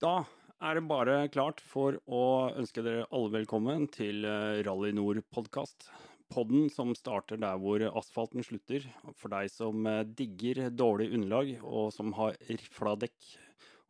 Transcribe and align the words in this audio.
Da 0.00 0.22
er 0.64 0.78
det 0.78 0.88
bare 0.88 1.14
klart 1.28 1.58
for 1.60 1.98
å 2.08 2.20
ønske 2.56 2.80
dere 2.80 3.02
alle 3.12 3.34
velkommen 3.34 3.82
til 3.92 4.24
eh, 4.24 4.62
Rally 4.64 4.94
Nord-podkast. 4.96 5.90
Podden 6.32 6.70
som 6.72 6.94
starter 6.96 7.36
der 7.42 7.58
hvor 7.60 7.84
asfalten 7.84 8.40
slutter. 8.46 8.86
For 9.20 9.28
deg 9.28 9.52
som 9.52 9.84
eh, 9.84 10.06
digger 10.08 10.70
dårlig 10.72 11.10
underlag, 11.18 11.52
og 11.60 11.92
som 11.92 12.14
har 12.16 12.38
rifla 12.48 12.94
dekk. 13.02 13.28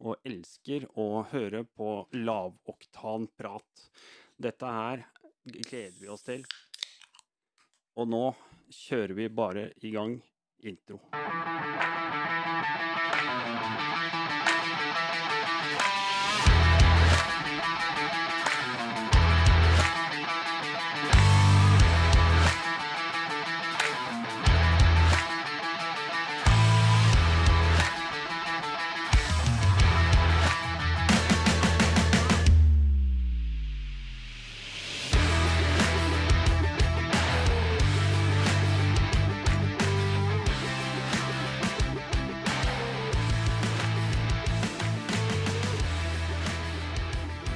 Og 0.02 0.26
elsker 0.26 0.88
å 0.98 1.22
høre 1.30 1.62
på 1.78 1.92
lavoktan 2.18 3.30
prat. 3.38 3.86
Dette 4.34 4.66
her 4.80 5.06
gleder 5.46 6.00
vi 6.02 6.10
oss 6.10 6.26
til. 6.26 6.42
Og 7.94 8.10
nå 8.10 8.24
kjører 8.82 9.14
vi 9.14 9.30
bare 9.30 9.68
i 9.78 9.94
gang 9.94 10.18
intro. 10.66 10.98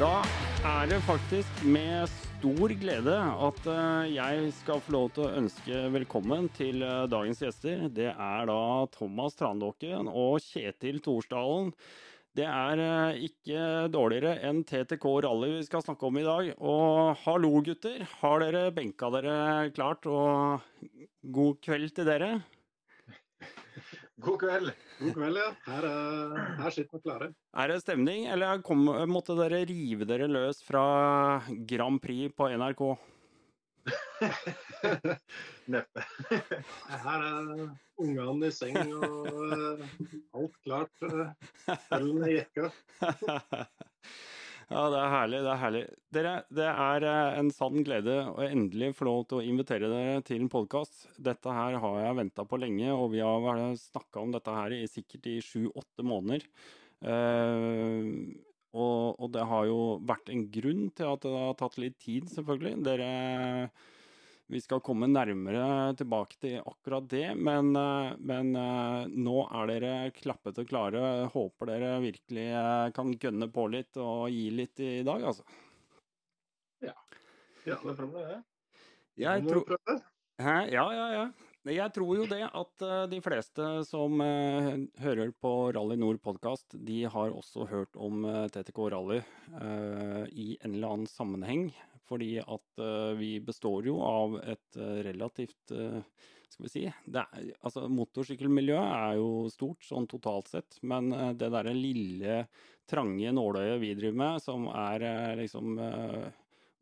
Da 0.04 0.18
er 0.68 0.88
det 0.90 0.98
faktisk 1.06 1.62
med 1.64 2.10
stor 2.12 2.72
glede 2.76 3.12
at 3.46 3.68
eh, 3.72 4.10
jeg 4.12 4.50
skal 4.52 4.82
få 4.84 4.92
lov 4.92 5.06
til 5.16 5.24
å 5.24 5.36
ønske 5.38 5.78
velkommen 5.94 6.50
til 6.52 6.84
eh, 6.84 7.06
dagens 7.08 7.40
gjester. 7.40 7.86
Det 7.88 8.10
er 8.12 8.50
da 8.50 8.58
Thomas 8.92 9.38
Trandåken 9.38 10.10
og 10.12 10.44
Kjetil 10.44 11.00
Torsdalen. 11.06 11.72
Det 12.36 12.44
er 12.44 12.82
eh, 12.84 13.22
ikke 13.30 13.64
dårligere 13.94 14.34
enn 14.44 14.60
TTK 14.68 15.08
Rally 15.24 15.54
vi 15.54 15.64
skal 15.70 15.86
snakke 15.86 16.10
om 16.10 16.20
i 16.20 16.26
dag. 16.28 16.52
Og 16.60 17.16
hallo, 17.24 17.54
gutter. 17.64 18.04
Har 18.20 18.44
dere 18.44 18.66
benka 18.76 19.08
dere 19.14 19.38
klart? 19.72 20.04
Og 20.04 21.00
god 21.32 21.64
kveld 21.64 21.96
til 21.96 22.12
dere. 22.12 22.34
God 24.22 24.38
kveld. 24.38 24.70
God 25.00 25.14
kveld, 25.16 25.38
ja. 25.40 25.48
Her, 25.66 25.86
er, 25.88 26.34
her 26.60 26.70
sitter 26.74 26.98
vi 26.98 27.02
klare. 27.08 27.28
Er 27.58 27.72
det 27.72 27.80
stemning, 27.82 28.28
eller 28.30 28.60
kom, 28.66 28.84
måtte 29.10 29.34
dere 29.38 29.64
rive 29.66 30.06
dere 30.06 30.28
løs 30.30 30.62
fra 30.62 30.84
Grand 31.66 31.98
Prix 32.02 32.30
på 32.38 32.46
NRK? 32.54 32.84
Neppe. 35.74 36.04
Her 36.30 37.26
er 37.26 37.66
ungene 38.00 38.48
i 38.48 38.54
seng 38.54 38.78
og 38.94 39.26
eh, 39.50 39.82
alt 40.38 40.56
klart. 40.64 41.04
eh, 41.04 41.76
Øllen 41.98 42.24
i 42.28 42.36
jekka. 42.38 42.70
ja, 44.70 44.82
det 44.92 45.00
er 45.00 45.12
herlig. 45.12 45.40
Det 45.44 45.50
er 45.52 45.60
herlig. 45.60 45.82
Dere, 46.14 46.32
det 46.58 46.68
er 46.70 47.06
eh, 47.10 47.38
en 47.40 47.50
sann 47.54 47.84
glede 47.86 48.16
å 48.32 48.44
endelig 48.46 48.92
få 48.98 49.08
lov 49.08 49.20
til 49.28 49.40
å 49.40 49.44
invitere 49.44 49.90
dere 49.92 50.22
til 50.26 50.44
en 50.44 50.52
podkast. 50.52 51.08
Dette 51.16 51.52
her 51.52 51.78
har 51.82 52.00
jeg 52.04 52.18
venta 52.20 52.46
på 52.48 52.60
lenge, 52.62 52.88
og 52.94 53.12
vi 53.12 53.22
har 53.24 53.64
snakka 53.80 54.22
om 54.22 54.34
dette 54.34 54.56
her 54.56 54.76
i 54.76 54.84
sikkert 54.90 55.28
i 55.30 55.38
sju-åtte 55.44 56.06
måneder. 56.06 56.46
Uh, 57.04 58.32
og, 58.74 59.20
og 59.20 59.28
det 59.34 59.42
har 59.46 59.66
jo 59.68 59.80
vært 60.08 60.30
en 60.32 60.46
grunn 60.50 60.86
til 60.96 61.10
at 61.12 61.26
det 61.26 61.34
har 61.34 61.58
tatt 61.60 61.76
litt 61.82 61.98
tid, 62.02 62.30
selvfølgelig. 62.32 62.78
Dere 62.86 63.10
vi 64.46 64.60
skal 64.60 64.82
komme 64.84 65.08
nærmere 65.08 65.94
tilbake 65.96 66.36
til 66.42 66.58
akkurat 66.60 67.06
det, 67.08 67.26
men, 67.34 67.70
eh, 67.80 68.10
men 68.20 68.50
eh, 68.60 69.06
nå 69.08 69.38
er 69.46 69.70
dere 69.72 69.92
klappet 70.16 70.60
og 70.60 70.68
klare. 70.68 71.04
Håper 71.32 71.70
dere 71.72 71.94
virkelig 72.04 72.50
eh, 72.52 72.88
kan 72.96 73.14
gønne 73.20 73.48
på 73.52 73.64
litt 73.72 73.96
og 73.96 74.28
gi 74.32 74.50
litt 74.52 74.82
i 74.84 74.98
dag, 75.06 75.24
altså. 75.30 75.46
Ja, 76.84 76.96
det 77.64 77.72
er 77.72 77.96
framme, 77.96 78.26
det. 78.28 78.42
Jeg 79.24 79.46
tror? 79.48 79.80
Hæ? 80.42 80.58
Ja, 80.74 80.84
ja, 80.92 81.08
ja. 81.14 81.26
Jeg 81.64 81.94
tror 81.96 82.18
jo 82.18 82.24
det 82.28 82.42
at 82.44 82.82
de 83.08 83.18
fleste 83.24 83.68
som 83.88 84.20
hører 85.00 85.30
på 85.40 85.52
Rally 85.72 85.96
Nord 85.96 86.18
podkast, 86.20 86.74
de 86.76 86.98
har 87.08 87.32
også 87.32 87.64
hørt 87.70 87.96
om 87.96 88.26
TTK 88.52 88.82
Rally 88.92 89.22
i 90.28 90.50
en 90.60 90.74
eller 90.74 90.90
annen 90.90 91.08
sammenheng. 91.08 91.70
Fordi 92.08 92.36
at 92.42 92.82
eh, 92.82 93.12
vi 93.18 93.30
består 93.44 93.88
jo 93.88 93.98
av 94.04 94.36
et 94.42 94.78
eh, 94.78 95.00
relativt 95.06 95.72
eh, 95.72 96.00
Skal 96.52 96.66
vi 96.66 96.72
si 96.72 96.84
er, 96.86 97.50
Altså, 97.64 97.86
motorsykkelmiljøet 97.90 98.92
er 98.92 99.18
jo 99.18 99.28
stort 99.52 99.84
sånn 99.86 100.08
totalt 100.10 100.50
sett, 100.52 100.78
men 100.86 101.10
det 101.38 101.50
derre 101.50 101.74
lille, 101.74 102.44
trange 102.86 103.32
nåløyet 103.32 103.80
vi 103.82 103.94
driver 103.96 104.20
med, 104.20 104.42
som 104.44 104.68
er 104.68 105.02
liksom 105.40 105.80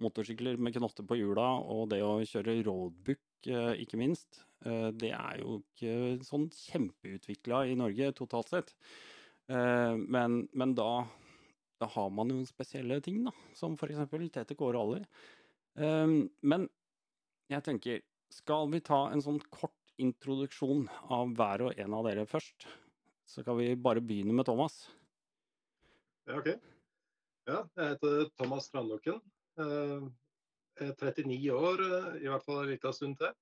motorsykler 0.02 0.58
med 0.58 0.74
knotter 0.74 1.06
på 1.06 1.16
hjula, 1.16 1.46
og 1.72 1.86
det 1.92 2.02
å 2.04 2.18
kjøre 2.26 2.58
roadbook, 2.66 3.48
ikke 3.80 4.00
minst, 4.02 4.42
det 4.60 5.12
er 5.14 5.40
jo 5.40 5.60
ikke 5.62 6.26
sånn 6.26 6.48
kjempeutvikla 6.52 7.62
i 7.70 7.78
Norge 7.78 8.10
totalt 8.18 8.52
sett. 8.52 8.74
Men, 9.48 10.42
men 10.52 10.76
da, 10.76 10.90
da 11.82 11.88
har 11.90 12.10
man 12.14 12.30
jo 12.30 12.40
spesielle 12.46 13.00
ting, 13.04 13.22
da, 13.26 13.32
som 13.58 13.74
f.eks. 13.76 14.04
TTK 14.36 14.62
Rally. 14.76 15.02
Um, 15.74 16.30
Men 16.42 16.68
jeg 17.50 17.64
tenker, 17.66 18.02
skal 18.32 18.70
vi 18.72 18.80
ta 18.84 19.08
en 19.12 19.22
sånn 19.24 19.40
kort 19.52 19.76
introduksjon 20.00 20.86
av 21.12 21.34
hver 21.36 21.66
og 21.68 21.80
en 21.80 21.94
av 21.98 22.06
dere 22.08 22.24
først? 22.28 22.66
Så 23.28 23.44
kan 23.44 23.58
vi 23.58 23.72
bare 23.76 24.02
begynne 24.04 24.34
med 24.36 24.46
Thomas. 24.48 24.84
Ja, 26.28 26.38
OK. 26.38 26.52
Ja, 27.48 27.62
jeg 27.76 27.94
heter 27.94 28.28
Thomas 28.38 28.68
Strandåken. 28.70 29.20
Eh, 29.58 30.10
Jeg 30.80 30.88
er 30.88 30.94
39 30.96 31.50
år, 31.52 31.80
i 32.22 32.28
hvert 32.30 32.44
fall 32.46 32.62
en 32.62 32.70
liten 32.70 32.94
stund 32.96 33.18
til. 33.20 33.34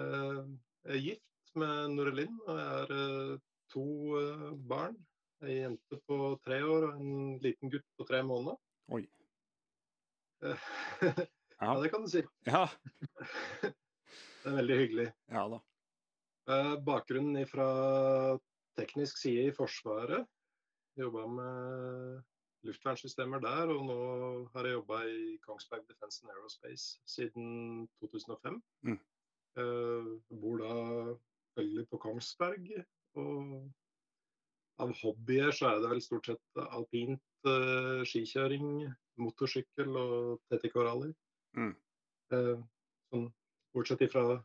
Eh, 0.00 0.38
Jeg 0.86 0.94
er 0.96 1.02
gift 1.04 1.54
med 1.60 1.96
Norelin, 1.96 2.38
og 2.46 2.56
jeg 2.56 2.68
har 2.70 2.92
eh, 2.96 3.34
to 3.74 3.84
eh, 4.20 4.46
barn. 4.70 4.96
Ei 5.40 5.56
jente 5.62 5.96
på 6.06 6.16
tre 6.44 6.58
år 6.66 6.88
og 6.90 7.00
en 7.00 7.38
liten 7.40 7.70
gutt 7.72 7.86
på 7.96 8.04
tre 8.08 8.22
måneder. 8.26 8.58
Oi. 8.96 9.04
Ja. 11.60 11.74
Det 11.82 11.90
kan 11.92 12.00
du 12.00 12.08
si. 12.08 12.22
Ja, 12.48 12.62
Det 13.60 14.48
er 14.48 14.54
veldig 14.56 14.76
hyggelig. 14.78 15.04
ja 15.28 15.42
da. 15.52 15.58
Eh, 16.48 16.76
Bakgrunnen 16.86 17.44
fra 17.50 17.66
teknisk 18.80 19.18
side 19.20 19.50
i 19.50 19.52
Forsvaret. 19.52 20.24
Jobba 20.96 21.26
med 21.28 22.22
luftvernsystemer 22.64 23.44
der, 23.44 23.74
og 23.74 23.84
nå 23.90 23.98
har 24.54 24.64
jeg 24.70 24.78
jobba 24.78 25.02
i 25.12 25.36
Kongsberg 25.44 25.84
Defence 25.88 26.24
and 26.24 26.32
Aerospace 26.32 26.96
siden 27.04 27.84
2005. 28.00 28.56
Mm. 28.88 28.96
Eh, 29.60 30.08
bor 30.40 30.64
da 30.64 30.72
veldig 31.60 31.84
på 31.92 32.00
Kongsberg, 32.06 32.72
og 33.20 33.68
av 34.80 34.92
hobbyer 35.02 35.52
så 35.54 35.70
er 35.70 35.80
det 35.82 35.90
vel 35.92 36.02
stort 36.04 36.30
sett 36.30 36.60
alpint, 36.70 37.22
uh, 37.48 38.00
skikjøring, 38.08 38.86
motorsykkel 39.20 39.96
og 40.00 40.40
TTK-rally. 40.50 41.12
Mm. 41.58 41.72
Uh, 42.32 42.60
sånn, 43.10 43.26
bortsett 43.76 44.04
ifra 44.06 44.38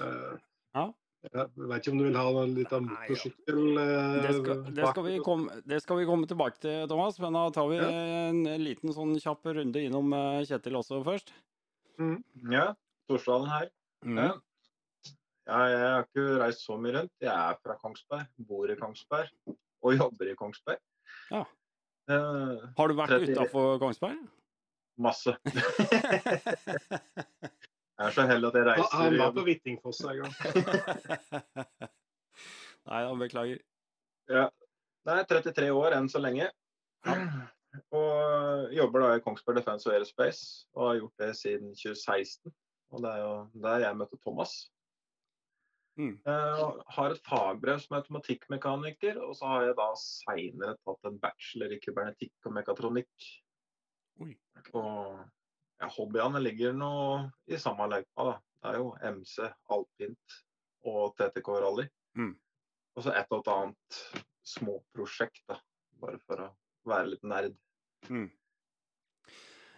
uh, 0.00 0.36
Ja. 0.76 0.92
Jeg 1.26 1.48
vet 1.56 1.80
ikke 1.82 1.90
om 1.90 1.98
du 1.98 2.04
vil 2.06 2.16
ha 2.20 2.42
litt 2.46 2.72
av 2.76 2.84
motorsykkel 2.86 3.56
Nei, 3.74 3.84
ja. 3.88 3.94
eh, 3.98 4.18
Det 4.22 4.34
skal, 4.36 4.60
det, 4.76 4.84
skal 4.92 5.06
vi 5.08 5.14
komme, 5.24 5.56
det 5.66 5.78
skal 5.82 5.98
vi 5.98 6.04
komme 6.06 6.28
tilbake 6.30 6.60
til, 6.62 6.84
Thomas. 6.92 7.16
Men 7.18 7.34
da 7.34 7.48
tar 7.56 7.66
vi 7.72 7.80
Ja. 7.80 7.88
en 8.28 8.44
liten 8.62 8.92
sånn 8.94 9.16
kjapp 9.18 9.48
runde 9.56 9.82
innom 9.82 10.12
Kjetil 10.46 10.76
også 10.78 11.00
først. 11.08 11.32
Mm. 11.98 12.20
Ja, 12.52 12.68
Torsdalen 13.10 13.50
her. 13.50 13.66
Mm. 14.06 14.38
Ja. 15.46 15.56
Ja, 15.56 15.66
jeg 15.70 15.78
har 15.86 16.06
ikke 16.08 16.24
reist 16.42 16.64
så 16.66 16.74
mye 16.80 16.94
rundt. 16.96 17.12
Jeg 17.22 17.30
er 17.30 17.58
fra 17.62 17.76
Kongsberg, 17.78 18.26
bor 18.48 18.70
i 18.72 18.76
Kongsberg 18.78 19.28
og 19.86 19.94
jobber 19.94 20.32
i 20.32 20.34
Kongsberg. 20.38 20.80
Ja. 21.30 21.44
Eh, 22.10 22.64
Har 22.78 22.90
du 22.90 22.94
vært 22.98 23.12
30 23.14 23.34
utafor 23.36 23.78
Kongsberg? 23.82 24.18
masse. 24.96 25.36
Jeg 27.96 28.10
er 28.10 28.12
så 28.12 28.24
heldig 28.28 28.48
at 28.50 28.56
jeg 28.58 28.66
reiser 28.66 28.98
Han 29.00 29.14
var 29.16 29.30
på 29.32 29.42
Hvittingfoss 29.46 30.02
en 30.04 30.18
gang. 30.20 30.32
Nei 32.90 32.98
han 33.06 33.22
beklager. 33.22 33.62
Ja. 34.28 34.42
Nei, 35.08 35.22
33 35.30 35.70
år 35.72 35.96
enn 35.96 36.10
så 36.12 36.20
lenge. 36.20 36.50
Og 37.96 38.68
jobber 38.76 39.06
da 39.06 39.14
i 39.16 39.22
Kongsberg 39.24 39.56
Defence 39.62 39.88
og 39.88 39.94
Aerospace, 39.96 40.42
og 40.76 40.82
har 40.90 40.98
gjort 41.00 41.16
det 41.24 41.30
siden 41.40 41.72
2016. 41.72 42.52
Og 42.92 43.00
det 43.04 43.10
er 43.14 43.20
jo 43.22 43.32
der 43.64 43.86
jeg 43.86 43.98
møtte 44.02 44.20
Thomas. 44.20 44.52
Mm. 45.96 46.12
Jeg 46.26 46.72
har 46.96 47.12
et 47.12 47.22
fagbrev 47.24 47.78
som 47.80 47.96
automatikkmekaniker, 47.98 49.20
og 49.24 49.32
så 49.38 49.48
har 49.48 49.68
jeg 49.68 49.76
da 49.78 49.86
seinere 50.00 50.76
tatt 50.84 51.08
en 51.08 51.18
bachelor 51.22 51.72
i 51.72 51.80
kybernetikk 51.80 52.48
og 52.48 52.56
mekatronikk. 52.58 53.28
Oi. 54.24 54.34
Og 54.76 55.22
ja, 55.80 55.88
hobbyene 55.96 56.42
ligger 56.42 56.76
nå 56.76 56.92
i 57.48 57.60
samme 57.60 57.88
løypa, 57.92 58.28
da. 58.28 58.36
Det 58.56 58.72
er 58.72 58.80
jo 58.80 58.90
MC, 59.16 59.38
alpint 59.72 60.36
og 60.86 61.16
TTK 61.16 61.50
rally. 61.64 61.86
Mm. 62.18 62.34
Og 62.96 63.04
så 63.04 63.12
et 63.16 63.32
og 63.32 63.42
et 63.42 63.52
annet 63.52 64.00
småprosjekt, 64.56 65.44
da. 65.48 65.60
Bare 66.00 66.20
for 66.28 66.44
å 66.44 66.50
være 66.88 67.12
litt 67.14 67.24
nerd. 67.28 67.56
Mm. 68.08 68.28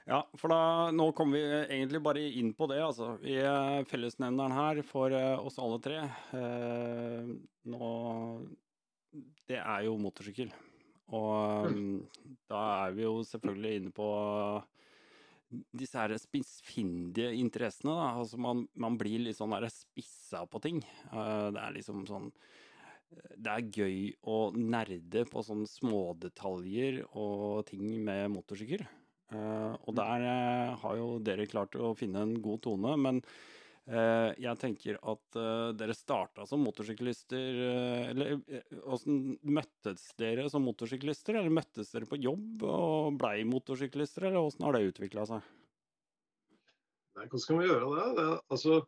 Ja, 0.09 0.23
for 0.41 0.49
da, 0.49 0.89
nå 0.89 1.11
kommer 1.13 1.37
vi 1.37 1.59
egentlig 1.77 2.01
bare 2.01 2.23
inn 2.41 2.55
på 2.57 2.65
det, 2.71 2.79
altså. 2.81 3.11
Vi 3.21 3.35
er 3.45 3.85
fellesnevneren 3.91 4.55
her 4.57 4.79
for 4.89 5.13
eh, 5.13 5.35
oss 5.37 5.59
alle 5.61 5.77
tre. 5.85 5.99
Eh, 6.39 7.29
nå 7.69 7.91
Det 9.49 9.59
er 9.61 9.83
jo 9.85 9.99
motorsykkel. 10.01 10.49
Og 11.13 11.75
mm, 11.75 11.99
da 12.49 12.63
er 12.87 12.97
vi 12.97 13.05
jo 13.05 13.19
selvfølgelig 13.29 13.73
inne 13.83 13.93
på 13.93 14.09
disse 15.77 16.01
her 16.01 16.17
spissfindige 16.21 17.35
interessene, 17.37 17.93
da. 17.93 18.09
Altså 18.23 18.41
man, 18.41 18.65
man 18.81 18.97
blir 19.01 19.27
litt 19.27 19.37
sånn 19.37 19.53
der 19.53 19.69
spissa 19.73 20.47
på 20.49 20.63
ting. 20.65 20.81
Eh, 21.13 21.49
det 21.53 21.67
er 21.67 21.77
liksom 21.77 22.07
sånn 22.09 22.31
det 23.09 23.53
er 23.53 23.69
gøy 23.73 24.01
å 24.29 24.39
nerde 24.57 25.23
på 25.29 25.41
sånne 25.45 25.69
smådetaljer 25.69 27.03
og 27.17 27.69
ting 27.69 27.85
med 28.05 28.27
motorsykkel. 28.33 28.85
Eh, 29.29 29.75
og 29.85 29.93
der 29.97 30.25
eh, 30.25 30.75
har 30.81 30.97
jo 30.97 31.09
dere 31.21 31.49
klart 31.51 31.77
å 31.77 31.93
finne 31.97 32.25
en 32.25 32.35
god 32.41 32.63
tone, 32.65 32.95
men 32.97 33.21
eh, 33.85 34.33
jeg 34.41 34.61
tenker 34.63 35.01
at 35.13 35.39
dere 35.77 35.97
starta 35.97 36.47
som 36.49 36.63
motorsyklister 36.65 37.61
Eller 38.09 38.39
åssen 38.89 39.37
møttes 39.45 40.07
dere 40.21 40.49
som 40.53 40.65
motorsyklister? 40.65 41.37
Eller 41.37 41.53
møttes 41.53 41.93
dere 41.93 42.09
på 42.09 42.21
jobb 42.21 42.65
og 42.65 43.19
blei 43.21 43.43
motorsyklister, 43.49 44.31
eller 44.31 44.49
åssen 44.49 44.65
har 44.69 44.79
det 44.79 44.93
utvikla 44.95 45.27
seg? 45.29 45.51
Nei, 47.19 47.27
hvordan 47.27 47.43
skal 47.43 47.61
vi 47.61 47.69
gjøre 47.69 47.91
det? 47.97 48.07
det? 48.21 48.31
Altså, 48.55 48.79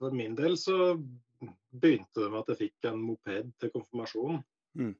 for 0.00 0.16
min 0.16 0.34
del 0.38 0.56
så 0.58 0.96
begynte 1.70 2.22
det 2.22 2.30
med 2.32 2.40
at 2.40 2.50
jeg 2.54 2.60
fikk 2.64 2.90
en 2.90 3.02
moped 3.02 3.54
til 3.60 3.72
konfirmasjonen. 3.74 4.42
Mm. 4.78 4.94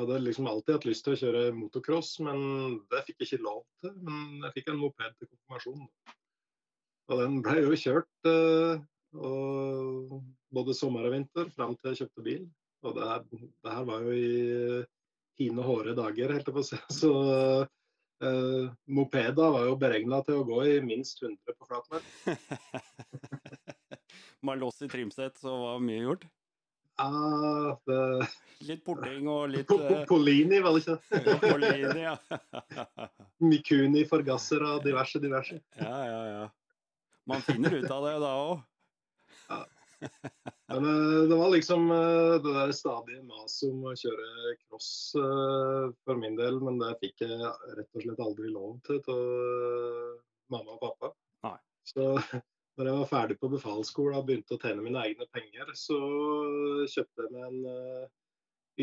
Jeg 0.00 0.08
hadde 0.08 0.24
liksom 0.24 0.46
alltid 0.48 0.78
hatt 0.78 0.84
lyst 0.88 1.04
til 1.04 1.12
å 1.12 1.18
kjøre 1.20 1.40
motocross, 1.52 2.14
men 2.24 2.38
det 2.88 3.02
fikk 3.04 3.18
jeg 3.20 3.26
ikke 3.26 3.44
lov 3.44 3.58
til. 3.84 3.92
Men 4.06 4.46
jeg 4.46 4.54
fikk 4.54 4.70
en 4.72 4.78
moped 4.80 5.12
til 5.18 5.28
konfirmasjonen. 5.28 5.90
Og 7.10 7.14
den 7.20 7.34
ble 7.44 7.56
jo 7.66 7.76
kjørt 7.76 8.28
eh, 8.30 8.80
og 9.20 10.14
både 10.54 10.76
sommer 10.78 11.04
og 11.04 11.12
vinter 11.18 11.50
fram 11.52 11.76
til 11.76 11.92
jeg 11.92 12.00
kjøpte 12.00 12.24
bil. 12.24 12.48
Og 12.86 12.96
det 12.96 13.04
her, 13.10 13.20
det 13.28 13.74
her 13.74 13.84
var 13.90 13.98
jo 14.06 14.12
i 14.16 14.80
fine, 15.36 15.62
hårde 15.68 15.92
dager, 15.98 16.32
helt 16.32 16.48
på 16.48 16.62
å 16.62 16.64
si. 16.64 16.80
Så 17.02 17.12
eh, 18.24 18.72
mopeda 18.88 19.52
var 19.52 19.68
jo 19.68 19.76
beregna 19.84 20.24
til 20.24 20.40
å 20.40 20.48
gå 20.48 20.64
i 20.64 20.80
minst 20.86 21.20
100 21.20 21.36
på 21.60 21.68
flatmark. 21.68 22.08
Man 24.48 24.64
låst 24.64 24.80
i 24.80 24.88
trimsett, 24.88 25.36
så 25.36 25.52
var 25.66 25.84
mye 25.84 26.00
gjort? 26.06 26.24
Ja, 27.00 27.80
det... 27.86 28.28
Litt 28.68 28.82
porting 28.84 29.28
og 29.32 29.46
litt 29.48 29.70
eh, 29.72 30.02
Polini, 30.08 30.58
var 30.60 30.76
det 30.76 30.82
ikke? 30.82 31.20
ja, 31.24 31.36
Polini, 31.40 32.02
ja. 32.02 32.16
Mikuni, 33.50 34.02
forgasser 34.08 34.60
og 34.68 34.82
diverse, 34.84 35.20
diverse. 35.22 35.56
ja, 35.80 36.00
ja, 36.04 36.18
ja. 36.28 36.42
Man 37.30 37.40
finner 37.46 37.78
ut 37.78 37.88
av 37.94 38.04
det 38.04 38.12
da 38.20 38.34
òg. 38.42 38.60
Men 40.68 40.90
eh, 40.90 41.22
det 41.30 41.40
var 41.40 41.54
liksom 41.54 41.88
eh, 41.94 42.36
det 42.44 42.52
der 42.58 42.76
stadige 42.76 43.24
maset 43.24 43.70
om 43.70 43.88
å 43.88 43.96
kjøre 43.96 44.54
cross 44.66 44.92
for 45.16 46.20
min 46.20 46.36
del, 46.36 46.60
men 46.60 46.76
det 46.82 46.98
fikk 47.00 47.24
jeg 47.24 47.40
rett 47.78 47.96
og 47.96 48.04
slett 48.04 48.24
aldri 48.26 48.52
lov 48.52 48.76
til 48.84 49.00
av 49.00 49.24
mamma 50.52 50.76
og 50.76 50.84
pappa. 50.84 51.14
Nei. 51.48 51.56
Så 51.88 52.12
når 52.78 52.88
jeg 52.88 52.96
var 52.96 53.10
ferdig 53.10 53.36
på 53.40 53.50
befalsskolen 53.52 54.16
og 54.18 54.26
begynte 54.28 54.56
å 54.56 54.60
tjene 54.62 54.84
mine 54.84 55.02
egne 55.04 55.26
penger, 55.34 55.72
så 55.76 55.98
kjøpte 56.88 57.26
jeg 57.26 57.32
meg 57.34 57.46
en 57.48 57.66
eh, 57.68 58.06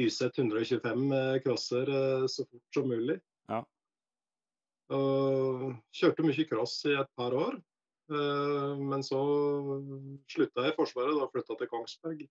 YZ 0.04 0.28
125 0.30 1.06
eh, 1.18 1.38
crosser 1.46 1.90
eh, 1.90 2.26
så 2.30 2.46
fort 2.46 2.78
som 2.78 2.92
mulig. 2.92 3.18
Ja. 3.50 3.64
Og 4.94 5.72
kjørte 5.98 6.28
mye 6.28 6.48
cross 6.50 6.78
i 6.88 6.94
et 7.00 7.12
par 7.20 7.36
år. 7.36 7.58
Men 8.08 9.02
så 9.04 9.18
slutta 10.32 10.64
jeg 10.64 10.72
i 10.72 10.76
Forsvaret, 10.78 11.18
og 11.20 11.34
flytta 11.34 11.58
til 11.60 11.68
Kongsberg. 11.68 12.22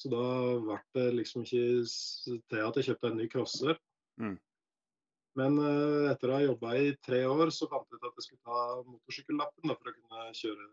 Så 0.00 0.10
da 0.10 0.22
ble 0.58 0.78
det 0.96 1.04
liksom 1.20 1.44
ikke 1.44 1.84
til 2.50 2.64
at 2.66 2.80
jeg 2.80 2.88
kjøpte 2.88 3.12
en 3.12 3.20
ny 3.20 3.28
crosser. 3.30 3.78
Mm. 4.18 4.34
Men 5.38 5.60
etter 6.10 6.32
å 6.32 6.34
ha 6.34 6.42
jobba 6.48 6.74
i 6.80 6.90
tre 7.06 7.20
år, 7.30 7.54
så 7.54 7.70
fant 7.70 7.86
jeg 7.86 8.00
ut 8.00 8.08
at 8.08 8.18
jeg 8.18 8.26
skulle 8.26 8.42
ta 8.42 8.80
motorsykkellappen 8.88 9.70
for 9.76 9.92
å 9.92 9.94
kunne 10.00 10.26
kjøre 10.40 10.66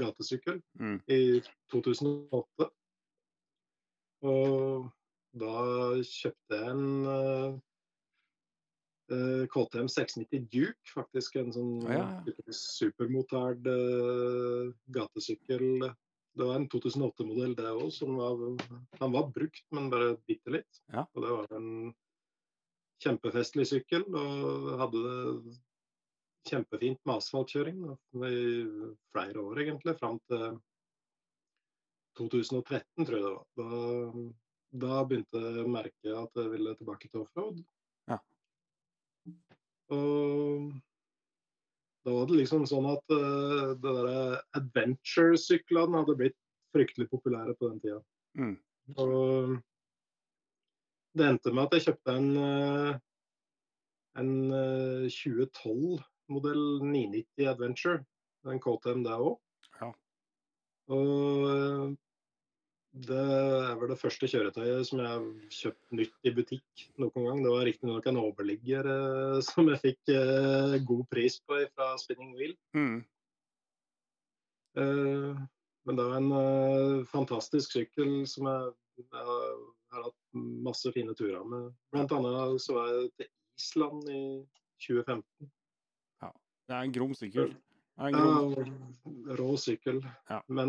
gatesykkel 0.00 0.60
Mm. 0.80 0.98
i 1.08 1.20
2008. 1.72 2.68
Og 4.26 4.88
da 5.36 5.54
kjøpte 6.08 6.56
jeg 6.58 6.70
en 6.72 7.60
eh, 9.12 9.44
KTM 9.52 9.88
690 9.92 10.48
Duke, 10.52 10.90
faktisk 10.94 11.36
en 11.40 11.52
sånn 11.54 11.74
Ja, 11.86 12.00
ja. 12.26 12.56
supermotard 12.56 13.66
uh, 13.68 14.72
gatesykkel. 14.96 15.86
Det 16.36 16.44
var 16.44 16.58
en 16.60 16.66
2008-modell 16.72 17.54
det 17.56 17.68
òg, 17.70 17.88
som 17.96 18.16
var, 18.18 18.40
han 19.00 19.12
var 19.14 19.30
brukt, 19.32 19.62
men 19.72 19.88
bare 19.92 20.16
bitte 20.28 20.52
litt. 20.52 20.82
Ja. 20.92 21.06
Og 21.14 21.22
det 21.24 21.30
var 21.32 21.54
en 21.56 21.70
kjempefestlig 23.04 23.64
sykkel, 23.70 24.04
og 24.12 24.74
hadde 24.80 25.00
kjempefint 26.46 27.00
med 27.04 27.18
asfaltkjøring 27.18 27.84
i 27.86 28.40
flere 29.14 29.42
år, 29.42 29.60
egentlig. 29.64 29.96
Fram 30.00 30.18
til 30.30 30.58
2013, 32.18 33.06
tror 33.06 33.16
jeg 33.16 33.24
det 33.24 33.34
var. 33.34 33.46
Da, 33.60 34.26
da 34.86 35.04
begynte 35.08 35.44
jeg 35.44 35.64
å 35.64 35.72
merke 35.72 36.18
at 36.24 36.42
jeg 36.42 36.52
ville 36.54 36.74
tilbake 36.78 37.10
til 37.10 37.24
offroad. 37.24 37.62
Ja. 38.10 38.18
Og 39.96 40.72
da 42.06 42.14
var 42.14 42.28
det 42.30 42.40
liksom 42.40 42.66
sånn 42.70 42.86
at 42.92 43.14
uh, 43.14 43.72
det 43.74 43.82
derre 43.82 44.42
adventure-syklene 44.58 46.02
hadde 46.02 46.18
blitt 46.20 46.38
fryktelig 46.76 47.08
populære 47.10 47.56
på 47.58 47.70
den 47.72 47.80
tida. 47.82 47.98
Mm. 48.38 48.56
Og 49.02 49.56
det 51.16 51.26
endte 51.26 51.52
med 51.54 51.66
at 51.66 51.74
jeg 51.74 51.86
kjøpte 51.86 52.14
en, 52.20 52.28
eh, 52.36 52.98
en 54.20 54.32
eh, 54.52 55.06
2012 55.08 55.96
modell 56.32 56.64
990 56.82 57.50
Adventure. 57.50 58.02
En 58.46 58.62
KTM, 58.62 59.02
det 59.06 59.14
òg. 59.14 59.38
Ja. 59.80 59.90
Og 60.94 61.46
eh, 61.50 61.94
det 63.06 63.16
er 63.18 63.74
vel 63.76 63.90
det 63.92 63.98
første 64.00 64.28
kjøretøyet 64.30 64.88
som 64.88 65.02
jeg 65.02 65.10
har 65.10 65.24
kjøpt 65.52 65.96
nytt 65.98 66.28
i 66.28 66.32
butikk 66.36 66.84
noen 67.02 67.26
gang. 67.26 67.42
Det 67.44 67.52
var 67.52 67.66
riktignok 67.68 68.06
en 68.08 68.22
overligger 68.22 68.88
eh, 68.92 69.40
som 69.50 69.68
jeg 69.72 69.82
fikk 69.82 70.14
eh, 70.14 70.78
god 70.88 71.04
pris 71.12 71.36
på 71.44 71.60
fra 71.74 71.90
Spinning 72.00 72.32
Wheel. 72.38 72.56
Mm. 72.76 73.02
Eh, 74.80 75.44
men 75.86 75.98
det 75.98 76.06
er 76.06 76.16
en 76.18 76.32
eh, 76.38 77.04
fantastisk 77.10 77.76
sykkel 77.76 78.22
som 78.30 78.48
jeg, 78.50 78.72
jeg, 79.04 79.26
har 79.92 80.08
hatt 80.08 80.40
masse 80.66 80.90
fine 80.96 81.14
turer 81.18 81.44
med. 81.46 81.68
Blant 81.94 82.14
annet 82.16 82.62
så 82.64 82.78
var 82.78 82.90
jeg 82.94 83.12
til 83.20 83.30
Island 83.60 84.08
i 84.10 84.22
2015. 84.86 85.52
Det 86.66 86.74
er 86.74 86.82
en 86.82 86.92
grom 86.92 87.14
sykkel. 87.14 87.54
Det 87.96 88.02
er 88.02 88.06
en 88.10 88.14
grom... 88.18 88.54
Ja, 89.06 89.34
rå 89.38 89.56
sykkel. 89.60 89.98
Ja. 90.30 90.40
Men 90.48 90.68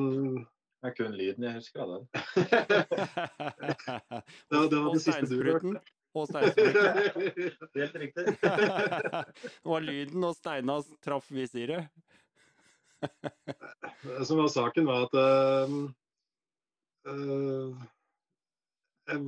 Det 0.78 0.86
er 0.92 0.96
kun 0.98 1.14
lyden 1.18 1.44
jeg 1.48 1.54
husker 1.58 1.80
av 1.84 1.90
den. 1.96 2.04
Ja, 4.54 4.60
det 4.70 4.78
var 4.78 4.94
det 4.94 5.02
siste 5.02 5.26
du 5.32 5.36
hørte. 5.42 5.82
Og 6.18 6.26
steinspruten. 6.30 7.74
Helt 7.76 7.96
riktig. 8.02 8.26
det 8.42 8.54
var 9.66 9.82
lyden 9.86 10.24
og 10.24 10.36
steina 10.38 10.74
traff 11.06 11.32
visiret. 11.34 11.84
Det 13.02 14.26
som 14.26 14.38
var 14.42 14.48
saken, 14.50 14.86
var 14.90 15.06
at 15.06 15.14
eh, 15.22 15.68
eh, 17.12 17.70
jeg 19.08 19.20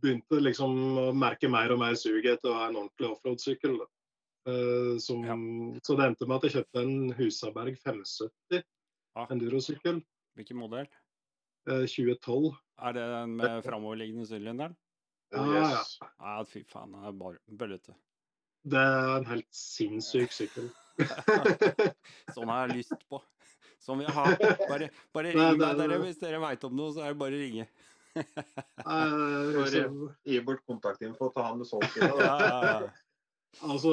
begynte 0.00 0.40
liksom 0.40 0.70
å 1.02 1.12
merke 1.16 1.48
mer 1.50 1.72
og 1.74 1.80
mer 1.82 1.94
suget 1.98 2.32
etter 2.38 2.50
å 2.52 2.58
ha 2.60 2.64
en 2.68 2.78
ordentlig 2.84 3.08
offroad-sykkel. 3.10 3.74
Eh, 4.46 4.98
som- 5.00 5.24
Ja. 5.24 5.34
Så 5.82 5.96
det 5.96 6.04
endte 6.06 6.26
med 6.28 6.36
at 6.36 6.42
jeg 6.42 6.52
kjøpte 6.64 6.82
en 6.82 7.12
Husaberg 7.16 7.78
570 7.80 8.62
Ja. 9.16 9.26
endurosykkel. 9.30 10.04
Hvilken 10.36 10.56
modell? 10.58 10.86
eh, 11.66 11.86
2012. 11.86 12.54
Er 12.82 12.92
det 12.92 13.02
den 13.08 13.36
med 13.36 13.64
framoverliggende 13.64 14.26
sylinderen? 14.28 14.76
Ja, 15.32 15.46
yes. 15.46 15.98
ja. 16.00 16.06
Ja, 16.20 16.42
fy 16.44 16.62
faen, 16.68 16.92
det 16.92 17.08
er 17.08 17.12
bare 17.12 17.38
bøllete. 17.48 17.94
Det 18.66 18.78
er 18.78 19.16
en 19.16 19.24
helt 19.24 19.46
sinnssyk 19.50 20.30
sykkel. 20.32 20.70
Sånn 22.34 22.48
har 22.48 22.68
jeg 22.68 22.76
lyst 22.84 22.92
på. 23.08 23.20
Som 23.80 23.98
vi 24.00 24.04
har. 24.04 24.36
Bare, 24.68 24.90
bare 25.12 25.32
ring 25.34 25.58
meg, 25.58 25.76
dere. 25.78 25.98
Hvis 26.04 26.18
dere 26.20 26.38
veit 26.40 26.64
om 26.64 26.76
noe, 26.76 26.92
så 26.92 27.00
er 27.04 27.08
det 27.12 27.18
bare 27.20 27.36
å 27.36 27.42
ringe. 27.42 27.66
Eh, 28.84 30.08
Gi 30.24 30.40
bort 30.40 30.62
kontaktinfo 30.68 31.32
til 31.34 31.42
han 31.42 31.58
med 31.58 31.66
solsida. 31.66 32.92
Altså, 33.62 33.92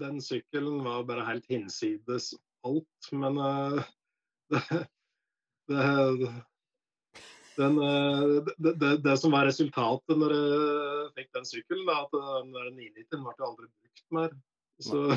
den 0.00 0.20
sykkelen 0.22 0.84
var 0.84 1.04
bare 1.08 1.26
helt 1.26 1.46
hinsides 1.50 2.32
alt, 2.66 3.10
men 3.12 3.38
uh, 3.38 3.82
det, 5.68 5.82
det, 6.20 6.32
den, 7.60 7.78
eh, 7.82 8.44
det, 8.58 8.96
det, 9.04 9.16
som 9.18 9.32
var 9.34 9.46
resultatet 9.48 10.18
når 10.18 10.34
jeg 10.36 11.08
fikk 11.18 11.30
den 11.36 11.48
sykkelen, 11.48 11.86
da, 11.88 11.94
at 12.04 12.14
den 12.14 12.54
der 12.54 12.70
990 12.72 13.24
ble 13.26 13.48
aldri 13.48 13.66
brukt 13.68 14.06
mer. 14.16 14.30
Så, 14.80 14.98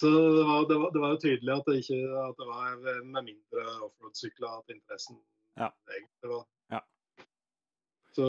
så 0.00 0.10
det, 0.12 0.44
var, 0.44 0.66
det, 0.68 0.76
var, 0.82 0.90
det 0.92 1.04
var 1.04 1.14
jo 1.14 1.22
tydelig 1.22 1.54
at 1.54 1.70
det 1.70 1.78
ikke 1.80 2.00
at 2.24 2.36
det 2.40 2.48
var 2.50 2.74
med 2.82 3.22
mindre 3.30 3.62
offroad-sykler 3.86 4.58
at 4.58 4.76
interessen 4.76 5.16
Ja. 5.56 5.70
egentlig 5.94 6.28
var. 6.34 6.44
Så 8.14 8.26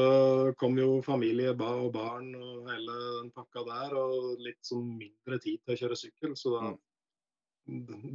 kom 0.57 0.79
jo 0.79 0.97
familie 1.05 1.51
ba 1.53 1.67
og 1.83 1.91
barn 1.93 2.31
og 2.39 2.65
hele 2.71 2.95
den 3.19 3.29
pakka 3.35 3.61
der, 3.67 3.93
og 3.99 4.41
litt 4.41 4.61
sånn 4.65 4.95
mindre 4.97 5.37
tid 5.43 5.61
til 5.61 5.75
å 5.75 5.79
kjøre 5.83 5.97
sykkel. 5.99 6.33
Så 6.39 6.55
da, 6.55 6.71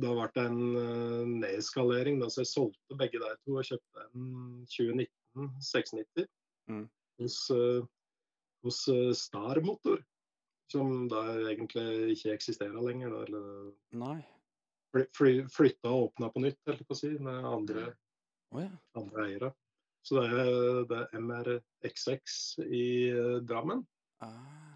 da 0.02 0.14
ble 0.16 0.26
det 0.34 0.46
en 0.48 0.60
eh, 0.80 1.30
nedskalering. 1.44 2.18
Da, 2.22 2.30
så 2.30 2.42
jeg 2.42 2.50
solgte 2.50 2.98
begge 2.98 3.22
de 3.22 3.30
to 3.44 3.60
og 3.60 3.68
kjøpte 3.70 4.08
en 4.08 4.28
2019 4.66 5.08
690 5.62 6.26
Mm. 6.70 6.84
hos, 7.18 7.50
eh, 7.50 7.82
hos 8.62 8.88
eh, 8.88 9.12
Star 9.12 9.60
Motor. 9.64 10.04
Som 10.70 11.08
da 11.10 11.24
egentlig 11.50 12.12
ikke 12.14 12.34
eksisterer 12.36 12.82
lenger. 12.84 13.10
Da, 13.10 13.22
eller 13.26 13.72
Nei. 13.98 14.20
fly, 14.94 15.06
fly, 15.18 15.32
flytta 15.50 15.90
og 15.90 16.10
åpna 16.10 16.28
på 16.30 16.42
nytt, 16.44 16.60
holdt 16.66 16.82
jeg 16.84 16.86
på 16.86 16.94
å 16.94 17.00
si, 17.00 17.10
med 17.18 17.46
andre, 17.46 17.88
oh, 18.54 18.62
ja. 18.62 18.70
andre 19.00 19.26
eiere. 19.26 19.50
Så 20.06 20.16
det 20.16 20.26
er, 20.32 20.50
det 20.88 20.98
er 21.00 21.20
MRXX 21.20 22.36
i 22.64 22.84
eh, 23.12 23.38
Drammen. 23.46 23.82
Ah. 24.24 24.70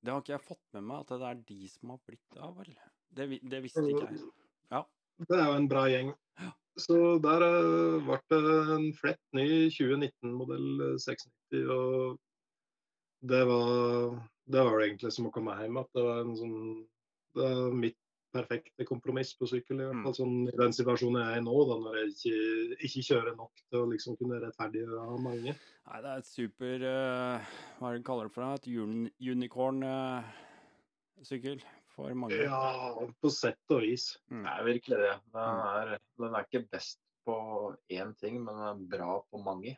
Det 0.00 0.12
har 0.12 0.22
ikke 0.22 0.36
jeg 0.36 0.46
fått 0.46 0.76
med 0.76 0.86
meg, 0.86 1.02
at 1.02 1.12
det 1.12 1.28
er 1.28 1.40
de 1.48 1.68
som 1.72 1.92
har 1.92 2.00
blitt 2.06 2.36
det, 2.36 2.50
vel. 2.60 2.76
Det, 3.16 3.26
det 3.50 3.60
visste 3.64 3.82
ikke 3.90 4.06
jeg. 4.06 4.28
Ja. 4.72 4.84
Det 5.26 5.38
er 5.38 5.50
jo 5.50 5.58
en 5.58 5.68
bra 5.72 5.82
gjeng. 5.90 6.12
Ja. 6.40 6.52
Så 6.76 6.96
der 7.24 7.44
eh, 7.46 8.06
ble 8.06 8.20
det 8.30 8.54
en 8.76 8.86
flett 8.96 9.22
ny 9.36 9.48
2019-modell 9.74 10.98
690. 11.02 11.70
Og 11.74 13.26
det 13.26 13.42
var, 13.48 14.18
det 14.52 14.64
var 14.68 14.84
egentlig 14.84 15.12
som 15.16 15.28
å 15.28 15.34
komme 15.34 15.56
hjem 15.58 15.80
igjen. 15.80 15.92
Det 15.96 16.06
var 16.06 16.22
en 16.22 16.36
sånn 16.38 16.58
Det 17.36 17.48
er 17.52 17.78
mitt 17.84 17.98
perfekte 18.36 18.84
kompromiss 18.88 19.32
på 19.40 19.48
sykkel. 19.50 19.80
I 19.80 19.86
hvert 19.88 19.96
Mm. 19.98 20.04
fall 20.06 20.16
sånn 20.20 20.36
i 20.48 20.54
den 20.60 20.72
situasjonen 20.76 21.18
jeg 21.22 21.28
er 21.32 21.40
i 21.40 21.46
nå, 21.46 21.56
da, 21.70 21.74
når 21.84 21.92
jeg 21.98 22.06
ikke, 22.12 22.36
ikke 22.90 23.06
kjører 23.08 23.34
nok 23.40 23.54
til 23.70 23.78
å 23.80 23.88
liksom 23.94 24.12
kunne 24.20 24.40
rettferdiggjøre 24.44 25.18
mange. 25.24 25.52
Nei, 25.86 25.98
det 26.02 26.10
er 26.12 26.18
et 26.18 26.26
super 26.28 26.76
uh, 26.82 27.38
Hva 27.78 27.84
er 27.88 27.92
det 27.96 28.02
du 28.02 28.06
kaller 28.08 28.26
det 28.28 28.34
for? 28.34 28.42
noe? 28.42 28.54
Et 28.58 28.66
un 28.82 28.94
unicorn-sykkel 31.16 31.60
for 31.96 32.12
mange. 32.18 32.36
Ja, 32.44 32.92
på 33.22 33.30
sett 33.32 33.72
og 33.72 33.80
vis. 33.86 34.04
Mm. 34.30 34.42
Det 34.44 34.52
er 34.52 34.64
virkelig 34.70 34.98
det. 35.02 35.14
Den 35.32 35.60
er, 35.72 35.86
den 36.20 36.34
er 36.36 36.42
ikke 36.48 36.66
best 36.74 36.98
på 37.26 37.36
én 37.90 38.10
ting, 38.20 38.34
men 38.44 38.54
den 38.54 38.66
er 38.68 38.82
bra 38.96 39.12
på 39.30 39.36
mange. 39.42 39.72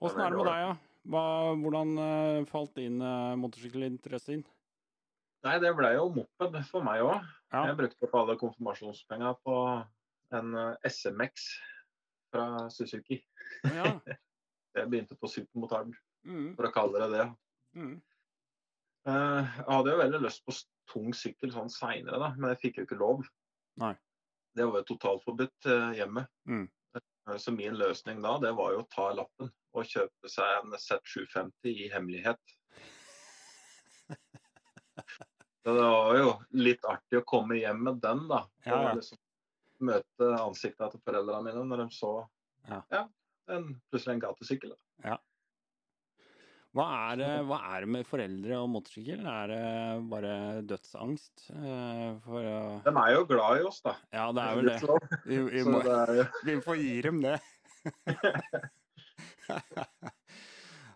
Åssen 0.00 0.20
er 0.20 0.30
det 0.30 0.38
med 0.38 0.48
deg, 0.48 0.60
ja? 0.68 0.74
Hva, 1.12 1.24
hvordan 1.60 1.90
uh, 2.00 2.44
falt 2.48 2.72
din 2.78 2.96
uh, 3.04 3.34
motorsykkelinteresse 3.36 4.32
inn? 4.38 4.44
Nei, 5.44 5.58
det 5.60 5.70
ble 5.76 5.90
jo 5.94 6.06
moped 6.14 6.54
for 6.70 6.84
meg 6.86 7.02
òg. 7.04 7.20
Ja. 7.52 7.66
Jeg 7.68 7.76
brukte 7.78 8.06
opp 8.08 8.14
alle 8.22 8.36
konfirmasjonspengene 8.40 9.34
på 9.44 9.56
en 10.34 10.54
eh, 10.56 10.88
SMX 10.88 11.48
fra 12.32 12.46
Suzuki. 12.72 13.20
ja. 13.64 13.92
Jeg 14.74 14.88
begynte 14.90 15.14
på 15.20 15.28
supermotard, 15.30 15.92
Mm, 16.24 16.54
for 16.56 16.64
å 16.66 16.72
kalle 16.72 16.98
det 17.04 17.10
det. 17.18 17.24
mm. 17.76 17.96
Uh, 19.04 19.42
Jeg 19.44 19.66
hadde 19.68 19.90
jo 19.92 19.98
veldig 20.00 20.20
lyst 20.24 20.40
på 20.48 20.54
tung 20.88 21.10
sykkel 21.14 21.50
sånn 21.52 21.68
seinere, 21.68 22.30
men 22.38 22.48
jeg 22.54 22.60
fikk 22.62 22.78
jo 22.80 22.84
ikke 22.86 22.96
lov. 22.98 23.20
Nei. 23.82 23.90
Det 24.56 24.64
var 24.64 24.80
jo 24.80 24.86
totalforbudt 24.88 25.68
uh, 25.68 25.92
hjemme. 25.94 26.24
Mm. 26.48 26.64
Uh, 26.96 27.36
Så 27.36 27.52
min 27.52 27.76
løsning 27.76 28.22
da, 28.24 28.38
det 28.40 28.54
var 28.56 28.72
jo 28.72 28.80
å 28.82 28.88
ta 28.96 29.10
lappen 29.14 29.52
og 29.76 29.84
kjøpe 29.92 30.32
seg 30.32 30.48
en 30.62 30.72
Z750 30.80 31.70
i 31.84 31.90
hemmelighet. 31.92 32.56
Det 35.64 35.72
var 35.72 36.16
jo 36.18 36.32
litt 36.60 36.84
artig 36.84 37.20
å 37.22 37.24
komme 37.28 37.56
hjem 37.56 37.78
med 37.86 38.00
den, 38.04 38.26
da. 38.28 38.42
Ja, 38.66 38.80
ja. 38.90 38.94
liksom 38.98 39.18
Møte 39.84 40.26
ansiktene 40.38 40.90
til 40.92 41.00
foreldrene 41.04 41.42
mine 41.48 41.64
når 41.66 41.80
de 41.82 41.86
så 41.96 42.10
Ja. 42.70 42.82
en, 43.50 43.80
plutselig 43.90 44.14
en 44.14 44.20
gatesykkel. 44.22 44.70
da. 45.02 45.16
Hva, 46.74 46.84
er, 47.12 47.16
det- 47.20 47.44
hva 47.46 47.58
er 47.74 47.80
det 47.84 47.88
med 47.94 48.06
foreldre 48.06 48.56
og 48.58 48.68
motorsykkel? 48.70 49.20
Er 49.30 49.46
det 49.50 50.08
bare 50.10 50.62
dødsangst? 50.66 51.44
eh, 51.54 52.18
for 52.24 52.40
å 52.42 52.82
De 52.84 52.90
er 52.90 53.12
jo 53.14 53.24
glad 53.30 53.60
i 53.60 53.66
oss, 53.68 53.80
da. 53.84 53.94
Ja, 54.12 54.30
det 54.32 54.42
er 54.42 54.54
vel 54.56 54.66
det. 54.72 54.80
Vi, 55.26 55.38
vi, 55.50 55.62
må, 55.64 55.82
vi 56.48 56.56
får 56.60 56.76
gi 56.82 57.00
dem 57.02 57.20
det. 57.22 57.38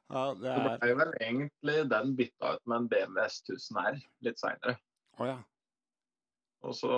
ja, 0.09 0.25
det 0.35 0.49
Det 0.49 0.57
er 0.57 0.81
ble 0.81 0.97
vel 1.03 1.15
egentlig 1.21 1.79
den 1.91 2.17
bytta 2.17 2.57
ut 2.57 2.67
med 2.67 2.77
en 2.83 2.91
BMW 2.93 3.25
S1000 3.27 3.81
R 3.85 3.99
litt 4.27 4.41
seinere. 4.41 4.77
Oh, 5.19 5.27
ja. 5.29 5.39
Og 6.67 6.75
så 6.75 6.93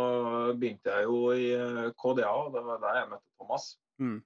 begynte 0.56 0.92
jeg 0.94 1.08
jo 1.08 1.18
i 1.36 1.50
eh, 1.52 1.90
KDA, 2.00 2.30
og 2.30 2.54
det 2.54 2.62
var 2.64 2.80
der 2.84 3.00
jeg 3.00 3.10
møtte 3.10 3.40
Thomas. 3.40 3.66
Mm. 4.00 4.20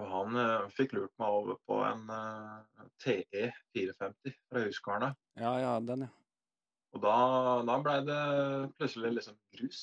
Og 0.00 0.08
han 0.08 0.38
uh, 0.40 0.70
fikk 0.72 0.94
lurt 0.96 1.12
meg 1.20 1.36
over 1.36 1.58
på 1.68 1.78
en 1.84 2.08
uh, 2.08 2.86
TE 3.02 3.50
450 3.76 4.34
fra 4.48 4.64
Huskvarna. 4.64 5.10
Ja, 5.38 5.52
ja, 5.60 5.74
den, 5.84 6.06
ja. 6.08 6.12
Og 6.96 7.04
da, 7.04 7.16
da 7.68 7.76
blei 7.84 7.98
det 8.08 8.22
plutselig 8.78 9.12
liksom 9.18 9.36
grus. 9.54 9.82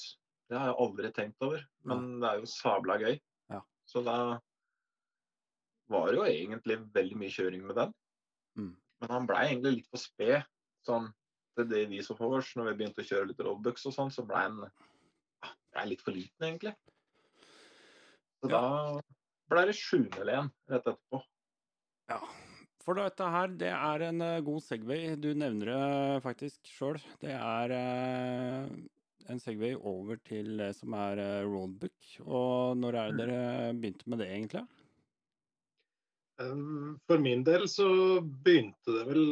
Det 0.49 0.57
har 0.57 0.71
jeg 0.71 0.79
aldri 0.81 1.11
tenkt 1.13 1.45
over, 1.45 1.61
men 1.85 2.17
det 2.21 2.29
er 2.29 2.41
jo 2.41 2.49
sabla 2.49 2.97
gøy. 3.01 3.15
Ja. 3.53 3.61
Så 3.89 4.01
da 4.05 4.17
var 5.89 6.13
jo 6.13 6.25
egentlig 6.27 6.79
veldig 6.95 7.17
mye 7.19 7.33
kjøring 7.33 7.65
med 7.67 7.79
den. 7.79 7.93
Mm. 8.59 8.73
Men 9.01 9.13
han 9.15 9.27
blei 9.29 9.45
egentlig 9.47 9.75
litt 9.79 9.89
for 9.91 10.01
sped. 10.01 10.43
Sånn, 10.87 11.09
til 11.57 11.67
det 11.71 11.85
vi 11.91 12.01
så 12.05 12.15
for 12.17 12.37
oss, 12.37 12.51
når 12.55 12.71
vi 12.71 12.77
begynte 12.81 13.03
å 13.03 13.07
kjøre 13.09 13.31
litt 13.31 13.41
roadbucks 13.43 13.87
og 13.89 13.95
sånn, 13.95 14.13
så 14.13 14.23
blei 14.27 14.45
han 14.45 14.61
ble 14.63 15.87
litt 15.91 16.03
for 16.05 16.15
liten, 16.15 16.45
egentlig. 16.45 16.75
Så 18.39 18.49
Ja. 18.49 18.61
da 18.61 19.01
blei 19.51 19.65
det 19.67 19.75
701 19.75 20.51
rett 20.69 20.87
etterpå. 20.87 21.23
Ja. 22.09 22.21
For 22.85 22.95
dette 22.95 23.25
her, 23.29 23.47
det 23.59 23.69
er 23.75 24.01
en 24.07 24.21
eh, 24.21 24.39
god 24.41 24.63
Segway. 24.63 25.15
Du 25.19 25.33
nevner 25.37 25.69
det 25.69 26.23
faktisk 26.23 26.63
sjøl. 26.65 26.97
Det 27.21 27.35
er 27.35 27.73
eh, 27.75 28.69
en 29.29 29.41
Segway 29.43 29.75
over 29.75 30.17
til 30.25 30.57
det 30.57 30.71
som 30.77 30.95
er 30.97 31.19
eh, 31.21 31.43
roadbook. 31.45 31.97
Og 32.25 32.79
når 32.79 32.97
er 32.97 33.11
det 33.11 33.27
dere 33.27 33.73
begynte 33.75 34.09
med 34.09 34.23
det, 34.23 34.29
egentlig? 34.31 34.63
Um, 36.39 36.99
For 37.07 37.19
min 37.19 37.43
del 37.43 37.67
så 37.67 37.87
begynte 38.21 38.95
det 38.95 39.05
vel 39.09 39.23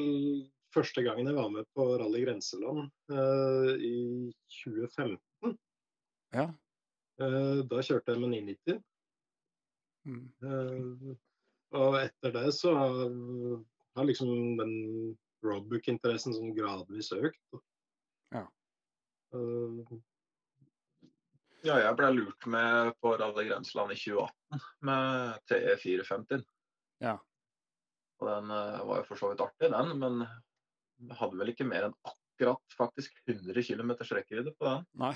første 0.75 1.03
gangen 1.05 1.29
jeg 1.29 1.37
var 1.37 1.51
med 1.53 1.67
på 1.77 1.85
Rally 1.99 2.25
Grenseland 2.25 2.89
eh, 3.11 3.69
i 3.79 3.99
2015. 4.59 5.55
Ja. 6.35 6.49
Eh, 7.23 7.61
da 7.69 7.85
kjørte 7.85 8.13
jeg 8.13 8.21
med 8.21 8.33
990. 8.35 8.81
Mm. 10.07 10.25
Eh, 10.43 11.15
og 11.77 11.97
etter 12.01 12.35
det 12.35 12.51
så 12.55 12.75
har, 12.77 12.99
har 13.97 14.07
liksom 14.07 14.59
den 14.59 14.75
roadbook-interessen 15.45 16.35
sånn 16.35 16.53
gradvis 16.57 17.13
økt. 17.15 17.63
Ja. 18.35 18.45
Eh, 19.33 19.97
Ja, 21.65 21.79
jeg 21.81 21.95
ble 21.97 22.11
lurt 22.13 22.45
med 22.47 22.93
på 23.01 23.15
Rally 23.17 23.47
Grenseland 23.47 23.91
i 23.91 23.97
2018 23.97 24.59
med 24.87 25.39
TE 25.49 25.73
450. 25.81 26.43
Ja. 27.03 27.17
Og 28.21 28.29
den 28.29 28.53
eh, 28.53 28.85
var 28.89 29.01
jo 29.01 29.07
for 29.09 29.19
så 29.19 29.31
vidt 29.31 29.43
artig, 29.45 29.69
den, 29.73 29.93
men 30.01 31.13
hadde 31.19 31.37
vel 31.37 31.53
ikke 31.53 31.67
mer 31.67 31.89
enn 31.89 31.97
akkurat 32.07 32.77
faktisk 32.77 33.13
100 33.27 33.61
km 33.67 33.93
rekkevidde 33.99 34.55
på 34.57 34.67
den. 34.69 34.87
Nei. 34.97 35.13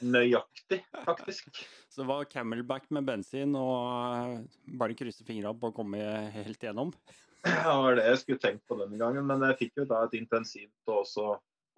Nøyaktig, 0.00 0.80
faktisk. 1.04 1.50
Så 1.92 2.02
det 2.02 2.08
var 2.08 2.28
camelback 2.30 2.86
med 2.94 3.04
bensin 3.08 3.52
og 3.58 3.74
eh, 3.82 4.60
bare 4.80 4.96
krysse 4.96 5.26
fingra 5.28 5.52
på 5.52 5.72
å 5.72 5.76
komme 5.76 5.98
helt 6.36 6.68
gjennom. 6.68 6.94
Ja, 7.40 7.72
Det 7.72 7.76
var 7.80 7.94
det 7.96 8.02
jeg 8.04 8.18
skulle 8.20 8.40
tenkt 8.42 8.66
på 8.68 8.76
denne 8.76 8.98
gangen, 9.00 9.24
men 9.24 9.40
jeg 9.48 9.56
fikk 9.62 9.78
jo 9.80 9.86
da 9.88 10.02
et 10.04 10.16
intensiv 10.18 10.66
til 10.84 10.92
å 10.92 10.98
også 11.00 11.22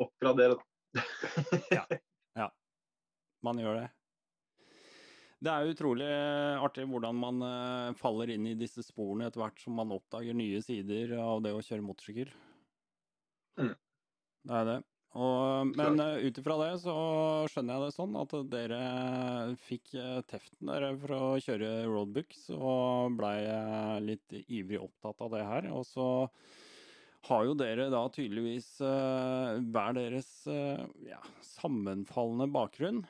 oppgradere. 0.03 0.57
da. 0.59 0.63
Man 3.43 3.59
gjør 3.59 3.81
det. 3.81 3.89
Det 5.43 5.51
er 5.51 5.73
utrolig 5.73 6.07
artig 6.63 6.85
hvordan 6.87 7.19
man 7.19 7.43
eh, 7.43 7.97
faller 7.99 8.31
inn 8.31 8.47
i 8.47 8.59
disse 8.59 8.85
sporene 8.87 9.27
etter 9.27 9.43
hvert 9.43 9.59
som 9.59 9.75
man 9.75 9.91
oppdager 9.95 10.37
nye 10.39 10.61
sider 10.63 11.17
av 11.19 11.43
det 11.43 11.51
å 11.57 11.63
kjøre 11.65 11.83
motorsykkel. 11.83 12.31
Mm. 13.59 13.75
Det 14.47 14.59
er 14.61 14.69
det. 14.69 14.79
Og, 15.13 15.73
men 15.77 15.99
uh, 16.01 16.23
ut 16.25 16.39
ifra 16.41 16.55
det 16.63 16.71
så 16.81 16.95
skjønner 17.53 17.75
jeg 17.75 17.85
det 17.85 17.97
sånn 17.99 18.15
at 18.17 18.31
dere 18.49 18.79
fikk 19.67 19.91
teften 20.31 20.71
dere 20.71 20.95
for 21.03 21.13
å 21.19 21.27
kjøre 21.43 21.73
roadbooks 21.85 22.47
og 22.55 23.19
blei 23.19 23.35
litt 24.07 24.39
ivrig 24.47 24.81
opptatt 24.81 25.21
av 25.27 25.35
det 25.35 25.43
her. 25.45 25.69
Og 25.75 25.85
så 25.91 26.07
har 27.29 27.45
jo 27.45 27.59
dere 27.59 27.91
da 27.93 28.07
tydeligvis 28.15 28.71
hver 28.81 29.99
deres 29.99 30.31
ja, 30.49 31.21
sammenfallende 31.59 32.49
bakgrunn. 32.57 33.05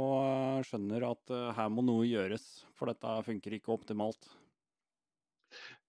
Og 0.00 0.64
skjønner 0.64 1.04
at 1.10 1.34
her 1.58 1.68
må 1.68 1.84
noe 1.84 2.06
gjøres, 2.08 2.46
for 2.78 2.88
dette 2.88 3.18
funker 3.26 3.58
ikke 3.58 3.74
optimalt. 3.74 4.30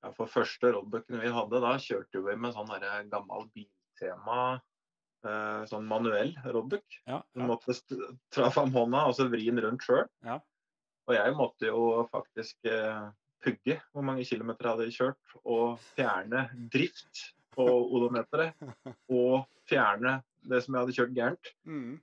Ja, 0.03 0.11
For 0.11 0.27
første 0.27 0.73
roadbooken 0.75 1.21
vi 1.21 1.31
hadde, 1.31 1.61
da 1.63 1.77
kjørte 1.79 2.23
vi 2.25 2.35
med 2.35 2.55
sånn 2.57 2.73
gammel 3.13 3.47
biltema 3.55 4.57
Eh, 5.23 5.61
sånn 5.71 5.85
manuell 5.87 6.33
roadbook. 6.43 6.83
Ja, 7.07 7.21
ja. 7.21 7.23
Du 7.31 7.45
måtte 7.47 7.75
tra 8.33 8.49
fram 8.51 8.73
hånda 8.75 9.05
og 9.07 9.15
så 9.15 9.29
vri 9.31 9.45
den 9.47 9.61
rundt 9.63 9.85
sjøl. 9.85 10.07
Ja. 10.25 10.39
Og 11.07 11.15
jeg 11.15 11.35
måtte 11.37 11.69
jo 11.69 11.83
faktisk 12.11 12.67
eh, 12.67 13.05
pugge 13.43 13.77
hvor 13.91 14.05
mange 14.07 14.25
kilometer 14.27 14.67
jeg 14.67 14.75
hadde 14.75 14.97
kjørt, 14.97 15.37
og 15.43 15.79
fjerne 15.95 16.45
drift 16.73 17.23
på 17.55 17.67
odometeret. 17.67 18.57
Og 19.13 19.43
fjerne 19.69 20.17
det 20.49 20.59
som 20.63 20.75
jeg 20.75 20.83
hadde 20.83 20.95
kjørt 20.97 21.15
gærent. 21.15 21.51
Mm. 21.69 21.99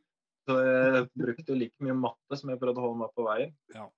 Så 0.48 0.56
jeg 0.64 1.08
brukte 1.20 1.56
like 1.56 1.84
mye 1.84 1.96
matte 1.96 2.38
som 2.38 2.52
jeg 2.52 2.60
prøvde 2.60 2.80
å 2.80 2.86
holde 2.86 3.00
meg 3.02 3.12
på 3.16 3.26
veien. 3.26 3.52
Ja. 3.74 3.88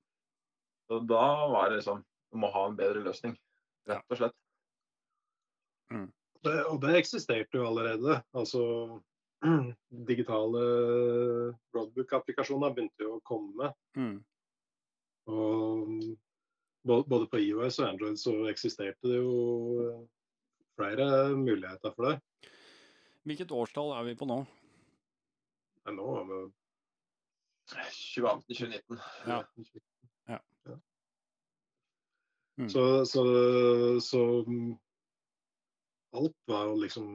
Så 0.90 0.98
da 1.08 1.26
var 1.52 1.70
det 1.70 1.80
liksom 1.80 2.02
Du 2.32 2.40
må 2.40 2.48
ha 2.48 2.64
en 2.64 2.76
bedre 2.78 3.02
løsning, 3.04 3.34
rett 3.88 4.12
og 4.14 4.16
slett. 4.16 4.36
Mm. 5.92 6.06
Det, 6.42 6.54
og 6.64 6.78
det 6.80 6.94
eksisterte 6.96 7.58
jo 7.58 7.66
allerede. 7.68 8.16
Altså 8.32 8.62
digitale 10.08 10.62
roadbook-applikasjoner 11.76 12.72
begynte 12.72 13.04
jo 13.04 13.18
å 13.18 13.24
komme. 13.28 13.68
Mm. 14.00 14.16
Og 15.28 15.92
både 16.88 17.28
på 17.30 17.42
IOS 17.44 17.82
og 17.82 17.90
Android 17.90 18.16
så 18.18 18.34
eksisterte 18.50 19.12
det 19.12 19.20
jo 19.20 20.08
flere 20.80 21.36
muligheter 21.36 21.92
for 21.94 22.08
det. 22.08 22.16
Hvilket 23.28 23.52
årstall 23.54 23.92
er 23.98 24.08
vi 24.08 24.16
på 24.18 24.26
nå? 24.26 24.40
Ja, 25.84 25.94
nå 25.96 26.08
er 26.20 26.28
vi 26.28 26.40
2018-2019. 27.72 29.00
Ja. 29.26 29.38
ja. 30.28 30.38
Mm. 32.60 32.68
Så, 32.68 33.06
så, 33.06 33.24
så 34.00 34.22
alt 36.12 36.36
var 36.44 36.76
liksom 36.76 37.08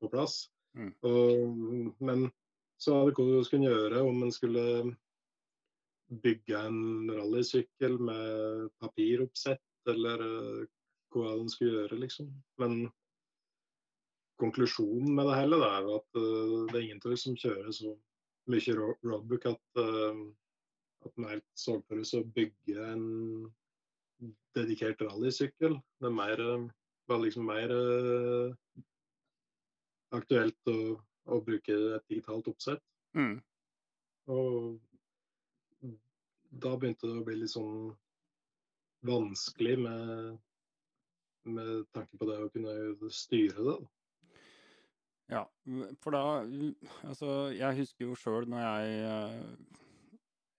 på 0.00 0.08
plass. 0.08 0.50
Mm. 0.78 0.94
Og, 1.00 1.94
men 1.98 2.30
så 2.80 2.94
var 2.94 3.10
det 3.10 3.16
hva 3.18 3.26
du 3.28 3.44
skulle 3.44 3.70
gjøre 3.70 4.02
om 4.06 4.22
en 4.24 4.32
skulle 4.32 4.66
bygge 6.24 6.58
en 6.58 7.10
rallysykkel 7.12 7.98
med 8.02 8.70
papiroppsett, 8.82 9.62
eller 9.90 10.24
uh, 10.24 10.64
hva 11.14 11.34
en 11.36 11.50
skulle 11.52 11.76
gjøre, 11.76 12.00
liksom. 12.02 12.32
Men 12.58 12.88
konklusjonen 14.40 15.14
med 15.16 15.28
det 15.28 15.38
hele 15.38 15.60
er 15.66 15.88
at 15.96 16.18
uh, 16.18 16.66
det 16.70 16.78
er 16.78 16.86
ingen 16.86 17.16
som 17.22 17.38
kjører 17.38 17.72
så 17.76 17.94
mye 18.50 18.76
roadbook 18.76 19.46
at, 19.52 19.62
uh, 19.78 20.22
at 21.06 21.16
en 21.16 21.30
helt 21.30 21.48
så 21.58 21.78
for 21.86 22.04
seg 22.06 22.24
å 22.24 22.32
bygge 22.36 22.86
en 22.92 23.06
dedikert 24.56 25.00
rallysykkel. 25.06 25.78
Det 26.00 26.08
er 26.08 26.16
mer, 26.16 26.42
var 27.08 27.22
liksom 27.22 27.46
mer 27.48 27.72
aktuelt 30.12 30.68
å, 30.68 30.98
å 31.30 31.40
bruke 31.46 31.76
et 31.96 32.10
digitalt 32.10 32.50
oppsett. 32.50 32.82
Mm. 33.16 33.38
Og 34.30 34.76
da 36.50 36.74
begynte 36.76 37.08
det 37.08 37.20
å 37.20 37.26
bli 37.26 37.38
litt 37.40 37.52
sånn 37.52 37.92
vanskelig 39.06 39.76
med, 39.80 40.38
med 41.48 41.72
tanke 41.94 42.18
på 42.18 42.28
det 42.28 42.38
å 42.42 42.50
kunne 42.52 43.10
styre 43.14 43.66
det. 43.68 43.78
Ja, 45.30 45.44
for 46.02 46.16
da 46.16 46.22
Altså, 47.06 47.50
jeg 47.54 47.78
husker 47.78 48.08
jo 48.08 48.16
sjøl 48.18 48.48
når 48.50 48.64
jeg 48.64 49.04
uh, 49.06 49.78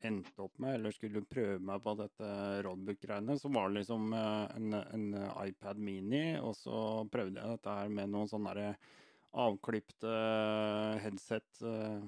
endte 0.07 0.45
opp 0.45 0.55
med, 0.63 0.77
eller 0.77 0.95
skulle 0.95 1.25
prøve 1.27 1.59
meg 1.59 1.83
på 1.83 1.93
dette 1.99 2.29
roadbook-greiene, 2.65 3.35
så 3.37 3.51
var 3.53 3.69
det 3.69 3.81
liksom 3.81 4.15
uh, 4.15 4.47
en, 4.55 4.79
en, 4.79 5.07
iPad 5.43 5.81
Mini, 5.81 6.23
og 6.39 6.55
så 6.57 7.03
prøvde 7.11 7.41
jeg 7.41 7.57
dette 7.57 7.77
her 7.81 7.91
med 7.93 8.13
noen 8.13 8.31
sånne 8.31 8.55
derre 8.55 8.73
avklipte 9.31 10.11
headset 10.99 11.61
eh, 11.63 12.03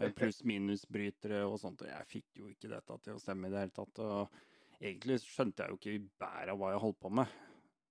med 0.00 0.14
pluss-minus-brytere 0.16 1.42
og 1.50 1.58
sånt. 1.60 1.84
Og 1.84 1.90
jeg 1.90 2.08
fikk 2.08 2.40
jo 2.40 2.48
ikke 2.52 2.70
dette 2.72 2.98
til 3.04 3.16
å 3.16 3.22
stemme 3.22 3.48
i 3.48 3.52
det 3.52 3.66
hele 3.66 3.76
tatt. 3.76 4.00
Og 4.00 4.80
egentlig 4.80 5.20
skjønte 5.24 5.64
jeg 5.66 5.74
jo 5.74 5.80
ikke 5.80 6.14
bæret 6.22 6.54
av 6.54 6.60
hva 6.60 6.72
jeg 6.72 6.84
holdt 6.86 7.00
på 7.02 7.12
med, 7.20 7.36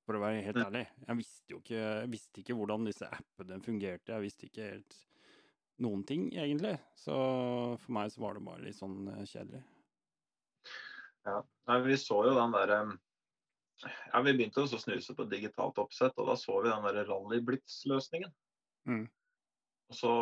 for 0.06 0.18
å 0.18 0.24
være 0.24 0.42
helt 0.46 0.60
mm. 0.60 0.66
ærlig. 0.66 0.84
Jeg 1.08 1.20
visste 1.20 1.54
jo 1.54 1.62
ikke, 1.62 1.78
jeg 1.80 2.12
visste 2.12 2.42
ikke 2.42 2.58
hvordan 2.58 2.88
disse 2.90 3.08
appene 3.08 3.62
fungerte. 3.66 4.16
Jeg 4.16 4.26
visste 4.26 4.48
ikke 4.48 4.68
helt 4.74 4.98
noen 5.82 6.04
ting, 6.08 6.28
egentlig. 6.38 6.76
Så 6.98 7.16
for 7.82 7.96
meg 7.98 8.12
så 8.14 8.24
var 8.24 8.38
det 8.38 8.46
bare 8.46 8.66
litt 8.66 8.78
sånn 8.78 9.08
eh, 9.14 9.24
kjedelig. 9.30 9.62
Ja, 11.26 11.40
vi 11.86 11.98
så 12.02 12.18
jo 12.26 12.34
den 12.34 12.54
derre 12.56 12.78
ja, 13.86 14.22
Vi 14.26 14.34
begynte 14.34 14.64
å 14.64 14.70
snuse 14.70 15.14
på 15.18 15.28
digitalt 15.30 15.78
oppsett, 15.82 16.18
og 16.18 16.30
da 16.30 16.38
så 16.38 16.60
vi 16.62 16.70
den 16.70 16.86
der 16.86 17.06
rallyblitz-løsningen. 17.10 18.32
Mm. 18.90 19.06
Og 19.92 19.98
så 19.98 20.14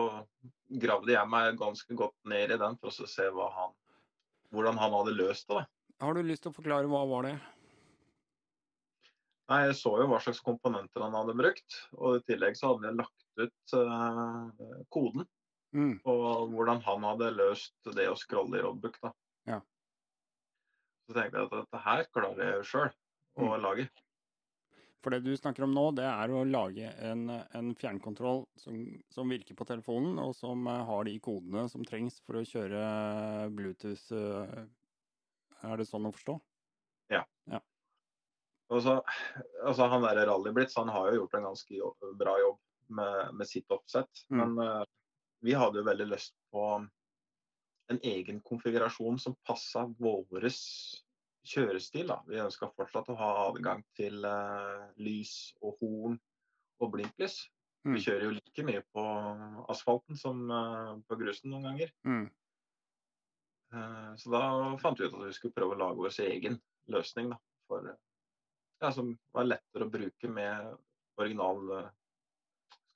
gravde 0.81 1.13
jeg 1.13 1.31
meg 1.31 1.59
ganske 1.59 1.95
godt 1.95 2.15
ned 2.27 2.55
i 2.55 2.59
den 2.59 2.77
for 2.79 2.91
å 2.91 3.09
se 3.09 3.27
han, 3.29 3.75
hvordan 4.55 4.79
han 4.81 4.95
hadde 4.95 5.15
løst 5.17 5.51
det. 5.51 5.65
Har 5.99 6.15
du 6.15 6.23
lyst 6.23 6.45
til 6.45 6.53
å 6.53 6.55
forklare 6.55 6.87
hva 6.89 7.03
var 7.07 7.27
det? 7.27 7.35
Nei, 9.49 9.63
Jeg 9.65 9.79
så 9.79 9.95
jo 9.97 10.05
hva 10.11 10.19
slags 10.21 10.43
komponenter 10.45 11.01
han 11.01 11.15
hadde 11.17 11.37
brukt. 11.37 11.77
Og 11.97 12.19
i 12.19 12.25
tillegg 12.27 12.57
så 12.57 12.73
hadde 12.73 12.89
jeg 12.89 12.99
lagt 12.99 13.25
ut 13.39 13.73
uh, 13.73 14.83
koden 14.93 15.25
mm. 15.73 15.95
på 16.05 16.17
hvordan 16.51 16.83
han 16.85 17.07
hadde 17.07 17.31
løst 17.37 17.93
det 17.95 18.09
å 18.11 18.17
scrolle 18.19 18.59
i 18.59 18.65
Rodbook. 18.65 18.99
da. 19.01 19.13
Ja. 19.49 19.59
Så 21.07 21.17
tenkte 21.17 21.41
jeg 21.41 21.49
at 21.49 21.57
dette 21.57 21.81
her 21.87 22.05
klarer 22.13 22.45
jeg 22.45 22.59
jo 22.59 22.69
sjøl 22.73 22.91
å 23.39 23.49
mm. 23.49 23.57
lage. 23.65 23.89
For 24.99 25.15
det 25.15 25.23
du 25.23 25.31
snakker 25.37 25.63
om 25.63 25.71
nå, 25.71 25.85
det 25.95 26.05
er 26.05 26.31
å 26.35 26.43
lage 26.43 26.89
en, 27.07 27.29
en 27.31 27.69
fjernkontroll 27.79 28.43
som, 28.59 28.81
som, 29.13 29.31
virker 29.31 29.55
på 29.55 29.67
telefonen, 29.67 30.19
og 30.19 30.33
som 30.35 30.67
eh, 30.67 30.81
har 30.89 31.07
de 31.07 31.13
kodene 31.23 31.63
som 31.71 31.85
trengs 31.87 32.19
for 32.25 32.41
å 32.41 32.43
kjøre 32.43 32.81
Bluetooth. 33.55 34.03
Eh, 34.11 34.59
er 35.71 35.79
det 35.79 35.87
sånn 35.87 36.07
å 36.09 36.11
forstå? 36.15 36.35
Ja. 37.15 37.23
ja. 37.47 37.61
Så, 38.69 38.99
altså 39.65 39.87
han 39.89 40.03
der 40.05 40.27
Rallyblitz 40.29 40.75
han 40.77 40.91
har 40.93 41.09
jo 41.09 41.23
gjort 41.23 41.39
en 41.39 41.47
ganske 41.49 41.73
jobb, 41.73 42.09
bra 42.19 42.35
jobb 42.37 42.59
med, 42.93 43.35
med 43.39 43.49
sitt 43.49 43.71
oppsett. 43.73 44.25
Mm. 44.29 44.41
Men 44.41 44.59
uh, 44.61 44.83
vi 45.41 45.55
hadde 45.57 45.81
jo 45.81 45.87
veldig 45.87 46.05
lyst 46.11 46.35
på 46.53 46.65
en 47.89 48.01
egen 48.05 48.41
konfigurasjon 48.45 49.17
som 49.21 49.37
passa 49.47 49.87
våres 49.97 50.59
kjørestil. 51.49 52.11
Da. 52.11 52.19
Vi 52.29 52.41
ønska 52.43 52.69
fortsatt 52.75 53.09
å 53.09 53.17
ha 53.17 53.29
adgang 53.47 53.81
til 53.97 54.21
uh, 54.21 54.89
lys 55.01 55.55
og 55.63 55.79
horn 55.81 56.19
og 56.79 56.91
blinklys. 56.93 57.39
Mm. 57.87 57.95
Vi 57.95 58.03
kjører 58.03 58.27
jo 58.27 58.35
like 58.35 58.67
mye 58.67 58.83
på 58.93 59.05
asfalten 59.71 60.19
som 60.19 60.43
uh, 60.51 60.93
på 61.09 61.17
grusen 61.17 61.49
noen 61.55 61.71
ganger. 61.71 61.95
Mm. 62.05 62.27
Så 64.17 64.31
da 64.33 64.39
fant 64.81 64.97
vi 64.97 65.05
ut 65.05 65.13
at 65.13 65.27
vi 65.27 65.33
skulle 65.37 65.53
prøve 65.53 65.75
å 65.75 65.77
lage 65.77 66.01
vår 66.01 66.15
egen 66.25 66.55
løsning. 66.89 67.27
Da, 67.29 67.35
for, 67.69 67.85
ja, 68.79 68.91
som 68.95 69.13
var 69.35 69.47
lettere 69.47 69.85
å 69.87 69.91
bruke 69.91 70.31
med 70.31 70.75
original 71.19 71.89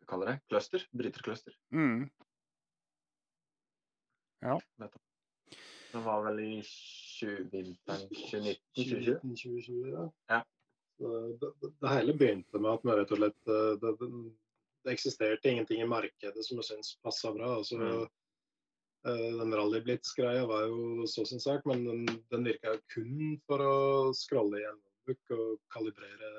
skal 0.04 0.20
kalle 0.20 0.32
det, 0.32 0.40
cluster, 0.50 0.88
brytercluster. 0.92 1.56
Mm. 1.72 2.10
Ja. 4.44 4.60
Det 5.92 6.02
var 6.04 6.24
vel 6.26 6.40
i 6.40 6.64
vinteren 7.52 8.10
2019-2020? 8.10 9.92
Ja. 9.92 10.12
ja. 10.28 10.46
Det, 10.98 11.38
det, 11.40 11.70
det, 11.80 11.90
hele 11.90 12.14
begynte 12.14 12.60
med 12.60 12.72
at 12.72 12.84
vi 12.84 12.96
rett 12.98 13.14
og 13.16 13.20
slett 13.20 13.50
eh, 13.50 13.72
det, 13.82 13.94
det, 14.00 14.92
eksisterte 14.94 15.50
ingenting 15.50 15.82
i 15.82 15.88
markedet 15.90 16.44
som 16.46 16.60
vi 16.60 16.66
syntes 16.68 16.98
passa 17.02 17.32
bra. 17.34 17.56
Altså, 17.62 17.80
mm. 17.80 18.04
Eh, 19.04 19.32
den 19.40 19.56
rallyblitz-greia 19.56 20.46
var 20.48 20.68
jo 20.68 21.08
så 21.08 21.26
sin 21.28 21.42
sak, 21.44 21.66
men 21.68 21.86
den, 21.88 22.06
den 22.32 22.46
virka 22.48 22.78
kun 22.94 23.40
for 23.48 23.64
å 23.64 23.78
scrolle 24.16 24.62
i 24.62 24.68
notebook 25.04 25.34
og 25.38 25.60
kalibrere 25.74 26.30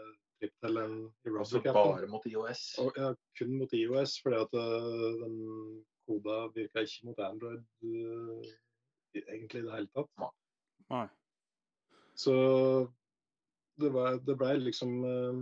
tripptelleren 0.41 1.13
i 1.25 1.33
Altså 1.39 1.61
bare 1.63 2.07
mot 2.09 2.25
IOS? 2.27 2.79
Og, 2.79 2.93
ja, 2.97 3.15
kun 3.39 3.59
mot 3.59 3.73
IOS, 3.73 4.21
fordi 4.23 4.37
at 4.37 4.55
uh, 4.55 5.13
den 5.23 5.85
koda 6.07 6.49
virka 6.55 6.81
ikke 6.81 7.07
mot 7.07 7.19
Android 7.19 7.65
uh, 7.85 8.43
egentlig 9.15 9.61
i 9.61 9.67
det 9.67 9.75
hele 9.75 9.89
tatt. 9.95 10.33
Nei. 10.91 11.07
Så 12.15 12.35
det, 13.81 13.91
var, 13.93 14.19
det 14.23 14.37
ble 14.39 14.57
liksom 14.63 14.99
uh, 15.05 15.41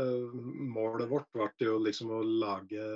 uh, 0.00 0.36
Målet 0.74 1.10
vårt 1.10 1.28
ble 1.34 1.50
jo 1.60 1.80
liksom 1.82 2.12
å 2.14 2.22
lage 2.22 2.86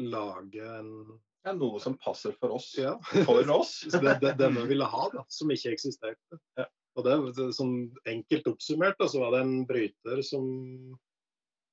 lage 0.00 0.64
en 0.78 1.18
ja, 1.44 1.52
Noe 1.56 1.80
som 1.80 1.96
passer 1.96 2.34
for 2.36 2.52
oss. 2.52 2.74
Ja. 2.76 2.98
For 3.24 3.48
oss. 3.52 3.80
det, 3.92 4.18
det, 4.20 4.34
det 4.36 4.50
vi 4.58 4.66
ville 4.74 4.84
ha, 4.84 5.06
da, 5.12 5.24
som 5.32 5.50
ikke 5.52 5.72
eksisterte. 5.72 6.38
Ja. 6.58 6.66
Og 6.98 7.06
det, 7.06 7.44
som 7.54 7.74
Enkelt 8.08 8.48
oppsummert 8.50 8.98
da, 8.98 9.08
så 9.08 9.22
var 9.22 9.34
det 9.34 9.44
en 9.44 9.66
bryter 9.68 10.22
som 10.26 10.46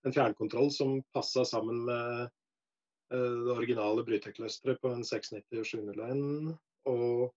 En 0.05 0.13
fjernkontroll 0.13 0.69
som 0.71 0.99
passa 1.11 1.43
sammen 1.45 1.81
med 1.87 2.27
eh, 3.11 3.33
det 3.47 3.55
originale 3.55 4.05
bryterclusteret 4.07 4.79
på 4.79 4.91
en 4.93 5.03
690 5.03 5.59
og 5.59 5.65
701. 5.67 6.53
Og 6.87 7.33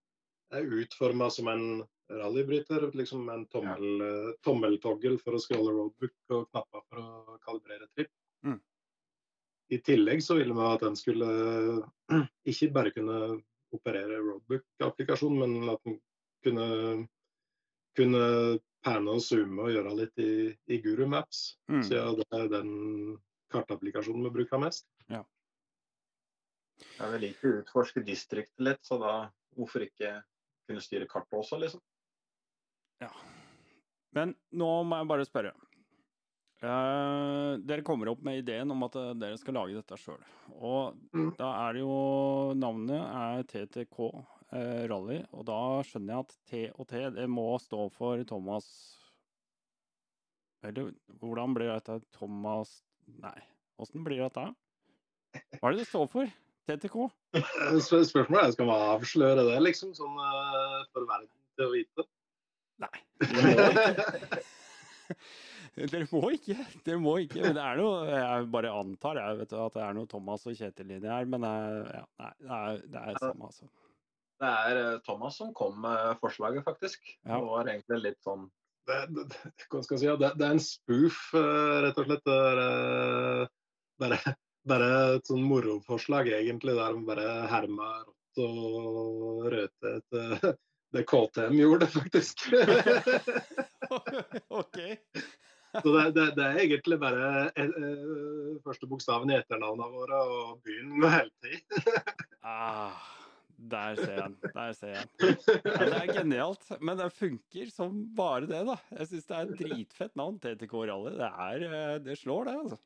er 0.55 0.77
utforma 0.83 1.31
som 1.31 1.49
en 1.51 1.65
rallybryter. 2.11 2.91
Liksom 2.95 3.29
en 3.29 3.47
tommel, 3.47 3.87
ja. 4.01 4.33
tommeltoggel 4.47 5.19
for 5.23 5.37
å 5.37 5.43
scrolle 5.43 5.75
roadbook 5.75 6.37
og 6.37 6.49
knapper 6.51 6.85
for 6.89 7.03
å 7.03 7.39
kalibrere 7.47 7.89
tripp. 7.95 8.13
Mm. 8.47 8.61
I 9.71 9.79
tillegg 9.87 10.23
så 10.27 10.37
ville 10.39 10.55
vi 10.57 10.67
at 10.67 10.83
den 10.83 10.99
skulle 10.99 11.31
ikke 12.53 12.73
bare 12.75 12.95
kunne 12.95 13.21
operere 13.75 14.19
roadbook-applikasjon, 14.19 15.37
men 15.39 15.71
at 15.71 15.83
den 15.87 16.01
kunne, 16.45 16.67
kunne 18.01 18.25
panne 18.85 19.13
og 19.13 19.21
zoome 19.25 19.67
og 19.67 19.73
gjøre 19.75 19.93
litt 19.99 20.21
i, 20.25 20.31
i 20.73 20.79
Guru 20.85 21.07
Maps, 21.13 21.43
Mm. 21.69 21.83
siden 21.85 22.17
det 22.23 22.27
er 22.41 22.49
den 22.49 22.71
kartapplikasjonen 23.53 24.25
vi 24.29 24.35
bruker 24.41 24.59
mest. 24.63 24.87
Ja, 25.11 25.23
vi 27.13 27.19
liker 27.27 27.51
å 27.51 27.59
utforske 27.63 28.01
distriktet 28.05 28.61
litt, 28.65 28.81
så 28.89 28.97
da 29.01 29.15
hvorfor 29.57 29.85
ikke 29.85 30.15
kunne 30.69 30.81
styre 30.85 31.09
kartet 31.11 31.37
også, 31.41 31.59
liksom? 31.61 31.81
Ja. 33.03 33.11
Men 34.17 34.35
nå 34.53 34.69
må 34.89 34.97
jeg 35.01 35.09
bare 35.11 35.27
spørre. 35.29 35.53
Eh, 36.61 37.53
dere 37.65 37.85
kommer 37.87 38.11
opp 38.13 38.21
med 38.27 38.43
ideen 38.43 38.71
om 38.75 38.83
at 38.85 38.97
eh, 39.01 39.13
dere 39.17 39.39
skal 39.41 39.57
lage 39.57 39.77
dette 39.79 39.97
sjøl. 40.01 40.21
Og 40.61 40.97
Mm. 41.17 41.31
da 41.39 41.69
er 41.69 41.73
det 41.73 41.81
jo 41.81 42.53
Navnet 42.55 43.01
er 43.01 43.43
TTK 43.49 43.99
Rally, 44.51 45.21
og 45.31 45.45
da 45.47 45.59
skjønner 45.87 46.17
jeg 46.17 46.25
at 46.25 46.37
T 46.51 46.63
og 46.75 46.89
T 46.91 47.03
det 47.15 47.27
må 47.31 47.47
stå 47.63 47.85
for 47.95 48.19
Thomas 48.27 48.67
Eller 50.67 50.91
hvordan 51.21 51.55
blir 51.55 51.71
dette 51.71 52.01
Thomas 52.17 52.81
Nei, 53.23 53.37
åssen 53.79 54.03
blir 54.07 54.25
dette? 54.25 54.49
Hva 55.61 55.71
er 55.71 55.77
det 55.77 55.85
det 55.85 55.91
står 55.91 56.09
for? 56.11 56.31
TTK? 56.71 56.97
Eh, 57.35 57.77
Spør 57.87 58.05
spørsmålet 58.07 58.47
er 58.47 58.55
skal 58.55 58.69
man 58.71 58.87
avsløre 58.95 59.45
det, 59.49 59.59
liksom, 59.65 59.93
sånn 59.97 60.17
eh, 60.23 60.81
for 60.95 61.07
verden 61.09 61.31
til 61.59 61.67
å 61.67 61.75
vite. 61.75 62.07
Nei. 62.81 62.99
Dere 65.91 66.07
må 66.11 66.23
ikke. 66.37 66.57
Dere 66.87 67.03
må 67.03 67.17
ikke. 67.25 67.43
Men 67.45 67.57
det 67.59 67.65
er 67.65 67.81
noe 67.81 68.09
Jeg 68.11 68.49
bare 68.55 68.73
antar 68.81 69.21
jeg 69.21 69.39
vet 69.43 69.55
at 69.65 69.77
det 69.77 69.85
er 69.87 69.97
noe 69.99 70.11
Thomas 70.11 70.47
og 70.49 70.57
Kjetil 70.59 70.97
inni 70.97 71.11
her, 71.11 71.29
men 71.31 71.47
eh, 71.47 71.95
ja, 72.01 72.05
nei, 72.23 72.33
det 72.41 72.59
er, 72.59 72.83
det 72.95 73.05
er 73.05 73.23
samme, 73.23 73.51
altså. 73.51 73.71
Det 74.41 74.51
er 74.71 74.79
eh, 74.81 74.99
Thomas 75.05 75.37
som 75.41 75.51
kom 75.57 75.81
med 75.85 76.17
forslaget, 76.23 76.65
faktisk. 76.65 77.03
Ja. 77.27 77.37
Det 77.37 77.47
var 77.51 77.69
egentlig 77.69 78.01
litt 78.07 78.21
sånn 78.25 78.47
det, 78.89 79.01
det, 79.15 79.27
det- 79.35 79.67
hva 79.71 79.83
skal 79.85 79.97
jeg 79.99 80.03
si, 80.03 80.13
det, 80.23 80.31
det 80.41 80.47
er 80.47 80.55
en 80.57 80.63
spoof, 80.65 81.19
eh, 81.39 81.75
rett 81.85 81.99
og 82.01 82.09
slett. 82.09 82.25
Det 82.27 82.39
er, 82.53 82.63
eh, 82.65 83.51
bare, 84.01 84.19
bare 84.73 84.89
et 85.19 85.29
sånn 85.29 85.45
moroforslag, 85.47 86.31
egentlig, 86.41 86.75
der 86.79 86.97
man 86.97 87.07
bare 87.11 87.29
herma 87.53 87.91
rått 88.01 88.43
og 88.47 89.47
røte 89.53 89.95
etter 90.01 90.57
det 90.97 91.05
KTM 91.07 91.55
gjorde, 91.61 91.87
faktisk. 91.93 92.49
OK. 94.61 94.81
Så 95.71 95.93
det, 95.95 96.05
det, 96.17 96.25
det 96.35 96.47
er 96.49 96.59
egentlig 96.65 96.97
bare 96.99 97.27
eh, 97.55 97.69
eh, 97.71 98.57
første 98.65 98.89
bokstaven 98.91 99.31
i 99.31 99.37
etternavnene 99.39 99.87
våre 99.93 100.19
og 100.27 100.57
byen 100.67 100.97
med 100.99 101.13
heltid. 101.15 101.79
Ah, 102.43 102.97
der 103.61 103.97
ser 103.99 104.13
jeg 104.15 104.23
den. 104.23 104.53
Der 104.55 104.73
ser 104.73 104.95
jeg 104.95 105.09
den. 105.21 105.35
Ja, 105.65 105.85
det 105.85 105.97
er 105.99 106.13
genialt. 106.17 106.71
Men 106.81 107.01
det 107.01 107.11
funker 107.13 107.73
som 107.75 107.99
bare 108.17 108.49
det, 108.49 108.63
da. 108.69 108.77
Jeg 108.97 109.11
syns 109.11 109.27
det 109.29 109.37
er 109.37 109.49
et 109.51 109.59
dritfett 109.61 110.15
navn, 110.17 110.39
TTK 110.41 110.77
Rally. 110.89 111.17
Det, 111.19 111.29
er, 111.49 111.67
eh, 111.69 111.99
det 112.05 112.17
slår, 112.21 112.49
det, 112.49 112.57
altså. 112.63 112.81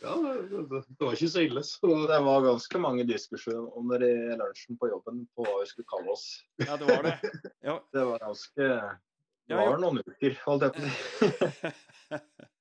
Ja, 0.00 0.14
det, 0.48 0.82
var 1.00 1.16
ikke 1.16 1.28
så 1.28 1.42
ille. 1.44 1.64
Så 1.66 1.90
Det 2.08 2.20
var 2.24 2.46
ganske 2.46 2.78
mange 2.78 3.04
diskusjoner 3.08 3.74
om 3.76 3.90
det 3.90 4.06
i 4.06 4.36
lunsjen 4.38 4.78
på 4.78 4.90
jobben 4.92 5.24
på 5.34 5.46
hva 5.46 5.58
vi 5.62 5.70
skulle 5.72 5.90
kalle 5.90 6.14
oss. 6.14 6.28
Ja, 6.62 6.78
det 6.78 6.88
var 6.92 7.02
det. 7.08 7.16
Ja, 7.68 7.80
Det 7.92 8.04
var 8.12 8.22
ganske 8.22 8.68
Det 9.48 9.58
var 9.58 9.82
noen 9.82 10.00
uker, 10.04 10.38
holdt 10.46 10.68
jeg 10.68 10.78
på 10.78 10.86
å 10.86 10.92
si. 10.92 11.72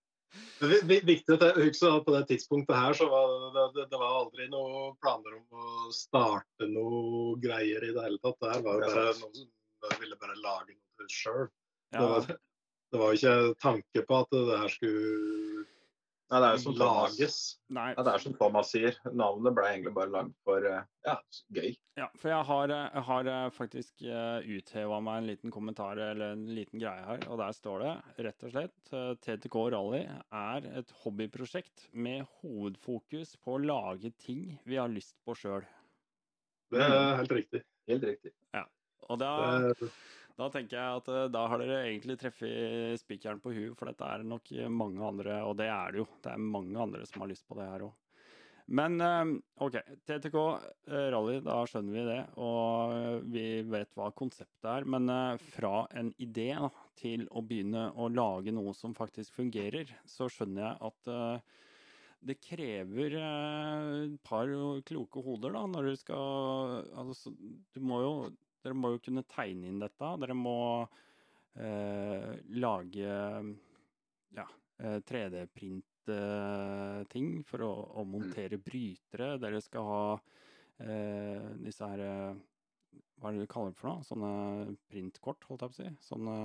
Det 0.57 0.77
er 0.81 1.05
viktig 1.05 1.35
at 1.35 1.59
huske 1.59 1.91
på 2.05 2.13
det 2.15 2.23
tidspunktet 2.31 2.77
her, 2.77 2.95
så 2.97 3.05
var 3.11 3.29
det, 3.53 3.65
det, 3.75 3.85
det 3.91 3.99
var 4.01 4.15
aldri 4.23 4.47
noen 4.49 4.95
planer 5.03 5.37
om 5.37 5.61
å 5.61 5.91
starte 5.93 6.69
noe 6.71 7.35
greier 7.43 7.85
i 7.85 7.93
det 7.93 8.05
hele 8.07 8.21
tatt. 8.23 8.39
Det 8.41 8.53
her 8.55 8.65
var 8.65 8.81
jo 8.81 8.89
bare 8.89 9.05
noen 9.21 9.47
som 9.85 10.01
ville 10.01 10.19
bare 10.23 10.37
lage 10.41 10.73
noe 10.73 11.09
sjøl. 11.13 11.47
Det, 11.93 12.37
det 12.91 13.01
var 13.01 13.13
jo 13.13 13.19
ikke 13.19 13.59
tanke 13.61 14.05
på 14.09 14.21
at 14.23 14.33
det 14.33 14.61
her 14.63 14.73
skulle 14.73 15.67
Nei, 16.27 16.39
det 16.43 16.47
er 16.47 16.55
jo 16.57 16.59
som 16.59 16.73
Thomas, 16.75 17.13
lages. 17.15 17.35
Nei, 17.71 17.83
Nei, 17.95 18.03
det 18.03 18.11
er 18.11 18.23
som 18.25 18.33
Thomas 18.35 18.71
sier. 18.73 18.95
Navnet 19.15 19.53
ble 19.55 19.67
egentlig 19.69 19.93
bare 19.95 20.11
lagd 20.11 20.33
for 20.43 20.65
eh, 20.67 20.81
ja, 21.07 21.13
gøy. 21.55 21.69
Ja, 21.95 22.07
for 22.19 22.31
jeg 22.33 22.47
har, 22.49 22.73
eh, 22.75 22.89
jeg 22.97 23.03
har 23.07 23.29
eh, 23.31 23.43
faktisk 23.55 24.03
utheva 24.57 24.99
meg 25.05 25.21
en 25.21 25.29
liten 25.29 25.53
kommentar 25.55 26.01
eller 26.03 26.35
en 26.35 26.43
liten 26.51 26.83
greie 26.83 27.05
her, 27.05 27.23
og 27.31 27.39
der 27.39 27.55
står 27.55 27.85
det 27.85 27.93
rett 28.27 28.43
og 28.43 28.53
slett 28.57 28.91
TTK 29.23 29.57
Rally 29.71 30.03
er 30.03 30.67
et 30.81 30.91
hobbyprosjekt 31.05 31.87
med 31.95 32.27
hovedfokus 32.41 33.37
på 33.39 33.55
å 33.55 33.63
lage 33.63 34.11
ting 34.19 34.49
vi 34.67 34.81
har 34.81 34.91
lyst 34.91 35.15
på 35.23 35.37
sjøl. 35.37 35.63
Det 36.75 36.83
er 36.83 37.15
helt 37.21 37.31
riktig. 37.39 37.63
Helt 37.87 38.03
riktig. 38.03 38.35
Ja. 38.51 38.67
Og 39.07 39.21
da, 39.21 39.31
Det, 39.79 39.87
da 40.37 40.49
tenker 40.53 40.77
jeg 40.77 41.01
at 41.01 41.13
eh, 41.13 41.29
da 41.33 41.45
har 41.51 41.63
dere 41.63 41.83
egentlig 41.87 42.17
treffet 42.21 42.99
spikeren 43.01 43.41
på 43.43 43.55
huet, 43.55 43.77
for 43.77 43.89
dette 43.89 44.09
er 44.09 44.25
nok 44.27 44.51
mange 44.73 45.01
andre, 45.11 45.39
og 45.47 45.57
det 45.61 45.71
er 45.73 45.95
det 45.95 46.03
jo. 46.03 46.09
Det 46.23 46.33
er 46.33 46.51
mange 46.57 46.77
andre 46.83 47.07
som 47.09 47.23
har 47.23 47.33
lyst 47.33 47.47
på 47.47 47.57
det 47.59 47.69
her 47.71 47.87
òg. 47.89 47.95
Men 48.67 49.01
eh, 49.01 49.25
OK, 49.63 49.77
TTK 50.05 50.35
eh, 50.35 51.05
Rally, 51.13 51.37
da 51.43 51.61
skjønner 51.69 51.95
vi 51.95 52.03
det, 52.03 52.19
og 52.43 52.95
eh, 52.97 53.19
vi 53.31 53.45
vet 53.71 53.93
hva 53.95 54.09
konseptet 54.11 54.67
er. 54.67 54.87
Men 54.91 55.07
eh, 55.11 55.43
fra 55.53 55.85
en 55.95 56.11
idé 56.19 56.49
da, 56.51 56.69
til 56.99 57.23
å 57.31 57.43
begynne 57.47 57.87
å 57.95 58.09
lage 58.11 58.51
noe 58.55 58.73
som 58.75 58.95
faktisk 58.97 59.37
fungerer, 59.39 59.93
så 60.09 60.27
skjønner 60.31 60.65
jeg 60.65 60.89
at 60.89 61.11
eh, 61.13 61.63
det 62.27 62.39
krever 62.43 63.15
eh, 63.21 63.87
et 64.09 64.19
par 64.27 64.51
kloke 64.89 65.23
hoder, 65.23 65.55
da, 65.55 65.63
når 65.71 65.87
du 65.93 66.01
skal 66.03 66.83
Altså, 67.05 67.31
du 67.71 67.79
må 67.87 68.01
jo 68.03 68.13
Dere 68.63 68.75
må 68.77 68.87
jo 68.95 69.03
kunne 69.05 69.23
tegne 69.29 69.65
inn 69.69 69.81
dette. 69.81 70.07
Dere 70.21 70.35
må 70.37 70.57
eh, 71.57 72.31
lage 72.57 73.07
ja, 74.37 74.47
eh, 74.81 74.99
3D-print-ting 75.07 77.29
for 77.47 77.59
å, 77.67 77.71
å 78.01 78.03
montere 78.07 78.57
brytere. 78.61 79.27
Dere 79.41 79.59
skal 79.63 79.83
ha 79.91 80.03
eh, 80.83 81.47
disse 81.63 81.83
her 81.93 81.99
eh, 82.05 82.33
Hva 83.17 83.25
er 83.29 83.33
det 83.37 83.43
du 83.45 83.51
kaller 83.51 83.71
det 83.73 83.79
for 83.79 83.87
noe? 83.91 84.07
Sånne 84.07 84.31
printkort, 84.91 85.41
holdt 85.49 85.63
jeg 85.65 85.71
på 85.71 85.75
å 85.75 85.81
si. 85.81 85.89
Sånne 86.11 86.35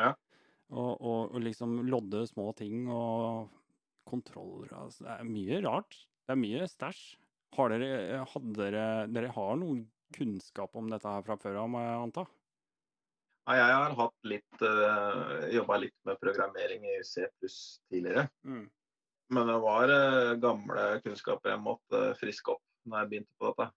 Ja. 0.00 0.12
Og, 0.70 0.92
og, 1.02 1.20
og 1.34 1.40
liksom 1.42 1.70
lodde 1.90 2.20
små 2.30 2.46
ting 2.54 2.76
og 2.94 3.50
kontroller. 4.06 4.70
Altså, 4.84 5.02
det 5.06 5.12
er 5.16 5.24
mye 5.26 5.56
rart. 5.66 5.92
Det 6.26 6.32
er 6.36 6.38
mye 6.38 6.62
stæsj. 6.70 7.00
Har 7.56 7.66
dere, 7.72 7.88
hadde 8.30 8.52
dere 8.54 8.84
Dere 9.10 9.30
har 9.34 9.54
noen 9.58 9.80
kunnskap 10.14 10.76
om 10.76 10.90
dette 10.90 11.08
her 11.08 11.24
fra 11.26 11.36
før 11.40 11.62
av, 11.62 11.70
må 11.72 11.82
jeg 11.82 11.98
anta? 12.04 12.24
Ja, 13.50 13.66
jeg 13.66 13.76
har 13.78 13.94
hatt 13.98 14.28
litt 14.30 14.62
uh, 14.62 15.46
jobba 15.50 15.78
litt 15.82 15.96
med 16.06 16.20
programmering 16.22 16.84
i 16.86 16.98
C 17.06 17.24
tidligere. 17.42 18.28
Mm. 18.46 18.66
Men 19.34 19.50
det 19.50 19.56
var 19.64 19.90
uh, 19.90 20.34
gamle 20.42 20.88
kunnskaper 21.04 21.54
jeg 21.54 21.62
måtte 21.64 22.02
friske 22.20 22.54
opp 22.54 22.62
når 22.86 23.02
jeg 23.02 23.10
begynte 23.10 23.38
på 23.40 23.50
dette. 23.50 23.68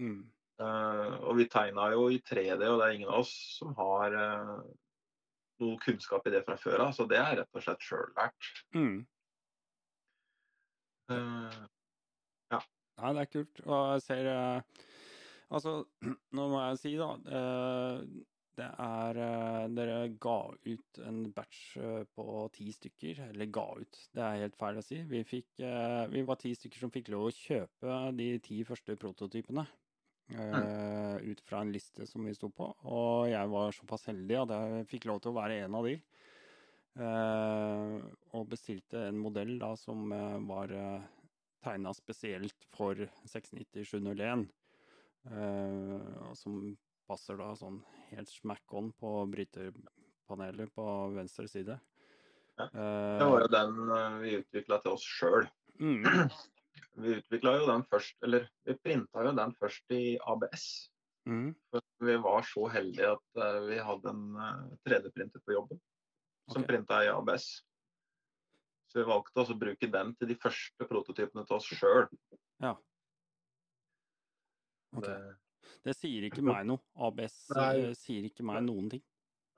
Mm. 0.00 0.20
Uh, 0.60 1.16
og 1.28 1.40
vi 1.40 1.48
tegna 1.52 1.88
jo 1.94 2.06
i 2.12 2.20
3D, 2.24 2.60
og 2.68 2.80
det 2.80 2.86
er 2.86 2.96
ingen 2.96 3.10
av 3.10 3.22
oss 3.24 3.32
som 3.56 3.72
har 3.78 4.16
eh, 4.16 4.56
noe 5.60 5.80
kunnskap 5.80 6.26
i 6.28 6.32
det 6.34 6.44
fra 6.44 6.56
før 6.60 6.86
av. 6.86 6.94
Så 6.96 7.08
det 7.08 7.20
er 7.20 7.40
rett 7.40 7.56
og 7.56 7.64
slett 7.64 7.84
sjøllært. 7.84 8.50
Mm. 8.76 9.00
Uh, 11.10 11.60
Nei, 13.00 13.12
det 13.16 13.22
er 13.22 13.30
kult. 13.32 13.60
Og 13.64 13.78
jeg 13.94 14.04
ser 14.04 14.28
eh, 14.28 14.80
Altså, 15.50 15.72
nå 16.36 16.44
må 16.52 16.60
jeg 16.62 16.78
si, 16.80 16.92
da 17.00 17.08
eh, 17.26 18.02
Det 18.60 18.66
er 18.84 19.18
eh, 19.24 19.64
Dere 19.74 19.98
ga 20.22 20.36
ut 20.54 21.00
en 21.06 21.20
batch 21.34 21.76
eh, 21.80 22.04
på 22.14 22.26
ti 22.54 22.68
stykker. 22.76 23.22
Eller 23.30 23.50
ga 23.50 23.66
ut, 23.80 24.00
det 24.14 24.22
er 24.26 24.42
helt 24.44 24.58
feil 24.60 24.78
å 24.80 24.84
si. 24.84 25.00
Vi, 25.10 25.22
fikk, 25.26 25.62
vi 26.14 26.24
var 26.28 26.40
ti 26.42 26.54
stykker 26.58 26.84
som 26.84 26.92
fikk 26.94 27.10
lov 27.14 27.28
å 27.30 27.34
kjøpe 27.34 28.00
de 28.18 28.30
ti 28.44 28.60
første 28.68 28.96
prototypene. 29.00 29.66
eh, 30.30 31.30
Ut 31.32 31.42
fra 31.46 31.64
en 31.64 31.72
liste 31.74 32.06
som 32.06 32.24
vi 32.26 32.34
sto 32.38 32.52
på. 32.54 32.70
Og 32.86 33.30
jeg 33.32 33.50
var 33.50 33.74
såpass 33.74 34.06
heldig 34.12 34.38
at 34.44 34.54
jeg 34.54 34.86
fikk 34.94 35.10
lov 35.10 35.22
til 35.24 35.32
å 35.34 35.38
være 35.40 35.62
en 35.66 35.80
av 35.80 35.88
de. 35.90 35.96
Og 37.00 38.48
bestilte 38.50 39.04
en 39.08 39.18
modell 39.22 39.52
da 39.62 39.68
som 39.78 40.10
var 40.48 40.72
tegna 41.64 41.92
spesielt 41.96 42.66
for 42.74 42.98
690-701. 43.30 44.48
Uh, 45.28 46.30
som 46.38 46.62
passer 47.10 47.36
da 47.36 47.50
sånn 47.58 47.80
helt 48.12 48.30
smack 48.30 48.72
on 48.76 48.92
på 48.96 49.10
bryterpanelet 49.32 50.72
på 50.72 50.84
venstre 51.16 51.48
side. 51.50 51.76
Ja. 52.60 52.66
Det 52.70 53.26
var 53.26 53.44
jo 53.44 53.50
den 53.52 53.76
vi 54.20 54.38
utvikla 54.38 54.78
til 54.84 54.94
oss 54.94 55.04
sjøl. 55.04 55.48
Mm. 55.80 56.04
Vi 57.00 57.14
utvikla 57.16 57.52
jo 57.56 57.66
den 57.68 57.82
først, 57.88 58.16
eller 58.26 58.48
vi 58.66 58.74
printa 58.82 59.22
jo 59.24 59.30
den 59.36 59.52
først 59.56 59.92
i 59.94 60.18
ABS. 60.28 60.64
Mm. 61.28 61.52
For 61.70 62.06
vi 62.08 62.16
var 62.24 62.46
så 62.48 62.66
heldige 62.72 63.12
at 63.14 63.40
vi 63.68 63.78
hadde 63.84 64.12
en 64.12 64.22
uh, 64.36 64.46
eh, 64.48 64.76
3D-printer 64.88 65.42
på 65.44 65.54
jobben 65.54 65.80
som 66.50 66.62
okay. 66.62 66.68
printa 66.72 67.00
i 67.04 67.10
ABS. 67.12 67.46
Så 68.90 69.00
vi 69.00 69.06
valgte 69.06 69.42
også 69.42 69.54
å 69.54 69.60
bruke 69.60 69.90
den 69.92 70.14
til 70.18 70.32
de 70.32 70.38
første 70.42 70.88
prototypene 70.90 71.44
til 71.46 71.58
oss 71.60 71.68
sjøl. 71.70 72.08
Ja. 72.62 72.74
Okay. 74.96 75.10
Det, 75.10 75.72
det, 75.86 75.96
sier 75.98 76.26
ikke 76.28 76.44
meg 76.46 76.64
noe. 76.68 76.82
ABS 77.08 77.36
nei, 77.56 77.90
sier 77.98 78.26
ikke 78.30 78.46
meg 78.46 78.62
noen 78.66 78.90
ting. 78.94 79.04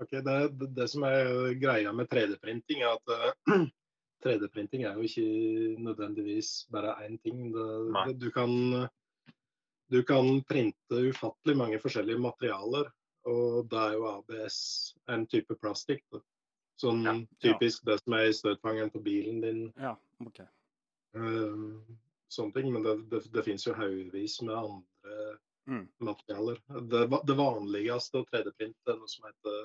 Okay, 0.02 0.20
Det, 0.24 0.38
det, 0.58 0.72
det 0.76 0.88
som 0.90 1.06
er 1.06 1.54
greia 1.60 1.92
med 1.94 2.10
3D-printing, 2.10 2.82
er 2.82 2.96
at 2.96 3.68
3D-printing 4.24 4.86
er 4.86 4.98
jo 4.98 5.06
ikke 5.06 5.82
nødvendigvis 5.82 6.50
bare 6.72 6.96
én 7.06 7.20
ting. 7.22 7.52
du 8.18 8.28
kan 8.34 8.88
du 9.92 10.02
kan 10.02 10.42
printe 10.48 10.94
ufattelig 10.94 11.56
mange 11.56 11.78
forskjellige 11.78 12.18
materialer, 12.18 12.86
og 13.28 13.66
da 13.68 13.88
er 13.88 13.98
jo 13.98 14.06
ABS 14.08 14.56
en 15.12 15.26
type 15.28 15.56
plastikk. 15.60 16.06
Sånn 16.80 17.04
ja, 17.04 17.12
typisk 17.44 17.82
ja. 17.84 17.90
det 17.90 17.96
som 18.00 18.16
er 18.16 18.30
i 18.30 18.36
støtfangeren 18.38 18.92
på 18.94 19.02
bilen 19.04 19.42
din. 19.44 19.60
Ja, 19.76 19.92
ok. 20.24 20.40
Uh, 21.12 21.76
sånne 22.32 22.56
ting. 22.56 22.70
Men 22.72 22.86
det, 22.86 22.94
det, 23.12 23.20
det 23.34 23.44
finnes 23.44 23.66
jo 23.68 23.76
haugevis 23.76 24.38
med 24.46 24.56
andre 24.56 24.80
mm. 25.68 25.86
materialer. 25.98 26.60
Det, 26.90 27.02
det 27.28 27.38
vanligste 27.38 28.22
å 28.22 28.26
3D-printe 28.28 28.92
er 28.92 29.00
noe 29.00 29.10
som 29.10 29.28
heter 29.28 29.60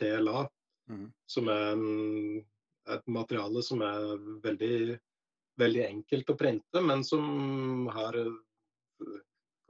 PLA, 0.00 0.44
mm. 0.90 1.06
som 1.28 1.50
er 1.52 1.64
en, 1.74 1.86
et 2.96 3.10
materiale 3.20 3.64
som 3.66 3.82
er 3.86 4.06
veldig, 4.44 4.98
veldig 5.60 5.84
enkelt 5.86 6.32
å 6.34 6.38
printe, 6.44 6.84
men 6.84 7.04
som 7.06 7.90
har 7.94 8.18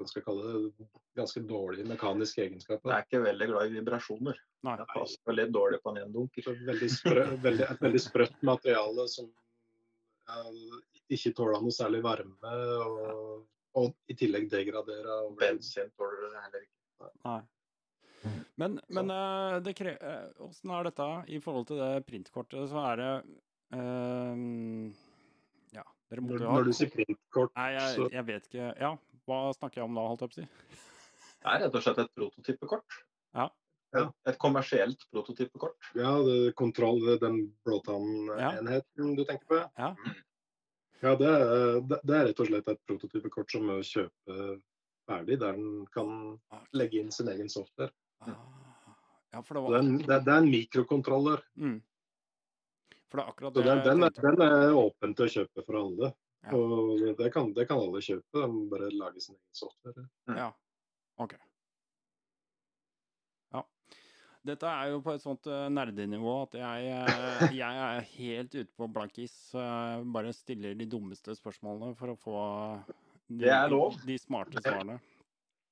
skal 0.09 0.23
kalle 0.25 0.53
det, 0.53 0.87
ganske 1.19 1.41
dårlige 1.45 1.85
mekaniske 1.89 2.43
egenskaper. 2.47 2.89
Jeg 2.91 2.97
er 2.97 3.07
ikke 3.09 3.23
veldig 3.25 3.49
glad 3.51 3.67
i 3.67 3.75
vibrasjoner. 3.75 4.39
Nei. 4.67 4.77
Det 4.81 4.87
passer 4.95 5.37
litt 5.37 5.53
dårlig 5.53 5.81
på 5.83 5.93
en 5.93 6.03
endunk. 6.05 6.39
Veldig 6.47 6.91
sprø, 6.93 7.25
veldig, 7.45 7.67
et 7.67 7.85
veldig 7.85 8.03
sprøtt 8.03 8.43
materiale 8.47 9.07
som 9.13 9.29
ikke 11.11 11.33
tåler 11.35 11.59
noe 11.61 11.75
særlig 11.75 12.05
varme, 12.07 12.53
og, 12.87 13.41
og 13.79 13.95
i 14.11 14.17
tillegg 14.19 14.51
degraderer. 14.51 15.31
Bensin 15.39 15.91
tåler 15.99 16.27
det 16.27 16.45
heller 16.45 16.67
ikke. 16.67 17.11
Nei. 17.25 17.41
Men, 18.61 18.75
men 18.93 19.13
uh, 19.15 19.59
det 19.65 19.73
kre 19.79 19.95
hvordan 20.37 20.75
er 20.77 20.89
dette 20.91 21.07
i 21.33 21.39
forhold 21.41 21.71
til 21.71 21.81
det 21.81 22.03
printkortet? 22.09 22.67
Så 22.69 22.83
er 22.91 23.01
det 23.01 23.13
uh, 23.79 24.43
Ja, 25.79 25.87
dere 26.13 26.27
måtte 26.27 26.43
jo 26.45 26.51
ha 26.51 26.59
Når 26.59 26.69
du 26.69 26.77
sier 26.77 26.93
printkort, 26.93 27.55
Nei, 27.57 27.71
jeg, 27.79 27.95
så 27.97 28.11
Jeg 28.13 28.27
vet 28.29 28.51
ikke. 28.51 28.69
Ja, 28.83 28.93
hva 29.31 29.41
snakker 29.57 29.81
jeg 29.81 29.89
om 29.89 29.97
da, 29.97 30.07
holdt 30.13 30.27
jeg 30.27 30.35
på 30.35 30.37
å 30.37 30.43
si? 30.43 30.77
Det 31.41 31.49
er 31.55 31.63
rett 31.65 31.77
og 31.79 31.85
slett 31.87 32.03
et 32.03 32.13
prototypekort. 32.19 32.97
Ja. 33.39 33.47
ja. 33.97 34.03
Et 34.29 34.37
kommersielt 34.43 35.07
prototypekort. 35.09 35.93
Ja, 35.97 36.19
det 36.27 36.53
kontroll, 36.59 37.01
den 37.23 37.47
blåtannenheten 37.65 39.07
ja. 39.07 39.15
du 39.17 39.23
tenker 39.25 39.47
på? 39.49 39.63
Ja. 39.81 39.95
Ja, 41.01 41.15
det 41.17 41.29
er, 41.29 41.81
det 42.05 42.17
er, 42.17 42.27
rett 42.29 42.41
og 42.43 42.49
slett 42.51 42.69
et 42.69 42.81
prototypekort 42.89 43.53
som 43.53 43.65
må 43.69 43.79
kjøpe 43.87 44.35
ferdig, 45.09 45.39
der 45.41 45.57
den 45.57 45.87
kan 45.95 46.11
legge 46.77 47.01
inn 47.01 47.13
sin 47.15 47.31
egen 47.33 47.49
software. 47.53 47.93
Ah. 48.21 48.35
Ja, 49.33 49.43
for 49.43 49.55
det, 49.55 49.63
var... 49.63 49.71
det, 49.71 49.79
er 49.79 49.87
en, 49.87 49.99
det, 50.03 50.19
er 50.19 50.43
en 50.43 50.51
mikrokontroller. 50.51 51.45
Mm. 51.57 51.79
For 53.11 53.19
det 53.21 53.25
er 53.25 53.33
akkurat 53.33 53.55
det 53.55 53.67
den, 53.67 53.85
den, 53.87 54.03
er, 54.07 54.19
den 54.27 54.45
er 54.47 54.75
åpen 54.79 55.15
til 55.19 55.27
å 55.27 55.33
kjøpe 55.39 55.65
for 55.67 55.79
alle. 55.81 56.13
Ja. 56.41 56.57
Og 56.57 57.05
det 57.19 57.31
kan, 57.35 57.53
det 57.57 57.67
kan, 57.69 57.81
alle 57.81 58.03
kjøpe, 58.05 58.41
de 58.41 58.49
må 58.51 58.67
bare 58.73 58.91
lage 58.95 59.23
sin 59.23 59.37
egen 59.37 59.57
software. 59.57 60.07
Mm. 60.31 60.37
Ja, 60.39 60.51
OK. 61.23 61.37
Dette 64.47 64.69
er 64.73 64.95
jo 64.95 65.03
på 65.05 65.13
et 65.13 65.21
sånt 65.23 65.45
uh, 65.51 65.67
nerdenivå 65.69 66.35
at 66.47 66.57
jeg, 66.57 66.93
uh, 66.97 67.43
jeg, 67.53 67.81
er 67.85 68.07
helt 68.15 68.55
ute 68.57 68.71
på 68.79 68.89
blank 68.89 69.19
is. 69.21 69.35
Uh, 69.53 70.01
bare 70.15 70.33
stiller 70.37 70.79
de 70.79 70.87
dummeste 70.89 71.35
spørsmålene 71.37 71.93
for 71.99 72.15
å 72.15 72.19
få 72.21 72.39
de, 73.29 73.53
de 74.09 74.17
smarte 74.21 74.63
svarene. 74.65 74.97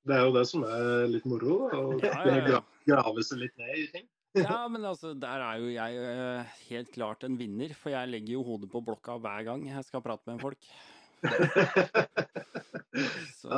Det 0.05 0.15
er 0.15 0.23
jo 0.27 0.35
det 0.37 0.45
som 0.47 0.63
er 0.63 1.09
litt 1.09 1.25
moro, 1.27 1.57
å 1.65 1.81
ja, 1.99 2.21
ja, 2.29 2.37
ja. 2.55 2.61
grave 2.87 3.25
seg 3.25 3.41
litt 3.41 3.57
ned 3.59 3.73
i 3.81 3.89
ting. 3.97 4.07
Ja, 4.37 4.61
men 4.69 4.85
altså, 4.85 5.15
der 5.17 5.41
er 5.41 5.59
jo 5.59 5.71
jeg 5.73 6.45
helt 6.69 6.93
klart 6.93 7.25
en 7.25 7.35
vinner, 7.39 7.73
for 7.75 7.91
jeg 7.91 8.11
legger 8.13 8.37
jo 8.37 8.45
hodet 8.45 8.69
på 8.71 8.83
blokka 8.85 9.17
hver 9.19 9.43
gang 9.49 9.65
jeg 9.65 9.85
skal 9.87 10.05
prate 10.05 10.29
med 10.29 10.45
folk. 10.45 10.69
Så, 13.41 13.49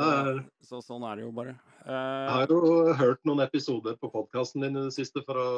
så, 0.66 0.80
sånn 0.84 1.04
er 1.08 1.18
det 1.18 1.24
jo 1.26 1.32
bare. 1.36 1.54
Uh, 1.84 1.92
jeg 1.92 2.32
har 2.34 2.52
jo 2.52 2.58
hørt 3.00 3.22
noen 3.28 3.44
episoder 3.44 3.96
på 4.00 4.10
podkasten 4.12 4.64
din 4.66 4.78
i 4.78 4.86
det 4.88 4.94
siste 4.96 5.22
for 5.26 5.40
å 5.40 5.48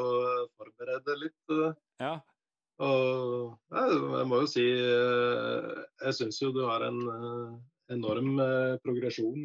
forberede 0.58 1.18
litt. 1.22 1.42
Uh, 1.52 1.72
ja. 2.02 2.14
Og 2.82 3.54
jeg 3.70 4.26
må 4.26 4.40
jo 4.42 4.46
si 4.50 4.64
Jeg 4.66 6.14
syns 6.18 6.40
jo 6.42 6.48
du 6.50 6.64
har 6.66 6.82
en 6.88 6.98
enorm 7.94 8.32
progresjon, 8.82 9.38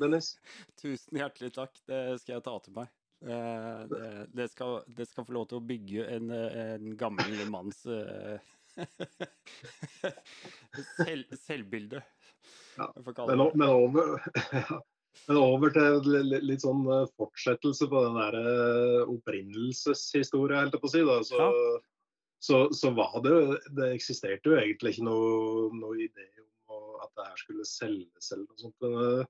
Dennis. 0.00 0.34
Tusen 0.82 1.22
hjertelig 1.22 1.54
takk. 1.54 1.78
Det 1.86 2.18
skal 2.24 2.40
jeg 2.40 2.46
ta 2.48 2.56
til 2.64 2.74
meg. 2.80 2.90
Eh, 3.22 3.86
det, 3.88 4.26
det, 4.32 4.48
skal, 4.48 4.82
det, 4.86 5.06
skal, 5.06 5.24
få 5.24 5.32
lov 5.32 5.46
til 5.48 5.58
å 5.58 5.64
bygge 5.64 6.04
en, 6.18 6.30
en 6.30 6.96
gammel 7.00 7.46
manns 7.48 7.80
selv, 10.98 11.24
selvbilde. 11.40 12.02
Ja. 12.76 12.92
Men, 12.96 13.50
men, 13.54 13.68
over, 13.68 14.22
men, 15.28 15.36
over, 15.40 15.72
til 15.72 16.28
litt 16.44 16.64
sånn 16.64 16.84
eh, 16.92 17.08
fortsettelse 17.16 17.88
på 17.92 18.04
den 18.04 18.18
der 18.20 18.36
opprinnelseshistoria, 19.08 20.64
helt 20.64 20.80
på 20.80 20.90
å 20.90 20.92
si. 20.92 21.04
Da. 21.08 21.16
Så, 21.24 21.40
ja. 21.40 21.48
så, 22.44 22.62
så, 22.76 22.92
var 22.96 23.16
det 23.24 23.36
Det 23.78 23.94
eksisterte 23.96 24.52
jo 24.52 24.60
egentlig 24.60 24.96
ikke 24.96 25.08
noe, 25.08 25.72
noe 25.76 25.96
idé 26.04 26.28
om 26.68 27.00
at 27.00 27.12
det 27.16 27.28
her 27.30 27.38
skulle 27.40 27.68
selges 27.68 28.32
eller 28.32 28.46
noe 28.46 28.64
sånt. 28.66 28.78
Men, 28.84 29.26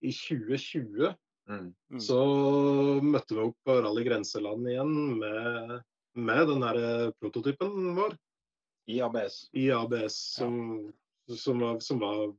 I 0.00 0.14
2020 0.16 1.12
Mm. 1.50 1.74
mm. 1.90 2.00
Så 2.00 2.16
møtte 3.02 3.34
vi 3.34 3.42
opp 3.42 3.56
på 3.66 3.74
Rally 3.82 4.04
Grenseland 4.06 4.68
igjen 4.70 4.92
med, 5.18 5.80
med 6.14 6.42
den 6.50 6.64
der 6.64 6.82
eh, 6.82 7.12
prototypen 7.22 7.94
vår. 7.96 8.14
I 8.90 9.00
ABS. 9.06 9.38
I 9.56 9.70
ABS, 9.74 10.18
som, 10.36 10.56
ja. 11.26 11.36
som, 11.36 11.62
var, 11.62 11.80
som, 11.84 12.00
var, 12.02 12.34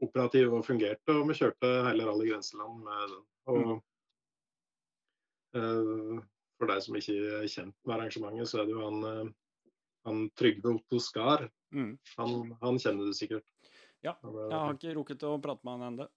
operativ 0.00 0.54
og 0.56 0.64
fungerte. 0.66 1.14
Og 1.14 1.28
vi 1.28 1.36
kjørte 1.40 1.70
hele 1.88 2.06
Rally 2.08 2.30
Grenseland 2.30 2.82
med 2.86 3.14
den. 3.14 3.24
Og 3.52 3.62
mm. 3.66 3.80
uh, 5.58 6.22
for 6.60 6.72
deg 6.72 6.84
som 6.84 6.96
ikke 7.00 7.16
er 7.40 7.48
kjent 7.48 7.76
med 7.84 7.96
arrangementet, 7.96 8.48
så 8.50 8.62
er 8.62 8.68
det 8.68 8.76
jo 8.76 8.84
han, 8.86 9.04
uh, 9.04 9.68
han 10.08 10.22
Trygve 10.40 10.76
Otto 10.76 11.02
Skar. 11.02 11.48
Mm. 11.76 11.92
Han, 12.16 12.54
han, 12.62 12.80
kjenner 12.82 13.10
du 13.10 13.16
sikkert. 13.16 13.46
Ja, 14.00 14.16
jeg 14.24 14.56
har 14.56 14.74
ikke 14.74 14.96
rukket 14.96 15.28
å 15.28 15.36
prate 15.42 15.66
med 15.66 15.76
han 15.76 15.86
ennå. 15.90 16.08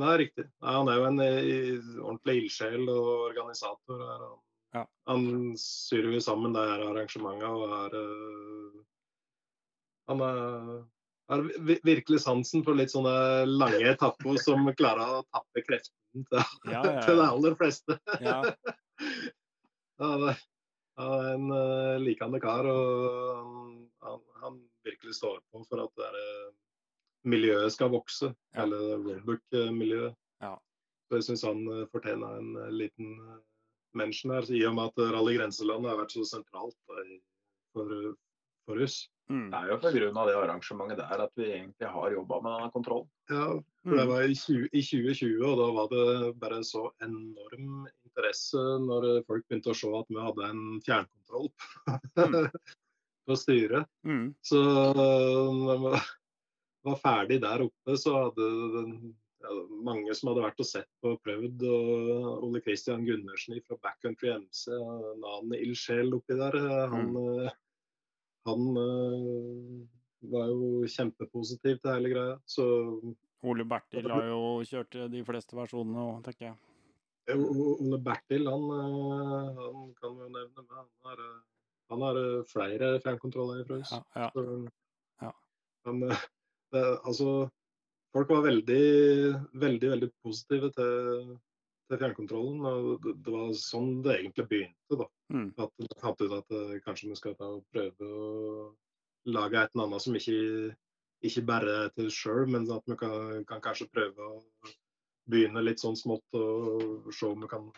Nei, 0.00 0.12
riktig. 0.22 0.46
Nei, 0.64 0.72
han 0.72 0.88
er 0.88 0.96
jo 0.96 1.08
en 1.10 1.20
i, 1.20 1.56
ordentlig 2.00 2.38
ildsjel 2.40 2.86
og 2.88 3.10
organisator. 3.28 4.06
Han, 4.08 4.38
ja. 4.72 4.86
han 5.08 5.26
syr 5.60 6.08
jo 6.14 6.20
sammen 6.24 6.54
det 6.56 6.64
her 6.68 6.84
arrangementet 6.88 7.48
og 7.48 7.74
er 7.76 7.96
uh, 7.98 8.80
Han 10.10 10.22
har 11.30 11.44
virkelig 11.86 12.20
sansen 12.24 12.64
for 12.66 12.76
litt 12.76 12.92
sånne 12.92 13.44
lange 13.48 13.84
etapper 13.92 14.40
som 14.42 14.66
klarer 14.76 15.18
å 15.18 15.22
tappe 15.30 15.62
kreften 15.64 16.26
til, 16.28 16.42
ja, 16.68 16.80
ja, 16.82 17.04
til 17.06 17.20
de 17.20 17.28
aller 17.28 17.54
fleste. 17.56 17.96
Ja. 18.20 18.40
han, 20.02 20.26
er, 20.32 20.42
er 21.06 21.28
en 21.36 21.46
uh, 21.54 22.00
likende 22.02 22.42
kar, 22.42 22.68
og 22.68 23.70
han, 24.02 24.20
han, 24.42 24.60
virkelig 24.82 25.14
står 25.14 25.38
på 25.54 25.62
for 25.70 25.84
at 25.84 25.94
det 26.00 26.08
er 26.10 26.50
miljøet 27.22 27.72
skal 27.74 27.92
vokse. 27.92 28.32
Ja. 28.54 28.64
Eller 28.64 28.96
Roadbook-miljøet. 28.98 30.16
Ja. 30.42 30.56
Så 31.08 31.18
jeg 31.20 31.26
syns 31.26 31.44
han 31.44 31.62
eh, 31.68 31.88
fortjener 31.92 32.38
en 32.40 32.54
eh, 32.56 32.70
liten 32.72 33.10
eh, 33.20 33.40
mention 33.98 34.34
her, 34.34 34.48
i 34.52 34.64
og 34.68 34.76
med 34.76 34.92
at 34.92 35.14
Rally 35.14 35.38
Grenseland 35.38 35.88
har 35.88 35.98
vært 36.00 36.14
så 36.14 36.26
sentralt 36.28 36.76
for, 36.86 38.12
for 38.66 38.84
oss. 38.84 39.02
Mm. 39.30 39.48
Det 39.52 39.58
er 39.58 39.70
jo 39.70 39.78
pga. 39.80 40.24
det 40.28 40.36
arrangementet 40.36 40.98
der 41.00 41.24
at 41.24 41.32
vi 41.38 41.48
egentlig 41.48 41.88
har 41.88 42.12
jobba 42.12 42.40
med 42.42 42.56
denne 42.56 42.72
kontrollen. 42.74 43.10
Ja, 43.30 43.46
for 43.86 43.96
det 43.96 44.04
mm. 44.04 44.12
var 44.12 44.22
i, 44.26 44.36
20, 44.36 44.68
i, 44.72 44.82
2020, 44.82 45.44
og 45.48 45.58
da 45.60 45.68
var 45.78 45.90
det 45.92 46.32
bare 46.42 46.62
så 46.66 46.84
enorm 47.04 47.86
interesse 48.04 48.64
når 48.86 49.08
folk 49.28 49.46
begynte 49.48 49.72
å 49.72 49.78
se 49.78 49.92
at 50.02 50.10
vi 50.12 50.20
hadde 50.20 50.48
en 50.50 50.64
fjernkontroll. 50.84 51.52
Mm. 52.18 52.48
på 53.26 53.36
styret. 53.36 53.86
Mm. 54.06 54.34
Så 54.42 54.58
når 55.54 55.78
vi 55.78 56.00
var 56.82 56.98
ferdig 57.02 57.40
der 57.42 57.66
oppe, 57.66 57.96
så 57.98 58.14
hadde 58.18 58.48
den, 58.76 58.94
ja, 59.42 59.54
mange 59.86 60.14
som 60.14 60.30
hadde 60.30 60.44
vært 60.44 60.62
og 60.62 60.68
sett 60.68 60.88
på 61.02 61.14
og 61.16 61.20
prøvd. 61.26 61.64
Og 61.68 62.46
Ole 62.48 62.62
Christian 62.64 63.04
Gundersen 63.06 63.58
fra 63.66 63.78
Backcountry 63.82 64.32
MC, 64.38 64.68
en 64.74 65.26
annen 65.26 65.56
ildsjel 65.58 66.14
oppi 66.16 66.38
der, 66.38 66.58
han, 66.92 67.12
mm. 67.12 67.48
han 68.48 68.82
eh, 68.82 69.78
var 70.32 70.50
jo 70.52 70.82
kjempepositiv 70.88 71.80
til 71.82 71.94
hele 71.96 72.12
greia. 72.14 72.36
Så 72.46 72.66
Ole 73.42 73.66
Bertil 73.66 74.10
har 74.10 74.28
jo 74.30 74.42
kjørt 74.70 74.98
de 75.12 75.24
fleste 75.26 75.58
versjonene 75.58 76.04
òg, 76.12 76.20
tenker 76.28 76.50
jeg. 76.50 76.58
eh, 77.30 77.38
Ole 77.38 77.98
Bertil, 78.02 78.46
han, 78.50 78.68
eh, 78.76 79.64
han 79.64 79.96
kan 79.98 80.14
vi 80.18 80.26
jo 80.26 80.34
nevne, 80.36 80.66
men 80.68 80.76
han 80.76 80.92
har, 81.08 81.24
eh, 81.26 81.40
han 81.90 82.06
har 82.06 82.20
eh, 82.22 82.44
flere 82.50 82.92
fjernkontroller 83.02 83.66
fra 83.66 83.80
oss. 83.82 83.96
Ja, 83.96 84.04
ja. 84.26 84.30
Så, 84.36 84.46
Ja. 85.22 85.32
Men 85.86 86.06
eh, 86.10 86.22
det, 86.72 86.84
altså 87.04 87.50
Folk 88.12 88.28
var 88.28 88.44
veldig, 88.44 88.82
veldig, 89.56 89.88
veldig 89.94 90.08
positive 90.24 90.68
til, 90.76 91.32
til 91.88 92.00
fjernkontrollen. 92.02 92.60
Og 92.68 92.90
det, 93.04 93.14
det 93.24 93.34
var 93.34 93.52
sånn 93.56 93.94
det 94.04 94.18
egentlig 94.18 94.48
begynte. 94.50 94.98
da. 95.00 95.08
Mm. 95.32 95.48
At 95.64 95.72
de 95.80 96.00
fant 96.02 96.24
ut 96.24 96.36
at 96.36 96.56
eh, 96.58 96.78
kanskje 96.84 97.12
vi 97.12 97.18
skal 97.20 97.36
ta 97.38 97.48
og 97.56 97.64
prøve 97.72 98.08
å 98.08 98.66
lage 99.32 99.60
et 99.62 99.72
eller 99.72 99.86
annet 99.86 100.04
som 100.04 100.18
ikke, 100.18 100.36
ikke 101.24 101.46
bare 101.48 101.76
er 101.84 101.92
til 101.96 102.10
oss 102.10 102.18
sjøl, 102.18 102.44
men 102.52 102.68
at 102.74 102.88
vi 102.90 102.98
kan, 103.00 103.44
kan 103.48 103.62
kanskje 103.64 103.90
prøve 103.94 104.28
å 104.28 104.40
begynne 105.30 105.62
litt 105.62 105.80
sånn 105.80 105.96
smått 105.96 106.36
og 106.36 107.12
se 107.14 107.28
om 107.28 107.44
vi 107.44 107.50
kan 107.50 107.68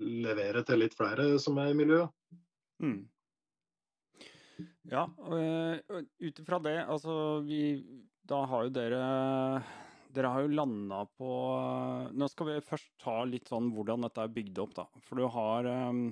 levere 0.00 0.64
til 0.66 0.80
litt 0.82 0.96
flere 0.96 1.34
som 1.42 1.60
er 1.62 1.70
i 1.70 1.76
miljøet. 1.78 2.40
Mm. 2.82 3.02
Ja, 4.90 5.04
og 5.06 6.08
ut 6.18 6.40
ifra 6.40 6.58
det, 6.64 6.78
altså 6.82 7.14
vi 7.46 7.60
Da 8.28 8.44
har 8.48 8.66
jo 8.66 8.72
dere 8.72 9.00
Dere 10.14 10.30
har 10.32 10.44
jo 10.44 10.52
landa 10.54 11.02
på 11.18 11.30
Nå 12.14 12.28
skal 12.32 12.50
vi 12.50 12.60
først 12.64 12.92
ta 13.02 13.18
litt 13.28 13.50
sånn 13.50 13.72
hvordan 13.74 14.06
dette 14.06 14.24
er 14.24 14.32
bygd 14.32 14.60
opp, 14.64 14.76
da. 14.78 14.86
For 15.04 15.20
du 15.20 15.26
har 15.34 15.68
um, 15.90 16.04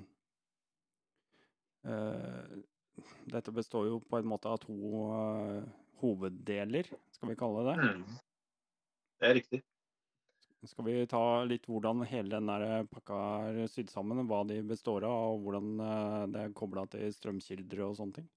uh, 1.88 2.58
Dette 3.32 3.54
består 3.54 3.88
jo 3.88 4.00
på 4.04 4.20
en 4.20 4.28
måte 4.28 4.50
av 4.50 4.60
to 4.64 4.76
uh, 5.08 5.62
hoveddeler, 6.02 6.88
skal 7.14 7.30
vi 7.30 7.38
kalle 7.38 7.62
det. 7.70 7.76
Mm. 7.78 8.02
Det 9.22 9.28
er 9.28 9.38
riktig. 9.38 9.60
Skal 10.66 10.86
vi 10.86 11.06
ta 11.10 11.42
litt 11.46 11.66
hvordan 11.66 12.04
hele 12.06 12.36
den 12.36 12.50
der 12.50 12.84
pakka 12.90 13.18
er 13.48 13.70
sydd 13.70 13.90
sammen, 13.90 14.22
hva 14.30 14.42
de 14.46 14.60
består 14.66 15.06
av, 15.06 15.36
og 15.36 15.46
hvordan 15.46 15.70
eh, 15.82 16.26
det 16.34 16.44
er 16.44 16.54
kobla 16.58 16.84
til 16.90 17.08
strømkilder 17.14 17.82
og 17.86 17.96
sånne 17.98 18.20
ting? 18.20 18.28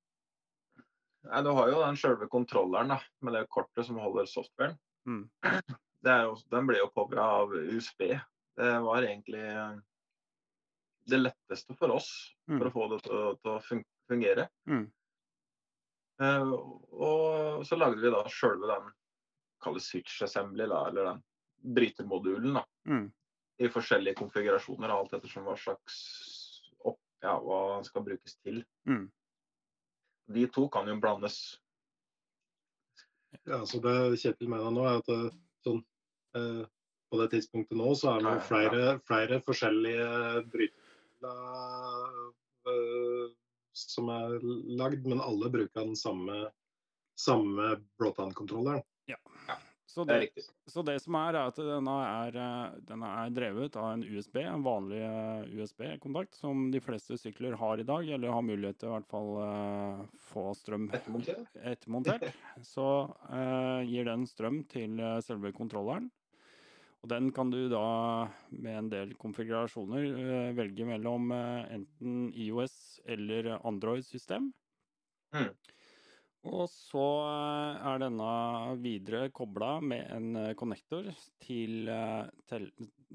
Nei, 1.25 1.41
du 1.45 1.49
har 1.57 1.69
jo 1.71 1.79
den 1.81 1.97
selve 1.97 2.27
kontrolleren 2.31 2.91
da, 2.93 2.99
med 3.25 3.33
det 3.33 3.47
kortet 3.49 3.87
som 3.87 3.97
holder 4.01 4.27
softwaren. 4.29 4.77
Mm. 5.07 5.25
Det 6.05 6.13
jo, 6.21 6.35
den 6.53 6.67
ble 6.69 6.77
jo 6.77 6.89
covra 6.93 7.23
av 7.41 7.53
USB. 7.55 8.01
Det 8.59 8.73
var 8.85 9.01
egentlig 9.07 9.39
eh, 9.41 9.77
det 11.09 11.17
letteste 11.23 11.73
for 11.79 11.95
oss 11.97 12.11
Mm. 12.45 12.59
for 12.59 12.67
å 12.67 12.73
få 12.75 12.83
det 12.91 12.99
til, 13.07 13.21
til 13.41 13.51
å 13.55 13.81
fungere. 14.05 14.43
Mm. 14.69 14.83
Uh, 16.21 16.51
og 16.93 17.63
så 17.65 17.73
lagde 17.79 18.03
vi 18.03 18.11
da 18.13 18.19
sjølve 18.29 18.69
den 18.69 18.91
kalles 19.65 19.87
switch 19.89 20.19
assembly, 20.21 20.67
da, 20.69 20.83
eller 20.91 21.07
den 21.09 21.23
brytermodulen, 21.73 22.53
da, 22.59 22.61
Mm. 22.85 23.07
i 23.65 23.71
forskjellige 23.73 24.19
konfigurasjoner, 24.21 24.93
alt 24.93 25.17
ettersom 25.17 25.49
hva 25.49 25.55
slags 25.57 25.97
opp, 26.85 26.99
ja, 27.25 27.33
hva 27.41 27.59
den 27.79 27.89
skal 27.89 28.05
brukes 28.05 28.37
til. 28.45 28.61
Mm. 28.85 29.07
De 30.33 30.47
to 30.49 30.67
kan 30.73 30.87
jo 30.89 30.95
blandes. 31.01 31.37
Ja, 33.45 33.65
så 33.67 33.79
det 33.83 34.17
Kjetil 34.21 34.49
mener 34.49 34.71
nå, 34.73 34.85
er 34.87 35.01
at 35.01 35.11
sånn, 35.65 35.81
eh, 36.37 36.63
på 37.11 37.19
det 37.21 37.29
tidspunktet 37.35 37.77
nå, 37.77 37.91
så 37.97 38.15
er 38.15 38.23
det 38.23 38.33
jo 38.33 38.45
flere, 38.47 38.83
flere 39.05 39.41
forskjellige 39.45 40.07
brytere 40.53 41.33
eh, 42.71 43.35
som 43.75 44.09
er 44.09 44.39
lagd, 44.79 45.05
men 45.05 45.21
alle 45.21 45.51
bruker 45.51 45.83
den 45.83 45.99
samme, 45.99 46.45
samme 47.19 47.75
Broughton-kontrolleren. 47.99 48.85
Så, 49.95 50.03
Det 50.03 50.15
det, 50.35 50.43
så 50.67 50.81
det 50.83 50.97
som 50.99 51.15
er, 51.15 51.37
er 51.39 51.47
at 51.53 51.59
denne 51.63 51.91
er, 52.03 52.35
eh, 52.35 52.79
denne 52.83 53.11
er 53.21 53.29
drevet 53.31 53.77
av 53.79 53.93
en 53.93 54.01
USB, 54.03 54.41
en 54.41 54.65
vanlig 54.65 54.97
eh, 55.07 55.53
USB-kontakt, 55.55 56.35
som 56.35 56.65
de 56.73 56.81
fleste 56.83 57.15
sykler 57.15 57.55
har 57.55 57.79
i 57.79 57.85
dag, 57.87 58.09
eller 58.17 58.33
har 58.35 58.43
mulighet 58.43 58.81
til 58.81 58.89
i 58.89 58.91
hvert 58.91 59.07
fall 59.07 59.29
eh, 59.45 60.01
få 60.33 60.49
strøm 60.59 60.89
Ettermontert? 60.91 62.27
Så 62.73 62.89
eh, 63.29 63.87
gir 63.87 64.09
den 64.09 64.27
strøm 64.27 64.65
til 64.67 64.99
selve 65.23 65.53
kontrolleren. 65.55 66.11
Og 66.99 67.13
den 67.13 67.31
kan 67.31 67.53
du 67.53 67.61
da 67.71 67.87
med 68.51 68.79
en 68.81 68.91
del 68.91 69.15
konfigurasjoner 69.21 70.51
velge 70.57 70.89
mellom 70.89 71.31
enten 71.31 72.33
IOS 72.33 72.99
eller 73.15 73.53
Android-system. 73.61 74.51
Mm. 75.31 75.53
Og 76.45 76.67
så 76.69 77.05
eh, 77.25 77.85
er 77.89 78.01
denne 78.03 78.31
videre 78.81 79.29
kobla 79.33 79.79
med 79.81 80.05
en 80.13 80.41
eh, 80.43 80.51
connector 80.57 81.07
til, 81.41 81.87
eh, 81.89 82.27
til 82.49 82.67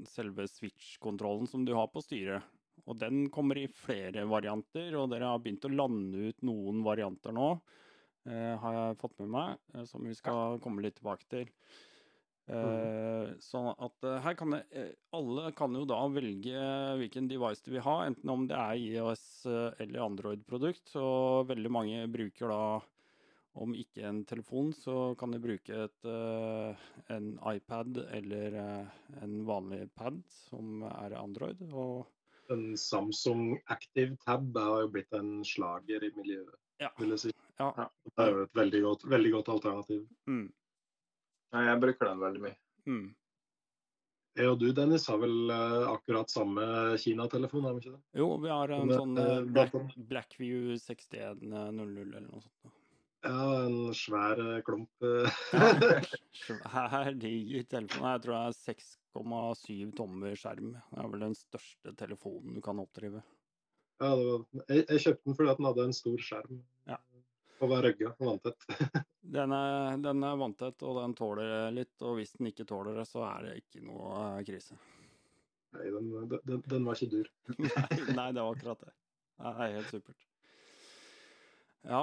selve 0.09 0.49
switch-kontrollen 0.51 1.47
som 1.51 1.67
du 1.67 1.77
har 1.79 1.91
på 1.93 2.03
styret. 2.03 2.43
Og 2.89 2.99
den 2.99 3.29
kommer 3.31 3.61
i 3.61 3.69
flere 3.71 4.25
varianter, 4.27 4.97
og 4.99 5.13
dere 5.13 5.31
har 5.31 5.43
begynt 5.45 5.69
å 5.69 5.71
lande 5.71 6.31
ut 6.31 6.43
noen 6.49 6.83
varianter 6.83 7.35
nå, 7.37 7.53
eh, 8.27 8.57
har 8.59 8.79
jeg 8.79 8.99
fått 9.05 9.21
med 9.23 9.33
meg, 9.37 9.87
som 9.87 10.03
vi 10.03 10.17
skal 10.19 10.59
komme 10.65 10.83
litt 10.83 10.99
tilbake 10.99 11.29
til. 11.31 11.47
Eh, 12.51 13.31
sånn 13.39 13.69
at 13.77 14.07
her 14.25 14.35
kan 14.35 14.57
det, 14.57 14.65
alle 15.15 15.53
kan 15.55 15.77
jo 15.77 15.85
da 15.87 16.01
velge 16.11 16.63
hvilken 16.99 17.29
device 17.31 17.63
de 17.63 17.77
vil 17.77 17.85
ha, 17.87 18.01
enten 18.09 18.33
om 18.33 18.49
det 18.51 18.57
er 18.59 18.81
IOS 18.81 19.27
eller 19.47 20.01
Android-produkt. 20.09 20.97
Og 20.99 21.53
veldig 21.53 21.71
mange 21.71 22.09
bruker 22.11 22.51
da, 22.51 22.65
om 23.59 23.75
ikke 23.75 24.05
en 24.07 24.23
telefon, 24.25 24.71
så 24.77 25.15
kan 25.19 25.33
de 25.35 25.41
bruke 25.43 25.75
et, 25.85 26.07
eh, 26.07 26.85
en 27.15 27.33
iPad 27.51 27.99
eller 28.15 28.57
eh, 28.61 28.99
en 29.23 29.45
vanlig 29.47 29.89
pad 29.99 30.21
som 30.31 30.85
er 30.87 31.17
Android. 31.19 31.63
Og 31.73 32.07
En 32.51 32.77
Samsung 32.79 33.61
Active 33.71 34.17
Tab 34.25 34.57
har 34.59 34.83
jo 34.85 34.91
blitt 34.95 35.13
en 35.15 35.45
slager 35.47 36.03
i 36.03 36.11
miljøet, 36.17 36.57
ja. 36.83 36.91
vil 36.99 37.15
jeg 37.15 37.25
si. 37.27 37.33
ja. 37.61 37.71
Det 38.11 38.25
er 38.25 38.33
jo 38.35 38.43
et 38.47 38.59
veldig 38.59 38.83
godt, 38.87 39.05
veldig 39.11 39.33
godt 39.37 39.53
alternativ. 39.55 40.07
Mm, 40.27 40.49
Nei, 41.51 41.63
jeg 41.67 41.81
bruker 41.83 42.11
den 42.11 42.23
veldig 42.27 42.45
mye. 42.47 42.57
mm. 42.87 43.09
Jeg 44.39 44.47
og 44.47 44.61
du, 44.61 44.69
Dennis, 44.73 45.09
har 45.11 45.19
vel 45.19 45.51
eh, 45.51 45.89
akkurat 45.91 46.31
samme 46.31 46.63
Kina-telefon, 47.03 47.65
har 47.67 47.75
vi 47.75 47.83
ikke 47.83 47.97
det? 47.97 48.03
Jo, 48.23 48.29
vi 48.39 48.51
har 48.51 48.71
en 48.77 48.87
Men, 48.87 48.97
sånn 48.97 49.49
Black, 49.53 49.75
Blackview 50.11 50.77
6100 50.79 51.99
eller 52.07 52.29
noe 52.29 52.43
sånt. 52.45 52.77
Ja, 53.21 53.65
en 53.67 53.95
svær 53.95 54.41
eh, 54.41 54.63
klump. 54.65 54.91
Svær, 56.41 57.11
diger 57.21 57.67
telefon. 57.69 58.07
Jeg 58.09 58.23
tror 58.25 58.33
det 58.33 58.41
er 58.41 58.57
6,7 58.79 59.93
tommer 59.99 60.39
skjerm. 60.41 60.73
Det 60.79 61.03
er 61.03 61.13
vel 61.13 61.27
den 61.27 61.37
største 61.37 61.95
telefonen 62.01 62.57
du 62.57 62.63
kan 62.65 62.81
oppdrive. 62.81 63.21
Ja, 64.01 64.15
det 64.17 64.25
var, 64.25 64.45
jeg, 64.71 64.85
jeg 64.87 65.03
kjøpte 65.05 65.29
den 65.29 65.37
fordi 65.37 65.57
den 65.59 65.69
hadde 65.69 65.87
en 65.91 65.97
stor 65.97 66.23
skjerm. 66.25 66.63
Ja. 66.89 66.97
Og 67.61 67.69
var 67.69 67.85
røgga 67.85 68.15
og 68.15 68.29
vanntett. 68.31 68.69
Den 69.31 69.53
er, 69.55 69.99
den 70.03 70.25
er 70.27 70.39
vanntett, 70.41 70.81
og 70.83 70.97
den 70.97 71.13
tåler 71.15 71.69
litt. 71.71 71.93
Og 72.03 72.17
hvis 72.17 72.33
den 72.35 72.49
ikke 72.49 72.65
tåler 72.67 72.97
det, 72.99 73.05
så 73.07 73.21
er 73.29 73.45
det 73.45 73.53
ikke 73.61 73.83
noe 73.85 74.09
eh, 74.17 74.41
krise. 74.49 74.75
Nei, 75.77 75.85
den, 75.95 76.09
den, 76.49 76.65
den 76.67 76.89
var 76.89 76.99
ikke 76.99 77.13
dur. 77.13 77.29
Nei, 77.61 77.99
nei, 78.17 78.25
det 78.35 78.43
var 78.43 78.57
akkurat 78.57 78.83
det. 78.83 78.95
Det 79.37 79.53
er 79.53 79.77
helt 79.77 79.93
supert. 79.93 80.27
Ja. 81.87 82.03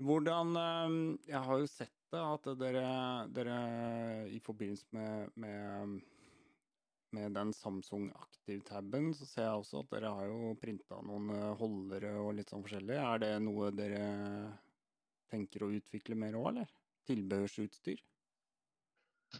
Hvordan 0.00 0.56
eh, 0.56 0.94
Jeg 1.28 1.44
har 1.46 1.60
jo 1.60 1.68
sett 1.70 1.94
det, 2.12 2.20
at 2.20 2.48
dere, 2.60 2.86
dere 3.32 3.58
i 4.28 4.40
forbindelse 4.44 4.86
med, 4.92 5.30
med, 5.40 6.00
med 7.16 7.36
den 7.36 7.52
Samsung 7.56 8.10
Active-taben, 8.16 9.12
så 9.16 9.28
ser 9.28 9.48
jeg 9.48 9.62
også 9.62 9.82
at 9.84 9.94
dere 9.94 10.12
har 10.18 10.28
jo 10.28 10.52
printa 10.60 11.00
noen 11.06 11.32
eh, 11.36 11.50
holdere 11.60 12.14
og 12.20 12.34
litt 12.36 12.52
sånn 12.52 12.64
forskjellig. 12.64 12.98
Er 13.00 13.22
det 13.24 13.32
noe 13.44 13.72
dere 13.76 14.06
tenker 15.32 15.64
å 15.64 15.72
utvikle 15.72 16.18
mer 16.18 16.36
òg, 16.36 16.50
eller? 16.52 16.72
Tilbehørsutstyr? 17.08 18.02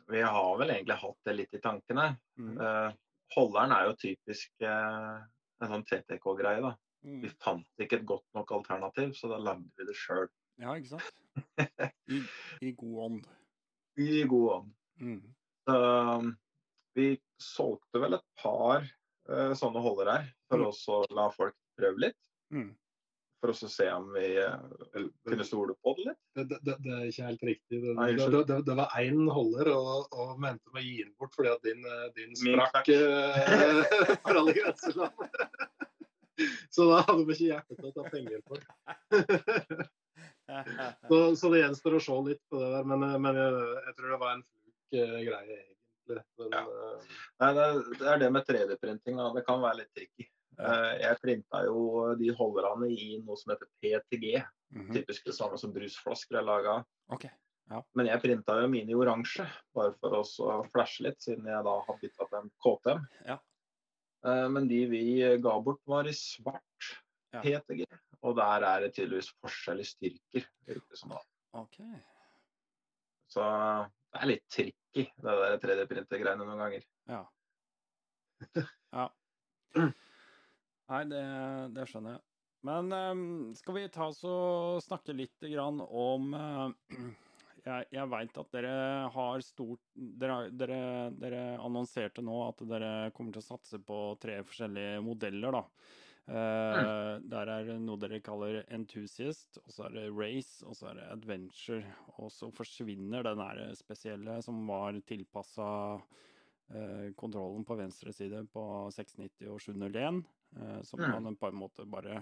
Vi 0.09 0.23
har 0.25 0.59
vel 0.59 0.73
egentlig 0.73 0.97
hatt 1.03 1.29
det 1.29 1.35
litt 1.37 1.55
i 1.57 1.61
tankene. 1.63 2.07
Mm. 2.41 2.55
Eh, 2.57 2.95
holderen 3.37 3.75
er 3.77 3.91
jo 3.91 3.99
typisk 4.01 4.65
eh, 4.65 5.19
en 5.63 5.75
sånn 5.75 5.85
TTK-greie. 5.89 6.63
da. 6.65 6.73
Mm. 7.05 7.19
Vi 7.25 7.33
fant 7.43 7.83
ikke 7.83 8.01
et 8.01 8.09
godt 8.09 8.29
nok 8.37 8.55
alternativ, 8.57 9.13
så 9.19 9.31
da 9.33 9.41
lagde 9.43 9.69
vi 9.77 9.89
det 9.89 9.97
sjøl. 9.99 10.31
Ja, 10.61 10.75
ikke 10.77 10.97
sant? 10.97 11.13
I, 12.13 12.21
I 12.61 12.75
god 12.77 12.99
ånd. 13.07 13.25
I 14.01 14.23
god 14.29 14.51
ånd. 14.57 14.75
Mm. 15.01 15.23
Så, 15.65 15.79
um, 15.79 16.35
vi 16.95 17.09
solgte 17.41 18.03
vel 18.03 18.19
et 18.19 18.29
par 18.43 18.85
uh, 19.31 19.53
sånne 19.59 19.83
holder 19.83 20.13
her 20.13 20.31
for 20.51 20.61
Mm. 20.63 20.69
også 20.69 21.01
å 21.01 21.11
la 21.17 21.27
folk 21.33 21.57
prøve 21.79 22.09
litt. 22.09 22.19
Mm. 22.53 22.71
For 23.43 23.51
å 23.51 23.57
se 23.57 23.87
om 23.91 24.13
vi 24.15 24.27
uh, 24.39 25.09
kunne 25.27 25.47
stole 25.47 25.75
på 25.83 25.95
det 25.99 26.05
litt? 26.11 26.21
Det, 26.37 26.45
det, 26.53 26.77
det, 26.85 26.93
er 26.99 27.07
ikke 27.09 27.31
helt 27.31 27.47
riktig. 27.49 27.81
Det, 27.83 28.29
det, 28.51 28.59
det 28.69 28.77
var 28.79 28.93
én 29.01 29.25
holder, 29.33 29.73
og, 29.75 30.13
og 30.13 30.37
mente 30.43 30.75
med 30.75 30.83
å 30.83 30.87
gi 30.87 30.99
den 31.01 31.15
bort 31.19 31.35
fordi 31.35 31.51
at 31.51 31.67
din, 31.67 31.89
din 32.19 32.37
sprakk 32.39 32.93
uh, 32.93 34.15
for 34.23 34.43
alle 34.45 34.55
grenseland. 34.61 35.27
så 36.75 36.87
da 36.93 37.03
hadde 37.09 37.27
vi 37.27 37.39
ikke 37.39 37.51
hjerte 37.51 37.81
til 37.81 37.91
å 37.91 37.97
ta 37.97 38.07
penger 38.13 38.47
for. 38.47 38.63
Så, 41.09 41.21
så, 41.37 41.51
det 41.53 41.63
gjenstår 41.63 41.97
å 41.97 42.03
se 42.03 42.19
litt 42.29 42.43
på 42.51 42.61
det 42.61 42.71
der, 42.75 42.87
men, 42.89 43.05
men 43.25 43.39
jeg, 43.39 43.67
jeg, 43.87 43.95
tror 43.99 44.15
det 44.15 44.21
var 44.23 44.37
en 44.37 44.45
fluk 44.47 44.97
uh, 44.99 45.19
greie, 45.29 45.59
egentlig. 45.59 46.25
Men, 46.39 46.57
ja. 46.57 46.63
Nei, 47.43 47.51
det, 47.57 47.67
er 48.13 48.23
det 48.23 48.31
med 48.35 48.49
3D-printing. 48.49 49.21
Det 49.37 49.45
kan 49.47 49.63
være 49.63 49.83
litt 49.83 49.93
tricky. 49.97 50.27
Uh, 50.59 50.93
jeg 51.01 51.21
printa 51.23 51.63
jo 51.65 51.85
de 52.21 52.33
holderne 52.37 52.91
i 52.93 53.15
noe 53.23 53.39
som 53.41 53.55
heter 53.55 53.71
PTG. 53.81 54.43
Mm 54.73 54.83
-hmm. 54.83 54.93
Typisk 54.99 55.27
det 55.27 55.37
samme 55.37 55.59
som 55.59 55.73
brusflasker 55.73 56.39
er 56.39 56.49
laga. 56.49 56.85
Okay. 57.13 57.31
Ja. 57.71 57.85
Men 57.95 58.07
jeg 58.07 58.21
printa 58.21 58.61
jo 58.61 58.69
mine 58.69 58.91
i 58.91 58.99
oransje, 58.99 59.47
bare 59.75 59.95
for 60.01 60.21
å 60.21 60.65
flashe 60.73 61.07
litt, 61.07 61.23
siden 61.23 61.47
jeg 61.47 61.65
da 61.65 61.79
har 61.87 61.99
bytta 62.03 62.27
til 62.29 62.39
en 62.39 62.51
KTM. 62.65 63.07
Ja. 63.27 63.39
Men 64.23 64.69
de 64.69 64.87
vi 64.87 65.39
ga 65.43 65.61
bort, 65.61 65.81
var 65.87 66.07
i 66.07 66.13
svart 66.13 66.63
ja. 66.91 67.02
PTG. 67.33 67.87
Og 68.23 68.37
der 68.39 68.67
er 68.69 68.85
det 68.85 68.93
tydeligvis 68.97 69.33
forskjell 69.43 69.83
i 69.83 69.87
styrker. 69.89 70.49
Okay. 71.63 72.01
Så 73.33 73.45
det 74.13 74.21
er 74.21 74.29
litt 74.29 74.45
tricky, 74.53 75.07
det 75.25 75.37
der 75.41 75.59
3D-printergreiene 75.63 76.45
noen 76.45 76.61
ganger. 76.61 76.85
Ja. 77.09 77.23
ja. 78.99 79.09
Nei, 80.93 81.03
det, 81.09 81.25
det, 81.73 81.89
skjønner 81.89 82.19
jeg. 82.19 82.25
Men 82.69 82.93
um, 82.93 83.25
skal 83.59 83.79
vi 83.79 83.89
ta 83.91 84.07
oss 84.13 84.21
og 84.29 84.83
snakke 84.85 85.17
litt 85.17 85.49
om 85.59 86.35
uh, 86.37 86.69
Jeg, 87.63 87.87
jeg 87.95 88.11
veit 88.11 88.39
at 88.41 88.55
dere 88.57 88.71
har 89.15 89.43
stort 89.47 89.83
dere, 89.95 90.49
dere, 90.51 90.79
dere, 91.15 91.43
annonserte 91.63 92.19
nå 92.27 92.41
at 92.49 92.65
dere 92.67 93.13
kommer 93.15 93.37
til 93.37 93.39
å 93.39 93.47
satse 93.53 93.79
på 93.87 93.99
tre 94.19 94.41
forskjellige 94.43 94.97
modeller, 95.07 95.55
da. 95.55 95.61
Uh, 96.23 96.35
mm. 97.19 97.25
Der 97.33 97.51
er 97.51 97.71
noe 97.83 97.99
dere 97.99 98.21
kaller 98.23 98.61
enthusiast, 98.71 99.59
og 99.65 99.73
så 99.75 99.89
er 99.89 99.97
det 99.97 100.05
race, 100.15 100.61
og 100.63 100.77
så 100.79 100.93
er 100.93 101.01
det 101.01 101.09
adventure. 101.11 101.97
Og 102.23 102.31
så 102.31 102.51
forsvinner 102.55 103.27
den 103.27 103.43
der 103.43 103.73
spesielle 103.79 104.39
som 104.45 104.61
var 104.69 105.01
tilpassa 105.09 105.67
uh, 105.99 107.09
kontrollen 107.19 107.67
på 107.67 107.79
venstre 107.81 108.15
side 108.15 108.45
på 108.55 108.63
690 108.95 109.51
og 109.51 109.61
701. 109.67 110.23
uh, 110.61 110.79
som 110.87 111.03
mm. 111.03 111.19
man 111.27 111.37
på 111.41 111.51
en 111.51 111.59
måte 111.59 111.89
bare 111.91 112.21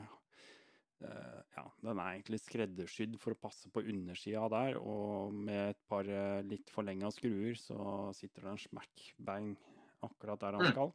eh, 1.01 1.40
Ja, 1.57 1.64
den 1.82 1.98
er 1.98 2.14
egentlig 2.14 2.40
skreddersydd 2.42 3.18
for 3.20 3.34
å 3.34 3.40
passe 3.40 3.70
på 3.72 3.82
undersida 3.82 4.46
der, 4.53 4.78
og 4.78 5.34
med 5.34 5.74
et 5.74 5.80
par 5.90 6.09
eh, 6.09 6.40
litt 6.46 6.70
forlenga 6.72 7.11
skruer 7.14 7.59
så 7.59 8.11
sitter 8.16 8.48
den 8.48 8.61
smack 8.61 9.07
bang 9.18 9.55
akkurat 10.07 10.40
der 10.40 10.59
han 10.59 10.66
mm. 10.68 10.72
skal. 10.72 10.92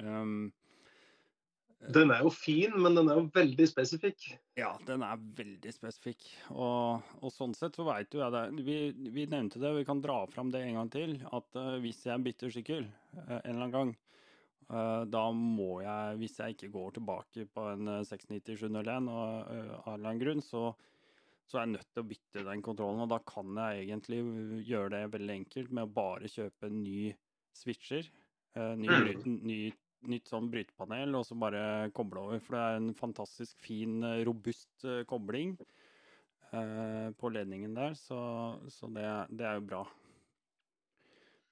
Um, 0.00 0.50
den 1.88 2.10
er 2.12 2.20
jo 2.20 2.30
fin, 2.32 2.74
men 2.76 2.96
den 2.98 3.08
er 3.08 3.16
jo 3.16 3.30
veldig 3.32 3.64
spesifikk. 3.68 4.26
Ja, 4.58 4.74
den 4.84 5.00
er 5.06 5.20
veldig 5.38 5.72
spesifikk. 5.72 6.26
Og, 6.52 7.06
og 7.24 7.32
sånn 7.32 7.56
sett 7.56 7.78
så 7.78 7.86
veit 7.88 8.12
jo 8.12 8.20
jeg 8.20 8.34
det. 8.34 8.42
Vi, 8.66 8.76
vi, 9.14 9.24
nevnte 9.30 9.62
det, 9.62 9.72
vi 9.78 9.86
kan 9.88 10.02
dra 10.04 10.18
fram 10.28 10.52
det 10.52 10.60
en 10.66 10.76
gang 10.76 10.92
til. 10.92 11.16
At 11.32 11.56
uh, 11.56 11.78
hvis 11.80 12.02
jeg 12.04 12.24
bytter 12.26 12.52
sykkel 12.52 12.84
uh, 12.84 13.38
en 13.38 13.54
eller 13.54 13.64
annen 13.64 13.74
gang, 13.78 13.94
uh, 14.68 15.08
da 15.08 15.24
må 15.32 15.80
jeg, 15.86 16.20
hvis 16.20 16.36
jeg 16.42 16.58
ikke 16.58 16.72
går 16.76 16.94
tilbake 17.00 17.48
på 17.48 17.66
en 17.72 17.94
690-701 18.10 18.92
eh, 18.92 19.10
og 19.16 19.50
eh, 19.56 19.74
av 19.80 19.88
en 19.88 19.96
eller 19.96 20.12
annen 20.12 20.24
grunn, 20.26 20.44
så, 20.44 20.66
så, 21.48 21.56
er 21.56 21.64
jeg 21.64 21.74
nødt 21.78 21.92
til 21.94 22.04
å 22.04 22.08
bytte 22.12 22.48
den 22.52 22.64
kontrollen. 22.68 23.04
Og 23.06 23.14
da 23.16 23.22
kan 23.24 23.56
jeg 23.56 23.86
egentlig 23.86 24.20
gjøre 24.68 24.98
det 24.98 25.04
veldig 25.16 25.38
enkelt 25.40 25.72
med 25.72 25.88
å 25.88 25.94
bare 25.96 26.28
kjøpe 26.28 26.68
en 26.68 26.82
ny 26.84 27.14
switcher. 27.56 28.12
Ny, 28.50 28.90
mm. 28.90 29.36
ny, 29.46 29.62
nytt 30.08 30.30
sånn 30.30 30.48
brytepanel, 30.52 31.14
og 31.18 31.26
så 31.28 31.36
bare 31.38 31.90
koble 31.96 32.22
over. 32.22 32.42
For 32.44 32.56
det 32.56 32.62
er 32.64 32.80
en 32.80 32.92
fantastisk 32.96 33.60
fin, 33.60 34.00
robust 34.26 34.86
kobling 35.10 35.56
på 36.50 37.30
ledningen 37.30 37.76
der, 37.76 37.92
så, 37.94 38.18
så 38.74 38.88
det, 38.90 39.04
det 39.38 39.44
er 39.46 39.60
jo 39.60 39.66
bra. 39.68 39.84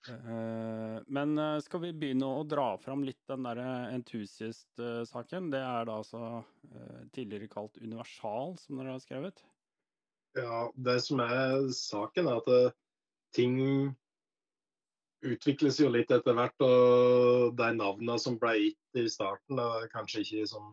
Eh, 0.09 1.03
men 1.07 1.39
uh, 1.39 1.59
skal 1.61 1.83
vi 1.83 1.93
begynne 1.93 2.29
å 2.29 2.45
dra 2.47 2.71
fram 2.81 3.03
litt 3.07 3.21
den 3.29 3.45
der 3.45 3.61
Enthusiast-saken? 3.93 5.51
Det 5.53 5.61
er 5.61 5.89
da 5.89 5.99
altså 6.01 6.23
eh, 6.71 7.01
tidligere 7.15 7.51
kalt 7.53 7.79
Universal, 7.83 8.57
som 8.63 8.81
dere 8.81 8.95
har 8.95 9.03
skrevet? 9.05 9.43
Ja, 10.39 10.69
det 10.77 11.01
som 11.05 11.23
er 11.25 11.69
saken, 11.75 12.29
er 12.31 12.43
at 12.43 12.77
ting 13.35 13.59
utvikles 15.27 15.81
jo 15.81 15.89
litt 15.93 16.13
etter 16.15 16.37
hvert. 16.37 16.67
Og 16.67 17.57
de 17.59 17.71
navnene 17.79 18.19
som 18.23 18.39
ble 18.41 18.55
gitt 18.59 19.03
i 19.03 19.09
starten, 19.11 19.59
er 19.63 19.89
kanskje 19.95 20.25
ikke 20.25 20.53
sånn 20.53 20.71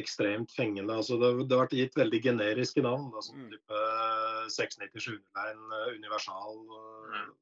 ekstremt 0.00 0.52
fengende. 0.56 0.94
Altså, 0.96 1.18
det, 1.20 1.34
det 1.44 1.56
har 1.56 1.66
vært 1.66 1.76
gitt 1.76 1.98
veldig 2.00 2.22
generiske 2.24 2.84
navn, 2.84 3.10
da, 3.12 3.22
som 3.24 3.42
mm. 3.42 3.48
type 3.52 3.84
697 4.56 5.18
Line, 5.18 5.82
Universal. 5.98 6.60
Mm 7.12 7.32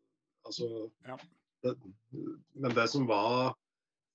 Altså, 0.47 0.91
ja. 1.07 1.17
det, 1.63 1.75
men 2.53 2.75
det 2.75 2.87
som 2.89 3.07
var 3.09 3.55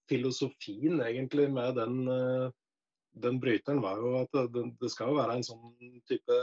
filosofien 0.09 1.01
egentlig 1.01 1.47
med 1.53 1.77
den, 1.79 2.07
eh, 2.07 2.47
den 3.25 3.39
bryteren, 3.41 3.81
var 3.81 4.01
jo 4.01 4.15
at 4.21 4.39
det, 4.53 4.65
det 4.81 4.91
skal 4.93 5.11
jo 5.11 5.19
være 5.19 5.37
en 5.37 5.45
sånn 5.45 5.99
type 6.09 6.39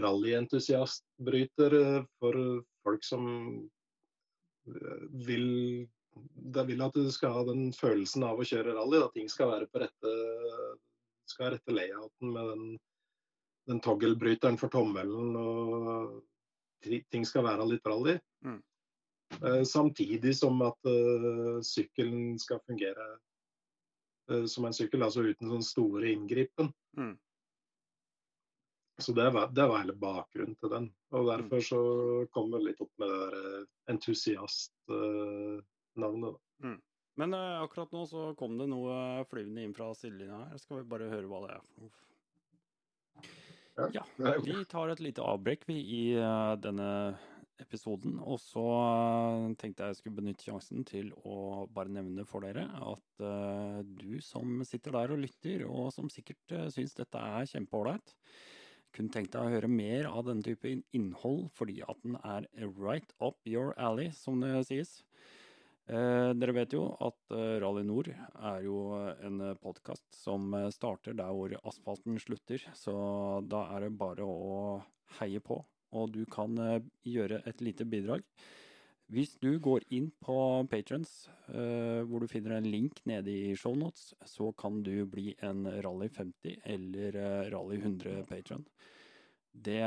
rallyentusiastbryter 0.00 1.78
eh, 1.80 2.08
for 2.22 2.40
folk 2.86 3.06
som 3.06 3.28
eh, 3.30 3.68
vil 5.26 5.88
det 6.34 6.64
vil 6.66 6.82
at 6.82 6.96
du 6.96 7.10
skal 7.14 7.34
ha 7.36 7.42
den 7.46 7.68
følelsen 7.72 8.24
av 8.26 8.40
å 8.40 8.46
kjøre 8.46 8.74
rally. 8.74 8.98
At 9.04 9.14
ting 9.14 9.28
skal 9.30 9.52
være 9.52 9.68
på 9.70 9.82
rette 9.82 10.14
skal 11.30 11.46
ha 11.46 11.52
rette 11.54 11.74
layouten 11.74 12.32
med 12.34 12.48
den, 12.50 12.64
den 13.70 13.80
togglebryteren 13.84 14.58
for 14.58 14.72
tommelen. 14.72 15.36
og 15.38 16.18
Ting 17.12 17.26
skal 17.28 17.46
være 17.46 17.68
litt 17.70 17.86
rally. 17.86 18.16
Mm. 18.46 18.58
Eh, 19.38 19.62
samtidig 19.68 20.34
som 20.36 20.58
at 20.66 20.90
uh, 20.90 21.60
sykkelen 21.62 22.38
skal 22.42 22.58
fungere 22.66 23.04
uh, 24.32 24.46
som 24.50 24.66
en 24.66 24.74
sykkel, 24.74 25.04
altså 25.06 25.22
uten 25.28 25.52
sånn 25.52 25.66
store 25.66 26.10
inngripen. 26.10 26.72
Mm. 26.98 27.14
Så 29.00 29.12
det 29.16 29.30
var, 29.34 29.46
det 29.54 29.66
var, 29.68 29.78
hele 29.82 29.96
bakgrunnen 29.96 30.56
til 30.60 30.70
den. 30.72 30.86
Og 31.14 31.20
mm. 31.24 31.28
derfor 31.30 31.60
så 31.64 31.80
kom 32.34 32.46
vi 32.54 32.58
litt 32.66 32.80
opp 32.84 32.94
med 33.00 33.08
det 33.08 33.18
der 33.24 33.36
entusiast-navnet. 33.94 36.34
Mm. 36.64 36.80
Men 37.20 37.28
uh, 37.34 37.62
akkurat 37.64 37.92
nå 37.92 38.00
så 38.08 38.20
kom 38.38 38.52
det 38.60 38.68
noe 38.70 38.94
flyvende 39.30 39.62
inn 39.66 39.76
fra 39.76 39.86
sidelinja 39.98 40.38
her. 40.50 40.58
Skal 40.62 40.76
vi 40.80 40.92
bare 40.92 41.12
høre 41.12 41.28
hva 41.30 41.38
det 41.44 41.50
er 41.56 41.62
for? 41.74 41.90
Ja, 43.94 44.04
vi 44.44 44.54
tar 44.68 44.86
et 44.92 45.00
lite 45.00 45.22
avbrekk 45.24 45.62
i 45.72 45.80
i 45.80 46.02
denne 46.60 46.90
episoden. 47.60 48.18
Og 48.24 48.40
så 48.42 48.64
eh, 48.78 49.46
tenkte 49.60 49.84
jeg 49.84 49.94
jeg 49.94 50.00
skulle 50.00 50.20
benytte 50.20 50.48
sjansen 50.48 50.86
til 50.88 51.12
å 51.28 51.66
bare 51.72 51.92
nevne 51.92 52.26
for 52.28 52.46
dere 52.46 52.66
at 52.66 53.24
uh, 53.24 53.80
du 53.84 54.20
som 54.24 54.60
sitter 54.66 54.96
der 54.96 55.14
og 55.14 55.22
lytter, 55.24 55.66
og 55.68 55.90
som 55.94 56.10
sikkert 56.12 56.56
uh, 56.56 56.68
syns 56.72 56.96
dette 56.98 57.20
er 57.20 57.48
kjempeålreit, 57.50 58.16
kunne 58.96 59.12
tenkt 59.14 59.34
deg 59.34 59.46
å 59.46 59.52
høre 59.54 59.70
mer 59.70 60.08
av 60.10 60.26
denne 60.28 60.44
type 60.46 60.70
innhold 60.96 61.48
fordi 61.56 61.80
at 61.86 62.00
den 62.04 62.18
er 62.22 62.48
right 62.76 63.14
up 63.20 63.38
your 63.48 63.74
alley, 63.78 64.10
som 64.16 64.42
det 64.42 64.64
sies. 64.68 65.00
Eh, 65.90 66.30
dere 66.38 66.54
vet 66.54 66.76
jo 66.76 66.84
at 67.02 67.34
eh, 67.34 67.58
Rally 67.62 67.82
Nord 67.86 68.12
er 68.12 68.62
jo 68.62 68.78
en 69.26 69.42
podkast 69.62 70.06
som 70.14 70.52
starter 70.70 71.16
der 71.18 71.34
hvor 71.34 71.56
asfalten 71.64 72.20
slutter, 72.22 72.62
så 72.78 72.94
da 73.46 73.66
er 73.74 73.88
det 73.88 73.98
bare 73.98 74.26
å 74.26 74.80
heie 75.18 75.42
på 75.42 75.62
og 75.96 76.14
du 76.14 76.22
kan 76.30 76.56
eh, 76.62 76.82
gjøre 77.06 77.42
et 77.48 77.62
lite 77.64 77.86
bidrag. 77.88 78.24
Hvis 79.10 79.34
du 79.42 79.56
går 79.58 79.84
inn 79.90 80.08
på 80.22 80.36
Patrons, 80.70 81.10
uh, 81.50 82.06
hvor 82.06 82.22
du 82.22 82.30
finner 82.30 82.56
en 82.56 82.68
link 82.70 83.00
nede 83.10 83.32
i 83.32 83.56
shownotes, 83.58 84.12
så 84.28 84.52
kan 84.54 84.82
du 84.86 85.04
bli 85.10 85.34
en 85.42 85.64
Rally 85.82 86.08
50 86.08 86.60
eller 86.76 87.18
uh, 87.18 87.50
Rally 87.50 87.80
100 87.80 88.24
patron. 88.30 88.64
Det 89.50 89.82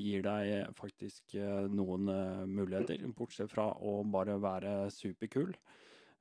gir 0.00 0.24
deg 0.26 0.74
faktisk 0.74 1.36
uh, 1.38 1.70
noen 1.70 2.10
muligheter, 2.50 3.06
bortsett 3.14 3.52
fra 3.54 3.70
å 3.78 4.00
bare 4.10 4.40
være 4.42 4.76
superkul. 4.90 5.54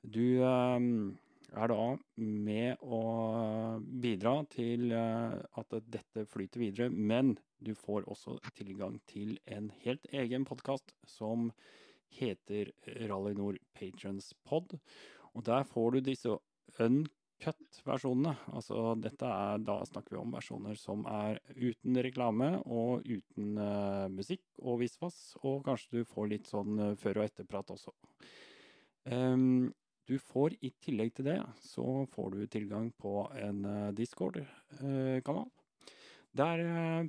Du 0.04 0.38
er 1.54 1.70
da 1.70 1.84
med 2.18 2.82
å 2.82 3.02
bidra 4.04 4.34
til 4.54 4.92
eh, 4.96 5.36
at 5.60 5.78
dette 5.94 6.26
flyter 6.30 6.64
videre. 6.64 6.90
Men 6.90 7.36
du 7.64 7.74
får 7.78 8.08
også 8.10 8.40
tilgang 8.58 9.00
til 9.10 9.38
en 9.46 9.70
helt 9.84 10.08
egen 10.12 10.48
podkast 10.50 10.96
som 11.08 11.52
heter 12.20 12.72
Rally 13.10 13.34
Nord 13.38 13.60
Patrons 13.78 14.32
Pod. 14.46 14.78
Og 15.34 15.46
der 15.46 15.66
får 15.68 15.96
du 15.96 16.00
disse 16.12 16.38
uncut 16.80 17.12
cut-versjonene. 17.44 18.34
Altså 18.54 18.94
dette 19.00 19.28
er 19.28 19.62
Da 19.66 19.80
snakker 19.88 20.16
vi 20.16 20.22
om 20.22 20.34
versjoner 20.34 20.80
som 20.80 21.06
er 21.10 21.40
uten 21.56 22.00
reklame 22.06 22.50
og 22.64 23.06
uten 23.08 23.58
uh, 23.60 24.08
musikk 24.14 24.46
og 24.62 24.82
visvas, 24.84 25.36
og 25.44 25.64
kanskje 25.68 26.00
du 26.02 26.10
får 26.10 26.30
litt 26.32 26.52
sånn 26.52 26.80
uh, 26.80 26.92
før- 27.00 27.22
og 27.22 27.28
etterprat 27.28 27.74
også. 27.76 27.94
Um, 29.10 29.74
du 30.08 30.18
får 30.20 30.58
i 30.64 30.74
tillegg 30.84 31.14
til 31.16 31.30
det, 31.32 31.40
så 31.64 32.04
får 32.12 32.36
du 32.36 32.46
tilgang 32.52 32.92
på 33.00 33.26
en 33.40 33.64
uh, 33.66 33.92
Discord-kanal. 33.96 35.52
Der 36.34 36.64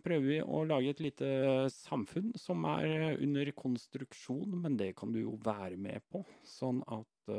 prøver 0.05 0.27
vi 0.27 0.41
å 0.43 0.65
lage 0.69 0.93
et 0.93 1.01
lite 1.01 1.29
samfunn 1.73 2.35
som 2.37 2.67
er 2.69 3.15
under 3.15 3.49
konstruksjon, 3.57 4.59
men 4.61 4.77
det 4.77 4.91
kan 4.99 5.15
du 5.15 5.23
jo 5.23 5.39
være 5.45 5.79
med 5.81 6.05
på. 6.13 6.21
Sånn 6.45 6.83
at 6.93 7.33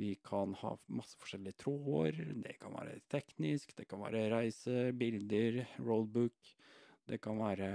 vi 0.00 0.14
kan 0.24 0.54
ha 0.60 0.74
masse 0.92 1.18
forskjellige 1.20 1.60
tråder. 1.64 2.20
Det 2.44 2.56
kan 2.60 2.72
være 2.76 3.00
teknisk, 3.12 3.74
det 3.76 3.88
kan 3.88 4.00
være 4.04 4.28
reise, 4.32 4.90
bilder, 4.96 5.62
roadbook. 5.80 6.54
Det 7.10 7.18
kan 7.20 7.40
være 7.40 7.68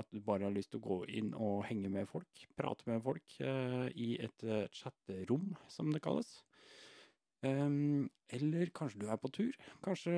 at 0.00 0.08
du 0.10 0.20
bare 0.24 0.48
har 0.48 0.54
lyst 0.54 0.72
til 0.72 0.80
å 0.80 0.88
gå 0.88 0.98
inn 1.20 1.30
og 1.38 1.64
henge 1.68 1.90
med 1.92 2.08
folk, 2.10 2.46
prate 2.58 2.88
med 2.90 3.02
folk 3.04 3.36
uh, 3.46 3.86
i 3.94 4.16
et 4.18 4.46
uh, 4.48 4.64
chatterom, 4.74 5.52
som 5.70 5.92
det 5.94 6.02
kalles. 6.02 6.32
Um, 7.40 8.10
eller 8.28 8.68
kanskje 8.76 9.00
du 9.00 9.08
er 9.08 9.18
på 9.20 9.30
tur. 9.32 9.56
Kanskje 9.84 10.12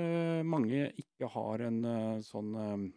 mange 0.46 0.88
ikke 0.98 1.28
har 1.30 1.62
en 1.68 1.78
uh, 1.86 2.22
sånn 2.26 2.50
um, 2.58 2.88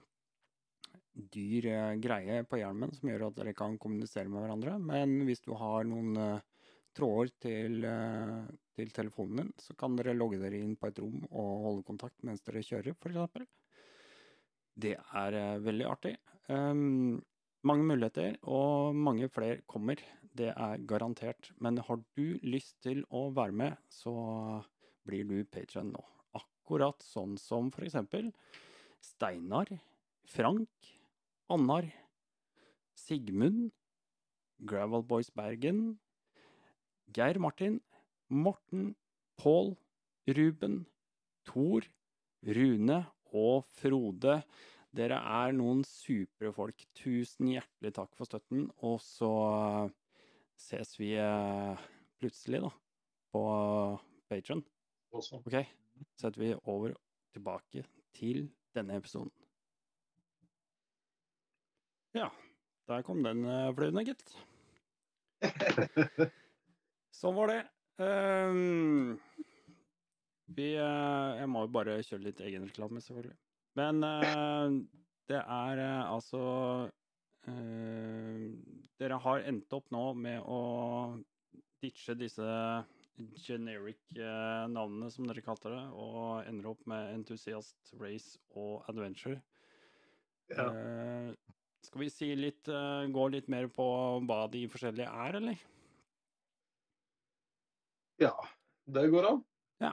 dyr 1.13 1.67
uh, 1.69 1.93
greie 2.01 2.41
på 2.49 2.57
hjelmen 2.57 2.95
som 2.95 3.11
gjør 3.11 3.28
at 3.28 3.38
dere 3.38 3.53
kan 3.57 3.78
kommunisere 3.82 4.32
med 4.32 4.41
hverandre. 4.41 4.80
Men 4.82 5.19
hvis 5.28 5.45
du 5.45 5.53
har 5.59 5.86
noen 5.89 6.41
tråder 6.95 7.32
til, 7.43 7.86
til, 8.71 8.91
telefonen 8.95 9.41
din, 9.41 9.53
så 9.59 9.76
kan 9.78 9.97
dere 9.99 10.15
logge 10.15 10.39
dere 10.39 10.61
inn 10.63 10.78
på 10.80 10.88
et 10.88 10.99
rom 11.03 11.26
og 11.28 11.65
holde 11.67 11.88
kontakt 11.89 12.23
mens 12.23 12.43
dere 12.47 12.63
kjører, 12.63 12.95
f.eks. 12.95 13.49
Det 14.80 14.93
er 14.95 15.39
veldig 15.63 15.89
artig. 15.91 16.13
Um, 16.47 17.19
mange 17.67 17.84
muligheter, 17.89 18.38
og 18.47 18.95
mange 18.95 19.28
flere 19.34 19.59
kommer. 19.67 19.99
Det 20.36 20.52
er 20.52 20.82
garantert. 20.88 21.52
Men 21.64 21.78
har 21.78 22.02
du 22.18 22.40
lyst 22.44 22.76
til 22.84 23.04
å 23.10 23.30
være 23.36 23.56
med, 23.56 23.78
så 23.90 24.14
blir 25.08 25.28
du 25.30 25.38
patron 25.48 25.94
nå. 25.94 26.04
Akkurat 26.36 27.04
sånn 27.06 27.38
som 27.40 27.70
for 27.72 27.86
eksempel 27.88 28.32
Steinar, 29.06 29.70
Frank, 30.26 30.90
Annar, 31.54 31.88
Sigmund, 32.98 33.70
Gravel 34.66 35.04
Boys 35.06 35.30
Bergen, 35.30 36.00
Geir 37.16 37.40
Martin, 37.40 37.80
Morten, 38.28 38.96
Pål, 39.38 39.76
Ruben, 40.28 40.86
Thor, 41.46 41.86
Rune 42.42 43.04
og 43.32 43.68
Frode. 43.78 44.40
Dere 44.96 45.20
er 45.20 45.54
noen 45.56 45.84
supre 45.86 46.52
folk. 46.56 46.86
Tusen 46.98 47.52
hjertelig 47.52 47.94
takk 47.98 48.16
for 48.18 48.28
støtten. 48.30 48.70
Og 48.82 48.98
så 49.04 49.32
ses 50.60 50.95
vi 50.99 51.12
plutselig, 52.20 52.62
da, 52.64 52.72
på 53.32 53.43
Patron. 54.32 54.64
OK, 55.16 55.58
setter 56.20 56.41
vi 56.41 56.53
over 56.64 56.95
tilbake 57.36 57.86
til 58.16 58.47
denne 58.76 58.97
episoden. 58.99 59.32
Ja, 62.16 62.30
der 62.88 63.03
kom 63.03 63.24
den 63.24 63.43
flyvende, 63.76 64.06
gitt. 64.08 64.36
Sånn 67.20 67.36
var 67.38 67.51
det. 67.51 67.62
Um, 67.95 69.16
vi 70.51 70.74
uh, 70.76 71.36
Jeg 71.39 71.47
må 71.47 71.64
jo 71.64 71.72
bare 71.78 72.01
kjøre 72.03 72.26
litt 72.28 72.41
egenreklame, 72.43 73.01
selvfølgelig. 73.03 73.38
Men 73.80 74.03
uh, 74.03 74.76
det 75.32 75.39
er 75.41 75.82
uh, 75.82 76.14
altså 76.16 76.41
Dere 79.02 79.18
har 79.20 79.43
endt 79.43 79.74
opp 79.76 79.89
nå 79.91 80.04
med 80.16 80.43
å 80.48 80.60
ditche 81.84 82.16
disse 82.18 82.46
generic 83.39 84.00
navnene, 84.16 85.10
som 85.12 85.28
dere 85.28 85.43
kalte 85.43 85.72
det, 85.72 85.84
og 85.96 86.46
ender 86.48 86.72
opp 86.72 86.84
med 86.89 87.12
Enthusiast, 87.16 87.78
Race 88.00 88.39
og 88.56 88.88
Adventure. 88.91 89.41
Ja. 90.52 90.68
skal 91.82 92.02
vi 92.04 92.08
si 92.14 92.28
litt 92.38 92.70
Gå 92.70 93.24
litt 93.34 93.48
mer 93.50 93.66
på 93.74 93.86
hva 94.30 94.43
de 94.54 94.62
forskjellige 94.70 95.10
er, 95.10 95.39
eller? 95.39 95.64
Ja, 98.22 98.36
det 98.86 99.08
går 99.12 99.26
an. 99.32 99.39
Ja. 99.82 99.91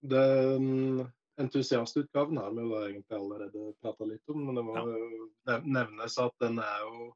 Den 0.00 1.04
entusiastutgaven 1.40 2.40
har 2.40 2.54
vi 2.56 2.64
jo 2.64 2.80
egentlig 2.80 3.18
allerede 3.18 3.66
prata 3.82 4.08
litt 4.08 4.32
om, 4.32 4.40
men 4.46 4.58
det 4.58 4.64
må 4.66 4.78
Ja. 4.78 5.60
nevnes 5.60 6.18
at 6.18 6.34
den 6.40 6.58
er 6.58 6.80
jo, 6.86 7.12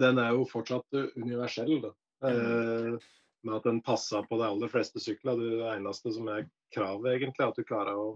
den 0.00 0.18
er 0.18 0.30
jo 0.36 0.44
fortsatt 0.48 0.86
universell. 1.16 1.80
Da. 1.82 1.92
Eh, 2.28 2.98
med 3.42 3.56
at 3.58 3.64
den 3.66 3.80
passer 3.82 4.22
på 4.28 4.38
de 4.38 4.46
aller 4.46 4.68
fleste 4.70 5.00
sykler. 5.02 5.36
Det 5.40 5.70
eneste 5.76 6.12
som 6.14 6.28
er 6.30 6.46
kravet, 6.74 7.16
egentlig, 7.16 7.40
er 7.42 7.48
at 7.50 7.58
du 7.58 7.64
klarer 7.66 7.98
å 7.98 8.10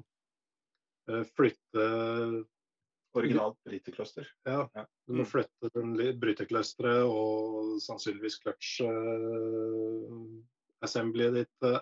eh, 1.10 1.24
flytte 1.36 1.88
Originalt 3.16 3.56
brytekløster. 3.64 4.26
Ja, 4.44 4.68
Ja. 4.76 4.84
du 5.08 5.14
må 5.14 5.24
Mm. 5.24 5.30
flytte 5.30 5.70
li- 5.96 6.12
og 7.08 7.80
sannsynligvis 7.80 8.38
clutch 8.42 8.80
uh, 8.82 10.42
assemblyet 10.82 11.32
ditt 11.34 11.62
eh, 11.62 11.80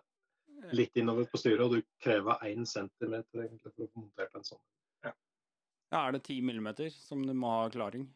litt 0.72 0.95
innover 0.97 1.24
på 1.26 1.36
styret, 1.40 1.61
og 1.61 1.72
du 1.72 1.82
krever 2.01 2.38
én 2.47 2.64
centimeter 2.64 3.49
egentlig 3.49 3.72
for 3.74 3.84
å 3.84 3.90
få 3.90 4.01
montert 4.05 4.34
en 4.34 4.45
sånn. 4.45 4.61
Ja, 5.05 6.09
er 6.09 6.12
det 6.12 6.22
10 6.22 6.40
millimeter 6.42 6.90
som 6.90 7.26
du 7.26 7.34
må 7.34 7.49
ha 7.51 7.68
klaring? 7.68 8.09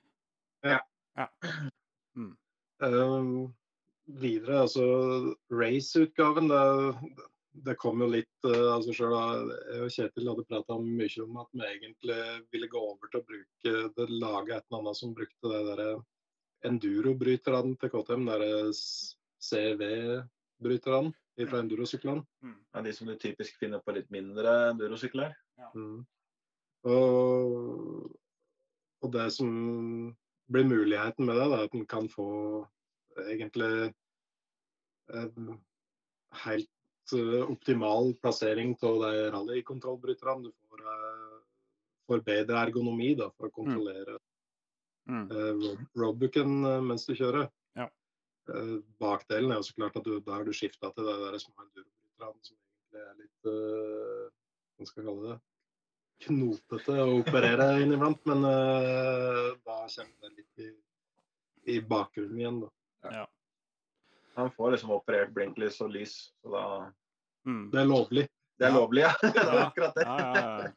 Eh, 2.83 3.49
videre, 4.07 4.61
altså 4.63 4.85
race-utgaven, 5.51 6.49
det, 6.49 7.23
det 7.67 7.75
kom 7.83 8.03
jo 8.05 8.09
litt 8.13 8.47
uh, 8.47 8.75
altså 8.77 8.95
selv, 8.95 9.51
Jeg 9.73 9.83
og 9.85 9.95
Kjetil 9.95 10.31
hadde 10.31 10.47
prata 10.49 10.79
mye 10.81 11.25
om 11.25 11.41
at 11.43 11.51
vi 11.53 11.67
egentlig 11.67 12.21
ville 12.55 12.71
gå 12.71 12.81
over 12.93 13.11
til 13.11 13.21
å 13.21 13.29
bruke 13.33 13.73
det 13.97 14.07
laget 14.13 14.55
et 14.57 14.69
eller 14.69 14.79
annet 14.81 15.01
som 15.01 15.17
brukte 15.17 15.53
det 15.53 15.63
derre 15.73 15.91
enduro-bryterne 16.69 17.75
til 17.79 17.93
KTM, 17.93 18.25
derre 18.31 18.53
CV-bryterne 19.49 21.13
fra 21.47 21.61
endurosyklene. 21.63 22.25
Ja, 22.75 22.83
de 22.83 22.95
som 22.95 23.07
du 23.07 23.15
typisk 23.19 23.59
finner 23.61 23.83
på 23.85 23.95
litt 23.95 24.09
mindre 24.11 24.73
endurosykler. 24.73 25.37
Mm. 25.75 26.01
Og, 26.91 28.09
og 29.03 29.13
det 29.15 29.29
som 29.35 29.53
blir 30.49 30.69
muligheten 30.69 31.29
med 31.29 31.37
det, 31.37 31.49
da, 31.53 31.63
at 31.65 31.75
en 31.77 31.87
kan 31.89 32.09
få 32.13 32.29
egentlig 33.29 33.93
en 35.13 35.59
helt 36.45 37.15
eh, 37.17 37.43
optimal 37.49 38.15
plassering 38.23 38.77
av 38.83 39.03
de 39.05 39.13
rallykontrollbryterne. 39.35 40.49
Du 40.49 40.69
får, 40.69 40.85
uh, 40.85 41.39
får 42.09 42.25
bedre 42.27 42.61
ergonomi 42.69 43.15
da, 43.19 43.31
for 43.37 43.49
å 43.49 43.57
kontrollere 43.61 44.19
Mm. 45.09 45.31
uh, 45.31 45.37
road, 45.37 45.85
roadbooken 45.97 46.65
eh, 46.65 46.81
mens 46.85 47.07
du 47.09 47.15
kjører. 47.17 47.49
Ja. 47.79 47.87
Eh, 48.53 48.75
bakdelen 49.01 49.55
er 49.55 49.63
jo 49.63 49.69
så 49.71 49.77
klart 49.79 49.97
at 49.97 50.05
du, 50.05 50.19
har 50.29 50.45
du 50.45 50.53
skifta 50.53 50.91
til 50.93 51.09
de 51.09 51.41
små 51.41 51.65
endurobryterne 51.65 52.45
som 52.45 52.59
egentlig 52.59 53.05
er 53.07 53.15
litt 53.23 53.49
Hva 53.49 54.89
skal 54.89 55.03
jeg 55.03 55.09
kalle 55.09 55.31
det? 55.31 55.39
Knotete 56.25 56.97
å 56.99 57.19
operere 57.21 57.67
inniblant, 57.83 58.19
men 58.27 58.43
uh, 58.45 59.55
da 59.65 59.77
kommer 59.87 60.19
det 60.25 60.31
litt 60.35 60.65
i, 60.65 60.71
i 61.75 61.81
bakgrunnen 61.81 62.41
igjen, 62.41 62.61
da. 62.65 62.71
Ja. 63.15 63.27
Han 64.39 64.51
får 64.55 64.73
liksom 64.75 64.91
operert 64.97 65.31
blinklys 65.35 65.79
og 65.85 65.91
lys, 65.95 66.19
så 66.43 66.55
da 66.57 66.65
Mm. 67.49 67.71
Det 67.73 67.79
er 67.81 67.87
lovlig. 67.89 68.23
Det 68.59 68.67
er 68.67 68.73
Ja. 68.75 68.77
lovlig, 68.77 69.01
ja. 69.07 69.13
det 69.23 69.41
er 69.41 69.61
akkurat 69.63 69.95
det. 69.95 70.03
Ja, 70.05 70.17
ja, 70.35 70.73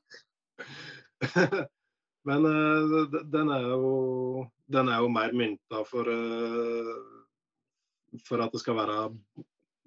ja. 1.27 1.65
Men 2.29 2.45
uh, 2.45 3.05
den 3.33 3.49
er 3.51 3.61
jo 3.65 4.45
den 4.71 4.87
er 4.93 5.01
jo 5.01 5.09
mer 5.11 5.33
mynta 5.35 5.81
for 5.89 6.07
uh, 6.07 6.93
for 8.27 8.39
at 8.45 8.53
det 8.53 8.61
skal 8.61 8.77
være 8.77 9.09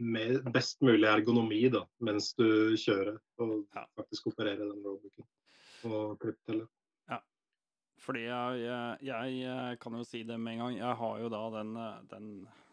med 0.02 0.42
best 0.52 0.82
mulig 0.84 1.07
ergonomi 1.09 1.62
da, 1.72 1.84
mens 2.05 2.32
du 2.34 2.74
kjører 2.76 3.16
og 3.40 3.64
Ja. 3.74 3.86
faktisk 3.96 4.26
opererer 4.34 4.66
den 4.66 4.82
roadbooken. 4.84 5.24
Og 5.89 6.18
klippe 6.22 6.41
til 6.49 6.64
det. 6.64 6.70
Fordi 8.05 8.26
jeg, 8.26 8.64
jeg, 9.07 9.37
jeg 9.39 9.78
kan 9.80 9.95
jo 9.97 10.03
si 10.05 10.24
det 10.28 10.37
med 10.41 10.57
en 10.57 10.64
gang. 10.64 10.74
Jeg 10.76 10.97
har 11.01 11.20
jo 11.22 11.30
da 11.32 11.43
den, 11.55 11.70
den 12.11 12.26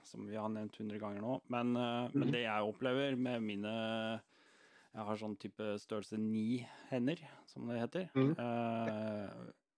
som 0.04 0.26
vi 0.28 0.36
har 0.36 0.50
nevnt 0.52 0.76
100 0.80 1.00
ganger 1.00 1.24
nå. 1.24 1.38
Men, 1.54 1.72
mm. 1.78 2.12
men 2.18 2.26
Mhm. 2.28 2.34
det 2.34 2.44
jeg 2.44 2.68
opplever 2.68 3.16
med 3.16 3.40
mine 3.46 3.74
Jeg 4.92 5.06
har 5.08 5.16
sånn 5.16 5.38
type 5.40 5.64
størrelse 5.80 6.18
ni 6.20 6.68
hender, 6.90 7.16
som 7.48 7.70
det 7.70 7.80
heter. 7.80 8.10
Mm. 8.12 8.34
Eh, 8.36 9.30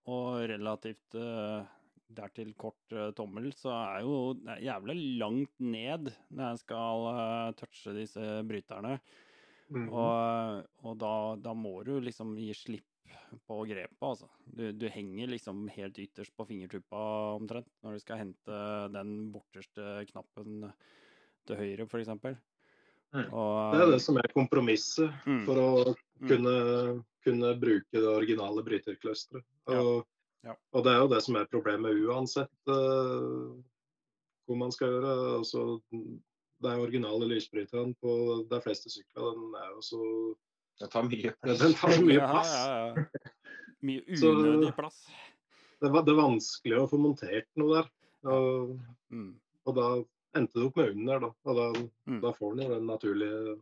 og 0.09 0.39
relativt 0.49 1.13
eh, 1.13 1.67
dertil 2.09 2.55
kort 2.57 2.95
eh, 2.97 3.11
tommel, 3.13 3.51
så 3.53 3.75
er 3.75 3.99
jo 4.07 4.15
det 4.39 4.55
er 4.55 4.63
jævlig 4.71 4.95
langt 5.21 5.53
ned 5.61 6.09
når 6.31 6.47
jeg 6.47 6.63
skal 6.63 7.05
eh, 7.11 7.51
touche 7.61 7.93
disse 7.93 8.25
bryterne. 8.49 8.95
Mm. 9.69 9.85
Og, 9.85 10.65
og 10.81 10.97
da, 10.97 11.13
da, 11.45 11.53
må 11.53 11.75
du 11.85 11.99
liksom 12.01 12.33
gi 12.41 12.49
slipp 12.57 12.89
på 13.47 13.59
grepet, 13.69 14.03
altså. 14.03 14.29
Du, 14.45 14.65
du, 14.71 14.87
henger 14.91 15.31
liksom 15.31 15.67
helt 15.73 15.99
ytterst 15.99 16.33
på 16.37 16.45
fingertuppa 16.49 17.03
omtrent 17.37 17.69
når 17.83 17.95
du 17.95 18.03
skal 18.03 18.21
hente 18.21 18.59
den 18.93 19.13
borterste 19.33 20.05
knappen 20.11 20.67
til 21.47 21.59
høyre, 21.59 21.87
f.eks. 21.87 22.13
Mm. 23.13 23.29
det 23.29 23.81
er 23.83 23.91
det 23.91 23.99
som 24.01 24.17
er 24.17 24.31
kompromisset 24.33 25.11
mm. 25.27 25.43
for 25.45 25.59
å 25.61 25.67
mm. 25.91 26.27
kunne, 26.31 26.55
kunne, 27.25 27.51
bruke 27.61 27.99
det 27.99 28.09
originale 28.09 28.63
bryterclusteret. 28.65 29.45
Og, 29.69 30.01
ja. 30.43 30.53
Ja. 30.53 30.55
og, 30.73 30.85
det 30.85 30.93
er 30.93 31.03
jo 31.03 31.11
det 31.11 31.21
som 31.23 31.37
er 31.39 31.51
problemet 31.51 31.99
uansett 32.07 32.71
uh, 32.71 33.53
hvor 34.47 34.59
man 34.59 34.73
skal 34.75 34.95
gjøre. 34.95 35.13
Altså, 35.39 35.67
det 36.63 36.71
er 36.71 36.81
originale 36.81 37.27
lysbryterne 37.27 37.95
på 38.01 38.15
de 38.49 38.59
fleste 38.63 38.91
sykler. 38.91 39.35
Den 39.35 39.55
er 39.59 39.69
jo 39.75 39.85
så 39.85 40.01
Den 40.81 40.89
tar 40.89 41.05
mye. 41.07 41.33
Den 41.43 41.75
tar 41.77 41.99
mye 42.03 42.29
plass. 42.31 42.53
Ja, 42.53 43.05
mye 43.85 44.01
unødig 44.29 44.73
plass. 44.77 45.03
Det, 45.83 45.91
det, 45.91 46.13
er 46.13 46.19
vanskelig 46.19 46.79
å 46.79 46.89
få 46.89 46.99
montert 47.01 47.49
noe 47.59 47.81
der. 47.81 47.89
Og, 48.31 48.75
mm. 49.11 49.31
og 49.67 49.77
da 49.77 49.87
endte 50.39 50.59
det 50.59 50.67
opp 50.69 50.79
med 50.79 50.93
under, 50.95 51.25
da. 51.25 51.31
Og 51.43 51.59
da, 51.59 51.67
mm. 52.09 52.21
da 52.23 52.31
får 52.37 52.55
den 52.55 52.65
jo 52.65 52.77
den 52.77 52.87
naturlige, 52.89 53.57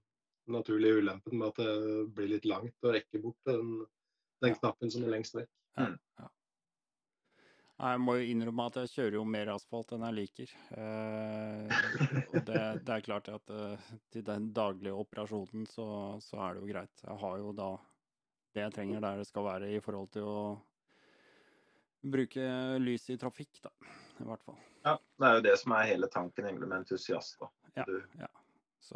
naturlige, 0.55 1.01
ulempen 1.01 1.39
med 1.39 1.49
at 1.49 1.63
det 1.63 2.05
blir 2.15 2.31
litt 2.35 2.47
langt 2.49 2.87
å 2.87 2.93
rekke 2.93 3.23
bort 3.23 3.49
den, 3.49 3.81
den 4.45 4.55
knappen 4.59 4.93
som 4.93 5.05
er 5.05 5.15
lengst 5.15 5.37
vekk. 5.37 5.49
Mm. 5.81 5.97
Jeg 7.81 8.01
må 8.03 8.13
jo 8.19 8.25
innrømme 8.29 8.65
at 8.69 8.75
jeg 8.83 8.91
kjører 8.91 9.15
jo 9.17 9.21
mer 9.25 9.49
asfalt 9.55 9.93
enn 9.95 10.03
jeg 10.05 10.17
liker. 10.19 10.51
Eh, 10.77 11.71
og 12.27 12.35
det, 12.45 12.59
det, 12.85 12.93
er 12.93 13.05
klart 13.05 13.29
at 13.33 13.53
eh, 13.55 13.87
til 14.13 14.25
den 14.27 14.51
daglige 14.53 14.93
operasjonen 15.01 15.65
så, 15.69 15.85
så, 16.21 16.37
er 16.45 16.53
det 16.53 16.61
jo 16.61 16.69
greit. 16.69 17.05
Jeg 17.07 17.17
har 17.23 17.39
jo 17.41 17.55
da 17.57 17.71
det 18.53 18.65
jeg 18.67 18.75
trenger 18.75 19.01
der 19.01 19.21
det 19.21 19.29
skal 19.29 19.47
være 19.47 19.71
i 19.73 19.81
forhold 19.81 20.11
til 20.13 20.27
å 20.29 20.43
bruke 22.13 22.45
lys 22.83 23.09
i 23.13 23.17
trafikk, 23.17 23.63
da. 23.65 23.73
I 24.21 24.29
hvert 24.29 24.45
fall. 24.45 24.61
Ja, 24.85 24.95
det 25.17 25.27
er 25.27 25.35
jo 25.39 25.43
det 25.49 25.57
som 25.63 25.75
er 25.77 25.89
hele 25.89 26.09
tanken 26.11 26.47
egentlig 26.49 26.69
med 26.69 26.83
entusiast. 26.83 27.41
da. 27.41 27.49
Ja, 27.81 27.85
ja. 28.21 28.31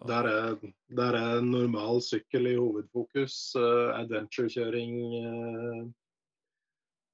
Der, 0.10 0.28
er, 0.28 0.74
der 0.98 1.18
er 1.18 1.46
normal 1.46 2.02
sykkel 2.06 2.50
i 2.52 2.58
hovedfokus. 2.58 3.38
Uh, 3.58 3.94
Adventurekjøring 3.98 4.98
uh, 5.22 5.86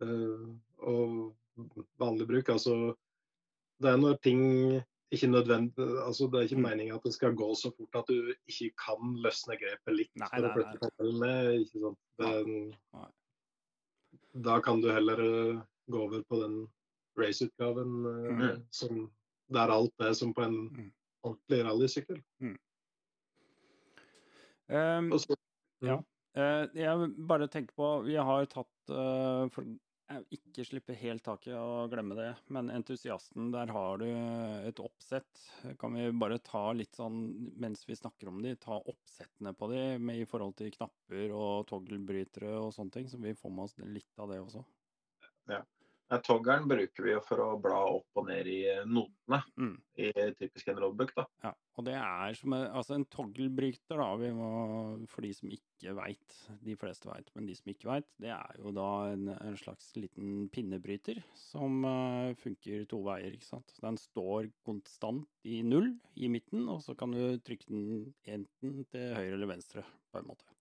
uh, 0.08 0.50
og 0.88 1.36
vanlig 2.02 2.28
bruk. 2.30 2.50
Altså, 2.54 2.96
det 3.82 3.92
er 3.92 4.02
når 4.02 4.20
ting 4.26 4.42
ikke 5.12 5.28
nødvendig, 5.28 5.88
altså 6.06 6.28
Det 6.32 6.40
er 6.40 6.48
ikke 6.48 6.56
mm. 6.56 6.68
meninga 6.70 6.96
at 6.96 7.04
det 7.04 7.14
skal 7.14 7.36
gå 7.36 7.48
så 7.56 7.72
fort 7.76 7.98
at 8.00 8.08
du 8.08 8.32
ikke 8.48 8.70
kan 8.80 9.16
løsne 9.24 9.58
grepet 9.60 9.98
litt 9.98 10.14
nei, 10.16 10.30
for 10.32 10.48
å 10.48 10.52
flytte 10.56 11.10
med. 11.20 11.50
ikke 11.66 11.82
sant? 11.84 12.00
Den, 12.22 13.10
da 14.48 14.60
kan 14.64 14.80
du 14.82 14.88
heller 14.92 15.20
gå 15.92 16.06
over 16.06 16.24
på 16.30 16.40
den 16.44 16.56
raceutgaven 17.20 17.98
mm. 18.08 18.64
som 18.72 19.02
det 19.52 19.60
der 19.60 19.74
alt 19.76 20.06
er 20.08 20.14
som 20.16 20.32
på 20.34 20.46
en 20.48 20.58
mm. 20.72 20.92
ordentlig 21.28 21.64
rallysykkel. 21.68 22.22
Mm. 22.40 22.58
Um, 24.72 25.12
ja. 25.84 25.98
Uh, 26.38 26.64
jeg 26.78 27.10
bare 27.28 27.50
tenker 27.52 27.76
på 27.76 27.88
Vi 28.06 28.16
har 28.16 28.46
tatt 28.48 28.94
uh, 28.96 29.50
for 29.52 29.68
ikke 30.34 30.66
slippe 30.68 30.96
helt 30.98 31.24
taket 31.26 31.56
og 31.56 31.92
glemme 31.94 32.16
det, 32.18 32.30
men 32.54 32.72
entusiasten, 32.74 33.50
der 33.54 33.72
har 33.74 34.02
du 34.02 34.08
et 34.08 34.82
oppsett. 34.84 35.44
Kan 35.82 35.98
vi 35.98 36.08
bare 36.12 36.40
ta 36.44 36.64
litt 36.76 36.98
sånn, 36.98 37.22
mens 37.62 37.84
vi 37.88 37.98
snakker 37.98 38.32
om 38.32 38.42
de, 38.44 38.56
ta 38.60 38.80
oppsettene 38.80 39.54
på 39.58 39.72
de 39.72 39.84
med, 40.00 40.22
i 40.22 40.28
forhold 40.30 40.58
til 40.60 40.74
knapper 40.76 41.36
og 41.36 41.68
togglebrytere 41.72 42.54
og 42.60 42.74
sånne 42.76 42.98
ting, 42.98 43.12
så 43.12 43.22
vi 43.22 43.36
får 43.38 43.56
med 43.56 43.68
oss 43.68 43.78
litt 43.82 44.22
av 44.22 44.34
det 44.34 44.42
også? 44.44 44.66
Ja. 45.52 45.64
Toggeren 46.20 46.68
bruker 46.68 47.06
vi 47.06 47.14
jo 47.14 47.22
for 47.24 47.40
å 47.40 47.50
bla 47.62 47.78
opp 47.94 48.20
og 48.20 48.26
ned 48.28 48.48
i 48.52 48.58
eh, 48.68 48.84
notene 48.84 49.38
mm. 49.56 49.76
i 50.04 50.10
typisk 50.36 50.72
en 50.72 50.82
roadbook. 50.84 51.14
da. 51.16 51.24
Ja, 51.46 51.52
og 51.80 51.86
det 51.88 51.96
er 51.96 52.36
som 52.36 52.56
en, 52.58 52.66
altså 52.68 52.98
en 52.98 53.06
togglebryter, 53.14 53.96
da, 53.96 54.10
vi 54.20 54.32
må, 54.36 54.50
for 55.12 55.24
de 55.24 55.32
som 55.38 55.54
ikke 55.56 55.96
veit. 55.96 56.38
De 56.66 56.76
fleste 56.80 57.08
veit, 57.08 57.32
men 57.38 57.48
de 57.48 57.56
som 57.56 57.72
ikke 57.72 57.88
veit, 57.94 58.10
det 58.22 58.34
er 58.36 58.60
jo 58.60 58.74
da 58.76 58.90
en, 59.14 59.32
en 59.38 59.60
slags 59.60 59.94
liten 59.96 60.50
pinnebryter 60.52 61.22
som 61.40 61.80
uh, 61.88 62.36
funker 62.44 62.84
to 62.92 63.00
veier. 63.08 63.32
ikke 63.38 63.48
sant? 63.48 63.72
Den 63.80 64.00
står 64.02 64.52
konstant 64.68 65.30
i 65.48 65.62
null 65.64 65.94
i 66.20 66.32
midten, 66.34 66.68
og 66.72 66.84
så 66.84 66.98
kan 67.00 67.16
du 67.16 67.40
trykke 67.40 67.72
den 67.72 68.10
enten 68.28 68.84
til 68.92 69.14
høyre 69.16 69.38
eller 69.38 69.56
venstre, 69.56 69.86
på 70.12 70.20
en 70.20 70.28
måte. 70.34 70.52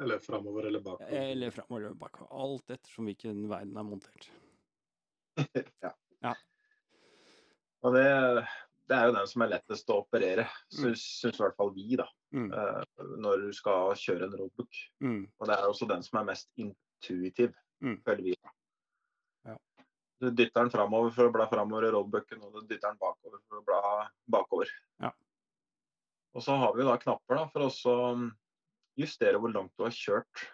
Eller 0.00 0.22
framover 0.22 0.70
eller 0.70 0.80
bakover. 0.80 1.18
Eller 1.18 1.50
framover 1.50 1.84
eller 1.84 1.98
bakover. 1.98 2.30
Alt 2.44 2.72
ettersom 2.78 3.10
hvilken 3.10 3.44
vei 3.50 3.60
den 3.66 3.76
er 3.78 3.86
montert. 3.86 4.30
ja. 5.84 5.92
ja. 6.22 6.34
Og 7.82 7.96
det, 7.96 8.04
det, 8.88 8.96
er 8.96 9.08
jo 9.08 9.14
den 9.16 9.30
som 9.30 9.44
er 9.44 9.52
lettest 9.54 9.90
å 9.90 10.00
operere, 10.04 10.46
syns, 10.70 11.02
mm. 11.02 11.02
syns 11.22 11.40
i 11.40 11.44
hvert 11.44 11.58
fall 11.58 11.72
vi, 11.74 11.88
da. 11.98 12.06
Mm. 12.36 12.50
Uh, 12.54 13.06
når 13.22 13.46
du 13.46 13.56
skal 13.56 13.96
kjøre 13.98 14.28
en 14.28 14.36
roadbook. 14.38 14.82
Mm. 15.04 15.22
Og 15.38 15.50
det 15.50 15.56
er 15.56 15.68
også 15.68 15.88
den 15.90 16.04
som 16.06 16.20
er 16.20 16.28
mest 16.30 16.50
intuitiv, 16.62 17.56
mm. 17.84 17.98
føler 18.06 18.28
vi. 18.30 18.36
Ja. 19.48 19.56
Du 20.22 20.30
dytter 20.30 20.62
den 20.62 20.72
framover 20.74 21.10
for 21.16 21.28
å 21.28 21.34
bla 21.34 21.48
framover 21.50 21.88
i 21.88 21.92
roadbooken, 21.96 22.44
og 22.46 22.54
du 22.54 22.62
dytter 22.62 22.92
den 22.92 23.02
bakover 23.02 23.42
for 23.48 23.60
å 23.60 23.66
bla 23.66 23.82
bakover. 24.36 24.70
Ja. 25.02 25.10
Og 26.32 26.44
så 26.44 26.54
har 26.56 26.72
vi 26.76 26.86
da 26.86 26.96
knapper 27.00 27.40
da, 27.40 27.48
for 27.52 27.68
å 27.68 28.06
justere 29.00 29.40
hvor 29.40 29.52
langt 29.52 29.72
du 29.76 29.84
har 29.84 29.94
kjørt. 29.96 30.44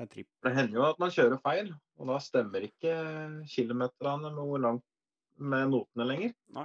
Det 0.00 0.06
er 0.06 0.12
tripp. 0.14 0.28
Det 0.40 0.50
hender 0.56 0.78
jo 0.78 0.84
at 0.86 1.00
man 1.02 1.10
kjører 1.12 1.40
feil, 1.44 1.66
og 2.00 2.06
da 2.08 2.14
stemmer 2.24 2.64
ikke 2.64 2.92
kilometerne 3.52 4.30
med 4.32 4.46
hvor 4.48 4.62
langt 4.64 4.86
med 5.36 5.66
notene 5.74 6.06
lenger. 6.08 6.30
Nei. 6.56 6.64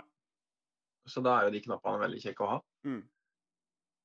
Så 1.12 1.20
da 1.26 1.34
er 1.36 1.50
jo 1.50 1.52
de 1.52 1.62
knappene 1.66 2.00
veldig 2.00 2.22
kjekke 2.24 2.46
å 2.46 2.54
ha. 2.54 2.60
Mm. 2.88 3.02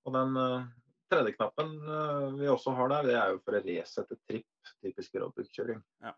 Og 0.02 0.16
den 0.16 0.40
uh, 0.40 0.66
tredje 1.12 1.36
knappen 1.36 1.76
uh, 1.86 2.26
vi 2.40 2.48
også 2.50 2.74
har 2.74 2.90
der, 2.90 3.06
det 3.06 3.14
er 3.20 3.30
jo 3.30 3.38
for 3.44 3.54
å 3.54 3.62
resette 3.68 4.18
tripp. 4.26 4.72
Typisk 4.82 5.14
roadbook-kjøring. 5.22 5.78
Ja. 6.02 6.16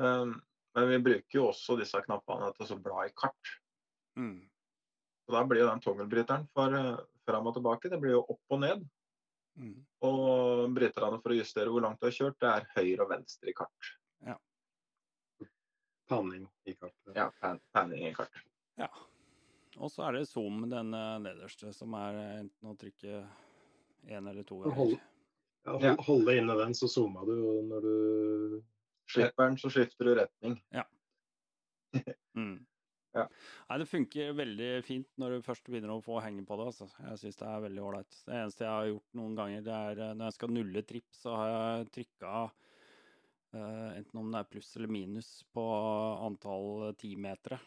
Um, 0.00 0.38
men 0.72 0.88
vi 0.88 1.02
bruker 1.04 1.36
jo 1.36 1.50
også 1.50 1.76
disse 1.82 2.00
knappene 2.08 2.48
til 2.56 2.72
å 2.72 2.80
bla 2.80 3.04
i 3.04 3.12
kart. 3.12 3.54
Mm. 4.16 4.40
Så 5.26 5.36
da 5.36 5.44
blir 5.44 5.66
jo 5.66 5.68
den 5.68 5.84
tommelbryteren 5.84 6.48
for 6.56 6.80
uh, 6.80 6.96
fram 7.28 7.52
og 7.52 7.60
tilbake. 7.60 7.92
Det 7.92 8.00
blir 8.00 8.16
jo 8.16 8.24
opp 8.24 8.56
og 8.56 8.64
ned. 8.64 8.88
Mm. 9.60 9.76
Og 10.08 10.72
bryterne 10.76 11.20
for 11.20 11.34
å 11.34 11.36
justere 11.36 11.72
hvor 11.72 11.84
langt 11.84 12.00
du 12.00 12.08
har 12.08 12.16
kjørt, 12.16 12.38
det 12.40 12.50
er 12.50 12.68
høyre 12.76 13.04
og 13.04 13.12
venstre 13.12 13.52
i 13.52 13.56
kart. 13.56 13.92
Ja. 14.26 14.36
Panning 16.08 16.48
i 16.68 16.74
kart. 16.76 16.96
Ja, 17.16 17.28
pan 17.40 17.60
panning 17.76 18.08
i 18.08 18.14
kart. 18.16 18.42
Ja. 18.80 18.88
Og 19.78 19.92
så 19.92 20.04
er 20.08 20.18
det 20.18 20.26
zoom, 20.28 20.66
den 20.70 20.92
eh, 20.96 21.14
nederste, 21.24 21.72
som 21.76 21.94
er 21.96 22.18
enten 22.42 22.72
å 22.72 22.76
trykke 22.80 23.22
én 24.08 24.28
eller 24.28 24.44
to 24.44 24.60
ganger. 24.60 24.76
Hold, 24.76 24.98
ja, 25.84 25.94
holde 26.02 26.36
inne 26.36 26.56
den, 26.58 26.74
så 26.76 26.90
zoomer 26.90 27.28
du 27.28 27.36
og 27.38 27.64
når 27.70 27.86
du 27.86 27.96
Slipper 29.12 29.44
den, 29.44 29.58
så 29.58 29.70
skifter 29.70 30.04
du 30.04 30.14
retning. 30.14 30.64
Ja. 30.72 30.84
mm. 32.38 32.66
Ja. 33.12 33.26
Nei, 33.68 33.78
Det 33.82 33.88
funker 33.90 34.32
veldig 34.36 34.70
fint 34.86 35.08
når 35.20 35.36
du 35.36 35.46
først 35.46 35.68
begynner 35.68 35.94
å 35.94 36.04
få 36.04 36.18
henge 36.24 36.44
på 36.48 36.56
det. 36.60 36.68
Altså. 36.72 36.88
Jeg 37.04 37.20
syns 37.20 37.40
det 37.40 37.50
er 37.50 37.66
veldig 37.66 37.84
ålreit. 37.84 38.18
Det 38.26 38.38
eneste 38.38 38.64
jeg 38.64 38.72
har 38.72 38.88
gjort 38.90 39.18
noen 39.20 39.36
ganger, 39.38 39.66
det 39.66 39.76
er 39.76 40.02
eh, 40.06 40.14
når 40.16 40.30
jeg 40.30 40.38
skal 40.38 40.56
nulle 40.56 40.84
tripp, 40.88 41.18
så 41.18 41.36
har 41.36 41.52
jeg 41.52 41.90
trykka 41.98 42.32
uh, 42.46 43.60
eh, 43.60 43.90
enten 44.00 44.22
om 44.22 44.32
det 44.32 44.40
er 44.40 44.50
pluss 44.54 44.72
eller 44.78 44.94
minus 44.96 45.30
på 45.52 45.66
antall 46.28 46.96
timetere 47.00 47.60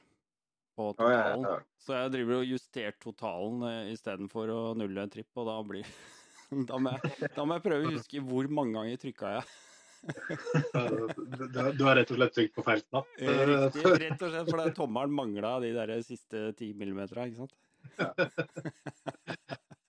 på 0.76 0.90
totalen. 0.98 1.46
Ja, 1.46 1.54
ja. 1.56 1.78
Så 1.80 1.96
jeg 1.96 2.16
driver 2.18 2.42
og 2.42 2.50
justerer 2.50 2.98
totalen 3.00 3.64
uh, 3.64 3.94
istedenfor 3.94 4.52
å 4.52 4.62
nulle 4.78 5.06
en 5.06 5.14
tripp, 5.14 5.32
og 5.38 5.50
da 5.52 5.60
blir 5.68 5.94
da, 6.70 6.82
må 6.82 6.98
jeg, 6.98 7.32
da 7.38 7.46
må 7.46 7.58
jeg 7.58 7.66
prøve 7.70 7.88
å 7.88 7.96
huske 7.96 8.26
hvor 8.26 8.50
mange 8.54 8.78
ganger 8.80 9.02
trykka 9.02 9.38
jeg 9.38 9.48
du, 10.06 11.84
har 11.84 11.96
rett 11.98 12.12
og 12.12 12.20
slett 12.20 12.36
trykt 12.36 12.56
på 12.56 12.66
feil 12.66 12.84
knapp? 12.86 13.10
Riktig, 13.18 13.86
rett 14.04 14.22
og 14.22 14.34
slett, 14.34 14.52
for 14.52 14.76
tommelen 14.78 15.16
mangla 15.18 15.56
de 15.64 15.72
der 15.76 15.96
siste 16.06 16.52
ti 16.60 16.74
millimeterne, 16.78 17.30
ikke 17.32 17.46
sant? 17.46 17.56
Ja. 17.98 18.10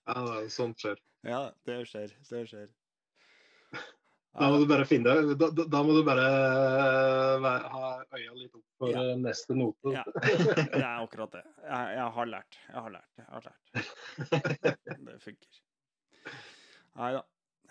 ja, 0.07 0.41
sånt 0.53 0.81
skjer. 0.81 0.99
Ja, 1.27 1.41
det 1.67 1.79
skjer. 1.89 2.13
Det 2.29 2.43
skjer. 2.49 2.67
Da 4.37 4.51
må 4.53 4.59
du 4.61 4.67
bare 4.69 4.85
finne 4.85 5.13
Da, 5.39 5.47
da 5.49 5.79
må 5.85 5.95
du 5.95 6.03
bare 6.05 6.25
ha 7.73 7.87
øya 8.13 8.35
litt 8.37 8.53
opp 8.53 8.65
for 8.77 8.93
ja. 8.93 9.15
neste 9.17 9.57
note. 9.57 9.93
Ja, 9.95 10.03
det 10.13 10.83
er 10.83 10.99
akkurat 11.01 11.39
det. 11.39 11.45
Jeg, 11.63 11.95
jeg, 11.97 12.09
har 12.17 12.29
lært. 12.33 12.59
Jeg 12.67 12.83
har 12.85 12.93
lært. 12.93 13.09
Jeg 13.17 13.27
har 13.31 13.47
lært. 13.47 13.63
Det 15.07 15.17
funker. 15.23 15.63
Nei 16.97 17.11
da. 17.17 17.25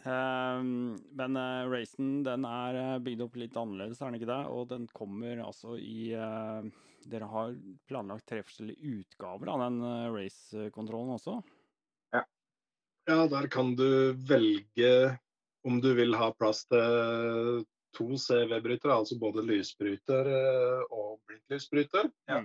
Um, 0.07 0.95
men 1.19 1.39
uh, 1.39 1.67
racen 1.67 2.21
den 2.27 2.47
er 2.47 2.79
uh, 2.79 2.99
bygd 3.03 3.25
opp 3.27 3.39
litt 3.41 3.57
annerledes, 3.59 4.01
er 4.01 4.13
den 4.13 4.21
ikke 4.21 4.31
det? 4.31 4.43
Og 4.55 4.69
den 4.71 4.87
kommer 4.95 5.43
altså 5.43 5.75
i 5.83 6.13
uh, 6.15 6.63
Dere 7.07 7.29
har 7.31 7.55
planlagt 7.91 8.27
tre 8.31 8.41
forskjellige 8.43 8.97
utgaver 9.01 9.53
av 9.53 9.61
den 9.63 9.77
racekontrollen 10.15 11.13
også? 11.15 11.37
Ja. 12.17 12.25
Ja, 13.07 13.19
der 13.31 13.47
kan 13.53 13.77
du 13.79 14.11
velge 14.27 14.91
om 15.67 15.79
du 15.83 15.93
vil 15.95 16.15
ha 16.19 16.33
plass 16.35 16.65
til 16.67 17.63
to 17.97 18.17
CV-brytere, 18.21 18.93
altså 18.93 19.19
både 19.19 19.45
lysbryter 19.47 20.29
eh, 20.31 20.83
og 20.93 21.19
blinklysbryter. 21.27 22.11
Ja. 22.31 22.43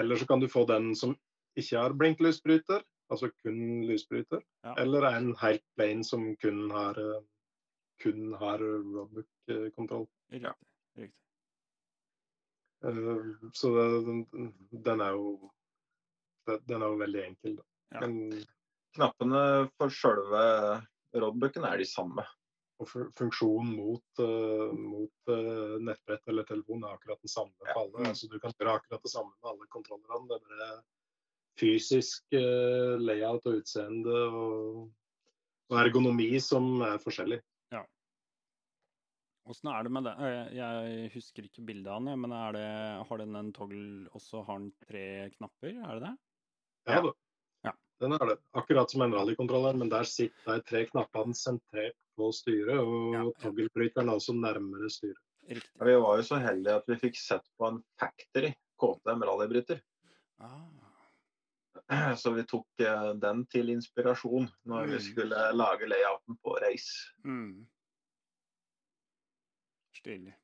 Eller 0.00 0.16
så 0.16 0.26
kan 0.26 0.40
du 0.40 0.48
få 0.48 0.64
den 0.68 0.94
som 0.96 1.16
ikke 1.58 1.82
har 1.82 1.96
blinklysbryter, 1.98 2.84
altså 3.10 3.30
kun 3.42 3.60
lysbryter. 3.88 4.42
Ja. 4.64 4.74
Eller 4.78 5.06
en 5.10 5.32
helt 5.40 5.64
plain 5.76 6.04
som 6.04 6.28
kun 6.36 6.70
har, 6.70 6.98
eh, 6.98 7.22
kun 8.02 8.32
har 8.40 8.58
roadbook-kontroll. 8.62 10.06
Riktig. 10.32 10.52
Riktig. 10.96 11.16
Eh, 12.84 13.50
Så 13.52 13.74
den, 14.06 14.26
den 14.70 15.00
er 15.00 15.10
jo 15.16 15.50
den 16.66 16.82
er 16.82 16.86
jo 16.88 16.96
veldig 16.98 17.20
enkel. 17.26 17.56
Da. 17.56 17.64
Ja. 17.94 18.00
Men 18.06 18.44
Knappene 18.96 19.68
for 19.78 19.92
sjølve 19.94 20.40
roadbooken 21.14 21.64
er 21.68 21.78
de 21.78 21.84
samme. 21.86 22.24
og 22.80 22.88
funksjonen 22.88 23.74
mot, 23.76 24.20
eh, 24.24 24.70
mot 24.72 25.30
nettbrett 25.84 26.30
eller 26.32 26.46
telefon 26.48 26.80
er 26.88 26.94
akkurat 26.94 27.20
den 27.20 27.28
samme 27.28 27.52
Ja. 27.66 27.74
for 27.74 27.80
alle. 27.82 27.98
Mm. 27.98 28.06
Altså, 28.08 28.26
du 28.32 28.38
kan 28.40 28.54
gjøre 28.56 28.72
akkurat 28.78 29.02
det 29.02 29.10
samme 29.12 29.28
med 29.42 29.50
alle 29.50 29.66
kontrollerne. 29.68 30.28
Det 30.30 30.36
er 30.38 30.46
bare 30.48 30.82
fysisk 31.58 32.24
eh, 32.36 32.96
layout 33.00 33.46
og 33.46 33.60
utseende 33.60 34.14
og, 34.30 34.90
og 35.70 35.78
ergonomi 35.82 36.32
som 36.40 36.80
er 36.86 36.98
forskjellig. 37.02 37.40
Åssen 39.50 39.70
er 39.72 39.82
det 39.82 39.90
med 39.90 40.04
det? 40.06 40.12
Eh, 40.22 40.50
Jeg 40.54 41.08
husker 41.14 41.46
ikke 41.48 41.64
bildet 41.66 41.88
av 41.90 42.04
den, 42.04 42.20
men 42.22 42.32
er 42.36 42.52
det, 42.54 42.66
har 43.08 43.18
den 43.18 43.34
en 43.40 43.48
toggle 43.56 44.06
også 44.14 44.44
har 44.46 44.60
den 44.60 44.68
tre 44.84 45.04
knapper? 45.34 45.72
Er 45.80 45.96
det 45.98 46.04
det? 46.04 46.12
Ja, 46.86 46.92
Ja. 46.94 47.00
da. 47.02 47.12
Ja. 47.64 47.72
Den 48.00 48.12
er 48.14 48.26
det. 48.30 48.36
Akkurat 48.54 48.90
som 48.92 49.02
en 49.02 49.12
rallykontroller, 49.16 49.74
men 49.80 49.88
der 49.90 50.04
sitter 50.04 50.60
de 50.60 50.62
tre 50.68 50.84
knappene 50.86 51.34
sentrert 51.34 51.96
på 52.16 52.30
styret, 52.36 52.78
og 52.78 53.14
Ja, 53.16 53.24
ja. 53.24 53.32
togglebryteren 53.42 54.08
er 54.12 54.20
også 54.20 54.36
nærmere 54.38 54.90
styret. 54.92 55.18
Riktig. 55.48 55.70
Ja, 55.80 55.84
Vi 55.84 55.94
var 56.04 56.16
jo 56.16 56.22
så 56.22 56.38
heldige 56.38 56.76
at 56.76 56.84
vi 56.86 56.94
fikk 57.08 57.16
sett 57.18 57.46
på 57.58 57.66
en 57.72 57.82
Factory 57.98 58.52
KTM 58.78 59.22
rallybryter. 59.24 59.80
Ah, 60.38 60.68
Så 62.22 62.30
vi 62.36 62.44
tok 62.46 62.80
eh, 62.86 63.08
den 63.18 63.44
til 63.50 63.72
inspirasjon 63.74 64.46
når 64.70 64.86
vi 64.92 64.98
Mm. 65.00 65.04
skulle 65.08 65.40
lage 65.56 65.88
layouten 65.90 66.36
på 66.42 66.54
race. 66.62 67.10
mm. 67.24 67.66
Stilig. 70.00 70.34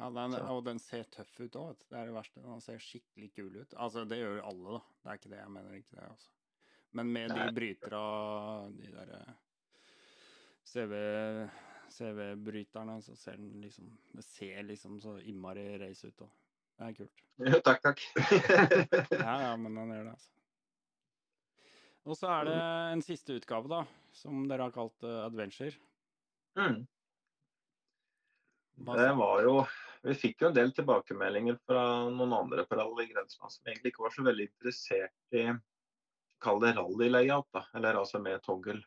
Ja, 0.00 0.08
den, 0.10 0.34
og 0.48 0.62
den 0.64 0.78
ser 0.80 1.02
tøff 1.12 1.32
ut 1.40 1.56
òg, 1.60 1.80
det 1.90 1.96
er 1.98 2.06
det 2.08 2.14
verste. 2.14 2.40
Den 2.44 2.60
ser 2.64 2.78
skikkelig 2.80 3.32
kul 3.36 3.56
ut. 3.60 3.74
Altså, 3.76 4.04
det 4.08 4.20
gjør 4.20 4.38
alle, 4.48 4.76
da. 4.78 4.80
Det 5.02 5.10
er 5.10 5.18
ikke 5.18 5.32
det 5.34 5.40
jeg 5.40 5.50
mener. 5.56 5.74
ikke 5.76 5.96
det, 5.96 6.04
altså. 6.08 6.30
Men 6.92 7.10
med 7.12 7.28
de 7.36 7.42
Nei. 7.42 7.50
bryterne, 7.54 8.70
de 8.78 8.92
derre 8.94 9.20
CV 10.64 10.94
CV-bryterne, 11.90 12.96
så 13.02 13.16
ser 13.18 13.36
den 13.36 13.60
liksom 13.60 13.90
Det 14.14 14.24
ser 14.24 14.62
liksom 14.62 15.00
så 15.00 15.16
innmari 15.20 15.78
race 15.82 16.06
ut 16.06 16.22
òg. 16.22 16.30
Det 16.80 16.86
er 16.88 16.94
kult. 16.96 17.24
Jo, 17.50 17.58
takk, 17.64 17.82
takk. 17.84 18.02
Ja, 19.24 19.34
ja, 19.44 19.52
men 19.56 19.76
han 19.76 19.92
gjør 19.92 20.06
det, 20.10 20.14
altså. 20.16 20.30
Og 22.08 22.16
så 22.16 22.30
er 22.32 22.48
det 22.48 22.56
en 22.94 23.02
siste 23.04 23.36
utgave, 23.36 23.68
da, 23.68 23.82
som 24.16 24.46
dere 24.48 24.66
har 24.66 24.72
kalt 24.74 25.04
uh, 25.04 25.22
Adventure. 25.26 25.76
mm. 26.56 26.80
Det 28.80 29.08
var 29.12 29.42
jo 29.44 29.54
Vi 30.06 30.14
fikk 30.16 30.40
jo 30.40 30.48
en 30.48 30.54
del 30.56 30.70
tilbakemeldinger 30.72 31.58
fra 31.68 31.82
noen 32.08 32.32
andre 32.32 32.64
på 32.64 32.78
Rally 32.78 33.04
Grensland 33.10 33.52
som 33.52 33.68
egentlig 33.68 33.92
ikke 33.92 34.06
var 34.06 34.14
så 34.14 34.24
veldig 34.24 34.46
interessert 34.48 35.36
i 35.36 35.42
Kall 36.40 36.62
det 36.62 36.70
rally-layout, 36.78 37.50
da. 37.52 37.66
Eller 37.76 37.98
altså 38.00 38.16
med 38.24 38.40
toggle. 38.40 38.80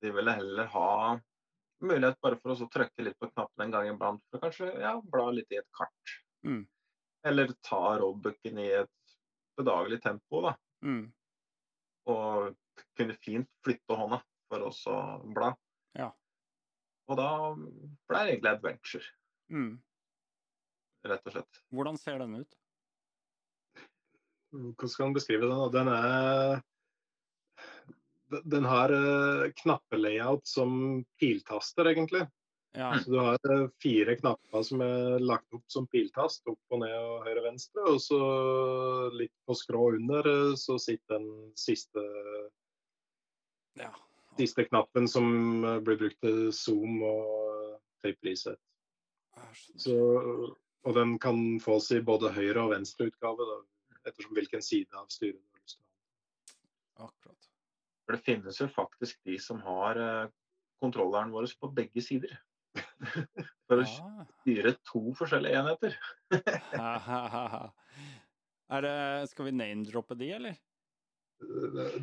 De 0.00 0.12
ville 0.16 0.32
heller 0.32 0.70
ha 0.72 1.20
mulighet 1.84 2.16
bare 2.24 2.38
for 2.40 2.54
oss 2.54 2.62
å 2.64 2.68
trykke 2.72 3.04
litt 3.04 3.18
på 3.20 3.28
knappen 3.28 3.66
en 3.66 3.74
gang 3.74 3.90
iblant. 3.90 4.22
For 4.32 4.40
kanskje 4.40 4.70
ja, 4.80 4.94
bla 5.12 5.26
litt 5.36 5.52
i 5.52 5.58
et 5.60 5.68
kart. 5.76 6.14
Mm. 6.46 6.64
Eller 7.26 7.52
ta 7.62 7.98
roadbooken 8.00 8.58
i 8.58 8.68
et 8.80 9.16
bedagelig 9.58 10.00
tempo, 10.02 10.40
da. 10.46 10.54
Mm. 10.84 11.12
Og 12.08 12.56
kunne 12.96 13.16
fint 13.20 13.50
flytte 13.64 13.96
hånda 13.96 14.22
for 14.48 14.64
oss 14.70 14.80
å 14.88 14.98
bla. 15.34 15.52
Ja. 15.98 16.10
Og 17.10 17.18
da 17.18 17.28
ble 17.54 18.24
det 18.24 18.34
egentlig 18.34 18.54
adventure, 18.54 19.04
Mm. 19.50 19.82
rett 21.04 21.26
og 21.26 21.32
slett. 21.32 21.62
Hvordan 21.74 21.98
ser 21.98 22.18
den 22.18 22.36
ut? 22.36 22.56
Hvordan 24.52 24.88
skal 24.88 25.06
man 25.06 25.14
beskrive 25.14 25.46
den? 25.46 25.72
Den 25.72 25.88
er 25.88 26.62
den- 28.30 28.64
har 28.64 28.88
knappe 28.88 29.52
knappelayout 29.62 30.46
som 30.46 31.04
piltaster, 31.18 31.84
egentlig. 31.84 32.30
Ja. 32.72 32.98
Så 32.98 33.10
du 33.10 33.18
har 33.18 33.52
eh, 33.52 33.68
fire 33.82 34.14
knapper 34.16 34.62
som 34.62 34.82
er 34.84 35.18
lagt 35.18 35.54
opp 35.54 35.64
som 35.72 35.88
piltast, 35.90 36.46
opp 36.46 36.74
og 36.74 36.82
ned 36.84 36.94
og 36.94 37.26
høyre 37.26 37.42
og 37.42 37.46
venstre. 37.48 37.86
Og 37.90 37.98
så 38.02 38.20
litt 39.16 39.34
på 39.46 39.56
skrå 39.58 39.88
under 39.96 40.26
eh, 40.30 40.54
så 40.60 40.78
sitter 40.78 41.18
den 41.18 41.50
siste, 41.58 42.04
ja. 43.80 43.90
siste 44.38 44.68
knappen 44.68 45.10
som 45.10 45.64
eh, 45.64 45.80
blir 45.82 45.98
brukt 46.04 46.20
til 46.22 46.52
zoom 46.54 47.02
og 47.02 47.80
tape 48.04 48.28
reset. 48.28 48.60
Så, 49.80 49.96
og 50.86 50.94
den 50.94 51.16
kan 51.22 51.58
fås 51.62 51.88
i 51.96 52.02
både 52.04 52.30
høyre 52.36 52.66
og 52.66 52.74
venstre 52.74 53.08
utgave, 53.10 53.46
da, 53.48 53.56
ettersom 54.10 54.36
hvilken 54.36 54.62
side 54.62 54.94
av 54.98 55.08
styret 55.10 55.40
du 55.40 55.56
har 55.56 55.64
lyst 55.64 55.80
til. 55.80 55.88
å 55.88 57.02
ha. 57.02 57.10
Akkurat. 57.10 57.50
For 58.04 58.14
det 58.14 58.26
finnes 58.26 58.62
jo 58.62 58.68
faktisk 58.70 59.18
de 59.26 59.38
som 59.42 59.62
har 59.64 59.98
kontrolleren 60.82 61.32
vår 61.34 61.48
på 61.60 61.70
begge 61.74 62.04
sider. 62.04 62.38
For 63.70 63.80
å 63.80 63.84
Ah. 63.86 64.24
styre 64.42 64.72
to 64.86 65.00
forskjellige 65.18 65.58
enheter. 65.60 65.92
er 68.70 68.80
det 68.86 68.94
Skal 69.30 69.48
vi 69.48 69.52
name-droppe 69.56 70.14
de, 70.18 70.30
eller? 70.38 70.56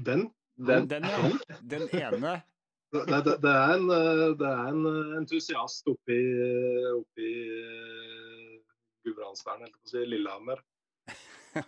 Den? 0.08 0.28
Den, 0.58 0.88
Den, 0.90 1.04
ja. 1.06 1.32
Den 1.62 1.90
ene. 1.94 2.38
Det, 2.92 3.04
det, 3.12 3.34
det, 3.44 3.52
er 3.52 3.74
en, 3.76 3.88
det 4.40 4.48
er 4.48 4.68
en 4.72 4.86
entusiast 5.20 5.88
oppe 5.92 6.16
i, 6.16 6.28
oppe 6.96 7.20
i 7.22 7.34
Gudbrandsdalen, 9.06 9.68
jeg 9.68 9.76
på 9.76 9.84
å 9.84 9.92
si, 9.92 10.06
Lillehammer. 10.08 10.64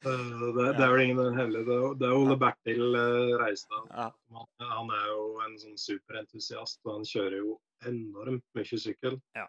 Eh, 0.00 0.42
Det, 0.56 0.64
det 0.78 0.84
er 0.84 0.92
vel 0.94 1.02
ingen 1.04 1.34
hemmelighet. 1.36 1.66
Det 1.68 1.76
Det 2.00 2.06
er 2.08 2.14
Ole 2.16 2.36
Bertil 2.40 2.94
eh, 2.96 3.34
Reistad. 3.36 3.84
Han, 4.32 4.46
han 4.64 4.88
er 4.96 5.10
jo 5.10 5.24
en 5.44 5.58
sånn 5.60 5.76
superentusiast, 5.76 6.80
og 6.86 6.94
han 6.94 7.04
kjører 7.04 7.36
jo 7.42 7.58
enormt 7.90 8.46
mye 8.56 8.78
sykkel. 8.80 9.18
Ja. 9.36 9.44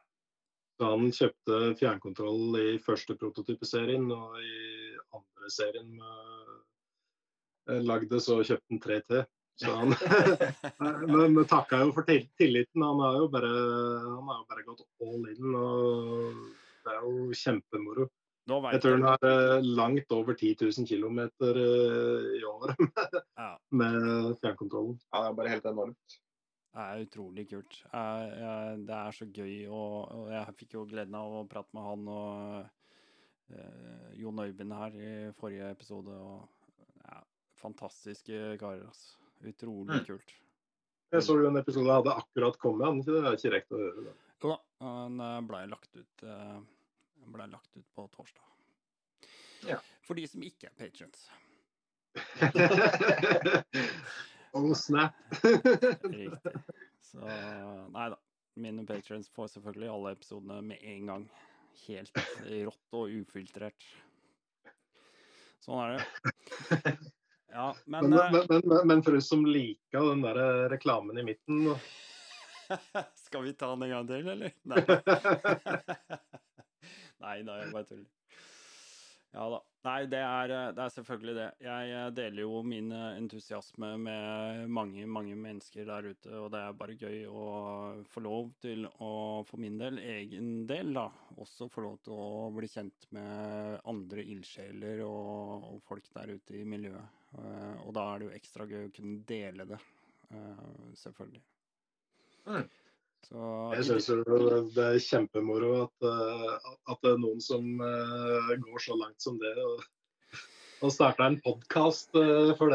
Så 0.75 0.89
han 0.91 1.07
kjøpte 1.15 1.61
fjernkontroll 1.79 2.59
i 2.59 2.75
første 2.83 3.15
prototypeserien, 3.15 4.11
og 4.11 4.35
i 4.43 4.91
andre 5.15 5.47
serien 5.55 5.95
med 5.95 7.79
lagde, 7.87 8.19
så 8.19 8.41
kjøpte 8.41 8.73
han 8.73 8.83
3 8.83 8.99
til. 9.07 9.23
Så 9.61 9.71
han 9.77 9.93
Men 11.11 11.35
men 11.35 11.45
takka 11.45 11.83
jo 11.83 11.91
for 11.95 12.03
tilliten. 12.07 12.81
Han 12.81 12.99
har 13.03 13.19
jo 13.21 13.27
bare, 13.31 13.51
han 13.51 14.31
har 14.31 14.41
jo 14.41 14.47
bare 14.49 14.65
gått 14.67 14.83
all 15.05 15.23
in, 15.31 15.55
og 15.55 16.41
det 16.81 16.95
er 16.95 16.99
jo 17.05 17.13
kjempemoro. 17.43 18.03
Nå 18.49 18.57
Jeg 18.73 18.81
tror 18.81 18.95
den 18.97 19.05
er 19.05 19.17
har 19.21 19.57
eh, 19.57 19.61
langt 19.77 20.11
over 20.11 20.33
10 20.33 20.55
000 20.61 20.87
km 20.89 21.19
i 21.21 22.41
året 22.49 22.75
Ja. 23.37 23.51
med 23.71 24.37
fjernkontrollen. 24.41 24.97
ja, 25.13 25.21
det 25.21 25.29
er 25.29 25.37
bare 25.37 25.51
helt 25.53 25.65
enormt. 25.69 26.17
Det 26.71 26.83
er 26.87 27.01
utrolig 27.05 27.43
kult. 27.51 27.81
Det 27.91 28.95
er 28.95 29.11
så 29.11 29.25
gøy, 29.27 29.67
og, 29.67 30.29
jeg 30.31 30.55
fikk 30.61 30.73
jo 30.77 30.85
gleden 30.87 31.15
av 31.19 31.33
å 31.41 31.47
prate 31.51 31.67
med 31.75 31.83
han 31.83 32.05
og 32.07 32.61
eh, 33.51 34.11
Jon 34.21 34.39
Øyvind 34.39 34.73
her 34.73 34.95
i 34.95 35.11
forrige 35.37 35.69
episode. 35.75 36.15
og 36.15 36.47
ja, 37.03 37.19
Fantastiske 37.61 38.57
karer, 38.61 38.85
altså. 38.87 39.17
Utrolig 39.43 39.99
Mm. 40.01 40.05
kult. 40.05 40.33
Jeg 41.11 41.23
så 41.27 41.35
jo 41.41 41.47
en 41.49 41.57
episode 41.59 41.85
jeg 41.89 41.97
hadde 41.99 42.13
akkurat 42.23 42.57
kommet, 42.57 42.87
men 42.87 43.01
det? 43.03 43.19
er 43.19 43.35
ikke 43.35 43.51
rekt 43.57 43.71
å 43.75 43.79
høre. 43.81 44.13
Jo 44.41 44.53
da, 44.55 44.57
han 44.79 45.19
eh, 45.19 45.41
blei 45.49 45.65
lagt 45.67 45.91
ut 45.99 46.23
ble 47.33 47.47
lagt 47.51 47.77
ut 47.77 47.87
på 47.95 48.07
torsdag. 48.15 48.43
Ja. 49.69 49.77
For 50.07 50.13
de 50.17 50.27
som 50.27 50.43
ikke 50.43 50.67
er 50.71 50.75
patrients. 50.77 51.29
oh, 54.57 54.73
snap. 54.75 55.13
Riktig. 56.03 56.53
Så 57.11 57.19
nei 57.23 58.07
da. 58.13 58.17
Mine 58.59 58.83
patrients 58.85 59.29
får 59.31 59.47
selvfølgelig 59.53 59.89
alle 59.93 60.11
episodene 60.17 60.57
med 60.73 60.79
en 60.93 61.03
gang. 61.07 61.23
Helt 61.85 62.17
rått 62.49 62.97
og 62.99 63.13
ufiltrert. 63.21 63.81
Sånn 65.63 65.79
er 65.85 65.89
det. 65.95 66.01
Ja, 67.51 67.75
men, 67.85 68.09
Men, 68.09 68.19
eh, 68.19 68.31
men, 68.31 68.61
men, 68.63 68.87
men, 68.87 69.03
for 69.03 69.15
oss 69.15 69.29
som 69.29 69.45
liker 69.45 70.09
den 70.09 70.21
der 70.23 70.69
reklamen 70.69 71.17
i 71.17 71.23
midten. 71.23 71.75
Skal 73.25 73.43
vi 73.43 73.53
ta 73.53 73.75
den 73.75 73.83
en 73.83 73.89
gang 73.89 74.07
til, 74.07 74.27
eller? 74.27 74.51
Nei. 74.63 74.83
Nei 77.21 77.41
da, 77.47 77.59
jeg 77.61 77.75
bare 77.75 77.89
tuller. 77.89 78.09
Ja 79.31 79.45
da. 79.53 79.59
Nei, 79.81 80.03
det 80.11 80.19
er, 80.21 80.51
eh, 80.53 80.71
det 80.77 80.81
er, 80.83 80.91
selvfølgelig 80.93 81.33
det. 81.37 81.45
Jeg 81.65 81.93
eh, 81.95 82.07
deler 82.13 82.43
jo 82.43 82.59
min 82.67 82.91
eh, 82.93 83.15
entusiasme 83.17 83.95
med 83.97 84.67
mange, 84.69 85.07
mange 85.09 85.33
mennesker 85.39 85.87
der 85.89 86.11
ute, 86.11 86.33
og 86.37 86.51
det 86.53 86.59
er 86.61 86.75
bare 86.77 86.97
gøy 86.99 87.23
å 87.25 87.45
få 88.11 88.21
lov 88.21 88.51
til 88.61 88.85
å, 88.91 89.11
for 89.47 89.63
min 89.63 89.79
del, 89.81 89.97
egen 90.03 90.67
del, 90.69 90.91
da, 90.93 91.07
også 91.41 91.69
få 91.71 91.85
lov 91.87 91.97
til 92.05 92.13
å 92.13 92.51
bli 92.53 92.69
kjent 92.69 93.07
med 93.17 93.79
andre 93.89 94.27
ildsjeler 94.35 95.01
og, 95.07 95.65
og, 95.71 95.81
folk 95.87 96.11
der 96.13 96.35
ute 96.35 96.59
i 96.59 96.67
miljøet. 96.67 97.17
Og 97.87 97.93
da 97.95 98.05
er 98.11 98.19
det 98.19 98.27
jo 98.27 98.37
ekstra 98.37 98.67
gøy 98.67 98.89
å 98.89 98.93
kunne 98.93 99.21
dele 99.25 99.65
det, 99.65 99.77
selvfølgelig. 100.99 101.41
Mm. 102.45 102.65
Så, 103.27 103.39
jeg 103.77 103.85
syns 103.87 104.07
det 104.75 104.85
er 104.85 105.01
kjempemoro 105.05 105.71
at, 105.85 106.05
eh, 106.07 106.69
at, 106.89 107.01
det 107.03 107.11
er 107.13 107.19
noen 107.21 107.41
som 107.43 107.67
uh, 107.79 108.53
går 108.63 108.83
så 108.83 108.97
langt 108.97 109.21
som 109.23 109.37
det. 109.41 109.53
Og, 109.61 109.83
og 110.81 111.21
en 111.25 111.37
podkast 111.45 112.17
eh, 112.17 112.53
for, 112.57 112.73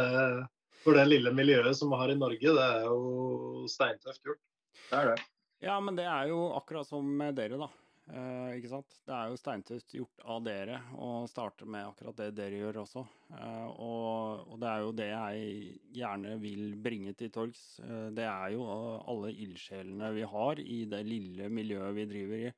for, 0.84 0.96
det 0.96 1.08
lille 1.10 1.32
miljøet 1.34 1.76
som 1.76 1.90
vi 1.92 1.98
har 2.02 2.14
i 2.14 2.18
Norge. 2.20 2.54
Det 2.58 2.68
er 2.76 2.86
jo 2.86 3.66
steintøft 3.70 4.22
gjort. 4.22 4.42
Det 4.86 5.00
er 5.00 5.10
det. 5.12 5.18
Ja, 5.66 5.80
men 5.80 5.98
det 5.98 6.06
er 6.06 6.30
jo 6.30 6.52
akkurat 6.54 6.86
som 6.88 7.08
med 7.18 7.34
dere, 7.36 7.58
da. 7.58 7.68
Eh, 8.06 8.52
ikke 8.60 8.70
sant? 8.70 8.92
Det 9.02 9.14
er 9.16 9.30
jo 9.32 9.38
steintøft 9.40 9.94
gjort 9.96 10.20
av 10.30 10.44
dere 10.46 10.76
å 11.02 11.24
starte 11.26 11.66
med 11.66 11.88
akkurat 11.88 12.20
det 12.20 12.28
dere 12.38 12.60
gjør 12.60 12.78
også. 12.84 13.02
Eh, 13.34 13.66
og, 13.82 14.44
og, 14.46 14.60
det 14.62 14.68
er 14.70 14.84
jo 14.84 14.92
det 15.00 15.08
jeg 15.10 15.72
gjerne 15.98 16.36
vil 16.42 16.76
bringe 16.84 17.16
til 17.18 17.32
torgs. 17.34 17.64
Eh, 17.82 18.06
det 18.14 18.28
er 18.30 18.54
jo 18.54 18.68
alle 18.70 19.32
ildsjelene 19.34 20.12
vi 20.14 20.28
har 20.36 20.62
i 20.62 20.78
det 20.92 21.02
lille 21.08 21.50
miljøet 21.50 21.98
vi 21.98 22.06
driver 22.12 22.46
i. 22.46 22.54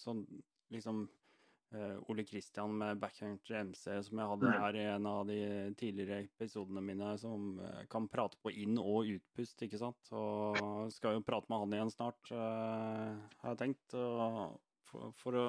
Sånn 0.00 0.22
liksom 0.72 1.02
Ole 2.08 2.24
Kristian 2.24 2.72
med 2.78 2.96
backcountry 2.96 3.56
MC, 3.60 3.90
som 4.02 4.20
jeg 4.20 4.30
hadde 4.30 4.48
mm. 4.48 4.54
her 4.62 4.76
i 4.78 4.84
en 4.88 5.06
av 5.10 5.26
de 5.28 5.40
tidligere 5.76 6.22
episodene 6.24 6.80
mine, 6.80 7.10
som 7.20 7.58
uh, 7.60 7.82
kan 7.92 8.06
prate 8.08 8.40
på 8.40 8.52
inn- 8.64 8.80
og 8.80 9.10
utpust, 9.12 9.60
ikke 9.66 9.80
sant. 9.80 10.12
Og 10.16 10.88
skal 10.94 11.18
jo 11.18 11.26
prate 11.26 11.52
med 11.52 11.60
han 11.60 11.76
igjen 11.76 11.92
snart, 11.92 12.32
uh, 12.32 13.20
har 13.42 13.52
jeg 13.52 13.60
tenkt. 13.64 13.98
For, 14.88 15.12
for, 15.20 15.36
å 15.36 15.44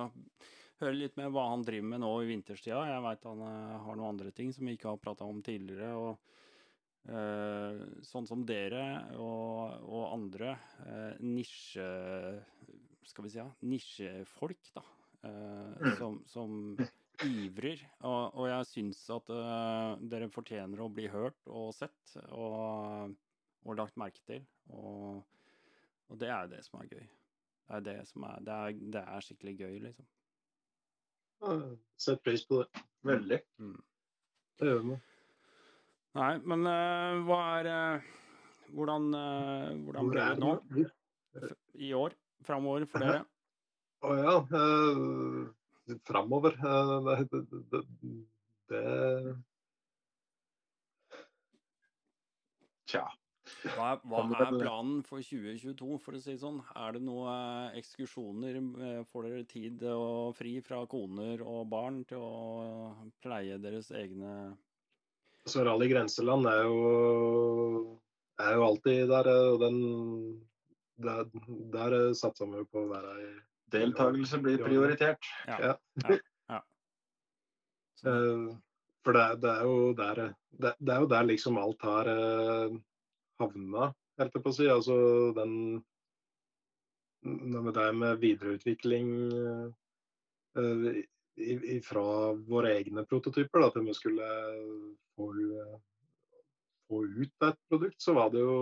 høre 0.82 0.98
litt 0.98 1.16
mer 1.16 1.32
hva 1.32 1.46
han 1.54 1.64
driver 1.64 1.94
med 1.94 2.04
nå 2.04 2.12
i 2.20 2.30
vinterstida. 2.34 2.84
Jeg 2.90 3.06
veit 3.08 3.28
han 3.32 3.46
har 3.48 3.96
noen 3.96 4.10
andre 4.10 4.36
ting 4.36 4.52
som 4.56 4.68
vi 4.68 4.76
ikke 4.76 4.92
har 4.92 5.00
prata 5.00 5.28
om 5.28 5.40
tidligere. 5.46 5.94
og 5.96 6.26
sånn 8.06 8.28
som 8.28 8.44
dere 8.46 8.84
og, 9.18 9.88
og 9.88 10.04
andre 10.12 10.52
nisje... 11.24 11.88
Skal 13.08 13.26
vi 13.26 13.32
si 13.34 13.40
ja, 13.40 13.48
nisjefolk, 13.66 14.68
da 14.76 14.84
Eh, 15.24 15.82
mm. 15.82 15.96
som, 15.98 16.24
som 16.26 16.78
ivrer. 17.24 17.82
Og, 18.00 18.36
og 18.36 18.46
jeg 18.50 18.68
syns 18.70 19.02
at 19.12 19.32
uh, 19.34 19.98
dere 20.12 20.30
fortjener 20.32 20.80
å 20.80 20.92
bli 20.94 21.10
hørt 21.12 21.40
og 21.52 21.74
sett 21.76 22.14
og, 22.32 23.12
og 23.66 23.80
lagt 23.80 24.00
merke 24.00 24.24
til. 24.28 24.46
Og, 24.72 25.20
og, 26.08 26.16
det 26.22 26.32
er 26.32 26.48
det 26.52 26.64
som 26.68 26.80
er 26.80 26.94
gøy. 26.94 27.04
Det 27.04 27.76
er 27.78 27.84
det 27.86 27.98
som 28.10 28.24
er 28.26 28.46
Det 28.46 28.56
er, 28.56 28.80
det 28.96 29.04
er 29.04 29.26
skikkelig 29.26 29.58
gøy, 29.60 29.76
liksom. 29.90 30.08
Sett 32.00 32.24
pris 32.24 32.46
på 32.48 32.64
det. 32.64 32.86
Veldig. 33.08 33.40
Mm. 33.60 33.76
Det 34.60 34.72
gjør 34.72 34.82
vi. 34.88 34.98
Nei, 36.20 36.32
men 36.52 36.66
uh, 36.68 37.20
hva 37.28 37.44
er 37.60 37.70
uh, 37.74 38.16
Hvordan, 38.70 39.06
hvordan 39.82 40.10
blir 40.12 40.20
det 40.22 40.42
nå? 40.44 40.82
I 41.82 41.88
år? 41.98 42.14
Framover 42.46 42.84
for 42.86 43.02
dere? 43.02 43.24
Å 44.00 44.16
ja. 44.16 44.36
Eh, 44.56 45.96
framover. 46.08 46.56
Eh, 46.56 47.24
det, 47.32 47.42
det, 47.72 47.82
det, 48.72 48.84
Tja. 52.90 53.06
Hva, 53.76 53.96
hva, 54.06 54.22
er 54.38 54.54
planen 54.54 55.02
for 55.06 55.26
2022, 55.26 55.98
for 56.04 56.16
å 56.16 56.22
si 56.22 56.36
det 56.36 56.42
sånn? 56.42 56.62
Er 56.78 56.96
det 56.96 57.02
noen 57.04 57.76
ekskursjoner? 57.80 58.60
Eh, 58.60 59.02
får 59.10 59.28
dere 59.28 59.48
tid 59.50 59.84
og 59.92 60.38
fri 60.38 60.56
fra 60.66 60.84
koner 60.90 61.44
og 61.44 61.66
barn 61.72 62.04
til 62.10 62.24
å 62.24 63.10
pleie 63.24 63.58
deres 63.62 63.92
egne 63.92 64.54
Så 65.50 65.66
Rally 65.66 65.90
Grenseland 65.90 66.48
er 66.50 66.64
jo, 66.70 67.98
er 68.40 68.56
jo 68.56 68.66
alltid 68.70 69.10
der, 69.12 69.34
og 69.54 69.66
den 69.66 69.82
Der, 71.00 71.24
der 71.72 71.94
satser 72.12 72.50
vi 72.52 72.60
på 72.68 72.82
å 72.82 72.90
være 72.90 73.12
i 73.24 73.28
Deltakelse 73.72 74.40
blir 74.44 74.62
prioritert. 74.64 75.30
Ja. 75.48 75.60
ja. 75.60 76.18
ja. 76.50 76.62
Uh, 78.06 78.56
for 79.04 79.16
det, 79.16 79.26
det, 79.44 79.52
er 79.52 79.68
jo 79.68 79.94
der 79.98 80.24
det, 80.50 80.74
det, 80.80 80.94
er 80.94 81.04
jo 81.04 81.12
der 81.12 81.28
liksom 81.30 81.60
alt 81.62 81.86
har 81.88 82.10
uh, 82.10 82.80
havna, 83.40 83.92
helt 84.20 84.40
på 84.40 84.52
å 84.52 84.56
si. 84.56 84.68
Altså 84.72 84.98
den 85.38 85.54
med 87.24 87.74
det 87.76 87.88
med 88.00 88.20
videreutvikling 88.22 89.08
uh, 89.36 89.70
fra 91.84 92.04
våre 92.48 92.74
egne 92.80 93.06
prototyper, 93.08 93.64
da, 93.64 93.70
til 93.72 93.86
vi 93.88 93.96
skulle 93.96 94.28
få, 95.16 95.30
få 96.90 97.04
ut 97.06 97.48
et 97.48 97.60
produkt, 97.72 98.00
så 98.02 98.16
var 98.18 98.32
det 98.34 98.42
jo 98.44 98.56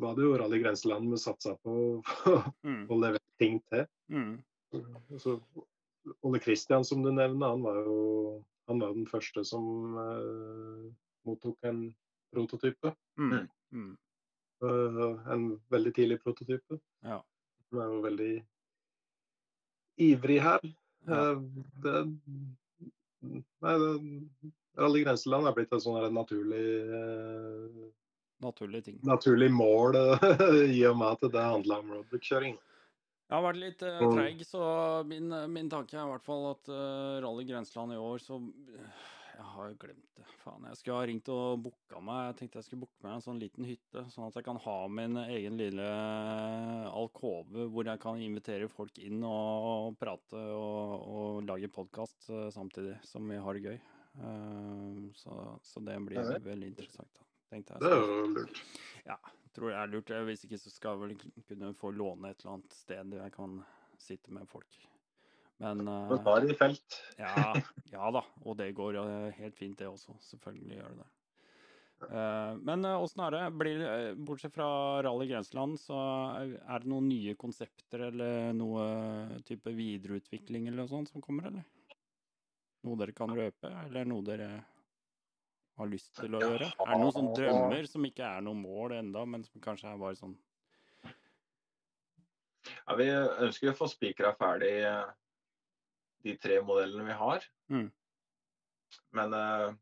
var 0.00 0.16
det 0.16 0.24
jo 0.24 0.38
Rally 0.38 0.58
Grenseland 0.62 1.10
vi 1.10 1.18
satsa 1.20 1.56
på 1.64 1.74
mm. 2.66 2.86
å 2.88 2.98
levere 3.00 3.22
ting 3.42 3.60
til. 3.72 3.84
Mm. 4.12 4.38
Så, 5.20 5.36
Ole 6.26 6.40
Kristian, 6.42 6.84
som 6.84 7.02
du 7.04 7.10
nevner, 7.12 7.52
han 7.52 7.62
var 7.62 7.82
jo 7.84 7.98
han 8.70 8.80
var 8.80 8.94
den 8.94 9.06
første 9.06 9.44
som 9.44 9.96
uh, 9.98 10.86
mottok 11.26 11.58
en 11.66 11.84
prototype. 12.32 12.94
Mm. 13.18 13.96
Uh, 14.62 15.18
en 15.32 15.46
veldig 15.72 15.94
tidlig 15.94 16.20
prototype. 16.22 16.78
Ja. 17.02 17.18
Han 17.72 17.82
er 17.82 17.90
jo 17.90 18.02
veldig 18.06 18.32
ivrig 20.08 20.40
her. 20.42 20.68
Ja. 21.08 21.22
Uh, 21.34 21.42
det, 21.84 22.04
nei, 23.20 23.76
det, 23.82 24.52
Rally 24.78 25.02
Grenseland 25.04 25.48
er 25.48 25.56
blitt 25.56 25.74
et 25.74 25.84
sånn 25.84 26.14
naturlig 26.14 26.62
naturlige 28.44 28.90
ting. 28.90 29.00
Naturlig 29.06 29.50
mål, 29.54 29.98
i 30.76 30.82
og 30.88 30.98
med 31.00 31.16
at 31.16 31.32
det 31.32 31.48
handler 31.48 31.82
om 31.82 31.96
roadbook-kjøring. 31.96 32.58
Jeg 33.32 33.38
har 33.38 33.46
vært 33.46 33.62
litt 33.62 33.82
uh, 33.88 34.02
treig, 34.12 34.40
så 34.44 34.62
min, 35.08 35.32
min, 35.48 35.68
tanke 35.72 35.96
er 35.96 36.04
i 36.04 36.10
hvert 36.10 36.26
fall 36.26 36.50
at 36.50 36.68
uh, 36.68 37.16
Rally 37.24 37.46
Grenseland 37.48 37.94
i 37.94 38.00
år, 38.00 38.20
så 38.20 38.36
uh, 38.36 39.08
Jeg 39.32 39.46
har 39.48 39.70
jo 39.70 39.76
glemt 39.80 40.18
det. 40.18 40.26
Faen. 40.42 40.66
Jeg 40.68 40.76
skulle 40.76 40.98
ha 40.98 41.06
ringt 41.08 41.28
og 41.32 41.62
booka 41.64 42.02
meg. 42.04 42.18
Jeg 42.26 42.36
tenkte 42.38 42.60
jeg 42.60 42.66
skulle 42.66 42.82
booke 42.82 43.06
meg 43.06 43.14
en 43.16 43.24
sånn 43.24 43.40
liten 43.40 43.64
hytte, 43.66 44.02
sånn 44.12 44.26
at 44.28 44.36
jeg 44.36 44.44
kan 44.46 44.60
ha 44.60 44.76
min 44.92 45.16
egen 45.22 45.56
lille 45.58 45.86
alkove 46.92 47.66
hvor 47.72 47.88
jeg 47.88 48.02
kan 48.04 48.20
invitere 48.22 48.68
folk 48.70 49.00
inn 49.02 49.24
og 49.26 49.96
prate 49.98 50.44
og, 50.52 50.94
og 51.16 51.42
lage 51.48 51.72
podkast 51.72 52.28
samtidig 52.54 53.00
som 53.08 53.26
vi 53.32 53.40
har 53.40 53.58
det 53.58 53.72
gøy. 53.72 53.82
Så, 55.16 55.42
så, 55.64 55.86
det 55.88 55.98
blir 56.06 56.34
veldig 56.44 56.74
interessant. 56.74 57.10
da 57.16 57.31
tenkte 57.52 57.76
jeg. 57.76 57.84
Det 57.84 57.92
er 57.92 58.00
jo 58.00 58.24
lurt. 58.36 58.62
Ja, 59.06 59.18
tror 59.56 59.72
jeg 59.72 59.78
er 59.80 59.92
lurt. 59.92 60.14
Hvis 60.28 60.46
ikke 60.48 60.60
så 60.60 60.72
skal 60.72 60.96
jeg 60.96 61.02
vel 61.04 61.46
kunne 61.50 61.74
få 61.78 61.92
låne 61.94 62.32
et 62.32 62.42
eller 62.42 62.58
annet 62.58 62.76
sted 62.76 63.16
jeg 63.18 63.36
kan 63.36 63.60
sitte 64.00 64.34
med 64.34 64.48
folk. 64.50 64.82
Men 65.62 65.86
uh, 65.86 66.14
tar 66.24 66.44
i 66.48 66.54
felt. 66.58 67.00
ja, 67.22 67.52
ja 67.92 68.12
da, 68.14 68.22
og 68.42 68.56
det 68.58 68.72
går 68.74 68.98
helt 69.38 69.58
fint 69.58 69.78
det 69.78 69.90
også. 69.90 70.16
Selvfølgelig 70.32 70.80
gjør 70.80 70.94
det 70.94 71.02
det. 71.04 71.10
Uh, 72.02 72.58
men 72.66 72.82
åssen 72.88 73.22
uh, 73.22 73.28
er 73.28 73.36
det? 73.36 73.42
Blir, 73.60 73.84
bortsett 74.26 74.56
fra 74.56 74.66
Rally 75.06 75.28
Grenseland, 75.30 75.78
så 75.78 76.00
er 76.40 76.82
det 76.82 76.90
noen 76.90 77.06
nye 77.12 77.36
konsepter 77.38 78.08
eller 78.08 78.50
noe 78.58 78.88
type 79.46 79.70
videreutvikling 79.76 80.66
eller 80.66 80.82
noe 80.82 80.90
sånt 80.90 81.12
som 81.12 81.22
kommer, 81.22 81.52
eller? 81.52 81.68
Noe 82.82 82.98
dere 82.98 83.14
kan 83.14 83.30
røpe, 83.30 83.70
eller 83.84 84.08
noe 84.10 84.26
dere 84.26 84.48
har 85.80 85.90
lyst 85.90 86.12
til 86.18 86.36
å 86.36 86.42
gjøre? 86.42 86.68
Er 86.68 86.90
det 86.90 87.00
noen 87.00 87.14
sånne 87.16 87.34
drømmer 87.38 87.88
som 87.90 88.06
ikke 88.08 88.28
er 88.28 88.44
noe 88.44 88.58
mål 88.58 88.96
enda, 88.98 89.24
men 89.28 89.44
som 89.46 89.62
kanskje 89.64 89.92
er 89.92 90.00
bare 90.00 90.18
sånn 90.18 90.36
Ja, 92.86 92.96
Vi 92.98 93.08
ønsker 93.12 93.72
å 93.72 93.78
få 93.78 93.88
spikra 93.90 94.34
ferdig 94.38 94.74
eh, 94.86 95.08
de 96.22 96.36
tre 96.38 96.60
modellene 96.62 97.08
vi 97.08 97.18
har. 97.18 97.46
Mm. 97.72 97.88
Men 99.16 99.34
uh, 99.34 99.72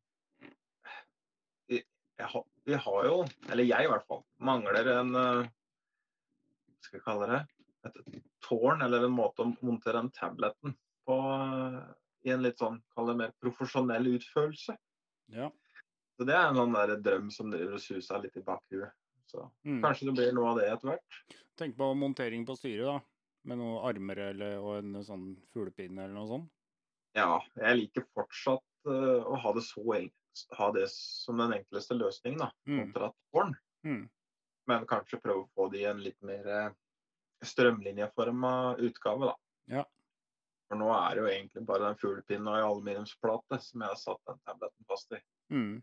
vi, 1.68 1.82
vi, 2.64 2.74
har 2.86 3.08
jo, 3.08 3.22
eller 3.50 3.66
jeg 3.66 3.86
i 3.86 3.90
hvert 3.90 4.06
fall, 4.08 4.22
mangler 4.42 4.92
en 4.94 5.14
uh, 5.16 5.46
Hva 5.46 6.86
skal 6.86 7.00
vi 7.00 7.04
kalle 7.04 7.30
det? 7.30 7.40
Et 7.88 8.20
tårn, 8.44 8.84
eller 8.84 9.06
en 9.06 9.14
måte 9.14 9.44
å 9.44 9.52
montere 9.60 10.00
den 10.00 10.12
tabletten 10.16 10.76
på 11.08 11.18
uh, 11.20 11.82
i 12.26 12.32
en 12.34 12.44
litt 12.44 12.60
sånn, 12.60 12.80
kall 12.94 13.10
det 13.10 13.18
mer 13.20 13.34
profesjonell 13.40 14.10
utførelse. 14.14 14.76
Ja. 15.32 15.48
Så 16.20 16.26
det 16.28 16.34
er 16.36 16.50
en 16.50 16.58
sånn 16.58 16.74
der 16.76 16.90
drøm 17.00 17.28
som 17.32 17.48
driver 17.48 17.78
og 17.78 17.80
suser 17.80 18.18
litt 18.20 18.34
i 18.36 18.42
bakhuet. 18.44 18.92
Så 19.30 19.46
mm. 19.64 19.78
kanskje 19.80 20.10
det 20.10 20.12
blir 20.18 20.34
noe 20.36 20.50
av 20.50 20.58
det 20.58 20.66
etter 20.68 20.90
hvert. 20.90 21.20
Tenk 21.56 21.78
på 21.78 21.86
montering 21.96 22.42
på 22.44 22.58
styret, 22.58 22.90
da. 22.90 22.98
Med 23.48 23.56
noen 23.56 23.86
armer 23.88 24.20
eller, 24.26 24.58
og 24.60 24.82
en 24.82 24.98
sånn 25.06 25.22
fuglepinne 25.54 26.04
eller 26.04 26.18
noe 26.18 26.28
sånt? 26.28 26.50
Ja, 27.16 27.38
jeg 27.56 27.78
liker 27.78 28.04
fortsatt 28.12 28.90
uh, 28.90 29.24
å 29.32 29.38
ha 29.40 29.54
det, 29.56 29.64
så, 29.64 29.96
ha 30.58 30.68
det 30.76 30.84
som 30.92 31.40
den 31.40 31.56
enkleste 31.56 31.96
løsningen, 31.96 32.44
da, 32.44 32.50
Mm. 32.68 32.92
tårn. 33.32 33.56
Mm. 33.88 34.02
Men 34.68 34.84
kanskje 34.92 35.22
prøve 35.24 35.46
å 35.46 35.50
få 35.56 35.70
det 35.72 35.80
i 35.80 35.88
en 35.88 36.04
litt 36.04 36.20
mer 36.20 36.50
uh, 36.52 36.74
strømlinjeforma 37.40 38.74
utgave, 38.76 39.32
da. 39.32 39.38
Ja. 39.72 39.86
For 40.68 40.84
nå 40.84 40.92
er 40.98 41.16
det 41.16 41.24
jo 41.24 41.32
egentlig 41.32 41.64
bare 41.72 41.88
den 41.88 42.02
fuglepinna 42.04 42.58
en 42.60 42.68
aluminiumsplate 42.68 43.64
som 43.64 43.86
jeg 43.86 43.94
har 43.94 44.02
satt 44.04 44.20
den 44.28 44.44
tabletten 44.44 44.92
fast 44.92 45.16
i. 45.16 45.22
Mm. 45.48 45.80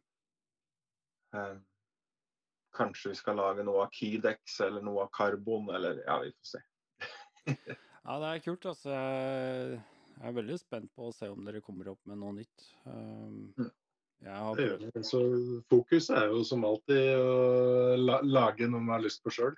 Eh, 1.37 1.57
kanskje 2.77 3.09
vi 3.13 3.17
skal 3.17 3.37
lage 3.39 3.63
noe 3.65 3.85
av 3.87 3.93
Kydex 3.95 4.59
eller 4.67 4.83
noe 4.85 5.05
av 5.07 5.11
karbon, 5.17 5.69
eller 5.73 6.03
ja, 6.05 6.19
vi 6.25 6.31
får 6.37 6.53
se. 6.55 6.63
Ja, 8.07 8.13
det 8.23 8.27
er 8.29 8.39
kult. 8.39 8.63
Altså, 8.69 8.91
jeg 8.93 10.23
er 10.29 10.35
veldig 10.37 10.55
spent 10.61 10.87
på 10.95 11.09
å 11.09 11.11
se 11.15 11.27
om 11.27 11.41
dere 11.43 11.59
kommer 11.65 11.89
opp 11.91 11.99
med 12.07 12.21
noe 12.21 12.37
nytt. 12.37 12.67
Um, 12.87 13.49
Mm. 13.59 13.71
jeg 14.23 14.37
har 14.43 14.55
Det 14.55 14.67
gjør 14.69 14.77
prøvd. 14.85 15.03
Så 15.09 15.19
fokus 15.69 16.07
er 16.15 16.29
jo 16.31 16.39
som 16.47 16.63
alltid 16.65 17.03
å 17.19 17.97
la 17.99 18.15
lage 18.23 18.69
noe 18.71 18.79
man 18.79 18.95
har 18.95 19.03
lyst 19.03 19.19
på 19.25 19.33
sjøl. 19.35 19.51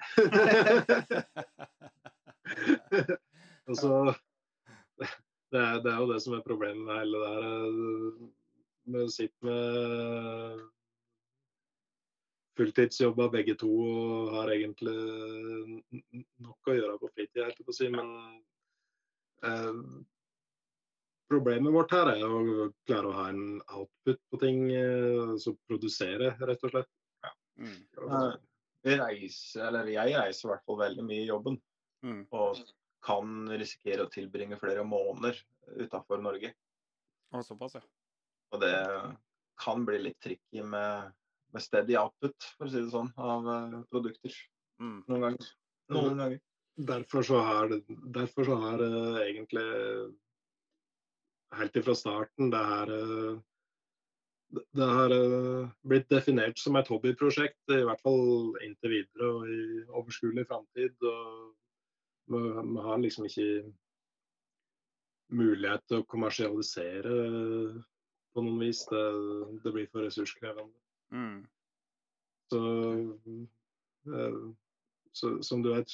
altså, 3.69 3.91
det, 5.53 5.61
er, 5.61 5.80
det 5.86 5.93
er 5.93 6.01
jo 6.01 6.09
det 6.13 6.19
som 6.25 6.36
er 6.39 6.43
problemet 6.45 6.84
med 6.89 6.99
hele 7.03 7.21
det 7.23 7.32
her. 7.38 7.45
eh, 7.69 8.27
Vi 8.89 9.05
sitter 9.13 9.45
med 9.45 10.65
fulltidsjobber 12.60 13.32
begge 13.34 13.55
to 13.60 13.72
og 13.72 14.34
har 14.36 14.51
egentlig 14.53 14.95
nok 16.43 16.70
å 16.70 16.76
gjøre 16.78 16.99
på 17.01 17.12
fritida, 17.14 17.47
helt 17.47 17.64
på 17.64 17.74
å 17.74 17.78
si. 17.78 17.89
Men 17.93 18.12
eh, 19.47 19.80
problemet 21.32 21.76
vårt 21.76 21.95
her 21.95 22.14
er 22.18 22.26
å 22.28 22.70
klare 22.88 23.10
å 23.10 23.16
ha 23.18 23.30
en 23.32 23.62
output 23.64 24.22
på 24.30 24.41
ting, 24.43 24.68
eh, 24.76 25.34
altså 25.36 25.55
produsere, 25.70 26.36
rett 26.43 26.68
og 26.68 26.76
slett. 26.76 26.91
mm. 27.62 27.80
Eh, 28.10 28.32
vi 28.88 28.95
reiser, 28.95 29.66
eller 29.68 29.89
jeg 29.91 30.16
reiser 30.16 30.47
i 30.47 30.51
hvert 30.53 30.68
fall 30.68 30.78
veldig 30.80 31.03
mye 31.03 31.24
i 31.24 31.32
jobben. 31.32 31.57
Mm. 32.05 32.22
Og 32.32 32.60
kan 33.03 33.47
risikere 33.60 34.05
å 34.05 34.12
tilbringe 34.12 34.60
flere 34.60 34.84
måneder 34.88 35.38
utafor 35.80 36.22
Norge. 36.24 36.53
Og 37.36 37.43
såpass, 37.45 37.78
ja. 37.78 37.84
Og 38.55 38.64
det 38.64 38.76
kan 39.60 39.84
bli 39.86 39.99
litt 40.01 40.20
tricky 40.24 40.64
med, 40.66 41.12
med 41.53 41.63
steady 41.63 41.97
output, 41.97 42.47
for 42.57 42.67
å 42.67 42.71
si 42.71 42.81
det 42.83 42.93
sånn, 42.93 43.11
av 43.17 43.49
eh, 43.55 43.75
produkter. 43.91 44.37
Mm. 44.81 44.97
Noen 45.09 45.25
ganger. 45.27 45.51
Noen 45.95 46.23
ganger. 46.23 46.41
Derfor 46.89 47.25
så 47.27 47.41
har, 47.43 47.69
det, 47.73 47.99
derfor 48.15 48.47
så 48.47 48.55
har 48.61 48.79
uh, 48.79 49.17
egentlig 49.19 49.63
helt 51.59 51.75
ifra 51.75 51.95
starten 51.97 52.53
det 52.53 52.61
her 52.69 52.91
uh, 52.93 53.41
det- 54.55 54.87
har 54.87 55.11
uh, 55.11 55.67
blitt 55.83 56.07
definert 56.13 56.61
som 56.61 56.79
et 56.79 56.87
hobbyprosjekt, 56.87 57.59
i 57.75 57.83
hvert 57.83 57.99
fall 58.05 58.55
inntil 58.63 58.95
videre 58.95 59.33
og 59.33 59.51
i 59.51 59.59
overskuelig 59.89 60.47
framtid. 60.47 60.95
og 61.03 61.51
Vi, 62.31 62.79
har 62.85 63.03
liksom 63.03 63.27
ikke 63.27 63.49
mulighet 65.33 65.85
til 65.89 66.01
å 66.01 66.07
kommersialisere 66.09 67.15
eh, 67.25 67.79
på 68.33 68.43
noen 68.45 68.61
vis. 68.63 68.83
Det, 68.89 69.03
det 69.63 69.73
blir 69.75 69.89
for 69.91 70.05
ressurskrevende. 70.05 70.73
Mm. 71.12 71.47
Så, 72.49 72.60
eh, 74.16 74.53
så 75.12 75.43
som 75.43 75.64
du 75.64 75.74
vet, 75.74 75.89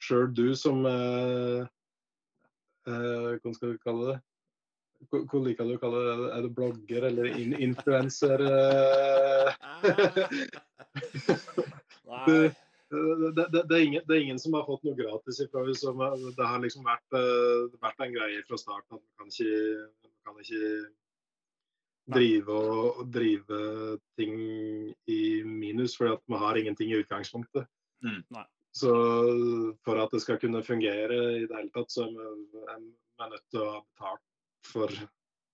sjøl 0.00 0.34
du 0.34 0.48
som 0.56 0.84
eh, 0.86 1.66
eh, 2.88 3.30
Hva 3.42 3.54
skal 3.54 3.74
du 3.74 3.82
kalle 3.82 4.12
det? 4.12 4.18
Hva 5.10 5.42
liker 5.42 5.66
du 5.66 5.74
å 5.74 5.82
kalle 5.82 6.00
det? 6.06 6.30
Er 6.36 6.44
du 6.44 6.50
blogger 6.54 7.08
eller 7.08 7.30
in 7.32 7.54
influenser? 7.56 8.38
Det, 12.90 13.36
det, 13.36 13.60
det, 13.70 13.74
er 13.76 13.84
ingen, 13.86 14.02
det 14.02 14.16
er 14.16 14.22
ingen 14.24 14.38
som 14.42 14.56
har 14.58 14.64
fått 14.66 14.82
noe 14.82 14.98
gratis 14.98 15.38
ifra 15.44 15.62
oss. 15.62 15.84
Det 15.86 16.42
har 16.42 16.58
liksom 16.58 16.82
vært, 16.82 17.14
vært 17.78 18.02
en 18.02 18.16
greie 18.16 18.40
fra 18.48 18.58
starten 18.58 18.98
at 18.98 19.04
man 19.04 19.12
kan 19.20 19.30
ikke, 19.30 19.84
man 20.02 20.16
kan 20.26 20.40
ikke 20.42 20.70
drive 22.14 22.48
og 22.54 23.10
drive 23.12 23.58
ting 24.18 24.34
i 25.10 25.20
minus, 25.44 25.96
fordi 25.96 26.12
at 26.16 26.22
man 26.28 26.38
har 26.44 26.58
ingenting 26.60 26.90
i 26.92 27.00
utgangspunktet. 27.02 27.66
Mm. 28.04 28.24
Så 28.72 28.90
for 29.84 29.98
at 30.00 30.10
det 30.14 30.20
skal 30.22 30.38
kunne 30.38 30.62
fungere 30.62 31.16
i 31.40 31.46
det 31.46 31.56
hele 31.56 31.70
tatt, 31.74 31.90
så 31.90 32.06
er 32.06 32.12
vi 32.14 32.60
er 32.62 32.78
vi 33.20 33.30
nødt 33.34 33.46
til 33.50 33.60
å 33.64 33.70
ha 33.72 33.80
betalt 33.82 34.26
for, 34.70 34.88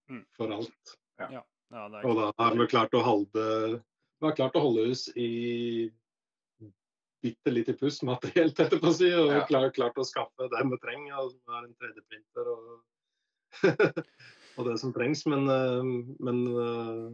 Mm. 0.09 0.25
for 0.37 0.53
alt. 0.55 0.97
Ja, 1.19 1.29
Ja. 1.33 1.43
Ja, 1.73 1.87
Og 2.07 2.15
da 2.15 2.33
har 2.39 2.55
vi 2.55 2.67
klart 2.71 2.93
å 2.95 3.03
holde 3.03 3.83
vi 4.21 4.27
har 4.27 4.37
klart 4.37 4.55
å 4.55 4.61
holde 4.63 4.91
oss 4.91 5.09
i 5.17 5.91
bitte 7.23 7.51
lite 7.51 7.75
i 7.75 8.07
materielt, 8.07 8.55
etterpå 8.61 8.87
å 8.87 8.95
si, 8.95 9.09
og 9.13 9.33
Ja. 9.33 9.47
klart, 9.47 9.75
klart 9.75 9.97
å 9.99 10.05
skaffe 10.07 10.47
det 10.49 10.63
vi 10.71 10.77
trenger. 10.79 11.15
Altså, 11.19 11.39
vi 11.45 11.53
har 11.53 11.65
en 11.65 11.75
3D-printer 11.75 12.47
og, 12.53 12.83
og 14.59 14.69
det 14.71 14.77
som 14.83 14.93
trengs. 14.97 15.25
Men, 15.31 15.49
eh, 15.53 15.89
men 16.27 16.43
eh, 16.51 17.07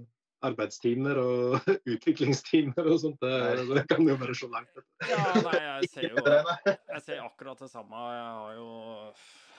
arbeidstimer 0.49 1.21
og 1.23 1.69
utviklingstimer 1.93 2.89
og 2.89 2.99
sånt, 3.05 3.23
det, 3.23 3.67
det 3.71 3.87
kan 3.91 4.07
jo 4.09 4.19
være 4.21 4.37
så 4.39 4.51
langt. 4.53 4.83
Ja, 5.09 5.23
nei, 5.47 5.59
jeg 5.61 5.93
ser 5.93 6.09
jo 6.11 6.27
Jeg 6.27 7.05
ser 7.07 7.23
akkurat 7.25 7.63
det 7.63 7.71
samme. 7.73 8.09
Jeg 8.17 8.27
har 8.41 8.59
jo 8.59 8.69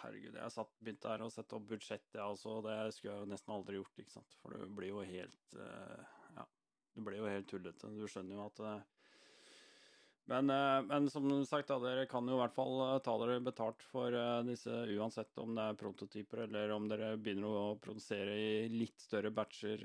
Herregud, 0.04 0.34
jeg 0.36 0.52
satt, 0.52 0.72
begynt 0.84 1.06
der 1.06 1.22
å 1.24 1.30
sette 1.32 1.56
opp 1.56 1.68
budsjett, 1.70 2.10
jeg 2.12 2.24
også. 2.24 2.58
Det 2.66 2.74
skulle 2.92 3.14
jeg 3.14 3.24
jo 3.24 3.30
nesten 3.32 3.54
aldri 3.56 3.78
gjort, 3.78 4.02
ikke 4.04 4.12
sant. 4.12 4.36
For 4.42 4.58
det 4.60 4.68
blir 4.76 4.92
jo 4.92 5.06
helt 5.08 5.56
eh, 5.56 6.02
Ja, 6.36 6.44
det 6.98 7.06
blir 7.08 7.22
jo 7.22 7.30
helt 7.32 7.48
tullete. 7.48 7.92
Du 7.96 8.04
skjønner 8.12 8.36
jo 8.36 8.50
at 8.50 8.60
men, 10.32 10.50
eh, 10.50 10.82
men 10.88 11.10
som 11.12 11.28
sagt, 11.46 11.68
da, 11.72 11.80
dere 11.84 12.06
kan 12.10 12.28
jo 12.30 12.38
i 12.38 12.42
hvert 12.42 12.56
fall 12.56 12.78
eh, 12.86 13.00
ta 13.04 13.16
dere 13.20 13.42
betalt 13.44 13.84
for 13.90 14.16
eh, 14.16 14.44
disse 14.48 14.72
uansett 14.96 15.38
om 15.44 15.56
det 15.58 15.66
er 15.66 15.80
prototyper 15.80 16.46
eller 16.46 16.72
om 16.76 16.88
dere 16.92 17.14
begynner 17.20 17.58
å 17.60 17.66
produsere 17.84 18.38
i 18.40 18.54
litt 18.72 19.04
større 19.04 19.34
batcher. 19.36 19.84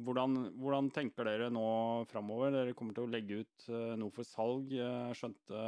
Hvordan, 0.00 0.38
hvordan 0.60 0.92
tenker 0.94 1.26
dere 1.26 1.50
nå 1.52 1.66
framover? 2.10 2.54
Dere 2.54 2.76
kommer 2.78 2.94
til 2.96 3.08
å 3.08 3.10
legge 3.10 3.42
ut 3.42 3.66
noe 3.98 4.14
for 4.14 4.26
salg. 4.26 4.70
Jeg 4.78 5.18
skjønte 5.18 5.64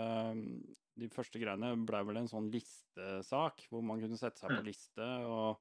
de 1.03 1.09
første 1.13 1.41
greiene 1.41 1.73
ble 1.89 2.03
vel 2.07 2.21
en 2.21 2.31
sånn 2.31 2.51
listesak, 2.53 3.67
hvor 3.73 3.83
man 3.85 4.01
kunne 4.03 4.19
sette 4.21 4.43
seg 4.43 4.53
på 4.53 4.61
Mm. 4.63 4.67
liste. 4.69 5.09
og 5.27 5.61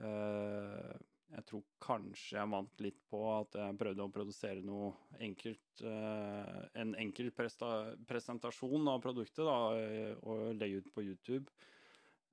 eh, 0.00 0.98
jeg 1.30 1.44
tror 1.46 1.62
kanskje 1.84 2.36
jeg 2.38 2.50
vant 2.50 2.82
litt 2.82 2.98
på 3.10 3.18
at 3.36 3.54
jeg 3.60 3.76
prøvde 3.78 4.02
å 4.04 4.12
produsere 4.14 4.62
noe 4.66 4.90
enkelt 5.22 5.82
eh, 5.86 6.60
En 6.82 6.94
enkel 6.98 7.30
presentasjon 7.36 8.88
av 8.90 9.02
produktet 9.04 9.44
da, 9.46 9.58
eh, 9.78 10.14
og 10.26 10.56
legge 10.58 10.82
ut 10.82 10.90
på 10.94 11.04
YouTube. 11.06 11.46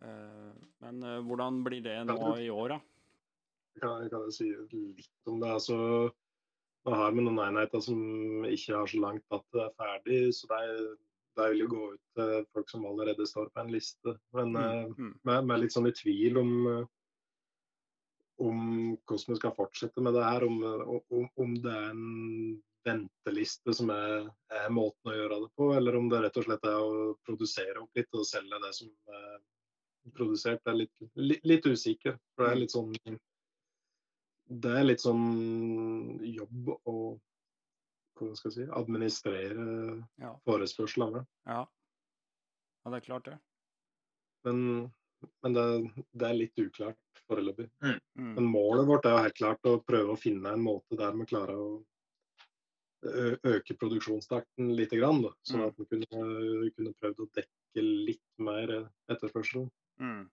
Eh, 0.01 0.53
men 0.85 1.05
hvordan 1.29 1.61
blir 1.65 1.83
det 1.85 1.99
nå 2.09 2.17
i 2.41 2.49
år, 2.53 2.75
da? 2.75 2.79
Kan, 3.81 4.07
kan 4.09 4.25
jeg 4.25 4.33
si 4.33 4.49
litt 4.97 5.29
om 5.29 5.39
det? 5.43 5.51
Altså, 5.59 5.77
nå 6.87 6.95
har 6.97 7.13
vi 7.13 7.25
noen 7.25 7.41
enheter 7.45 7.83
som 7.85 7.99
ikke 8.49 8.73
har 8.79 8.89
så 8.89 9.01
langt 9.03 9.37
at 9.37 9.45
det 9.53 9.65
er 9.67 9.75
ferdig, 9.77 10.21
så 10.33 10.49
de, 10.49 10.87
de 11.37 11.49
vil 11.53 11.65
jo 11.65 11.71
gå 11.75 11.81
ut 11.93 12.05
til 12.17 12.47
folk 12.55 12.71
som 12.73 12.87
allerede 12.89 13.27
står 13.29 13.51
på 13.53 13.61
en 13.61 13.73
liste. 13.73 14.17
Men 14.33 14.57
Mm, 14.57 15.13
er- 15.29 15.43
er 15.53 15.61
litt 15.61 15.75
sånn 15.75 15.89
i 15.89 15.93
tvil 15.93 16.41
om, 16.41 16.53
om 18.37 18.59
hvordan 19.07 19.33
vi 19.33 19.39
skal 19.39 19.55
fortsette 19.57 20.01
med 20.03 20.13
det 20.17 20.23
her. 20.23 20.45
Om, 20.47 20.57
om, 21.09 21.27
om 21.43 21.53
det 21.63 21.73
er 21.73 21.89
en 21.91 22.61
venteliste 22.87 23.73
som 23.75 23.89
er, 23.91 24.27
er 24.53 24.69
måten 24.71 25.11
å 25.11 25.15
gjøre 25.15 25.39
det 25.43 25.49
på, 25.59 25.69
eller 25.75 25.97
om 25.99 26.07
det 26.11 26.21
rett 26.23 26.37
og 26.39 26.45
slett 26.47 26.67
er 26.69 26.77
å 26.79 27.13
produsere 27.27 27.81
opp 27.83 27.99
litt 27.99 28.15
og 28.15 28.27
selge 28.29 28.59
det 28.63 28.73
som 28.77 28.91
er 29.11 29.39
produsert. 30.15 30.61
Det 30.63 30.71
er 30.71 30.79
litt, 30.83 31.07
litt, 31.19 31.47
litt 31.49 31.65
usikker. 31.67 32.15
For 32.35 32.45
det 32.47 32.51
er 32.53 32.61
litt 32.61 32.75
sånn 32.75 32.93
Det 34.47 34.75
er 34.79 34.85
litt 34.87 35.03
sånn 35.03 35.25
jobb 36.23 36.69
å 36.87 36.93
hvordan 38.17 38.37
skal 38.39 38.49
jeg 38.49 38.55
si, 38.55 38.71
administrere 38.73 39.65
Ja. 40.23 40.31
forespørslene. 40.47 41.25
ja. 41.45 41.59
ja, 41.67 42.89
det 42.91 42.97
er 42.97 43.05
klart, 43.05 43.25
det. 43.25 43.35
Men, 44.47 44.91
men 45.43 45.53
det, 45.57 45.65
det 46.13 46.27
er 46.27 46.37
litt 46.37 46.61
uklart 46.61 47.21
foreløpig. 47.27 47.67
Mm. 47.83 47.99
Men 48.37 48.49
målet 48.49 48.87
vårt 48.87 49.05
er 49.05 49.15
jo 49.15 49.23
helt 49.25 49.37
klart 49.37 49.69
å 49.69 49.79
prøve 49.85 50.13
å 50.13 50.19
finne 50.19 50.53
en 50.53 50.63
måte 50.63 50.97
der 50.99 51.15
vi 51.17 51.27
klarer 51.29 51.59
å 51.59 51.69
øke 53.07 53.75
produksjonstakten 53.77 54.71
litt, 54.75 54.91
grann, 54.97 55.21
da, 55.21 55.31
sånn 55.45 55.61
Mm. 55.61 55.67
at 55.67 55.77
vi 55.77 55.85
kunne, 55.85 56.71
kunne 56.75 56.93
prøvd 57.01 57.19
å 57.21 57.29
dekke 57.37 57.83
litt 57.83 58.25
mer 58.41 58.89
etterspørsel. 59.09 59.67
Mm. 60.01 60.29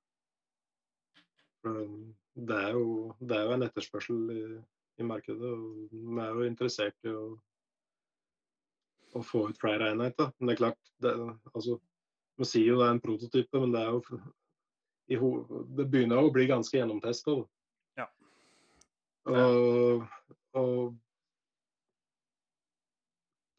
Det 2.34 2.56
er 2.60 2.72
jo, 2.72 3.14
det 3.20 3.36
er 3.36 3.44
jo 3.44 3.52
en 3.54 3.66
etterspørsel 3.68 4.30
i, 4.32 4.44
i 5.00 5.02
markedet, 5.06 5.50
og 5.50 5.90
vi 5.92 6.20
er 6.20 6.32
jo 6.32 6.48
interessert 6.48 6.96
i 7.04 7.12
å, 7.12 7.38
å 9.14 9.22
få 9.22 9.48
ut 9.50 9.60
flere 9.60 9.92
enheter. 9.92 10.32
Men 10.38 10.48
det 10.48 10.54
er 10.56 10.62
klart, 10.62 10.80
det, 11.04 11.14
altså, 11.54 11.78
vi 12.40 12.48
sier 12.48 12.72
jo 12.72 12.80
det 12.80 12.88
er 12.88 12.96
en 12.96 13.04
prototype, 13.04 13.60
men 13.60 13.72
det 13.76 13.84
er 13.84 13.92
jo 13.92 14.02
det 15.08 15.86
begynner 15.90 16.20
å 16.20 16.32
bli 16.32 16.46
ganske 16.48 16.78
gjennomtesta. 16.78 17.36
Ja. 17.98 18.06
Og, 19.28 20.04
og 20.56 20.94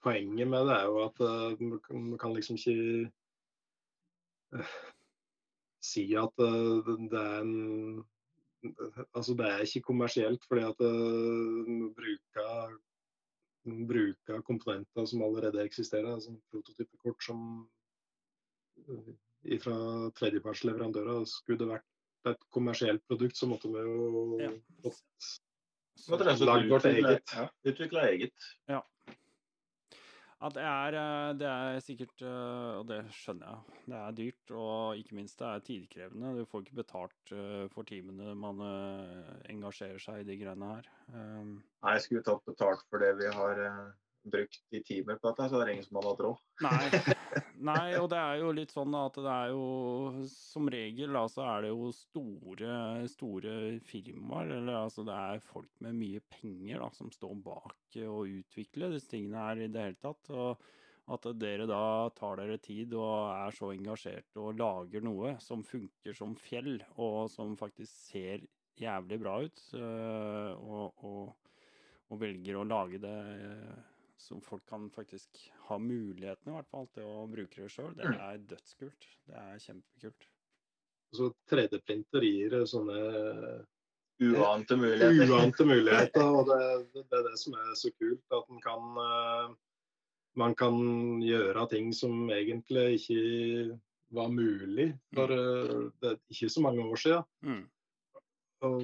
poenget 0.06 0.50
med 0.50 0.68
det 0.70 0.80
er 0.80 0.90
jo 0.90 1.04
at 1.06 1.22
man 1.94 2.18
kan 2.22 2.34
liksom 2.36 2.58
ikke 2.60 3.08
uh, 4.58 4.76
si 5.86 6.08
at 6.18 6.44
uh, 6.44 6.92
det 7.12 7.22
er 7.22 7.40
en 7.46 8.04
Altså 9.14 9.36
det 9.38 9.46
er 9.46 9.60
ikke 9.62 9.86
kommersielt 9.92 10.46
fordi 10.50 10.64
at 10.66 10.80
uh, 10.82 11.74
bruker, 11.94 12.72
bruker 13.92 14.42
komponenter 14.42 15.06
som 15.06 15.22
allerede 15.22 15.62
eksisterer, 15.62 16.18
som 16.20 16.40
prototypekort 16.50 17.22
som 17.24 17.44
fra 19.64 19.76
tredjepartsleverandører. 20.20 21.26
Skulle 21.30 21.62
det 21.62 21.72
vært 21.76 22.32
et 22.32 22.46
kommersielt 22.54 23.04
produkt, 23.10 23.38
så 23.38 23.50
måtte 23.50 23.70
vi 23.72 23.84
jo 23.86 24.40
Ja. 24.42 24.52
fått 24.84 25.40
Lagd 26.10 26.70
vårt 26.70 26.86
eget. 26.86 27.32
Ja, 27.34 27.48
Utvikla 27.64 28.10
eget. 28.12 28.34
Ja. 28.68 28.82
At 30.44 30.54
det 30.54 30.64
er, 30.68 30.96
eh, 31.00 31.34
det 31.40 31.48
er 31.48 31.80
sikkert, 31.80 32.22
eh, 32.22 32.80
og 32.80 32.88
det 32.90 33.00
skjønner 33.16 33.48
jeg, 33.48 33.78
det 33.88 33.96
er 33.96 34.18
dyrt, 34.18 34.52
og 34.52 35.00
ikke 35.00 35.16
minst 35.16 35.40
det 35.40 35.48
er 35.48 35.64
tidkrevende. 35.64 36.34
Du 36.38 36.46
får 36.52 36.66
ikke 36.66 36.82
betalt 36.84 37.32
eh, 37.32 37.68
for 37.72 37.88
timene 37.88 38.36
man 38.36 38.60
engasjerer 39.50 40.02
seg 40.04 40.20
i 40.22 40.28
de 40.28 40.38
greiene 40.44 40.74
her. 40.76 40.90
Nei, 41.16 41.94
jeg 41.96 42.04
skulle 42.04 42.22
vi 42.22 42.28
tatt 42.28 42.46
betalt 42.52 42.84
for 42.90 43.00
det 43.00 43.14
vi 43.22 43.32
har 43.32 43.64
brukt 44.32 44.74
i 44.76 44.82
timer 44.86 45.20
på 45.22 45.30
dette, 45.32 45.48
så 45.50 45.60
det 45.60 45.66
er 45.66 45.72
ingen 45.76 45.86
som 45.88 46.00
hadde 46.00 46.12
hatt 46.12 46.24
råd. 46.26 46.44
Nei. 46.66 47.16
Nei, 47.70 47.88
og 48.00 48.08
det 48.12 48.20
er 48.20 48.40
jo 48.42 48.54
litt 48.56 48.74
sånn 48.74 48.96
at 48.98 49.18
det 49.20 49.32
er 49.32 49.50
jo 49.52 50.24
Som 50.32 50.70
regel 50.72 51.16
da, 51.16 51.26
så 51.32 51.44
er 51.50 51.66
det 51.66 51.72
jo 51.74 51.90
store, 51.96 52.78
store 53.12 53.56
firmaer, 53.86 54.56
eller 54.60 54.80
altså 54.86 55.06
det 55.08 55.16
er 55.16 55.44
folk 55.44 55.72
med 55.84 55.98
mye 56.00 56.24
penger 56.38 56.82
da, 56.84 56.90
som 56.96 57.12
står 57.14 57.36
bak 57.46 58.00
å 58.06 58.24
utvikle 58.28 58.92
disse 58.94 59.12
tingene 59.14 59.46
her 59.48 59.66
i 59.66 59.70
det 59.72 59.86
hele 59.90 60.02
tatt. 60.04 60.34
Og 60.36 60.66
at 61.16 61.28
dere 61.38 61.68
da 61.70 62.10
tar 62.18 62.40
dere 62.42 62.58
tid 62.58 62.96
og 62.98 63.30
er 63.30 63.54
så 63.54 63.70
engasjert 63.76 64.40
og 64.42 64.58
lager 64.58 65.04
noe 65.06 65.36
som 65.44 65.62
funker 65.66 66.18
som 66.18 66.34
fjell, 66.40 66.80
og 66.98 67.28
som 67.30 67.54
faktisk 67.60 67.94
ser 68.10 68.46
jævlig 68.80 69.20
bra 69.22 69.38
ut, 69.46 69.62
øh, 69.78 70.66
og, 70.66 71.06
og, 71.06 71.60
og 72.10 72.22
velger 72.22 72.58
å 72.60 72.66
lage 72.68 73.00
det 73.04 73.18
så 74.18 74.40
folk 74.42 74.66
kan 74.70 74.88
faktisk 74.90 75.52
ha 75.68 75.78
muligheten 75.80 76.52
i 76.52 76.56
hvert 76.56 76.70
fall 76.72 76.88
til 76.96 77.08
å 77.10 77.26
bruke 77.30 77.62
det 77.62 77.70
sjøl. 77.72 77.94
Det 77.98 78.10
er 78.14 78.42
dødskult. 78.50 79.08
Det 79.28 79.38
er 79.42 79.62
kjempekult. 79.64 80.28
Så 81.16 81.30
3D-printer 81.52 82.26
gir 82.26 82.56
sånne 82.68 83.00
Uante 84.24 84.78
muligheter. 84.80 85.32
uante 85.32 85.66
muligheter. 85.74 86.24
og 86.24 86.48
det, 86.48 86.60
det, 86.94 87.04
det 87.12 87.20
er 87.20 87.26
det 87.30 87.40
som 87.40 87.58
er 87.60 87.74
så 87.76 87.92
kult. 88.00 88.24
At 88.32 88.48
man 88.50 88.62
kan, 88.64 88.86
eh, 89.04 89.50
man 90.40 90.56
kan 90.56 90.78
gjøre 91.24 91.68
ting 91.72 91.92
som 91.96 92.30
egentlig 92.32 92.86
ikke 93.00 93.80
var 94.16 94.32
mulig 94.32 94.92
for 95.16 95.32
eh, 95.36 95.92
det 96.00 96.14
er 96.14 96.20
ikke 96.32 96.52
så 96.54 96.64
mange 96.64 96.86
år 96.86 97.02
siden. 97.04 97.28
Mm. 97.44 97.64
Og, 98.66 98.84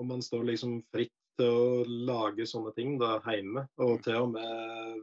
og 0.00 0.06
man 0.08 0.24
står 0.24 0.48
liksom 0.48 0.80
fritt 0.94 1.19
til 1.40 1.50
å 1.50 1.84
lage 2.10 2.46
sånne 2.48 2.72
ting 2.76 2.98
da 3.00 3.16
hjemme. 3.24 3.66
Og 3.80 3.96
Mm. 3.98 4.02
til 4.04 4.20
og 4.20 4.32
med 4.36 5.02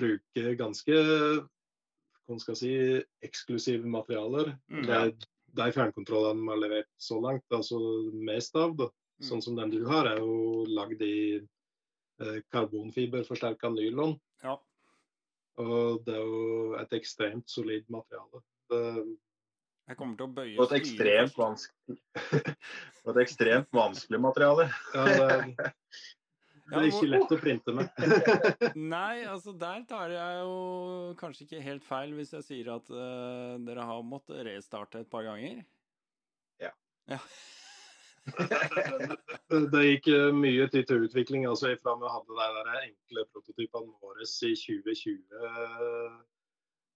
bruke 0.00 0.54
ganske 0.58 0.96
hva 2.30 2.38
skal 2.38 2.54
si, 2.58 2.72
eksklusive 3.26 3.88
materialer. 3.90 4.52
Mm. 4.70 4.84
Det, 4.86 5.26
de 5.58 5.68
fjernkontrollene 5.74 6.44
vi 6.44 6.52
har 6.52 6.60
levert 6.62 6.90
så 7.02 7.18
langt, 7.22 7.42
altså 7.50 7.80
mest 8.14 8.54
av, 8.56 8.76
da, 8.78 8.86
Mm. 9.20 9.26
sånn 9.28 9.42
som 9.42 9.56
den 9.56 9.70
du 9.70 9.84
har, 9.86 10.06
er 10.06 10.18
jo 10.18 10.64
lagd 10.66 11.02
i 11.02 11.40
eh, 12.20 12.40
karbonfiberforsterka 12.52 13.68
nylon. 13.72 14.14
Ja. 14.44 14.58
Og 15.58 16.04
det 16.04 16.14
er 16.14 16.22
jo 16.24 16.74
et 16.78 16.92
ekstremt 16.92 17.48
solid 17.48 17.84
materiale. 17.90 18.42
Det, 18.70 19.16
Jeg 19.90 19.98
kommer 19.98 20.14
til 20.14 20.28
å 20.28 20.30
bøye 20.30 20.54
På 20.54 20.68
et 20.68 20.76
ekstremt 20.78 21.36
vanskelig, 21.38 21.98
på 23.02 23.12
et 23.12 23.20
ekstremt 23.24 23.70
vanskelig 23.74 24.20
materiale. 24.22 24.68
ja, 24.94 25.06
det, 25.10 25.70
det 26.70 26.78
er 26.78 26.86
ikke 26.92 27.08
lett 27.08 27.34
å 27.34 27.38
printe 27.40 27.74
med. 27.74 28.04
Nei, 28.94 29.24
altså 29.26 29.56
der 29.58 29.82
tar 29.90 30.14
jeg 30.14 30.44
jo 30.44 30.54
kanskje 31.18 31.48
ikke 31.48 31.64
helt 31.66 31.86
feil 31.88 32.14
hvis 32.14 32.36
jeg 32.38 32.46
sier 32.46 32.70
at 32.76 32.92
uh, 32.94 33.58
dere 33.66 33.88
har 33.88 34.06
måttet 34.06 34.44
restarte 34.46 35.02
et 35.02 35.10
par 35.10 35.26
ganger. 35.26 35.64
Ja. 36.62 36.70
Ja. 37.10 37.18
Det 38.30 39.80
gikk 39.82 40.10
eh, 40.12 40.28
mye 40.36 40.66
tid 40.70 40.86
til 40.86 41.06
utvikling. 41.08 41.48
altså 41.50 41.72
Fra 41.82 41.96
vi 41.98 42.10
hadde 42.14 42.36
de 42.36 42.48
der 42.60 42.82
enkle 42.84 43.24
prototypene 43.32 43.96
våre 44.04 44.22
i 44.22 44.54
2020 44.54 45.40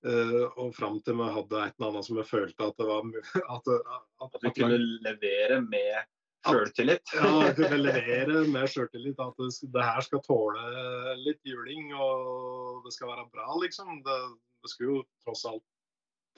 eh, 0.09 0.43
og 0.61 0.75
fram 0.77 0.99
til 1.05 1.19
vi 1.21 1.29
hadde 1.37 1.61
et 1.61 1.77
eller 1.79 1.91
annet 1.91 2.09
som 2.09 2.19
vi 2.19 2.27
følte 2.29 2.69
at 2.69 2.81
det 2.81 2.89
var 2.89 3.07
at, 3.57 3.71
at, 3.71 4.27
At 4.29 4.43
vi 4.43 4.53
kunne 4.59 4.81
levere 5.07 5.61
med 5.65 6.11
sjøltillit. 6.45 7.15
ja, 7.17 7.53
kunne 7.57 7.81
levere 7.81 8.43
med 8.53 8.69
sjøltillit. 8.71 9.21
At 9.21 9.39
det, 9.41 9.51
det 9.75 9.87
her 9.89 10.05
skal 10.05 10.25
tåle 10.27 10.65
litt 11.23 11.41
juling 11.49 11.95
og 11.97 12.85
det 12.85 12.95
skal 12.97 13.13
være 13.15 13.29
bra, 13.33 13.49
liksom. 13.63 14.03
Det, 14.05 14.19
det 14.65 14.73
skulle 14.73 14.99
jo 14.99 15.07
tross 15.25 15.47
alt 15.49 15.65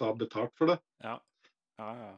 ta 0.01 0.13
betalt 0.15 0.55
for 0.59 0.75
det. 0.75 0.81
Ja, 1.05 1.19
ja. 1.81 1.91
ja. 2.05 2.17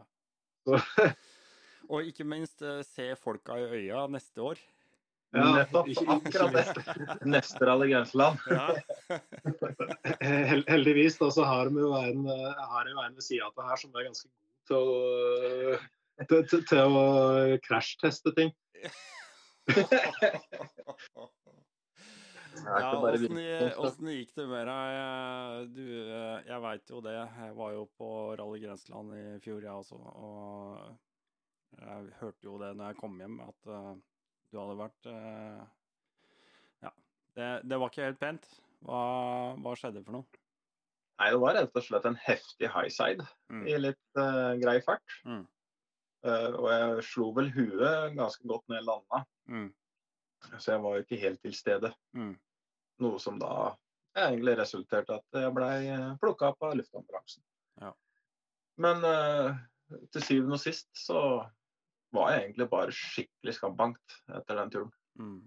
Så, 0.67 0.81
Og 1.93 2.05
ikke 2.05 2.27
minst 2.29 2.61
eh, 2.61 2.83
se 2.85 3.15
folka 3.17 3.57
i 3.57 3.69
øya 3.79 4.05
neste 4.13 4.43
år. 4.45 4.61
Ja, 5.31 5.67
Akkurat 6.07 6.53
det. 6.53 7.19
Neste 7.25 7.67
Rally 7.67 7.91
Grenseland. 7.93 8.39
Ja. 8.49 8.77
Heldigvis 10.73 11.19
da, 11.19 11.31
så 11.31 11.45
har 11.45 11.71
vi 11.73 11.81
jo 11.81 11.93
en, 11.97 12.27
har 12.73 12.89
jo 12.89 13.01
en 13.05 13.15
ved 13.17 13.25
sida 13.25 13.49
av 13.49 13.57
det 13.57 13.69
her 13.69 13.81
som 13.81 13.95
er 13.97 14.09
ganske 14.09 14.29
god 14.29 14.49
til 14.69 14.77
å, 14.77 15.79
til, 16.29 16.43
til, 16.51 16.65
til 16.69 16.99
å 17.01 17.07
krasjteste 17.65 18.35
ting. 18.39 18.55
Ja, 22.59 22.89
åssen 22.99 23.39
åssen 23.79 24.09
gikk 24.11 24.33
det 24.35 24.45
med 24.51 24.67
deg? 24.67 25.69
Du, 25.77 25.85
jeg 26.49 26.63
veit 26.65 26.91
jo 26.91 27.03
det. 27.05 27.15
Jeg 27.15 27.55
var 27.55 27.75
jo 27.77 27.85
på 28.01 28.09
Rally 28.41 28.63
Grenseland 28.65 29.15
i 29.15 29.25
fjor, 29.45 29.63
jeg 29.63 29.71
også. 29.71 29.99
Og 29.99 31.79
jeg 31.79 32.09
hørte 32.19 32.49
jo 32.49 32.57
det 32.59 32.73
når 32.75 32.91
jeg 32.91 32.99
kom 32.99 33.19
hjem, 33.23 33.39
at 33.45 33.71
eh, 33.77 33.93
du 34.53 34.59
hadde 34.61 34.79
vært 34.79 35.09
eh, 35.13 35.63
Ja. 36.87 36.93
Det, 37.37 37.49
det 37.69 37.79
var 37.81 37.91
ikke 37.93 38.07
helt 38.09 38.21
pent. 38.23 38.47
Hva, 38.87 39.01
hva 39.59 39.73
skjedde 39.79 40.05
for 40.07 40.19
noe? 40.21 40.41
Nei, 41.19 41.31
det 41.35 41.41
var 41.43 41.57
rett 41.59 41.75
og 41.81 41.83
slett 41.83 42.05
en 42.07 42.19
heftig 42.23 42.69
high 42.71 42.91
side 42.95 43.25
Mm. 43.51 43.63
i 43.67 43.79
litt 43.81 44.19
uh, 44.21 44.53
grei 44.61 44.77
fart. 44.85 45.15
Mm. 45.27 45.43
Uh, 46.27 46.51
og 46.61 46.67
jeg 46.71 47.05
slo 47.09 47.31
vel 47.35 47.49
huet 47.55 48.15
ganske 48.19 48.47
godt 48.51 48.67
ned 48.71 48.83
i 48.83 48.87
landa, 48.87 49.23
Mm. 49.49 49.69
så 50.59 50.75
jeg 50.77 50.83
var 50.85 50.95
jo 50.99 51.03
ikke 51.07 51.21
helt 51.23 51.41
til 51.43 51.55
stede. 51.57 51.91
Mm. 52.15 52.35
Noe 53.03 53.19
som 53.23 53.39
da 53.41 53.73
egentlig 54.19 54.57
resulterte 54.59 55.17
at 55.19 55.39
jeg 55.43 55.55
blei 55.55 55.81
plukka 56.23 56.53
opp 56.53 56.63
av 56.69 56.77
luftambulansen. 56.79 57.43
Ja. 57.83 57.93
Men 58.79 59.03
uh, 59.03 59.57
til 60.13 60.23
syvende 60.23 60.59
og 60.59 60.63
sist 60.63 60.89
så 60.99 61.21
var 62.15 62.33
jeg 62.33 62.43
egentlig 62.43 62.69
bare 62.73 62.95
skikkelig 62.95 63.55
skambankt 63.57 64.19
etter 64.37 64.61
den 64.61 64.73
turen. 64.75 64.93
Mm. 65.19 65.41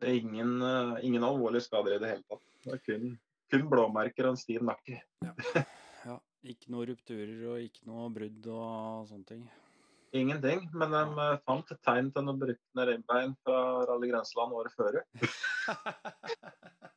Det 0.00 0.08
er 0.10 0.18
ingen, 0.20 0.56
eh, 0.62 1.04
ingen 1.08 1.24
alvorlige 1.24 1.66
skader 1.66 1.96
i 1.96 2.00
det 2.02 2.10
hele 2.14 2.26
tatt. 2.28 2.42
Det 2.64 2.72
var 2.72 2.82
kun, 2.88 3.12
kun 3.52 3.68
blåmerker 3.70 4.26
og 4.26 4.34
en 4.34 4.40
stiv 4.40 4.64
nakke. 4.66 5.00
Ja. 6.06 6.18
Ikke 6.46 6.70
noe 6.74 6.86
rupturer 6.86 7.38
og 7.50 7.62
ikke 7.64 7.86
noe 7.88 8.10
brudd 8.14 8.50
og 8.52 9.08
sånne 9.08 9.26
ting. 9.30 9.46
Ingenting. 10.16 10.66
Men 10.76 10.92
de 10.94 11.02
eh, 11.24 11.40
fant 11.48 11.72
et 11.72 11.82
tegn 11.86 12.12
til 12.14 12.26
noen 12.26 12.42
brutne 12.42 12.88
ribbein 12.90 13.34
fra 13.46 13.62
Rally 13.88 14.12
Grenseland 14.12 14.54
året 14.54 14.76
før. 14.76 15.00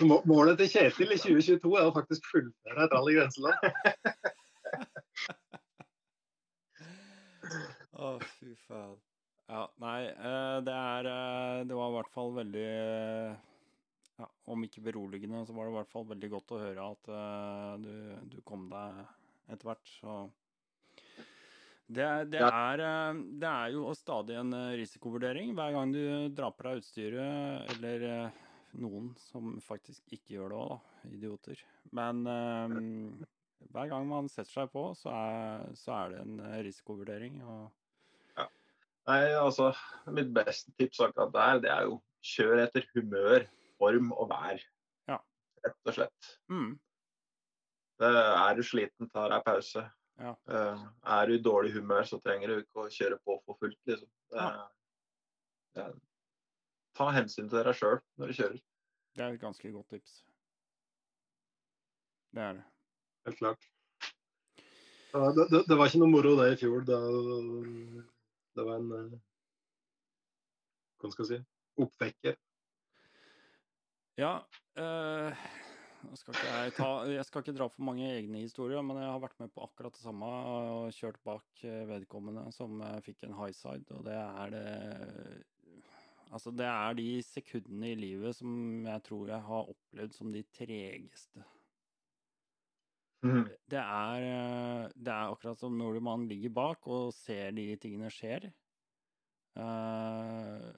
Målet 0.00 0.56
til 0.60 0.70
Kjetil 0.72 1.12
i 1.12 1.18
2022 1.20 1.72
er 1.76 1.88
å 1.88 1.94
faktisk 1.94 2.24
fullføre 2.30 2.84
et 2.86 2.94
rally 2.94 3.16
grenseland. 3.18 3.58
Å, 7.50 8.16
fy 8.38 8.54
faen. 8.66 8.98
Ja, 9.50 9.64
nei, 9.82 10.02
eh, 10.06 10.56
det 10.62 10.74
er 10.74 11.06
eh, 11.10 11.60
Det 11.66 11.74
var 11.74 11.90
i 11.90 11.94
hvert 11.96 12.12
fall 12.14 12.28
veldig 12.36 12.66
ja, 14.20 14.28
Om 14.52 14.66
ikke 14.66 14.84
beroligende, 14.84 15.40
så 15.46 15.56
var 15.56 15.66
det 15.66 15.72
i 15.72 15.78
hvert 15.80 15.90
fall 15.90 16.06
veldig 16.12 16.30
godt 16.36 16.54
å 16.54 16.60
høre 16.60 16.84
at 16.92 17.10
eh, 17.16 17.72
du, 17.82 17.96
du 18.36 18.38
kom 18.46 18.68
deg 18.70 19.00
etter 19.50 19.66
hvert, 19.66 19.90
så 19.98 20.20
det, 21.90 22.04
det, 22.30 22.38
er, 22.38 22.80
det 23.42 23.48
er 23.50 23.72
jo 23.74 23.90
stadig 23.98 24.36
en 24.38 24.54
risikovurdering 24.78 25.50
hver 25.58 25.72
gang 25.74 25.90
du 25.90 26.04
drar 26.30 26.52
på 26.54 26.68
deg 26.68 26.84
utstyret 26.84 27.72
eller 27.74 28.04
noen 28.78 29.08
som 29.18 29.56
faktisk 29.64 30.14
ikke 30.14 30.36
gjør 30.36 30.52
det 30.52 30.60
òg, 30.60 30.70
da. 30.70 31.08
Idioter. 31.10 31.64
Men 31.98 32.22
um, 32.30 33.24
hver 33.68 33.90
gang 33.92 34.06
man 34.08 34.28
setter 34.32 34.50
seg 34.50 34.72
på, 34.72 34.90
så 34.98 35.12
er, 35.12 35.64
så 35.78 35.94
er 35.96 36.14
det 36.14 36.20
en 36.24 36.40
risikovurdering. 36.64 37.40
Og 37.44 38.38
ja. 38.38 38.46
Nei, 39.10 39.20
altså, 39.38 39.70
mitt 40.10 40.32
beste 40.34 40.72
tips 40.80 41.02
akkurat 41.04 41.34
der, 41.34 41.62
det 41.64 41.72
er 41.74 41.88
jo 41.90 42.00
kjør 42.32 42.64
etter 42.64 42.86
humør, 42.94 43.46
form 43.80 44.12
og 44.16 44.30
vær. 44.32 44.62
Ja. 45.08 45.20
Rett 45.64 45.92
og 45.92 45.96
slett. 45.96 46.30
Mm. 46.52 46.74
Det, 48.00 48.10
er 48.10 48.56
du 48.56 48.62
sliten, 48.64 49.08
tar 49.12 49.32
deg 49.32 49.44
pause. 49.44 49.84
Ja. 50.20 50.34
Uh, 50.48 50.84
er 51.16 51.28
du 51.28 51.36
i 51.36 51.42
dårlig 51.44 51.72
humør, 51.76 52.04
så 52.08 52.20
trenger 52.20 52.52
du 52.52 52.62
ikke 52.62 52.84
å 52.84 52.92
kjøre 52.92 53.20
på 53.24 53.38
for 53.44 53.60
fullt. 53.60 53.80
Liksom. 53.88 54.08
Det, 54.32 54.40
Ja. 54.40 54.66
det, 55.76 55.86
ta 56.96 57.08
hensyn 57.14 57.48
til 57.48 57.64
deg 57.64 57.76
sjøl 57.76 58.00
når 58.20 58.32
du 58.32 58.36
kjører. 58.40 58.60
Det 59.16 59.24
er 59.24 59.36
et 59.36 59.42
ganske 59.42 59.72
godt 59.72 59.88
tips. 59.94 60.20
Det 62.30 62.42
er 62.44 62.60
det. 62.60 62.66
Helt 63.26 63.38
klart. 63.38 63.66
Det, 65.10 65.46
det, 65.50 65.64
det 65.66 65.76
var 65.76 65.90
ikke 65.90 66.00
noe 66.04 66.12
moro 66.12 66.36
det 66.38 66.52
i 66.52 66.60
fjor. 66.60 66.84
Det, 66.86 66.98
det 68.56 68.66
var 68.66 68.78
en 68.78 68.92
eh, 68.94 69.18
Hva 71.00 71.10
skal 71.10 71.26
jeg 71.26 71.40
si 71.40 71.44
oppvekker. 71.80 72.38
Ja 74.20 74.40
Øh, 74.78 75.40
skal 76.16 76.36
jeg, 76.38 76.72
ta, 76.76 76.86
jeg 77.10 77.24
skal 77.26 77.42
ikke 77.42 77.56
dra 77.58 77.66
for 77.68 77.82
mange 77.84 78.06
egne 78.06 78.44
historier, 78.44 78.80
men 78.86 79.00
jeg 79.02 79.10
har 79.10 79.20
vært 79.20 79.40
med 79.42 79.50
på 79.52 79.64
akkurat 79.66 79.96
det 79.96 80.00
samme 80.00 80.28
og 80.30 80.94
kjørt 80.94 81.18
bak 81.26 81.64
eh, 81.66 81.82
vedkommende 81.90 82.46
som 82.54 82.78
fikk 83.04 83.26
en 83.26 83.34
high 83.36 83.52
side, 83.56 83.84
og 83.98 84.06
det 84.06 84.14
er 84.16 84.54
det 84.54 84.66
Altså, 86.30 86.52
det 86.54 86.66
er 86.70 86.94
de 86.94 87.08
sekundene 87.26 87.88
i 87.90 87.96
livet 87.98 88.36
som 88.38 88.84
jeg 88.86 89.02
tror 89.02 89.32
jeg 89.32 89.42
har 89.48 89.72
opplevd 89.72 90.12
som 90.14 90.28
de 90.30 90.44
tregeste. 90.54 91.42
Mhm. 93.20 93.44
Det 93.68 93.80
er, 93.80 94.22
eh, 94.24 94.88
det 94.96 95.12
er 95.12 95.32
akkurat 95.32 95.58
som 95.58 95.76
når 95.76 96.00
man 96.00 96.26
ligger 96.28 96.54
bak 96.56 96.86
og 96.88 97.12
ser 97.14 97.52
de 97.56 97.66
tingene 97.76 98.10
skjer. 98.12 98.48
Uh, 99.58 100.70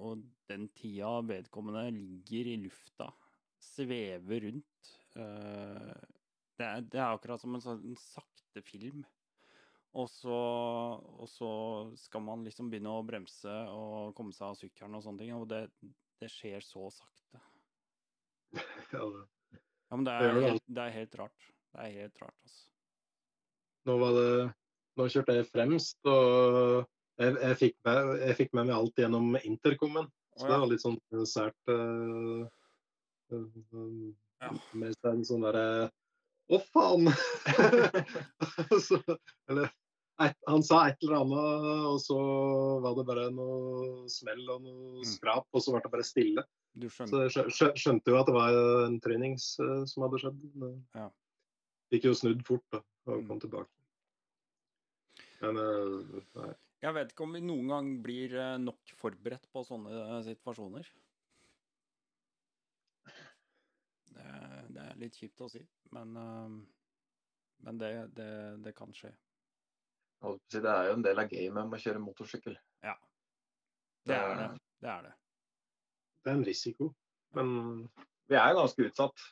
og 0.00 0.22
den 0.48 0.68
tida 0.78 1.18
vedkommende 1.26 1.88
ligger 1.92 2.52
i 2.52 2.56
lufta, 2.62 3.08
svever 3.60 4.46
rundt. 4.46 4.92
Uh, 5.18 5.98
det, 6.56 6.66
er, 6.66 6.84
det 6.86 7.00
er 7.00 7.08
akkurat 7.10 7.42
som 7.42 7.56
en 7.56 7.64
sånn 7.64 7.82
sakte 7.98 8.62
film. 8.64 9.02
Og 9.98 10.06
så, 10.06 10.30
og 10.30 11.26
så 11.28 11.50
skal 11.98 12.22
man 12.22 12.46
liksom 12.46 12.70
begynne 12.70 12.92
å 12.94 13.02
bremse 13.02 13.50
og 13.74 14.14
komme 14.14 14.32
seg 14.36 14.52
av 14.52 14.58
sykkelen 14.60 14.94
og 14.94 15.02
sånne 15.02 15.24
ting, 15.24 15.34
og 15.34 15.48
det, 15.50 15.64
det 16.22 16.30
skjer 16.30 16.62
så 16.64 16.86
sakte. 16.94 17.42
Ja, 19.90 19.96
men 19.98 20.04
det 20.06 20.12
Det 20.22 20.26
er, 20.30 20.44
helt, 20.44 20.68
det 20.70 20.82
er 20.84 20.92
helt 20.94 21.14
rart. 21.18 21.46
Det 21.70 21.84
er 21.86 21.92
helt 22.00 22.22
rart, 22.22 22.34
altså. 22.44 22.64
Nå, 23.88 23.94
var 24.02 24.12
det, 24.16 24.30
nå 25.00 25.06
kjørte 25.08 25.36
jeg 25.38 25.46
fremst, 25.48 25.96
og 26.10 26.86
jeg, 27.20 27.36
jeg, 27.40 27.56
fikk 27.60 27.76
med, 27.86 28.10
jeg 28.26 28.36
fikk 28.40 28.52
med 28.58 28.66
meg 28.68 28.76
alt 28.76 28.98
gjennom 29.00 29.36
intercomen. 29.44 30.08
Så 30.38 30.46
Å, 30.46 30.50
det 30.50 30.58
var 30.62 30.70
litt 30.70 30.82
sånn 30.84 30.98
sært 31.28 31.72
uh, 31.72 32.46
Ja. 34.40 34.50
Mest 34.80 35.04
en 35.08 35.24
sånn 35.26 35.42
derre 35.44 35.90
Å, 36.50 36.58
faen! 36.72 37.10
så, 38.86 38.98
eller 39.50 39.68
et, 40.20 40.36
Han 40.50 40.64
sa 40.66 40.82
et 40.90 40.98
eller 41.04 41.20
annet, 41.20 41.68
og 41.92 41.98
så 42.02 42.16
var 42.84 42.96
det 42.98 43.04
bare 43.08 43.26
noe 43.32 44.08
smell 44.12 44.42
og 44.52 44.64
noe 44.66 44.78
Mm. 45.00 45.06
skrap, 45.08 45.46
og 45.56 45.62
så 45.64 45.72
ble 45.72 45.80
det 45.84 45.92
bare 45.94 46.04
stille. 46.04 46.42
Du 46.76 46.88
Så 46.92 47.06
jeg 47.24 47.30
skjø- 47.32 47.52
skjø- 47.56 47.76
skjønte 47.80 48.12
jo 48.12 48.18
at 48.20 48.26
det 48.28 48.34
var 48.36 48.56
en 48.86 48.98
trenings 49.00 49.54
uh, 49.64 49.84
som 49.88 50.04
hadde 50.04 50.20
skjedd. 50.20 50.42
Men 50.60 50.74
Ja. 50.94 51.06
Fikk 51.90 52.04
jo 52.06 52.14
snudd 52.14 52.42
fort 52.46 52.64
da, 52.70 52.80
og 53.10 53.20
Mm. 53.22 53.28
kom 53.28 53.40
tilbake. 53.42 53.70
Men 55.40 55.56
eh, 55.56 56.20
nei. 56.36 56.50
Jeg 56.80 56.94
vet 56.96 57.10
ikke 57.12 57.24
om 57.26 57.32
vi 57.36 57.40
noen 57.44 57.68
gang 57.68 57.88
blir 58.04 58.34
eh, 58.38 58.58
nok 58.60 58.92
forberedt 59.00 59.48
på 59.52 59.62
sånne 59.66 59.90
eh, 59.92 60.20
situasjoner. 60.28 60.86
Det, 64.10 64.26
er- 64.26 64.68
det 64.74 64.84
er 64.84 65.00
litt 65.00 65.16
kjipt 65.18 65.40
å 65.44 65.48
si, 65.50 65.62
men, 65.94 66.14
men 67.64 67.78
det, 67.80 67.90
det, 68.16 68.30
det 68.64 68.74
kan 68.76 68.92
skje. 68.94 69.12
Det 70.52 70.60
er 70.68 70.90
jo 70.90 70.96
en 70.98 71.04
del 71.04 71.18
av 71.22 71.30
gamet 71.30 71.66
med 71.70 71.78
å 71.78 71.80
kjøre 71.80 72.02
motorsykkel. 72.04 72.56
Det 74.06 74.16
er 74.16 74.34
det. 74.36 74.48
Det 74.80 74.88
er 74.88 75.02
det. 75.06 75.12
Det 76.24 76.30
er 76.32 76.36
en 76.38 76.44
risiko. 76.44 76.90
Men 77.36 77.50
Vi 78.28 78.36
er 78.36 78.54
ganske 78.56 78.84
utsatt. 78.88 79.22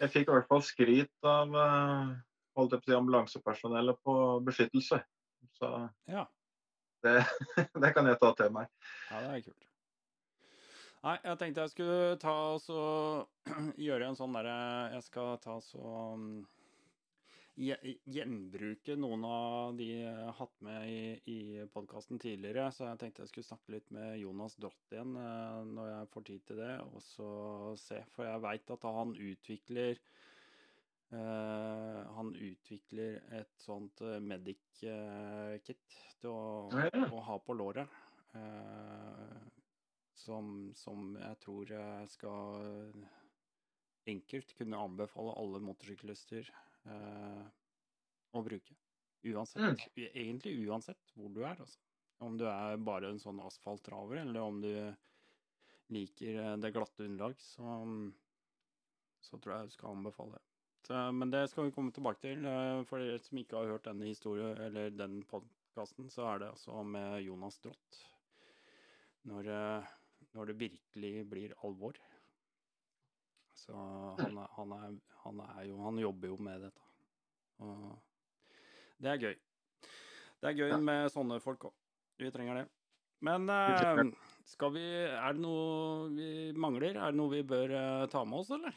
Jeg 0.00 0.12
fikk 0.14 0.28
i 0.28 0.34
hvert 0.34 0.48
fall 0.50 0.62
skryt 0.64 1.28
av 1.28 1.54
eh, 1.62 2.12
holdt 2.58 2.72
jeg 2.76 2.82
på 2.82 2.88
å 2.88 2.90
si, 2.92 2.98
ambulansepersonellet 2.98 4.00
på 4.06 4.14
beskyttelse. 4.46 5.00
Så 5.58 5.72
Ja, 6.10 6.26
det, 7.04 7.16
det 7.82 7.92
kan 7.96 8.06
jeg 8.08 8.20
ta 8.20 8.32
til 8.38 8.52
meg. 8.54 8.70
ja 9.10 9.20
det 9.24 9.34
er 9.38 9.44
kult. 9.48 9.66
Nei, 11.00 11.14
jeg 11.24 11.38
tenkte 11.40 11.62
jeg 11.64 11.72
skulle 11.72 12.16
ta 12.20 12.32
og 12.52 12.64
gjøre 13.88 14.10
en 14.10 14.16
sånn 14.18 14.34
derre 14.36 14.56
Jeg 14.92 15.06
skal 15.06 15.38
ta 15.40 15.54
så 15.64 15.80
gje- 15.80 16.44
gjenbruke 17.56 18.94
noen 18.96 19.24
av 19.26 19.76
de 19.76 19.86
jeg 19.90 20.14
har 20.14 20.36
hatt 20.38 20.54
med 20.64 20.86
i, 20.88 21.02
i 21.28 21.66
podkasten 21.72 22.20
tidligere. 22.22 22.70
Så 22.72 22.86
jeg 22.86 23.00
tenkte 23.02 23.24
jeg 23.24 23.32
skulle 23.32 23.48
snakke 23.50 23.74
litt 23.74 23.90
med 23.94 24.18
Jonas 24.22 24.56
Drott 24.60 24.94
igjen 24.94 25.16
eh, 25.18 25.60
når 25.74 25.90
jeg 25.90 26.10
får 26.14 26.26
tid 26.30 26.46
til 26.48 26.62
det, 26.62 26.72
og 26.86 27.02
så 27.04 27.30
se. 27.80 28.00
For 28.14 28.28
jeg 28.28 28.44
veit 28.46 28.76
at 28.76 28.90
han 29.00 29.16
utvikler 29.16 30.02
Uh, 31.10 32.06
Han 32.14 32.28
utvikler 32.38 33.16
et 33.34 33.56
sånt 33.58 33.98
eh, 34.06 34.20
medic-kit 34.22 35.96
til 36.22 36.28
å, 36.30 36.68
Ja. 36.70 37.00
å 37.10 37.22
ha 37.26 37.38
på 37.42 37.56
låret. 37.58 37.90
Uh, 38.30 39.40
som, 40.14 40.70
som 40.78 41.16
jeg 41.18 41.40
tror 41.42 41.72
jeg 41.74 42.12
skal 42.12 42.92
enkelt 44.06 44.54
kunne 44.54 44.78
anbefale 44.78 45.34
alle 45.34 45.58
motorsyklister 45.66 46.46
eh, 46.86 47.44
å 48.32 48.42
bruke. 48.46 48.76
Uansett. 49.26 49.60
mm. 49.60 50.08
Egentlig 50.14 50.54
uansett 50.68 51.12
hvor 51.14 51.28
du 51.34 51.42
er. 51.44 51.58
Altså. 51.60 51.78
Om 52.24 52.36
du 52.40 52.46
er 52.48 52.76
bare 52.84 53.10
en 53.12 53.20
sånn 53.20 53.40
asfalttraver, 53.44 54.22
eller 54.22 54.40
om 54.40 54.60
du 54.62 54.72
liker 55.92 56.38
eh, 56.40 56.56
det 56.62 56.72
glatte 56.76 57.04
underlag, 57.04 57.36
så, 57.40 57.80
så 59.24 59.38
tror 59.40 59.56
jeg 59.56 59.70
du 59.70 59.76
skal 59.76 59.96
anbefale 59.96 60.38
det. 60.38 60.44
Så, 60.86 61.00
men 61.12 61.30
det 61.32 61.42
skal 61.52 61.68
vi 61.68 61.74
komme 61.76 61.92
tilbake 61.92 62.22
til. 62.24 62.44
eh, 62.48 62.80
For 62.88 63.02
dere 63.02 63.20
som 63.24 63.40
ikke 63.40 63.58
har 63.60 63.74
hørt 63.74 63.88
denne 63.88 64.08
historien, 64.08 64.56
eller 64.68 64.94
den 64.94 65.20
podkasten, 65.28 66.08
så 66.12 66.28
er 66.32 66.44
det 66.44 66.52
altså 66.54 66.80
med 66.86 67.20
Jonas 67.26 67.60
Drott. 67.64 68.00
Når, 69.28 69.50
eh, 69.52 69.90
når 70.36 70.52
det 70.52 70.60
virkelig 70.62 71.12
blir 71.28 71.56
alvor. 71.66 71.98
Så 73.60 73.76
han 74.20 74.38
er, 74.40 74.48
han 74.56 74.72
er, 74.72 74.96
han 75.24 75.40
er 75.44 75.64
jo 75.68 75.78
Han 75.84 76.00
jobber 76.00 76.32
jo 76.32 76.36
med 76.40 76.66
dette. 76.66 76.86
Og 77.60 77.98
det 79.00 79.12
er 79.12 79.22
gøy. 79.24 79.38
Det 80.40 80.48
er 80.48 80.56
gøy 80.56 80.76
med 80.80 81.10
sånne 81.12 81.40
folk 81.44 81.68
òg. 81.68 81.74
Vi 82.20 82.30
trenger 82.32 82.62
det. 82.62 82.66
Men 83.24 83.48
eh, 83.52 84.00
skal 84.48 84.72
vi 84.72 84.84
Er 85.04 85.36
det 85.36 85.42
noe 85.44 86.08
vi 86.14 86.28
mangler? 86.56 86.96
Er 86.96 87.12
det 87.12 87.20
noe 87.20 87.34
vi 87.34 87.42
bør 87.44 87.74
eh, 87.76 88.06
ta 88.12 88.24
med 88.24 88.40
oss, 88.40 88.52
eller? 88.56 88.76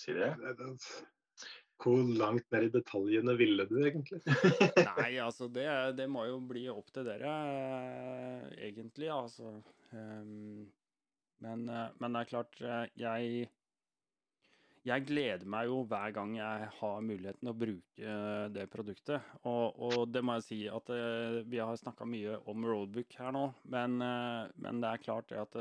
Sier 0.00 0.16
det? 0.16 0.30
Hvor 1.80 2.00
langt 2.04 2.46
ned 2.52 2.66
i 2.68 2.72
detaljene 2.74 3.36
ville 3.38 3.66
du 3.68 3.78
egentlig? 3.82 4.20
Nei, 4.90 5.14
altså 5.22 5.48
det, 5.52 5.66
det 5.98 6.08
må 6.12 6.26
jo 6.28 6.40
bli 6.50 6.66
opp 6.72 6.90
til 6.94 7.06
dere, 7.08 7.30
eh, 7.54 8.50
egentlig. 8.68 9.08
Altså. 9.14 9.54
Ehm, 9.96 10.68
men, 11.44 11.64
eh, 11.68 11.88
men 12.02 12.12
det 12.12 12.22
er 12.22 12.30
klart, 12.34 12.60
eh, 12.60 12.84
jeg 13.00 13.48
Jeg 14.88 15.04
gleder 15.04 15.44
meg 15.44 15.66
jo 15.68 15.82
hver 15.84 16.08
gang 16.16 16.30
jeg 16.38 16.68
har 16.78 17.02
muligheten 17.04 17.50
å 17.50 17.52
bruke 17.52 18.12
det 18.48 18.62
produktet. 18.72 19.26
Og, 19.44 19.76
og 19.76 20.06
det 20.08 20.22
må 20.24 20.38
jeg 20.38 20.46
si 20.46 20.60
at 20.72 20.88
vi 21.44 21.60
har 21.60 21.76
snakka 21.76 22.06
mye 22.08 22.38
om 22.48 22.64
roadbook 22.64 23.12
her 23.20 23.34
nå, 23.36 23.42
men, 23.68 23.98
men 24.00 24.80
det 24.80 24.88
er 24.88 25.02
klart 25.04 25.34
at 25.36 25.58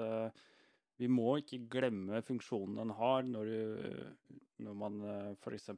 vi 1.03 1.11
må 1.11 1.33
ikke 1.41 1.65
glemme 1.67 2.23
funksjonen 2.23 2.79
den 2.79 2.95
har 2.95 3.27
når, 3.27 3.51
du, 3.51 4.39
når 4.59 4.75
man 4.75 4.95
f.eks. 5.43 5.69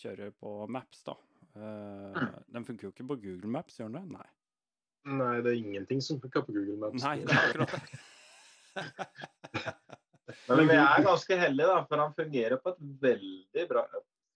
kjører 0.00 0.32
på 0.40 0.52
Maps. 0.68 1.02
da. 1.06 1.14
Eh, 1.56 2.26
Den 2.52 2.64
funker 2.66 2.88
jo 2.88 2.92
ikke 2.92 3.06
på 3.08 3.16
Google 3.22 3.50
Maps, 3.54 3.78
gjør 3.80 3.92
den 3.92 3.98
det? 4.08 4.18
Nei. 4.18 4.28
Nei, 5.08 5.34
det 5.40 5.52
er 5.54 5.60
ingenting 5.62 6.00
som 6.04 6.18
funker 6.20 6.42
på 6.44 6.52
Google 6.56 6.76
Maps. 6.82 7.02
Nei, 7.04 7.16
det 7.24 7.32
er 7.32 7.42
akkurat 7.48 7.72
det. 7.78 7.82
Men 10.48 10.68
vi 10.68 10.76
er 10.76 11.04
ganske 11.06 11.38
heldige, 11.40 11.68
da, 11.70 11.78
for 11.88 12.02
han 12.02 12.12
fungerer 12.16 12.60
på, 12.60 12.74
et 12.74 12.82
veldig 13.04 13.64
bra, 13.70 13.82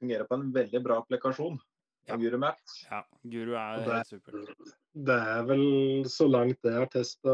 fungerer 0.01 0.25
på 0.29 0.39
en 0.39 0.47
veldig 0.55 0.81
bra 0.85 0.97
applikasjon. 1.03 1.59
Ja. 2.09 2.17
Guru 2.19 2.39
Maps. 2.43 2.81
Ja, 2.91 3.03
Guru 3.31 3.53
er 3.55 3.85
det- 3.85 3.93
helt 3.93 4.09
super. 4.11 4.33
det 5.07 5.19
er 5.37 5.43
vel 5.47 6.05
så 6.11 6.27
langt 6.29 6.59
jeg 6.67 6.75
har 6.75 6.89
testa 6.91 7.31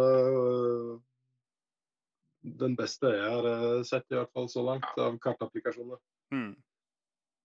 den 2.42 2.76
beste 2.78 3.10
jeg 3.14 3.30
har 3.32 3.48
eh, 3.50 3.82
sett, 3.86 4.06
i 4.12 4.18
hvert 4.18 4.32
fall 4.34 4.48
så 4.50 4.62
langt, 4.66 4.88
av 5.00 5.18
kartapplikasjoner. 5.22 6.00
Mm. 6.34 6.52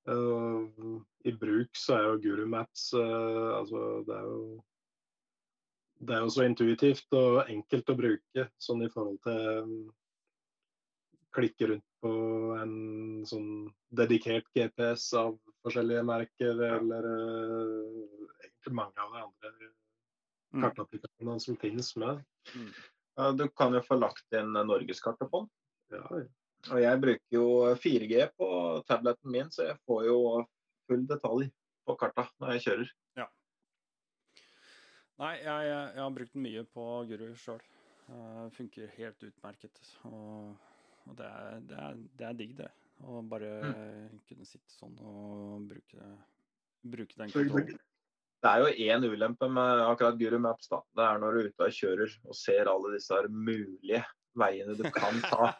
Uh, 0.03 0.99
I 1.23 1.31
bruk 1.39 1.77
så 1.79 1.95
er 1.95 2.07
jo 2.09 2.21
Guru 2.25 2.43
Maps 2.51 2.89
uh, 2.91 3.53
altså 3.55 4.01
det 4.03 4.17
er 4.17 4.25
jo 4.27 4.39
det 6.03 6.17
er 6.17 6.25
jo 6.25 6.33
så 6.35 6.43
intuitivt 6.43 7.15
og 7.15 7.47
enkelt 7.47 7.91
å 7.93 7.95
bruke 7.95 8.45
sånn 8.59 8.83
i 8.83 8.89
forhold 8.91 9.21
til 9.23 9.45
um, 9.63 9.77
klikke 11.31 11.69
rundt 11.71 11.87
på 12.03 12.11
en 12.59 12.75
sånn 13.29 13.47
dedikert 13.95 14.49
GPS 14.51 15.07
av 15.15 15.37
forskjellige 15.63 16.03
merker, 16.03 16.59
eller 16.67 17.07
uh, 17.07 18.27
egentlig 18.43 18.75
mange 18.75 18.99
av 18.99 19.15
de 19.15 19.23
andre 19.23 19.71
Mm. 20.53 20.61
kartapplikasjonene 20.67 21.41
som 21.41 21.55
finnes 21.57 21.95
med. 21.97 22.19
Ja, 22.53 22.65
du 23.38 23.45
kan 23.53 23.76
jo 23.76 23.84
få 23.85 23.99
lagt 23.99 24.35
inn 24.38 24.56
norgeskartet 24.56 25.30
på 25.30 25.44
den. 25.44 25.52
Ja, 25.94 26.06
ja. 26.23 26.26
Og 26.72 26.80
jeg 26.80 26.99
bruker 27.03 27.35
jo 27.35 27.48
4G 27.76 28.27
på 28.40 28.48
tableten 28.88 29.31
min, 29.31 29.49
så 29.52 29.68
jeg 29.68 29.80
får 29.84 30.06
jo 30.07 30.19
full 30.88 31.03
detalj 31.10 31.49
på 31.84 31.95
karta 31.99 32.23
når 32.40 32.56
jeg 32.56 32.64
kjører. 32.68 32.94
Nei, 35.22 35.34
jeg, 35.44 35.65
jeg 35.69 36.02
har 36.02 36.14
brukt 36.15 36.34
den 36.34 36.44
mye 36.44 36.64
på 36.73 36.85
Guru 37.10 37.27
sjøl. 37.38 37.61
funker 38.56 38.94
helt 38.98 39.26
utmerket. 39.27 39.81
Og, 40.10 40.56
og 41.06 41.18
det, 41.19 41.27
er, 41.27 41.60
det, 41.69 41.77
er, 41.77 41.99
det 42.19 42.27
er 42.27 42.40
digg, 42.40 42.56
det. 42.57 42.69
Å 43.03 43.22
bare 43.27 43.52
kunne 44.30 44.48
sitte 44.48 44.73
sånn 44.73 44.95
og 45.03 45.68
bruke, 45.69 46.10
bruke 46.81 47.19
den 47.19 47.34
kontrollen. 47.34 47.80
Det 48.43 48.51
er 48.51 48.59
jo 48.59 48.67
én 48.91 49.05
ulempe 49.07 49.47
med 49.47 49.79
akkurat 49.85 50.17
Guru 50.19 50.35
Maps. 50.43 50.67
da. 50.67 50.81
Det 50.95 51.03
er 51.05 51.17
når 51.21 51.31
du 51.31 51.37
er 51.39 51.45
ute 51.47 51.63
og 51.69 51.75
kjører 51.77 52.09
og 52.27 52.35
ser 52.35 52.67
alle 52.67 52.91
disse 52.97 53.15
mulige 53.31 54.03
veiene 54.35 54.73
du 54.75 54.83
kan 54.91 55.21
ta. 55.23 55.47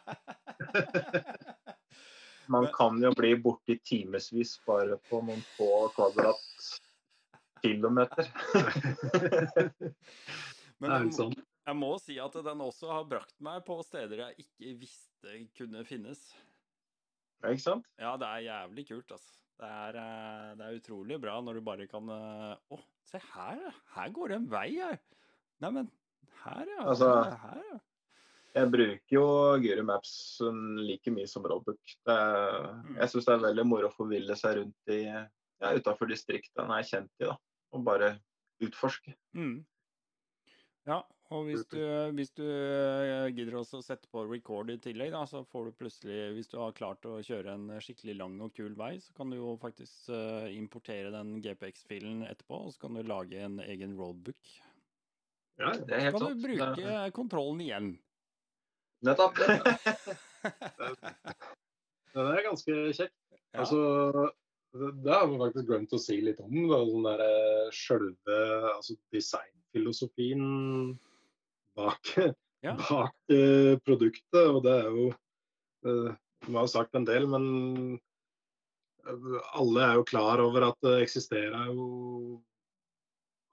Man 2.52 2.68
kan 2.74 3.00
jo 3.00 3.12
bli 3.16 3.36
borte 3.40 3.72
i 3.72 3.78
timevis 3.80 4.60
bare 4.66 4.98
på 5.08 5.20
noen 5.24 5.40
få 5.54 5.88
kvadratkilometer. 5.94 8.28
Men 10.82 10.90
er 10.90 11.00
jeg, 11.06 11.12
sånn. 11.16 11.32
jeg 11.64 11.76
må 11.80 11.96
si 12.02 12.18
at 12.20 12.34
den 12.44 12.60
også 12.66 12.86
har 12.92 13.04
brakt 13.08 13.40
meg 13.40 13.64
på 13.64 13.80
steder 13.86 14.18
jeg 14.26 14.32
ikke 14.44 14.76
visste 14.82 15.28
kunne 15.56 15.84
finnes. 15.88 16.20
Ja, 17.40 17.48
ikke 17.48 17.64
sant? 17.64 17.88
Ja, 17.96 18.12
det 18.20 18.28
er 18.28 18.44
jævlig 18.50 18.84
kult, 18.92 19.08
altså. 19.16 19.43
Det 19.60 19.70
er, 19.70 19.96
eh, 20.00 20.52
det 20.58 20.66
er 20.66 20.78
utrolig 20.80 21.18
bra 21.22 21.38
når 21.44 21.58
du 21.58 21.64
bare 21.66 21.86
kan 21.90 22.08
eh, 22.10 22.54
Å, 22.74 22.78
se 23.06 23.20
her. 23.32 23.60
Her 23.94 24.14
går 24.14 24.32
det 24.32 24.38
en 24.40 24.48
vei, 24.50 24.68
her. 24.80 24.98
Neimen, 25.62 25.90
her, 26.42 26.64
ja. 26.74 26.80
Altså- 26.84 27.12
her, 27.44 27.60
ja. 27.72 27.80
Jeg 28.54 28.70
bruker 28.70 29.10
jo 29.16 29.26
Guru 29.58 29.80
Maps 29.82 30.10
sånn 30.38 30.76
like 30.86 31.10
mye 31.10 31.26
som 31.26 31.42
Roadbook. 31.42 31.80
Det, 32.06 32.18
jeg 33.00 33.10
syns 33.10 33.26
det 33.26 33.32
er 33.34 33.46
veldig 33.48 33.64
moro 33.66 33.88
å 33.88 33.94
forville 33.96 34.36
seg 34.38 34.60
rundt 34.60 34.92
i 34.94 35.00
ja, 35.10 35.72
utafor 35.74 36.06
distriktet 36.06 36.62
en 36.62 36.70
er 36.70 36.86
kjent 36.86 37.10
i, 37.18 37.26
da. 37.26 37.34
Og 37.74 37.82
bare 37.82 38.12
utforske. 38.62 39.16
Mm. 39.34 39.56
Ja, 40.86 41.00
og 41.34 41.48
hvis 41.48 41.64
du, 41.72 41.80
hvis 42.14 42.30
du 42.36 42.44
eh, 42.46 43.28
gidder 43.34 43.56
også 43.60 43.80
å 43.80 43.84
sette 43.84 44.08
på 44.12 44.22
record 44.28 44.70
i 44.70 44.78
tillegg, 44.82 45.10
da, 45.14 45.24
så 45.26 45.42
får 45.50 45.68
du 45.68 45.78
plutselig, 45.80 46.18
hvis 46.36 46.50
du 46.52 46.58
har 46.60 46.76
klart 46.76 47.06
å 47.10 47.18
kjøre 47.24 47.56
en 47.56 47.66
skikkelig 47.82 48.14
lang 48.20 48.36
og 48.44 48.54
kul 48.56 48.76
vei, 48.78 48.92
så 49.02 49.14
kan 49.16 49.32
du 49.32 49.38
jo 49.40 49.56
faktisk 49.62 50.12
eh, 50.14 50.52
importere 50.54 51.10
den 51.14 51.36
GPX-filen 51.44 52.22
etterpå, 52.28 52.60
og 52.68 52.74
så 52.74 52.84
kan 52.86 52.98
du 52.98 53.02
lage 53.08 53.42
en 53.42 53.58
egen 53.66 53.96
roadbook. 53.98 54.54
Ja, 55.58 55.70
ja. 55.70 55.74
Det 55.78 55.94
er 55.94 56.00
Så 56.00 56.04
helt 56.04 56.16
kan 56.16 56.24
sant. 56.24 56.38
du 56.38 56.46
bruke 56.46 57.10
kontrollen 57.18 57.60
igjen. 57.66 57.92
Nettopp. 59.04 59.42
Det 62.14 62.22
er 62.22 62.44
ganske 62.46 62.74
kjekt. 62.94 63.16
Ja. 63.54 63.64
Altså, 63.64 63.78
det, 64.74 65.10
har 65.10 65.26
vi 65.30 65.38
faktisk 65.38 65.66
glemt 65.66 65.94
å 65.94 65.98
si 65.98 66.20
litt 66.22 66.38
om. 66.42 66.52
Da, 66.70 66.78
sånn 66.86 67.06
der, 67.08 67.22
eh, 67.24 68.68
altså 68.70 68.94
designfilosofien 69.14 70.44
bak, 71.76 72.14
Ja. 72.64 72.74
bak 72.80 73.14
eh, 73.34 73.74
produktet. 73.84 74.40
Og 74.48 74.62
det 74.64 74.72
er 74.80 74.88
jo 74.88 75.06
eh, 75.84 76.14
Vi 76.46 76.54
har 76.56 76.66
sagt 76.68 76.94
en 76.96 77.04
del, 77.08 77.26
men 77.28 77.44
eh, 79.06 79.38
alle 79.58 79.84
er 79.88 79.98
jo 80.00 80.06
klar 80.08 80.40
over 80.44 80.68
at 80.70 80.78
det 80.84 81.02
eksisterer 81.04 81.70
jo 81.72 82.40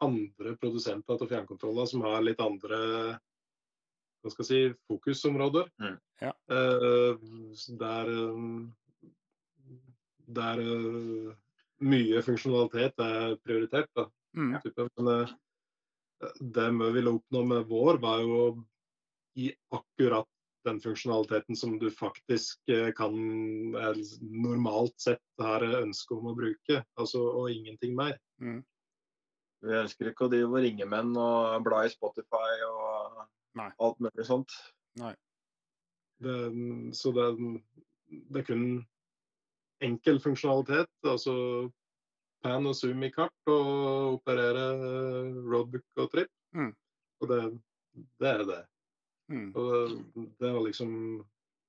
andre 0.02 0.56
produsenter 0.57 1.18
til 1.19 1.30
fjernkontroller 1.30 1.85
som 1.91 2.02
har 2.07 2.23
litt 2.26 2.39
andre 2.41 2.80
hva 4.22 4.30
skal 4.30 4.45
jeg 4.45 4.49
si, 4.49 4.80
fokusområder. 4.89 5.69
Mm. 5.81 5.95
Ja. 6.22 6.31
Eh, 6.53 7.22
der 7.81 8.10
eh, 8.14 8.65
der 10.31 10.61
eh, 10.61 11.31
mye 11.81 12.22
funksjonalitet 12.26 13.02
er 13.02 13.38
prioritert. 13.43 13.89
Da, 13.98 14.07
Mm. 14.31 14.53
Men 14.95 15.27
det 16.39 16.68
vi 16.77 16.91
ville 16.98 17.15
oppnå 17.18 17.43
med 17.48 17.65
vår, 17.69 17.99
var 18.03 18.22
jo 18.23 18.38
å 18.38 18.52
gi 19.38 19.49
akkurat 19.73 20.30
den 20.65 20.81
funksjonaliteten 20.81 21.57
som 21.57 21.80
du 21.80 21.88
faktisk 21.91 22.69
eh, 22.69 22.91
kan 22.98 23.15
er 23.77 23.98
normalt 24.22 24.99
sett 25.02 25.41
har 25.41 25.65
ønske 25.65 26.14
om 26.15 26.30
å 26.30 26.35
bruke. 26.38 26.84
Altså, 26.99 27.23
og 27.41 27.49
ingenting 27.53 27.95
mer. 27.98 28.19
Mm. 28.41 28.61
Vi 29.61 29.77
ønsker 29.77 30.11
ikke 30.11 30.27
å 30.27 30.31
drive 30.31 30.49
og 30.49 30.64
ringe 30.65 30.88
menn 30.89 31.11
og 31.18 31.61
bla 31.65 31.84
i 31.85 31.93
Spotify 31.93 32.61
og 32.68 33.26
Nei. 33.57 33.69
alt 33.77 33.99
mulig 34.02 34.26
sånt. 34.26 34.53
Det, 36.22 36.38
så 36.98 37.14
det, 37.18 37.27
det 38.30 38.41
er 38.41 38.48
kun 38.48 38.65
enkel 39.85 40.22
funksjonalitet. 40.22 40.91
Altså 41.06 41.34
pan 42.43 42.68
og 42.69 42.76
zoom 42.77 43.03
i 43.05 43.11
kart 43.13 43.51
og 43.51 44.18
operere 44.18 44.65
eh, 44.76 45.39
roadbook 45.45 46.03
og 46.03 46.11
trip. 46.13 46.31
Mm. 46.57 46.73
Og 47.22 47.31
det, 47.31 47.39
det 48.22 48.30
er 48.30 48.43
det. 48.49 48.61
Mm. 49.31 49.49
Og 49.55 49.72
det, 50.39 50.49
var 50.49 50.61
liksom 50.65 50.93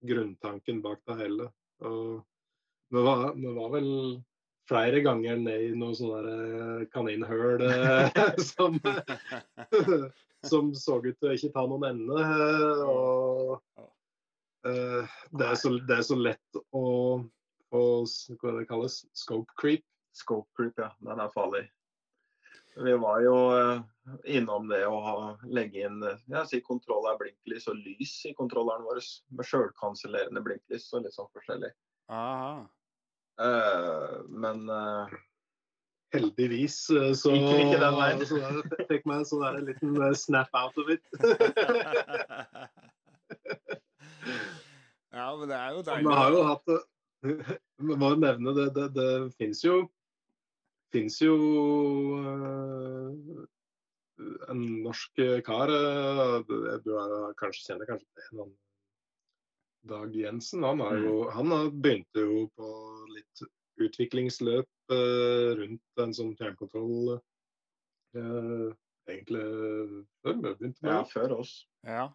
grunntanken 0.08 0.82
bak 0.84 1.02
det 1.08 1.18
hele. 1.20 1.48
Og 1.86 2.22
vi 2.92 3.04
var, 3.06 3.32
vi 3.36 3.54
var 3.56 3.74
vel 3.76 3.90
flere 4.68 5.02
ganger 5.04 5.40
ned 5.42 5.68
i 5.68 5.74
noe 5.76 5.96
sånn 5.98 6.14
der 6.16 6.30
eh, 6.32 6.86
kaninhull 6.94 7.66
eh, 7.68 8.22
som, 8.52 8.80
som 10.50 10.72
så 10.78 10.98
ut 11.04 11.12
til 11.12 11.30
å 11.30 11.36
ikke 11.36 11.52
ta 11.54 11.66
noen 11.68 11.88
ende. 11.92 12.26
Og 12.88 13.60
det, 14.62 15.46
er 15.46 15.56
så, 15.58 15.76
det 15.82 15.96
er 15.98 16.04
så 16.06 16.18
lett 16.18 16.60
å 16.70 16.82
å 17.72 17.82
hva 18.40 18.52
det 18.58 18.66
kalles, 18.68 19.02
scope 19.16 19.52
creep. 19.60 19.84
Scope 20.16 20.50
creep, 20.56 20.78
ja. 20.80 20.90
Den 21.04 21.22
er 21.22 21.32
farlig. 21.34 21.64
Vi 22.76 22.92
var 23.00 23.20
jo 23.20 23.34
eh, 23.52 23.80
innom 24.36 24.68
det 24.70 24.80
å 24.88 25.00
ha, 25.04 25.16
legge 25.44 25.84
inn 25.84 25.98
jeg 26.06 26.20
ja, 26.32 26.44
si 26.48 26.62
kontroll 26.64 27.04
av 27.10 27.18
blinklys 27.20 27.68
og 27.68 27.80
lys 27.80 28.14
i 28.30 28.32
kontrolleren 28.36 28.86
vår. 28.88 29.02
Med 29.36 29.48
sjølkansellerende 29.48 30.44
blinklys 30.44 30.88
og 30.96 31.04
litt 31.04 31.16
sånn 31.16 31.32
forskjellig. 31.36 31.72
Aha. 32.12 32.62
Uh, 33.40 34.20
men 34.28 34.66
uh, 34.68 35.08
Heldigvis 36.12 36.90
eh, 36.90 37.12
så, 37.16 37.30
Gikk 37.32 37.60
ikke 37.64 37.80
den 37.80 37.94
veien? 37.96 38.20
så 38.28 38.36
der, 38.36 38.86
fikk 38.90 39.06
meg 39.08 39.16
en 39.22 39.28
sånn 39.28 39.44
der 39.46 39.60
liten 39.64 39.96
eh, 39.96 40.14
snap 40.18 40.50
out 40.56 40.76
of 40.80 40.90
it. 40.92 41.04
ja, 45.16 45.26
men 45.38 45.48
det 45.48 45.56
er 45.56 45.70
jo 45.72 45.80
deilig. 45.86 46.04
Vi 46.04 46.18
har 46.20 46.30
jo 46.36 46.42
hatt 46.50 46.66
det 46.68 46.80
må 48.02 48.08
nevne 48.18 48.50
det, 48.56 48.68
det. 48.76 48.88
Det, 48.92 48.98
det 48.98 49.32
fins 49.38 49.60
jo 49.64 49.74
Fins 50.92 51.18
jo 51.22 51.36
eh, 52.20 53.44
en 54.52 54.60
norsk 54.84 55.22
kar 55.46 55.72
eh, 55.72 56.36
Du 56.84 56.92
er, 57.00 57.14
kanskje 57.40 57.70
kjenner 57.70 57.88
kanskje 57.88 58.26
en 58.32 58.44
han 58.44 58.52
Dag 59.82 60.14
Jensen. 60.14 60.62
Han, 60.62 60.80
er 60.80 61.00
jo, 61.02 61.14
han 61.34 61.50
begynte 61.82 62.22
jo 62.22 62.44
på 62.54 62.68
litt 63.10 63.42
utviklingsløp 63.82 64.94
eh, 64.94 65.48
rundt 65.58 66.02
en 66.04 66.14
sånn 66.14 66.36
fjernkontroll 66.38 67.16
eh, 67.16 68.68
egentlig 69.10 69.42
før 70.22 70.36
vi 70.38 70.42
begynte 70.44 70.86
med 70.86 70.92
ja, 70.94 71.00
før 71.10 71.36
oss. 71.40 71.54
Ja, 71.86 72.06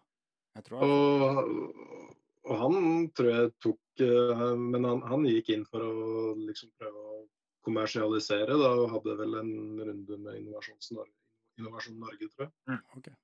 jeg 0.56 0.64
tror 0.68 0.80
jeg. 0.80 0.88
Og, 0.88 2.14
og 2.48 2.62
han 2.62 2.78
tror 3.18 3.30
jeg 3.34 3.52
tok 3.64 4.04
eh, 4.06 4.46
Men 4.62 4.88
han, 4.88 5.02
han 5.10 5.26
gikk 5.28 5.52
inn 5.52 5.66
for 5.68 5.84
å 5.84 6.32
liksom 6.40 6.72
prøve 6.80 7.04
å 7.04 7.20
kommersialisere, 7.68 8.56
da, 8.58 8.72
og 8.80 8.92
hadde 8.96 9.16
vel 9.20 9.38
en 9.42 9.54
runde 9.84 10.20
med 10.24 10.40
Innovasjons 10.40 10.92
Norge, 10.96 11.14
Innovasjon 11.60 12.00
Norge, 12.00 12.30
tror 12.32 12.48
jeg. 12.48 12.54
Mm, 12.70 12.82
okay. 12.98 13.16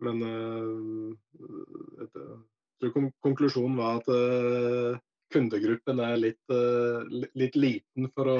Men 0.00 0.24
uh, 0.24 1.12
et, 2.00 2.18
jeg 2.80 2.92
tror 2.94 3.10
konklusjonen 3.20 3.76
var 3.76 4.00
at 4.00 4.08
uh, 4.08 4.98
kundegruppen 5.30 6.00
er 6.02 6.16
litt, 6.18 6.42
uh, 6.48 7.04
litt 7.36 7.58
liten 7.58 8.08
for 8.16 8.32
å, 8.32 8.36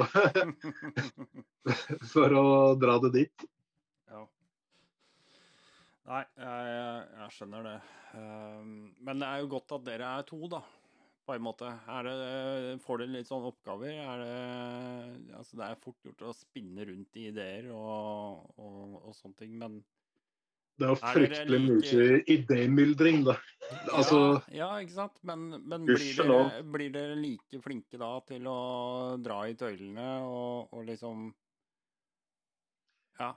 for 2.14 2.36
å 2.40 2.44
dra 2.80 2.96
det 3.04 3.12
dit. 3.18 3.48
ja. 4.08 4.24
Nei, 6.10 6.24
jeg, 6.40 7.08
jeg 7.20 7.34
skjønner 7.36 7.68
det. 7.68 7.78
Um, 8.16 8.70
men 9.04 9.20
det 9.20 9.28
er 9.28 9.44
jo 9.44 9.52
godt 9.52 9.76
at 9.76 9.84
dere 9.86 10.14
er 10.18 10.24
to, 10.26 10.40
da. 10.50 10.64
På 11.30 11.36
en 11.38 11.44
måte. 11.46 11.68
Er 11.86 12.06
det, 12.08 12.14
får 12.82 13.04
dere 13.04 13.12
litt 13.14 13.28
sånne 13.28 13.52
oppgaver? 13.52 13.92
Er 14.02 14.22
det, 14.24 15.34
altså 15.38 15.60
det 15.60 15.66
er 15.68 15.76
fort 15.78 16.08
gjort 16.08 16.24
å 16.26 16.32
spinne 16.34 16.82
rundt 16.88 17.18
i 17.20 17.28
ideer 17.28 17.68
og, 17.70 18.48
og, 18.58 18.96
og 18.98 19.14
sånne 19.14 19.38
ting, 19.38 19.52
men 19.60 19.76
Det 20.74 20.88
er 20.88 20.90
jo 20.90 20.96
fryktelig 21.04 21.60
like- 21.60 21.92
mye 21.92 22.18
idémyldring, 22.34 23.22
da. 23.28 23.36
Altså, 23.94 24.18
ja, 24.50 24.64
ja, 24.64 24.70
ikke 24.82 24.96
sant? 24.96 25.22
Men, 25.22 25.44
men 25.70 25.86
blir, 25.86 26.02
dere, 26.18 26.64
blir 26.74 26.90
dere 26.98 27.14
like 27.20 27.62
flinke 27.62 28.00
da 28.02 28.10
til 28.26 28.50
å 28.50 28.58
dra 29.22 29.38
i 29.46 29.54
tøylene 29.60 30.08
og, 30.26 30.74
og 30.74 30.82
liksom 30.90 31.28
Ja. 33.22 33.30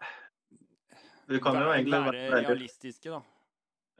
Du 1.30 1.38
kan 1.44 1.62
jo 1.62 1.70
egentlig 1.76 2.02
være 2.10 2.42
realistiske, 2.42 3.14
da. 3.14 3.22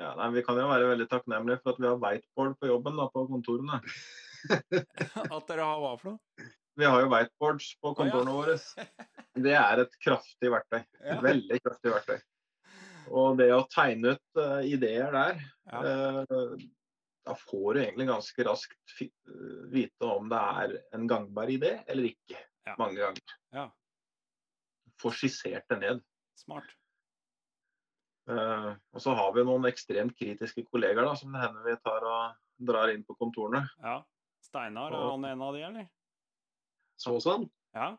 Ja, 0.04 0.12
nei, 0.20 0.28
vi 0.36 0.44
kan 0.46 0.60
jo 0.60 0.68
være 0.70 0.90
veldig 0.92 1.08
takknemlige 1.12 1.62
for 1.64 1.74
at 1.74 1.80
vi 1.80 1.88
har 1.90 2.02
whiteboard 2.02 2.58
på 2.60 2.70
jobben 2.70 3.00
da, 3.00 3.08
på 3.14 3.24
kontorene. 3.30 3.80
At 5.38 5.48
dere 5.48 5.64
har 5.70 5.80
hva 5.80 5.94
for 6.02 6.14
noe? 6.14 6.50
Vi 6.76 6.88
har 6.90 7.04
jo 7.04 7.10
whiteboards 7.12 7.70
på 7.80 7.94
kontorene 7.96 8.34
våre. 8.34 8.58
Det 9.46 9.54
er 9.58 9.84
et 9.86 9.98
kraftig 10.04 10.52
verktøy. 10.52 10.82
Ja. 11.00 11.18
Veldig 11.24 11.60
kraftig 11.64 11.94
verktøy. 11.94 12.22
Og 13.14 13.38
det 13.40 13.50
å 13.54 13.64
tegne 13.72 14.16
ut 14.16 14.40
uh, 14.40 14.62
ideer 14.66 15.14
der, 15.14 15.44
Ja. 15.70 15.84
uh, 15.84 16.64
da 17.24 17.36
får 17.40 17.74
du 17.74 17.80
egentlig 17.80 18.08
ganske 18.10 18.44
raskt 18.44 18.96
eh, 19.00 19.12
vite 19.72 20.08
om 20.12 20.26
det 20.28 20.40
er 20.40 20.74
en 20.98 21.06
gangbar 21.08 21.48
idé 21.48 21.78
eller 21.88 22.10
ikke. 22.10 22.36
Ja. 22.68 22.76
Mange 22.80 23.00
ganger. 23.00 23.36
Ja. 23.56 23.64
Få 25.00 25.12
skissert 25.16 25.64
det 25.72 25.78
ned. 25.80 26.02
Smart. 26.40 26.68
Eh, 28.30 28.70
og 28.96 29.04
så 29.04 29.14
har 29.18 29.34
vi 29.36 29.44
noen 29.44 29.68
ekstremt 29.68 30.16
kritiske 30.16 30.64
kollegaer 30.70 31.10
da, 31.10 31.16
som 31.20 31.34
det 31.34 31.42
hender 31.44 31.66
vi 31.68 31.76
tar 31.84 32.06
og 32.08 32.38
drar 32.64 32.94
inn 32.94 33.04
på 33.08 33.18
kontorene. 33.20 33.66
Ja. 33.84 34.00
Steinar, 34.44 34.94
er 34.94 35.12
han 35.12 35.26
en 35.28 35.44
av 35.44 35.56
de, 35.56 35.62
eller? 35.68 35.92
så 37.04 37.18
sånn. 37.24 37.48
Ja. 37.76 37.94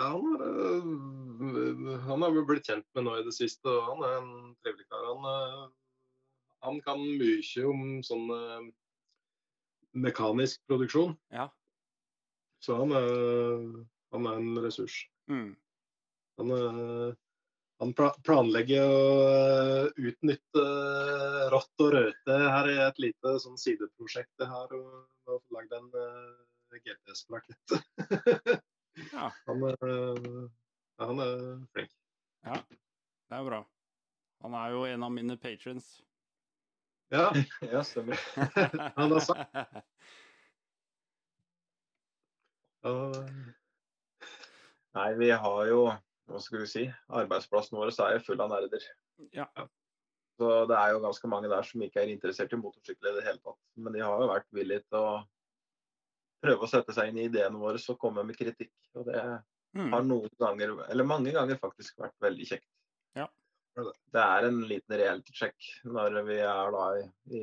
Ja, 0.00 0.08
han, 0.16 0.40
øh, 0.40 1.90
han 2.06 2.24
har 2.24 2.32
vi 2.34 2.42
blitt 2.48 2.68
kjent 2.68 2.86
med 2.96 3.06
nå 3.06 3.18
i 3.20 3.24
det 3.24 3.34
siste, 3.36 3.68
og 3.68 3.90
han 3.90 4.04
er 4.08 4.16
en 4.18 4.32
trivelig 4.64 4.86
kar. 4.88 5.06
Han, 5.08 5.28
uh, 5.28 6.10
han 6.64 6.80
kan 6.84 7.00
mye 7.00 7.64
om 7.68 8.00
sånn 8.04 8.26
mekanisk 9.92 10.60
produksjon, 10.68 11.16
Ja. 11.32 11.48
så 12.62 12.76
han 12.80 12.92
er, 12.92 13.86
han 14.12 14.26
er 14.26 14.40
en 14.40 14.58
ressurs. 14.64 14.96
Mm. 15.28 15.56
Han, 16.38 16.50
øh, 16.50 17.14
han 17.80 17.94
planlegger 17.96 18.84
å 18.84 19.04
øh, 19.24 19.86
utnytte 20.10 20.62
øh, 20.64 21.46
rått 21.54 21.84
og 21.86 21.94
røte 21.94 22.36
her 22.36 22.68
er 22.74 22.82
et 22.90 23.00
lite 23.00 23.34
sånn 23.40 23.56
sideprosjekt 23.60 24.44
jeg 24.44 24.50
har, 24.52 24.74
og 24.76 25.06
og 25.30 25.42
lagd 25.54 25.72
en 25.76 25.86
øh, 25.94 26.80
GPS-plakett. 26.84 27.76
Ja. 29.14 29.28
Han, 29.46 29.62
han 31.00 31.20
er 31.22 31.36
flink. 31.72 31.92
Ja, 32.44 32.56
Det 33.30 33.36
er 33.38 33.44
bra. 33.46 33.60
Han 34.42 34.56
er 34.58 34.72
jo 34.74 34.80
en 34.88 35.04
av 35.06 35.12
mine 35.14 35.36
patrons. 35.40 35.86
Ja, 37.14 37.28
Ja, 37.72 37.84
stemmer. 37.86 38.18
Han 38.98 39.14
har 39.14 39.22
sagt- 39.24 39.56
Nei, 44.94 45.08
vi 45.22 45.30
har 45.30 45.66
jo, 45.70 45.80
hva 46.30 46.40
skal 46.42 46.62
vi 46.62 46.70
si, 46.70 46.86
arbeidsplassen 47.20 47.78
vår 47.78 47.92
er 47.92 48.16
jo 48.16 48.24
full 48.28 48.40
av 48.44 48.52
nerder. 48.52 48.86
Ja. 49.36 49.46
Så 50.40 50.50
det 50.70 50.76
er 50.78 50.94
jo 50.94 51.02
ganske 51.04 51.28
mange 51.28 51.50
der 51.52 51.66
som 51.68 51.82
ikke 51.84 52.00
er 52.00 52.12
interessert 52.12 52.54
i 52.56 52.58
motorsykkel 52.60 53.10
i 53.10 53.16
det 53.18 53.26
hele 53.26 53.42
tatt. 53.44 53.58
Men 53.76 53.96
de 53.96 54.00
har 54.04 54.22
jo 54.22 54.30
vært 54.30 54.48
villige 54.56 54.86
til 54.86 55.00
å 55.02 55.14
prøve 56.40 56.64
å 56.64 56.70
sette 56.70 56.94
seg 56.96 57.10
inn 57.10 57.18
i 57.20 57.26
ideene 57.28 57.60
våre 57.60 57.82
og 57.92 57.98
komme 58.00 58.24
med 58.24 58.38
kritikk. 58.38 58.72
Og 58.96 59.10
det 59.10 59.24
Mm. 59.70 59.92
har 59.92 60.02
noen 60.02 60.30
ganger, 60.40 60.72
eller 60.90 61.06
mange 61.06 61.30
ganger 61.30 61.58
faktisk 61.62 62.00
vært 62.02 62.16
veldig 62.24 62.46
kjekt. 62.48 62.66
Ja. 63.14 63.28
Det 63.76 64.22
er 64.22 64.46
en 64.48 64.62
liten 64.66 64.96
reality-sjekk 64.98 65.68
når 65.86 66.24
vi 66.26 66.38
er 66.42 66.72
da 66.74 66.86
i, 66.98 67.04
i 67.30 67.42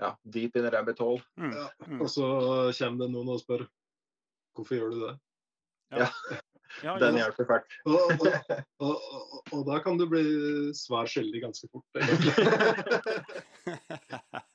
ja, 0.00 0.14
deep 0.24 0.56
in 0.56 0.70
rabbit 0.72 1.02
hole. 1.04 1.20
Mm. 1.36 1.52
Ja. 1.52 1.66
Mm. 1.86 2.00
Og 2.00 2.08
så 2.08 2.30
kommer 2.78 3.04
det 3.04 3.10
noen 3.12 3.34
og 3.34 3.42
spør 3.42 3.66
hvorfor 4.56 4.78
gjør 4.78 4.94
du 4.94 4.98
det? 5.02 5.12
Ja, 5.92 6.08
Den 6.80 7.18
hjelper 7.20 7.48
fælt. 7.50 7.76
Og, 7.86 8.00
og, 8.22 8.26
og, 8.86 8.96
og, 9.12 9.52
og 9.52 9.66
da 9.68 9.78
kan 9.84 10.00
du 10.00 10.06
bli 10.10 10.24
svar 10.76 11.10
skyldig 11.10 11.44
ganske 11.44 11.68
fort. 11.72 11.86
egentlig. 12.00 12.34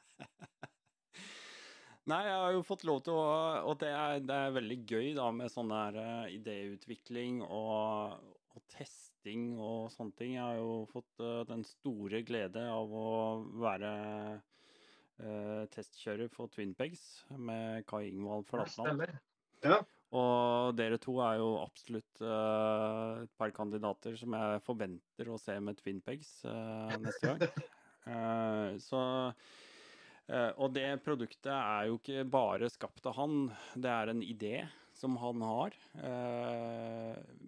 Nei, 2.08 2.22
jeg 2.24 2.36
har 2.40 2.54
jo 2.56 2.64
fått 2.64 2.86
lov 2.88 3.02
til 3.04 3.18
å 3.20 3.24
Og 3.68 3.80
det 3.82 3.92
er, 3.92 4.22
det 4.24 4.36
er 4.36 4.56
veldig 4.56 4.78
gøy 4.88 5.10
da 5.18 5.28
med 5.36 5.52
sånn 5.52 5.74
der 5.74 5.98
uh, 6.00 6.28
idéutvikling 6.32 7.42
og, 7.44 8.16
og 8.56 8.64
testing 8.72 9.58
og 9.60 9.90
sånne 9.92 10.16
ting. 10.20 10.38
Jeg 10.38 10.46
har 10.46 10.62
jo 10.62 10.86
fått 10.94 11.24
uh, 11.24 11.42
den 11.50 11.66
store 11.68 12.24
glede 12.28 12.64
av 12.72 12.96
å 12.96 13.10
være 13.60 13.92
uh, 14.38 15.68
testkjører 15.74 16.32
for 16.32 16.48
Twinpegs 16.54 17.04
med 17.36 17.84
Kai 17.92 18.06
Ingvald 18.08 18.48
Flatland. 18.48 19.04
Stemmer. 19.60 19.84
Og 20.16 20.76
dere 20.78 21.00
to 21.04 21.18
er 21.20 21.40
jo 21.42 21.50
absolutt 21.60 22.22
uh, 22.24 23.26
et 23.26 23.32
par 23.40 23.52
kandidater 23.56 24.16
som 24.16 24.36
jeg 24.38 24.64
forventer 24.64 25.32
å 25.32 25.40
se 25.42 25.58
med 25.60 25.80
Twinpegs 25.82 26.30
uh, 26.48 26.94
neste 27.04 27.28
gang. 27.34 27.66
Uh, 28.08 28.78
så 28.80 29.02
Og 30.60 30.72
det 30.76 31.04
produktet 31.04 31.52
er 31.52 31.88
jo 31.88 32.00
ikke 32.00 32.24
bare 32.28 32.68
skapt 32.72 33.06
av 33.08 33.16
han, 33.16 33.50
det 33.76 33.92
er 33.92 34.12
en 34.12 34.24
idé 34.24 34.56
som 34.98 35.16
han 35.22 35.44
har. 35.46 35.76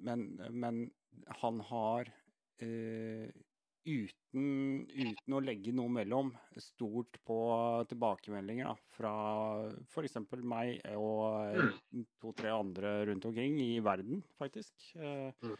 Men, 0.06 0.22
men 0.48 0.84
han 1.42 1.60
har 1.68 2.12
uten, 3.86 4.86
uten 4.90 5.36
å 5.36 5.42
legge 5.44 5.72
noe 5.76 5.92
mellom, 5.92 6.32
stort 6.62 7.20
på 7.26 7.38
tilbakemeldinger 7.90 8.70
da, 8.70 8.76
fra 8.96 9.14
f.eks. 9.88 10.18
meg 10.44 10.82
og 10.96 11.54
eh, 11.56 12.04
to-tre 12.22 12.52
andre 12.54 12.96
rundt 13.10 13.30
omkring 13.30 13.60
i 13.64 13.80
verden, 13.86 14.24
faktisk. 14.40 14.92
Eh, 14.96 15.32
Mm. 15.44 15.56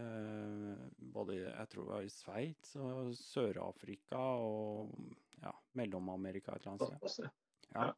eh, 0.00 0.84
både 1.14 1.34
jeg 1.42 1.68
tror 1.70 1.84
det 1.84 1.92
var 1.94 2.04
i 2.06 2.12
Sveits 2.12 2.76
og 2.80 3.12
Sør-Afrika 3.18 4.20
og 4.40 4.94
ja, 5.42 5.52
Mellom-Amerika 5.76 6.54
et 6.56 6.64
eller 6.64 6.86
annet 6.88 7.10
sted. 7.12 7.28
Ja. 7.74 7.90
Ja. 7.90 7.92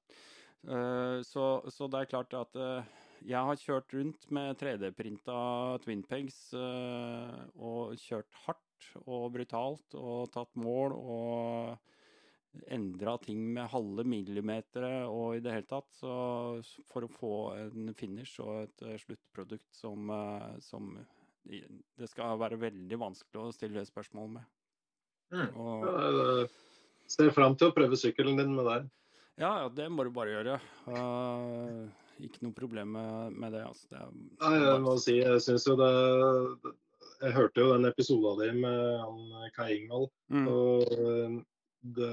Eh, 0.66 1.20
så, 1.22 1.44
så 1.70 1.86
det 1.92 2.00
er 2.00 2.10
klart 2.10 2.34
at 2.34 2.56
eh, 2.58 2.88
jeg 3.26 3.48
har 3.48 3.60
kjørt 3.60 3.94
rundt 3.94 4.26
med 4.34 4.58
3D-printa 4.60 5.36
Twinpegs 5.84 6.40
eh, 6.58 7.36
og 7.54 7.94
kjørt 8.02 8.34
hardt 8.46 8.65
og 9.04 9.28
brutalt 9.34 9.96
og 9.98 10.30
tatt 10.34 10.52
mål 10.60 10.94
og 10.96 11.76
endra 12.72 13.16
ting 13.20 13.42
med 13.52 13.68
halve 13.72 14.04
millimetere 14.08 15.04
og 15.10 15.36
i 15.36 15.42
det 15.44 15.52
hele 15.52 15.68
tatt. 15.68 15.88
Så 15.98 16.12
for 16.90 17.06
å 17.06 17.12
få 17.12 17.34
en 17.60 17.92
finish 17.98 18.40
og 18.44 18.64
et 18.64 18.86
eh, 18.86 18.98
sluttprodukt 19.02 19.68
som, 19.76 20.10
eh, 20.10 20.52
som 20.64 20.94
det 21.46 22.08
skal 22.10 22.40
være 22.40 22.58
veldig 22.60 23.00
vanskelig 23.00 23.42
å 23.42 23.54
stille 23.54 23.84
spørsmål 23.86 24.38
med. 24.38 24.54
Mm. 25.34 25.50
Og, 25.58 25.86
Ja, 25.86 26.46
Ser 27.06 27.30
fram 27.30 27.54
til 27.54 27.70
å 27.70 27.74
prøve 27.74 27.94
sykkelen 27.94 28.40
din 28.40 28.54
med 28.56 28.66
deg. 28.66 28.86
Ja, 29.38 29.50
ja, 29.62 29.68
det 29.70 29.84
må 29.94 30.02
du 30.02 30.10
bare 30.10 30.32
gjøre. 30.32 30.56
Uh, 30.88 31.84
ikke 32.24 32.42
noe 32.42 32.56
problem 32.56 32.96
med, 32.96 33.36
med 33.36 33.54
det. 33.54 33.62
Altså. 33.68 33.86
det 33.92 34.00
er, 34.00 34.08
Nei, 34.42 34.54
jeg 34.64 34.80
må 34.82 34.94
si, 34.98 35.14
jeg 35.20 35.44
syns 35.44 35.68
jo 35.68 35.76
det 35.78 36.72
Jeg 37.22 37.32
hørte 37.36 37.62
jo 37.62 37.72
den 37.72 37.88
episoden 37.88 38.40
din 38.42 38.62
med 38.64 38.80
han 39.00 39.50
Kai 39.56 39.70
Ingvald. 39.76 40.08
Mm. 40.32 40.48
Og 40.52 40.96
eh, 40.96 41.36
det, 41.96 42.12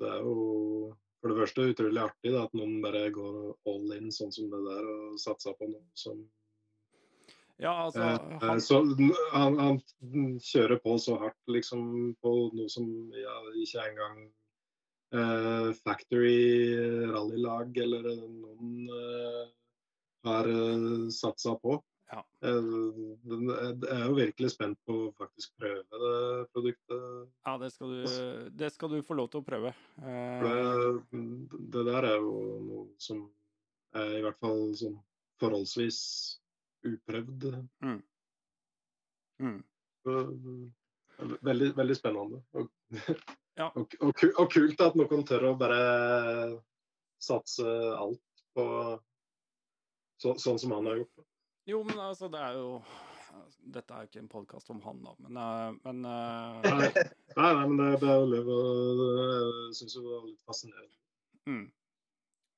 det 0.00 0.08
er 0.08 0.24
jo 0.26 0.96
for 1.18 1.32
det 1.32 1.38
første 1.40 1.68
utrolig 1.72 2.02
artig 2.02 2.32
da, 2.32 2.44
at 2.46 2.56
noen 2.56 2.78
bare 2.82 3.08
går 3.14 3.38
all 3.68 3.94
in 3.96 4.10
sånn 4.14 4.32
som 4.34 4.50
det 4.52 4.60
der 4.66 4.90
og 4.92 5.18
satser 5.20 5.56
på 5.58 5.70
noe 5.70 5.86
som 5.98 6.20
Ja, 7.58 7.72
altså 7.88 8.04
eh, 8.04 8.34
han, 8.44 8.60
så, 8.62 8.82
han, 9.34 9.58
han 9.58 9.80
kjører 10.44 10.78
på 10.84 10.94
så 11.02 11.16
hardt 11.24 11.50
liksom 11.50 12.14
på 12.22 12.34
noe 12.54 12.70
som 12.70 12.86
ja, 13.18 13.34
ikke 13.58 13.86
engang 13.90 14.20
eh, 15.18 15.70
Factory 15.82 16.38
rallylag 17.10 17.82
eller 17.82 18.12
noen 18.14 18.92
eh, 18.94 19.44
har 20.26 20.48
satsa 21.14 21.54
på. 21.62 21.76
Ja. 22.08 22.22
Eh, 22.40 22.68
Jeg 23.28 23.88
er 23.92 24.04
jo 24.06 24.14
virkelig 24.16 24.50
spent 24.54 24.78
på 24.88 24.94
å 25.08 25.12
faktisk 25.18 25.52
prøve 25.60 25.82
det 26.04 26.46
produktet. 26.54 27.02
ja, 27.44 27.56
det 27.60 27.68
skal, 27.74 27.90
du, 27.92 28.50
det 28.62 28.70
skal 28.72 28.94
du 28.94 29.02
få 29.04 29.16
lov 29.18 29.28
til 29.32 29.42
å 29.42 29.46
prøve. 29.48 29.74
Eh, 30.00 30.46
det, 31.12 31.58
det 31.74 31.84
der 31.90 32.08
er 32.14 32.16
jo 32.22 32.32
noe 32.64 32.86
som 33.02 33.26
er 33.98 34.18
i 34.18 34.22
hvert 34.24 34.40
fall 34.40 34.70
sånn 34.78 34.96
forholdsvis 35.40 35.98
uprøvd. 36.88 37.50
mm. 37.84 38.00
Mm. 39.38 39.60
Veldig, 41.42 41.68
veldig 41.76 41.96
spennende. 41.98 42.42
Og, 42.56 42.70
Ja. 43.58 43.68
og, 43.76 43.94
og, 44.00 44.24
og 44.38 44.50
kult 44.54 44.80
at 44.80 44.96
noen 44.98 45.24
tør 45.26 45.48
å 45.50 45.56
bare 45.58 45.78
satse 47.22 47.66
alt 47.98 48.22
på 48.54 48.64
så, 50.22 50.34
sånn 50.38 50.58
som 50.62 50.74
han 50.76 50.86
har 50.86 51.00
gjort. 51.02 51.24
Jo, 51.68 51.82
men 51.84 51.98
altså, 52.00 52.28
det 52.32 52.40
er 52.40 52.54
jo 52.56 52.68
Dette 53.74 53.92
er 53.94 54.04
jo 54.04 54.08
ikke 54.08 54.22
en 54.22 54.30
podkast 54.32 54.70
om 54.72 54.78
han, 54.86 55.02
da, 55.04 55.12
men, 55.20 55.36
eh, 55.36 55.74
men 55.84 55.98
eh, 56.08 56.62
Nei, 56.64 56.86
nei, 57.36 57.50
nei, 57.58 57.66
men 57.68 57.76
det, 57.82 57.88
det 58.00 58.08
er 58.08 58.16
jo 58.16 58.24
å 58.24 58.30
leve 58.32 58.56
Jeg 59.68 59.76
syns 59.82 59.98
det 59.98 60.04
var 60.06 60.24
litt 60.24 60.46
fascinerende. 60.48 60.96
mm, 61.50 61.66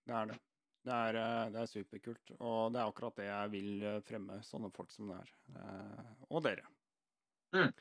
Det 0.07 0.15
er 0.21 0.31
det. 0.31 0.39
Det 0.87 0.95
er, 0.97 1.19
eh, 1.21 1.49
det 1.53 1.61
er 1.65 1.69
superkult. 1.69 2.31
Og 2.39 2.71
det 2.73 2.81
er 2.81 2.87
akkurat 2.87 3.19
det 3.21 3.27
jeg 3.27 3.51
vil 3.53 3.85
fremme, 4.07 4.39
sånne 4.47 4.71
folk 4.73 4.95
som 4.95 5.11
det 5.11 5.19
er. 5.19 5.35
Eh, 5.59 6.15
Og 6.31 6.41
dere. 6.47 6.65
Mm. 7.53 7.75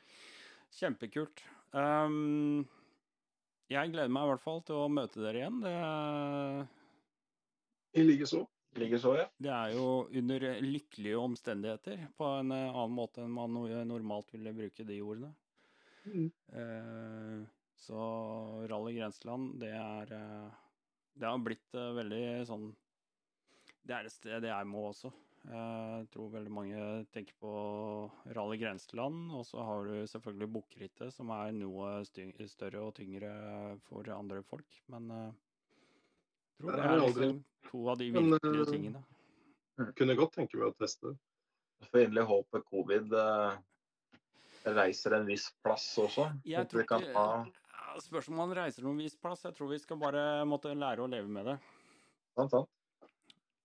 Kjempekult. 0.76 1.46
Um, 1.72 2.66
jeg 3.70 3.94
gleder 3.94 4.10
meg 4.12 4.26
i 4.26 4.32
hvert 4.34 4.44
fall 4.44 4.64
til 4.66 4.82
å 4.82 4.90
møte 4.92 5.22
dere 5.22 5.44
igjen. 5.44 5.62
Det, 5.62 5.74
I 8.02 8.06
likeså. 8.10 8.44
Likeså, 8.78 9.16
ja. 9.18 9.26
det 9.42 9.50
er 9.50 9.72
jo 9.74 9.86
under 10.20 10.44
lykkelige 10.62 11.18
omstendigheter, 11.18 12.04
på 12.18 12.28
en 12.38 12.54
eh, 12.54 12.68
annen 12.70 12.96
måte 12.96 13.24
enn 13.26 13.34
man 13.34 13.56
normalt 13.90 14.30
ville 14.36 14.54
bruke 14.54 14.86
de 14.86 15.00
ordene. 15.02 15.32
Mm. 16.06 16.28
Eh, 16.54 17.48
så 17.80 18.04
Rally 18.70 18.94
Grenseland, 18.98 19.56
det 19.62 19.72
er 19.76 20.14
eh, 20.16 20.60
Det 21.20 21.28
har 21.28 21.42
blitt 21.44 21.76
eh, 21.76 21.92
veldig 21.98 22.22
sånn 22.48 22.70
Det 23.84 23.96
er 23.96 24.08
et 24.08 24.14
sted 24.14 24.48
jeg 24.48 24.70
må 24.70 24.86
også. 24.90 25.12
Eh, 25.50 25.92
Jeg 26.00 26.08
tror 26.14 26.32
veldig 26.34 26.54
mange 26.54 26.86
tenker 27.16 27.36
på 27.42 27.52
Rally 28.36 28.60
Grenseland, 28.62 29.32
og 29.36 29.46
så 29.48 29.64
har 29.66 29.88
du 29.88 30.08
selvfølgelig 30.08 30.52
Bukkrittet, 30.56 31.14
som 31.16 31.32
er 31.36 31.54
noe 31.56 32.04
større 32.06 32.84
og 32.86 32.96
tyngre 33.00 33.32
for 33.90 34.08
andre 34.16 34.44
folk. 34.46 34.82
Men 34.92 35.12
eh, 35.16 35.30
tror 36.60 36.76
det 36.76 36.84
er 36.86 37.00
liksom 37.04 37.40
to 37.70 37.82
av 37.90 37.98
de 38.00 38.12
virkelige 38.16 38.66
eh, 38.66 38.72
tingene. 38.74 39.02
Kunne 39.98 40.16
godt 40.20 40.36
tenke 40.36 40.60
meg 40.60 40.72
å 40.72 40.76
teste. 40.80 41.16
Får 41.90 42.04
inderlig 42.06 42.26
håpe 42.28 42.62
covid 42.68 43.14
eh, 43.16 43.60
reiser 44.76 45.16
en 45.16 45.30
viss 45.30 45.48
plass 45.64 45.86
også. 46.02 46.28
Jeg 46.44 46.68
Så 46.68 46.72
tror 46.74 46.82
vi 46.84 46.88
ikke- 46.90 47.14
ha 47.16 48.00
Spørs 48.00 48.28
om 48.30 48.36
man 48.38 48.52
reiser 48.54 48.84
noen 48.86 49.00
viss 49.02 49.16
plass. 49.18 49.42
Jeg 49.44 49.56
tror 49.58 49.72
vi 49.72 49.80
skal 49.82 49.98
bare 49.98 50.46
måtte 50.46 50.70
lære 50.78 51.02
å 51.04 51.10
leve 51.10 51.28
med 51.28 51.48
det, 51.50 51.56
sant, 52.38 52.52
sant. 52.54 52.70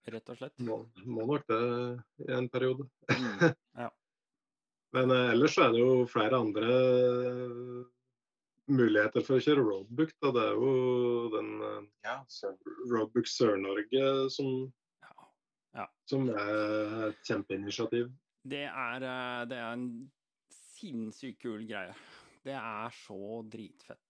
rett 0.09 0.31
og 0.33 0.39
slett. 0.39 0.55
Må, 0.65 0.79
må 1.05 1.27
nok 1.29 1.45
det 1.51 1.59
i 2.25 2.33
en 2.33 2.49
periode. 2.49 2.87
Mm. 3.13 3.53
Men 4.95 5.11
eh, 5.11 5.31
ellers 5.35 5.59
er 5.59 5.75
det 5.75 5.83
jo 5.83 6.07
flere 6.07 6.39
andre 6.41 6.75
muligheter 8.71 9.21
for 9.25 9.37
å 9.37 9.43
kjøre 9.45 9.65
roadbook. 9.67 10.11
Da. 10.23 10.29
Det 10.35 10.43
er 10.49 10.55
jo 10.59 10.71
den 11.35 11.51
eh, 11.69 11.83
Ja, 12.07 12.17
Roadbook 12.91 13.27
Sør-Norge 13.29 14.05
som, 14.33 14.47
Ja. 15.75 15.87
som 16.09 16.21
er 16.31 17.09
et 17.11 17.21
kjempeinitiativ. 17.29 18.05
Det 18.45 18.65
er, 18.69 18.99
eh, 19.09 19.43
det 19.51 19.59
er 19.59 19.73
en 19.73 19.89
sinnssykt 20.53 21.41
kul 21.43 21.63
greie. 21.69 21.95
Det 22.45 22.53
er 22.57 22.91
så 23.05 23.43
dritfett. 23.49 24.09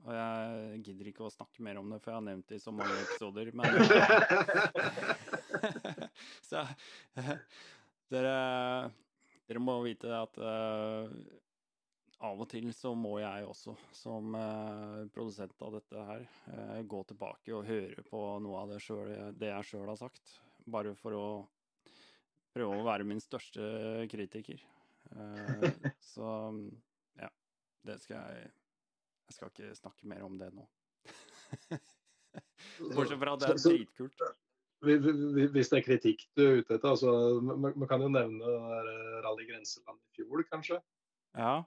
Og 0.00 0.14
jeg 0.16 0.78
gidder 0.86 1.06
ikke 1.10 1.26
å 1.26 1.32
snakke 1.32 1.60
mer 1.62 1.76
om 1.76 1.90
det, 1.92 1.98
for 2.00 2.10
jeg 2.10 2.16
har 2.16 2.24
nevnt 2.24 2.46
det 2.48 2.56
i 2.56 2.62
så 2.62 2.72
mange 2.72 2.94
episoder. 3.02 3.50
Men 3.52 3.66
Så 6.48 6.62
eh, 7.20 7.34
dere, 8.12 8.36
dere 9.50 9.60
må 9.62 9.74
vite 9.84 10.08
at 10.16 10.34
eh, 10.40 11.04
av 12.20 12.42
og 12.42 12.48
til 12.50 12.68
så 12.76 12.92
må 12.96 13.14
jeg 13.22 13.46
også, 13.48 13.74
som 13.96 14.34
eh, 14.36 14.96
produsent 15.14 15.62
av 15.64 15.76
dette 15.78 16.02
her, 16.04 16.26
eh, 16.52 16.80
gå 16.84 17.00
tilbake 17.08 17.54
og 17.56 17.68
høre 17.68 18.04
på 18.06 18.20
noe 18.44 18.60
av 18.60 18.74
det, 18.74 18.80
selv, 18.84 19.14
det 19.40 19.48
jeg 19.48 19.68
sjøl 19.70 19.88
har 19.88 19.98
sagt. 20.00 20.34
Bare 20.70 20.92
for 20.98 21.16
å 21.16 21.24
prøve 22.52 22.76
å 22.76 22.84
være 22.84 23.08
min 23.08 23.22
største 23.24 24.04
kritiker. 24.12 24.60
Eh, 25.16 25.64
så 26.12 26.28
ja, 27.20 27.30
det 27.88 28.00
skal 28.04 28.18
jeg 28.20 28.50
Jeg 29.30 29.36
skal 29.36 29.50
ikke 29.52 29.74
snakke 29.78 30.08
mer 30.10 30.24
om 30.26 30.38
det 30.40 30.48
nå. 30.50 30.64
Bortsett 32.96 33.20
fra 33.20 33.36
at 33.36 33.44
det 33.44 33.52
er 33.52 33.60
dritkult. 33.62 34.24
Hvis 34.82 35.70
det 35.70 35.78
er 35.78 35.84
kritikk 35.86 36.24
du 36.34 36.42
er 36.42 36.56
ute 36.58 36.74
etter, 36.74 36.88
altså, 36.90 37.12
man, 37.38 37.86
kan 37.86 38.02
jo 38.02 38.08
nevne 38.10 38.54
Rally 39.22 39.46
Grenseland 39.46 40.00
i 40.02 40.16
fjor, 40.18 40.42
kanskje? 40.50 40.80
Ja. 41.38 41.60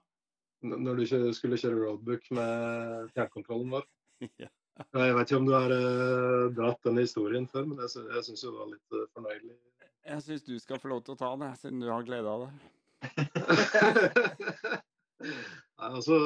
Når 0.63 0.99
du 0.99 1.05
skulle 1.35 1.59
kjøre 1.59 1.79
roadbook 1.79 2.29
med 2.35 3.09
fjernkontrollen 3.15 3.73
vår. 3.75 3.87
ja. 4.43 4.49
Jeg 4.73 5.15
vet 5.15 5.29
ikke 5.29 5.37
om 5.37 5.45
du 5.47 5.53
har 5.53 5.69
uh, 5.69 6.49
dratt 6.55 6.87
den 6.87 6.97
historien 6.97 7.45
før, 7.49 7.67
men 7.69 7.81
jeg, 7.83 8.05
jeg 8.15 8.25
syns 8.25 8.41
det 8.45 8.53
var 8.55 8.71
litt 8.71 8.95
uh, 8.95 9.03
fornøyelig. 9.13 9.53
Jeg 10.03 10.23
syns 10.25 10.45
du 10.47 10.55
skal 10.59 10.81
få 10.81 10.89
lov 10.91 11.03
til 11.05 11.13
å 11.13 11.19
ta 11.19 11.29
det, 11.39 11.51
siden 11.61 11.83
du 11.83 11.87
har 11.91 12.07
glede 12.07 12.31
av 12.31 12.47
det. 12.47 12.51
Nei, 15.23 15.89
altså 15.89 16.17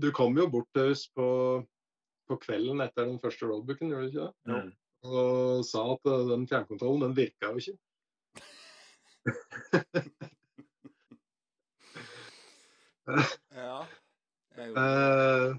Du 0.00 0.08
kom 0.14 0.38
jo 0.38 0.46
bort 0.50 0.70
til 0.74 0.92
oss 0.94 1.04
på, 1.14 1.26
på 2.30 2.38
kvelden 2.42 2.82
etter 2.84 3.10
den 3.10 3.20
første 3.22 3.50
roadbooken, 3.50 3.90
gjorde 3.92 4.06
du 4.06 4.10
ikke 4.14 4.26
det? 4.26 4.34
mm. 4.54 4.72
Og 5.04 5.64
sa 5.68 5.82
at 5.92 6.08
uh, 6.08 6.22
den 6.30 6.48
fjernkontrollen, 6.48 7.04
den 7.04 7.18
virka 7.18 7.52
jo 7.52 7.60
ikke. 7.60 7.76
Ja. 13.06 13.78
Jeg. 14.54 14.70
Eh, 14.70 15.54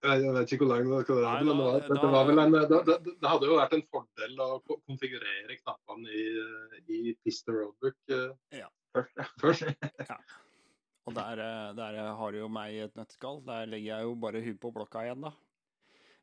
jeg 0.00 0.32
vet 0.32 0.52
ikke 0.54 0.64
hvor 0.64 0.70
lang 0.72 0.86
det 0.88 1.00
skal 1.04 1.18
være, 1.20 1.44
men 1.44 1.58
det, 1.90 2.10
var, 2.14 2.28
vel 2.28 2.38
en, 2.40 2.54
det, 2.54 2.78
det, 2.88 3.14
det 3.20 3.32
hadde 3.32 3.48
jo 3.50 3.58
vært 3.58 3.74
en 3.76 3.82
fordel 3.92 4.38
å 4.40 4.46
konfigurere 4.64 5.58
knappene 5.58 6.14
i, 6.14 6.22
i 6.88 7.00
Pista 7.20 7.52
Roadbook 7.52 8.14
ja. 8.56 8.70
Først, 9.42 9.68
ja. 10.10 10.16
Og 11.08 11.14
der, 11.16 11.42
eh, 11.44 11.68
der 11.76 12.00
har 12.16 12.38
jo 12.38 12.48
meg 12.52 12.74
i 12.74 12.82
et 12.86 12.96
nøtteskall. 12.98 13.40
Der 13.46 13.68
legger 13.68 13.96
jeg 13.96 14.08
jo 14.08 14.16
bare 14.22 14.42
huet 14.44 14.60
på 14.62 14.72
blokka 14.74 15.04
igjen, 15.06 15.24
da. 15.26 15.34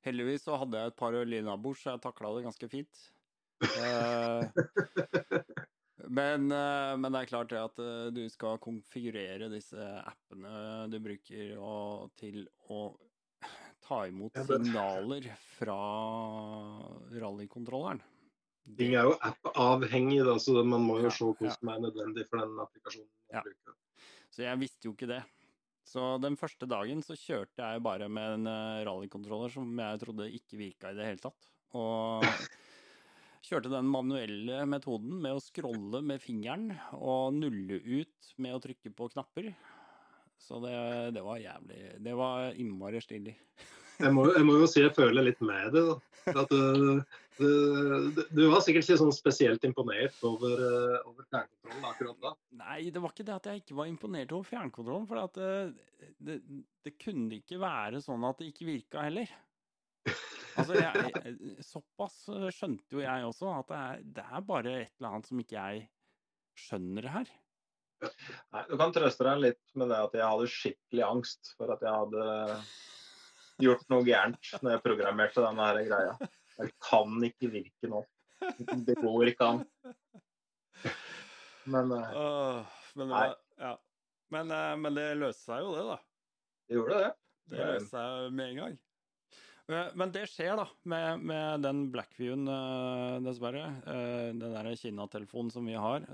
Heldigvis 0.08 0.46
så 0.48 0.58
hadde 0.62 0.80
jeg 0.80 0.94
et 0.94 0.98
par 1.00 1.16
innabords, 1.22 1.82
så 1.84 1.96
jeg 1.96 2.04
takla 2.06 2.34
det 2.36 2.46
ganske 2.46 2.70
fint. 2.72 3.08
Eh, 3.68 4.42
men, 6.06 6.52
eh, 6.52 6.94
men 6.98 7.14
det 7.14 7.24
er 7.24 7.30
klart 7.32 7.50
det 7.52 7.62
at 7.62 7.80
eh, 7.82 8.10
du 8.14 8.24
skal 8.30 8.60
konfigurere 8.62 9.50
disse 9.50 9.82
appene 10.04 10.86
du 10.92 11.00
bruker 11.02 11.56
og, 11.58 12.12
til 12.20 12.44
å 12.70 12.92
ta 13.88 14.04
imot 14.10 14.38
signaler 14.46 15.30
fra 15.58 15.80
rallykontrolleren. 17.18 18.04
Ting 18.78 18.98
er 19.00 19.08
jo 19.08 19.16
app-avhengig, 19.24 20.20
så 20.44 20.60
man 20.68 20.84
må 20.84 21.00
jo 21.00 21.08
Ja, 21.08 21.16
se 21.16 21.32
hva 21.40 21.52
som 21.56 21.72
er 21.72 21.84
nødvendig 21.86 22.28
for 22.28 22.44
den 22.44 22.60
applikasjonen 22.60 23.12
Ja. 23.32 23.44
Så 24.28 24.44
jeg 24.44 24.60
visste 24.60 24.90
jo 24.90 24.94
ikke 24.94 25.08
det. 25.10 25.22
Så 25.88 26.18
den 26.20 26.36
første 26.36 26.68
dagen 26.68 27.00
så 27.06 27.16
kjørte 27.16 27.64
jeg 27.64 27.84
bare 27.86 28.10
med 28.12 28.42
en 28.42 28.50
eh, 28.52 28.84
rallykontroller 28.86 29.54
som 29.54 29.72
jeg 29.72 30.02
trodde 30.04 30.28
ikke 30.36 30.60
virka 30.60 30.92
i 30.92 30.98
det 30.98 31.08
hele 31.08 31.24
tatt. 31.24 31.52
Og 31.80 32.28
kjørte 33.48 33.72
den 33.72 33.88
manuelle 33.90 34.62
metoden 34.70 35.22
med 35.24 35.38
å 35.38 35.44
scrolle 35.44 36.04
med 36.06 36.22
fingeren 36.24 36.70
og 36.98 37.38
nulle 37.38 37.80
ut 37.80 38.32
med 38.44 38.58
å 38.58 38.62
trykke 38.64 38.92
på 38.96 39.10
knapper. 39.14 39.52
Så 40.38 40.60
det, 40.62 40.76
det 41.16 41.24
var 41.26 41.40
jævlig 41.42 41.78
Det 42.06 42.14
var 42.14 42.52
innmari 42.62 43.02
stilig. 43.02 43.34
Jeg 43.98 44.14
må, 44.14 44.28
jeg 44.30 44.46
må 44.46 44.60
jo 44.62 44.68
si 44.70 44.84
jeg 44.84 44.94
føler 44.94 45.26
litt 45.26 45.40
med 45.42 45.74
det. 45.74 45.82
At, 46.28 46.52
du, 46.52 47.00
du, 47.40 48.20
du 48.36 48.42
var 48.52 48.62
sikkert 48.62 48.86
ikke 48.86 49.00
sånn 49.00 49.16
spesielt 49.16 49.64
imponert 49.66 50.20
over, 50.28 50.60
uh, 50.60 51.08
over 51.08 51.26
fjernkontrollen 51.32 51.88
akkurat 51.90 52.20
da. 52.22 52.34
Nei, 52.62 52.80
det 52.94 53.02
var 53.02 53.16
ikke 53.16 53.26
det 53.26 53.36
at 53.40 53.50
jeg 53.50 53.64
ikke 53.64 53.80
var 53.80 53.90
imponert 53.90 54.36
over 54.36 54.50
fjernkontrollen. 54.52 55.08
For 55.10 55.24
at 55.24 55.40
det, 55.40 56.12
det, 56.30 56.38
det 56.86 56.94
kunne 57.02 57.40
ikke 57.40 57.62
være 57.64 58.04
sånn 58.06 58.28
at 58.28 58.44
det 58.44 58.52
ikke 58.52 58.70
virka 58.70 59.08
heller. 59.08 59.34
Altså, 60.58 60.78
jeg, 60.80 61.12
jeg- 61.14 61.66
såpass 61.66 62.16
skjønte 62.58 62.98
jo 62.98 63.04
jeg 63.04 63.26
også, 63.28 63.52
at 63.60 63.68
det 63.72 63.78
er, 63.82 64.02
det 64.18 64.26
er 64.28 64.46
bare 64.50 64.74
et 64.82 64.94
eller 64.98 65.10
annet 65.14 65.30
som 65.30 65.42
ikke 65.44 65.58
jeg 65.58 65.84
skjønner 66.58 67.08
her. 67.14 67.32
Nei, 68.54 68.62
du 68.70 68.76
kan 68.78 68.92
trøste 68.94 69.26
deg 69.26 69.40
litt 69.42 69.76
med 69.78 69.90
det 69.90 69.98
at 70.06 70.14
jeg 70.20 70.26
hadde 70.30 70.50
skikkelig 70.54 71.04
angst 71.08 71.54
for 71.58 71.72
at 71.74 71.82
jeg 71.82 71.94
hadde 71.94 72.26
gjort 73.66 73.88
noe 73.90 74.06
gærent 74.06 74.52
når 74.62 74.76
jeg 74.76 74.84
programmerte 74.86 75.42
denne 75.46 75.66
her 75.72 75.80
greia. 75.88 76.18
Det 76.58 76.72
kan 76.82 77.16
ikke 77.26 77.50
virke 77.54 77.90
nå. 77.90 78.04
Det 78.86 78.96
går 79.02 79.32
ikke 79.34 79.48
an. 79.50 79.64
Men 81.68 81.92
eh, 81.92 82.12
Åh, 82.16 82.66
men, 82.96 83.08
det 83.08 83.14
var, 83.14 83.34
ja. 83.60 83.72
men, 84.34 84.52
eh, 84.56 84.76
men 84.80 84.96
det 84.98 85.08
løste 85.20 85.50
seg 85.50 85.66
jo, 85.66 85.74
det, 85.76 85.86
da. 85.90 85.98
det 86.70 86.78
gjorde 86.78 87.00
det. 87.02 87.10
Det 87.52 87.58
løste 87.66 87.90
seg 87.92 88.30
med 88.38 88.52
en 88.54 88.62
gang. 88.62 88.78
Eh, 89.68 89.90
Men 90.00 90.12
det 90.16 90.28
skjer, 90.32 90.56
da, 90.60 90.66
med, 90.88 91.24
med 91.28 91.66
den 91.66 91.88
Blackviewen, 91.92 92.48
eh, 92.48 93.18
dessverre. 93.26 93.66
Eh, 93.84 94.30
Den 94.32 94.56
der 94.56 94.70
Kina-telefonen 94.80 95.52
som 95.52 95.68
vi 95.68 95.76
har 95.76 96.06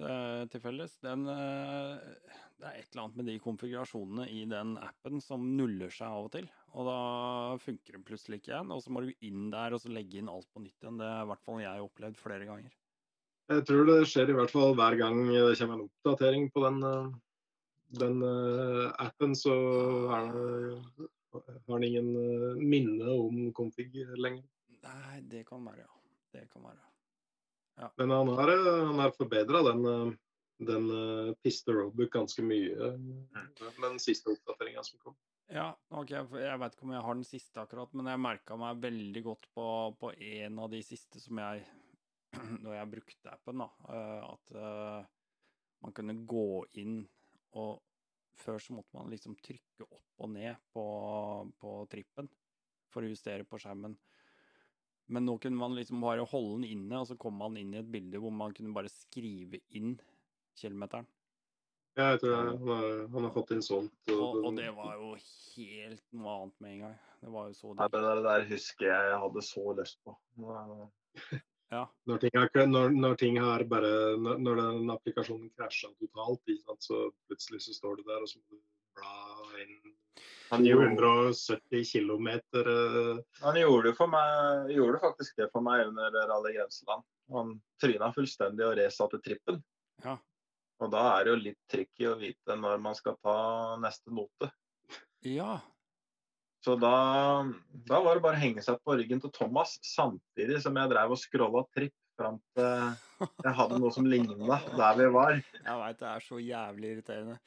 til 0.50 0.64
felles, 0.64 0.96
den, 1.04 1.26
det 1.28 2.70
er 2.70 2.78
et 2.80 2.94
eller 2.94 3.04
annet 3.04 3.18
med 3.20 3.28
de 3.30 3.40
konfigurasjonene 3.44 4.28
i 4.32 4.44
den 4.50 4.78
appen 4.82 5.22
som 5.22 5.44
nuller 5.58 5.92
seg 5.94 6.08
av 6.08 6.30
og 6.30 6.32
til. 6.38 6.48
Og 6.74 6.88
da 6.88 7.00
funker 7.62 7.98
den 7.98 8.06
plutselig 8.08 8.40
ikke 8.40 8.54
igjen, 8.54 8.72
og 8.74 8.82
så 8.82 8.94
må 8.94 9.04
du 9.04 9.12
inn 9.26 9.52
der 9.54 9.76
og 9.76 9.84
så 9.84 9.92
legge 9.94 10.22
inn 10.22 10.32
alt 10.32 10.48
på 10.54 10.64
nytt 10.64 10.80
igjen. 10.80 11.02
Det 11.02 11.10
er 11.10 11.26
i 11.26 11.30
hvert 11.30 11.46
fall 11.46 11.62
jeg 11.62 11.86
opplevd 11.86 12.22
flere 12.22 12.48
ganger. 12.50 12.72
Jeg 13.52 13.66
tror 13.68 13.90
det 13.90 14.00
skjer 14.08 14.32
i 14.32 14.38
hvert 14.38 14.54
fall 14.54 14.74
hver 14.80 14.96
gang 14.98 15.20
det 15.28 15.58
kommer 15.60 15.76
en 15.76 15.86
oppdatering 15.90 16.48
på 16.56 16.64
den, 16.64 16.80
den 18.00 18.24
appen, 19.04 19.36
så 19.38 19.58
er 20.16 20.32
det, 20.32 21.10
har 21.34 21.74
han 21.74 21.84
ingen 21.84 22.16
uh, 22.16 22.56
minne 22.60 23.10
om 23.12 23.46
config 23.56 23.90
lenger. 24.18 24.44
Nei, 24.84 25.22
det 25.32 25.46
kan 25.48 25.64
være, 25.66 25.86
ja. 25.86 25.92
Det 26.34 26.48
kan 26.52 26.66
være. 26.66 26.82
Ja. 27.82 27.90
Men 27.98 28.14
han 28.14 28.32
har, 28.38 28.52
han 28.86 29.00
har 29.02 29.14
forbedra 29.18 29.64
den, 29.72 30.16
den 30.62 30.90
uh, 30.92 31.34
Piste 31.44 31.74
Roadbook 31.74 32.12
ganske 32.14 32.46
mye 32.46 32.92
med 32.98 33.86
den 33.86 34.02
siste 34.02 34.34
oppdateringa 34.34 34.84
som 34.86 35.00
kom. 35.02 35.16
Ja, 35.54 35.72
ok, 35.94 36.12
jeg 36.16 36.60
vet 36.60 36.76
ikke 36.76 36.86
om 36.88 36.94
jeg 36.96 37.06
har 37.06 37.18
den 37.18 37.28
siste 37.28 37.62
akkurat, 37.62 37.92
men 37.94 38.08
jeg 38.10 38.22
merka 38.22 38.56
meg 38.58 38.80
veldig 38.82 39.24
godt 39.26 39.50
på, 39.54 39.66
på 40.00 40.14
en 40.14 40.62
av 40.64 40.72
de 40.72 40.80
siste 40.86 41.22
som 41.22 41.42
jeg 41.44 41.66
Når 42.64 42.72
jeg 42.74 42.90
brukte 42.90 43.30
appen, 43.30 43.62
da, 43.62 43.68
at 44.26 44.54
uh, 44.58 45.04
man 45.86 45.94
kunne 45.94 46.16
gå 46.26 46.64
inn 46.82 47.04
og 47.62 47.84
før 48.40 48.62
så 48.62 48.76
måtte 48.78 48.98
man 48.98 49.12
liksom 49.14 49.36
trykke 49.44 49.88
opp 49.88 50.24
og 50.24 50.32
ned 50.34 50.58
på, 50.74 50.86
på 51.60 51.76
trippen 51.92 52.30
for 52.94 53.06
å 53.06 53.12
justere 53.12 53.48
på 53.48 53.60
skjermen. 53.62 53.96
Men 55.14 55.28
nå 55.28 55.36
kunne 55.42 55.60
man 55.60 55.76
liksom 55.76 56.02
bare 56.04 56.26
holde 56.30 56.62
den 56.62 56.70
inne, 56.70 57.02
og 57.02 57.10
så 57.10 57.18
kom 57.20 57.36
man 57.42 57.58
inn 57.60 57.74
i 57.76 57.82
et 57.82 57.92
bilde 57.92 58.22
hvor 58.24 58.34
man 58.34 58.54
kunne 58.56 58.74
bare 58.76 58.92
skrive 58.92 59.60
inn 59.76 59.98
kilometeren. 60.60 61.10
Ja, 61.94 62.08
jeg 62.16 62.24
tror 62.24 62.36
han 62.40 62.68
har, 62.68 62.86
han 63.14 63.26
har 63.28 63.34
fått 63.36 63.52
inn 63.54 63.66
sånt. 63.66 63.94
Og, 64.10 64.22
og, 64.22 64.38
og, 64.48 64.54
det 64.58 64.72
var 64.74 64.96
jo 64.98 65.12
helt 65.20 66.06
noe 66.18 66.38
annet 66.40 66.64
med 66.64 66.72
en 66.72 66.86
gang. 66.88 66.96
Det 67.22 67.34
var 67.36 67.50
jo 67.50 67.58
så 67.58 67.74
digg. 67.74 67.98
Det 67.98 68.14
der 68.26 68.46
husker 68.50 68.88
jeg 68.90 69.12
jeg 69.12 69.20
hadde 69.26 69.44
så 69.46 69.66
lyst 69.78 70.00
på. 70.08 70.16
Ja. 71.74 71.84
Når, 72.10 72.22
ting 72.22 72.38
er, 72.38 72.68
når, 72.70 72.94
når 72.94 73.18
ting 73.18 73.40
har 73.42 73.66
bare 73.70 73.92
når, 74.22 74.40
når, 74.46 74.62
den 74.62 74.94
applikasjonen 74.94 75.50
krasja 75.58 75.90
totalt, 75.98 76.54
så 76.84 77.08
plutselig 77.26 77.64
så 77.66 77.76
står 77.80 78.00
du 78.00 78.08
der 78.12 78.22
og 78.22 78.30
så 78.30 78.42
må 78.42 78.58
du 78.58 78.62
bla 79.00 79.64
inn 79.64 79.94
han 80.54 80.66
gjorde 80.66 80.86
170 80.86 81.86
km. 81.92 82.28
Han 83.42 83.56
gjorde 83.58 83.88
det, 83.90 83.96
for 83.98 84.12
meg, 84.12 84.68
gjorde 84.70 85.00
faktisk 85.02 85.40
det 85.40 85.48
for 85.50 85.66
meg 85.66 85.88
under 85.88 86.14
Rally 86.30 86.52
Grenseland. 86.54 87.06
Han 87.34 87.56
tryna 87.82 88.12
fullstendig 88.14 88.68
og 88.68 88.76
resatte 88.78 89.18
trippen. 89.26 89.64
Ja. 90.04 90.20
Og 90.84 90.92
da 90.94 91.04
er 91.16 91.26
det 91.26 91.34
jo 91.34 91.40
litt 91.48 91.60
tricky 91.72 92.06
å 92.10 92.20
vite 92.22 92.58
når 92.60 92.84
man 92.86 92.98
skal 93.00 93.18
ta 93.24 93.38
neste 93.82 94.14
note. 94.14 94.52
Ja, 95.26 95.58
så 96.64 96.78
da, 96.80 96.96
da, 97.90 98.00
var 98.00 98.16
det 98.16 98.24
bare 98.24 98.40
å 98.40 98.44
henge 98.44 98.64
seg 98.64 98.80
på 98.86 98.96
ryggen 98.96 99.20
til 99.24 99.34
Thomas 99.36 99.76
samtidig 99.84 100.62
som 100.64 100.78
jeg 100.80 100.92
drev 100.94 101.12
og 101.12 101.20
scrolla 101.20 101.66
tripp 101.76 101.96
fram 102.16 102.38
til 102.56 103.28
jeg 103.44 103.56
hadde 103.58 103.80
noe 103.82 103.92
som 103.92 104.08
ligna 104.08 104.60
der 104.78 104.98
vi 105.00 105.08
var. 105.12 105.38
Jeg 105.58 105.80
veit 105.82 106.00
det 106.00 106.10
er 106.10 106.26
så 106.26 106.40
jævlig 106.40 106.92
irriterende. 106.94 107.38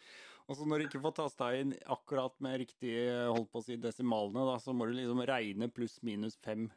Og 0.46 0.58
så 0.58 0.66
når 0.68 0.78
du 0.78 0.86
ikke 0.86 1.02
får 1.02 1.14
tasta 1.16 1.50
inn 1.58 1.72
akkurat 1.90 2.34
med 2.44 2.60
riktig 2.62 2.92
holdt 3.26 3.48
på 3.50 3.62
å 3.62 3.66
si 3.66 3.78
desimalene, 3.82 4.44
da, 4.46 4.58
så 4.62 4.74
må 4.76 4.86
du 4.86 4.94
liksom 4.94 5.24
regne 5.26 5.70
pluss 5.74 5.96
minus 6.06 6.36
fem. 6.44 6.68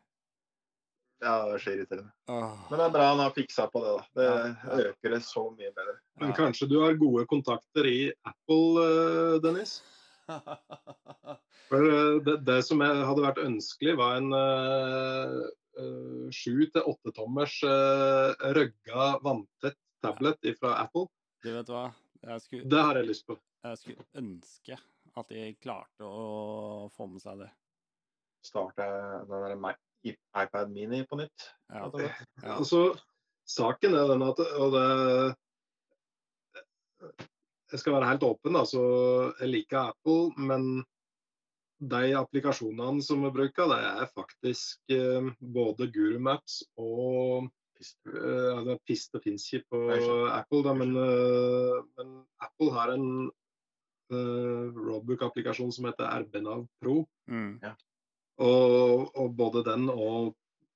Ja, 1.19 1.35
det 1.45 1.57
er 1.57 1.61
så 1.61 1.75
irriterende. 1.75 2.11
Åh. 2.31 2.65
Men 2.71 2.79
det 2.79 2.87
er 2.87 2.95
bra 2.95 3.11
han 3.11 3.21
har 3.21 3.35
fiksa 3.35 3.67
på 3.69 3.83
det, 3.83 3.93
da. 3.93 4.07
Det 4.15 4.27
ja, 4.29 4.35
ja. 4.47 4.89
øker 4.89 5.15
det 5.15 5.21
så 5.27 5.45
mye 5.51 5.71
bedre. 5.75 5.95
Men 6.23 6.35
kanskje 6.37 6.69
du 6.71 6.79
har 6.81 6.97
gode 6.99 7.25
kontakter 7.29 7.89
i 7.89 7.99
Apple, 8.23 8.85
eh, 8.85 9.39
Dennis? 9.43 9.81
Eh, 11.69 12.15
det, 12.25 12.33
det, 12.47 12.55
som 12.65 12.81
hadde 12.81 13.21
vært 13.21 13.41
ønskelig, 13.43 13.91
var 13.99 14.15
en 14.17 14.33
sju 16.33 16.63
til 16.73 16.87
åtte 16.89 17.11
tommers 17.13 17.59
uh, 17.61 18.33
røgga 18.57 19.09
vanntett 19.21 19.77
tablet 20.01 20.49
fra 20.57 20.73
Apple. 20.81 21.05
Du 21.45 21.51
vet 21.53 21.69
hva? 21.69 21.83
Skulle, 22.41 22.65
det 22.73 22.81
har 22.81 22.97
jeg 22.97 23.11
lyst 23.11 23.27
på. 23.29 23.37
Jeg 23.63 23.77
skulle 23.83 24.07
ønske 24.17 24.79
at 25.19 25.29
de 25.29 25.45
klarte 25.61 26.09
å 26.09 26.89
få 26.95 27.07
med 27.11 27.21
seg 27.21 27.45
det. 27.45 27.51
Starte 28.49 28.89
den 29.29 29.45
der 29.45 29.77
iPad 30.41 30.71
Mini 30.71 31.03
på 31.07 31.19
nytt. 31.19 31.49
Ja. 31.69 31.89
ja. 31.99 32.11
Altså, 32.55 32.95
saken 33.47 33.95
er 33.99 34.09
den 34.13 34.23
at 34.25 34.39
og 34.57 34.73
det, 34.75 34.87
Jeg 37.69 37.81
skal 37.81 37.93
være 37.95 38.09
helt 38.09 38.25
åpen, 38.25 38.55
da, 38.57 38.63
så 38.65 38.83
Jeg 39.39 39.51
liker 39.51 39.91
Apple, 39.91 40.31
men 40.37 40.81
de 41.79 42.13
applikasjonene 42.19 43.03
som 43.03 43.23
vi 43.23 43.31
bruker, 43.31 43.69
det 43.71 43.79
er 43.87 44.11
faktisk 44.11 44.91
eh, 44.91 45.29
både 45.39 45.87
GuruMaps 45.93 46.59
og 46.81 47.47
eh, 47.79 48.57
altså 48.57 48.75
Piste 48.87 49.21
fins 49.23 49.45
ikke 49.53 49.69
på 49.71 49.83
Apple, 50.33 50.63
da, 50.67 50.73
men, 50.75 50.95
eh, 50.99 51.77
men, 51.99 52.17
Apple 52.43 52.73
har 52.75 52.91
en 52.95 53.07
uh, 54.11 54.65
roadbook-applikasjon 54.75 55.71
som 55.75 55.87
heter 55.87 56.09
RBNav 56.25 56.65
Pro. 56.81 57.03
Mm. 57.31 57.59
Ja. 57.63 57.73
Og, 58.43 59.09
og, 59.15 59.33
både 59.37 59.63
den 59.67 59.87
og, 59.91 60.33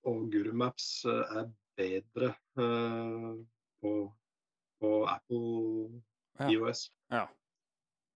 og 0.07 0.25
GuruMaps 0.31 0.89
er 1.09 1.49
bedre 1.79 2.33
uh, 2.59 3.33
på, 3.81 3.93
på, 4.79 4.91
Apple 5.09 6.03
ja. 6.39 6.49
IOS. 6.49 6.87
Ja. 7.13 7.27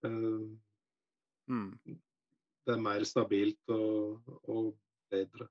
Uh, 0.06 0.53
mm 1.49 1.98
det 2.68 2.76
er 2.76 2.84
mer 2.84 3.03
stabilt 3.07 3.72
og, 3.72 4.31
og 4.52 4.73
bedre. 5.11 5.48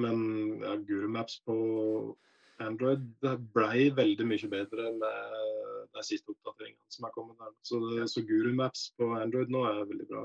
Men 0.00 0.20
ja, 0.62 0.74
Gurumaps 0.88 1.40
på 1.44 1.56
Android 2.64 3.02
det 3.24 3.34
ble 3.52 3.90
veldig 3.96 4.26
mye 4.28 4.48
bedre 4.52 4.92
med 4.96 5.34
de 5.96 6.04
siste 6.04 6.32
oppdateringene 6.32 6.92
som 6.92 7.08
er 7.08 7.14
kommet 7.16 7.40
der. 7.40 7.52
Så, 7.64 7.80
så 8.08 8.24
Gurumaps 8.28 8.88
på 8.96 9.10
Android 9.18 9.52
nå 9.52 9.66
er 9.68 9.84
veldig 9.84 10.08
bra. 10.08 10.24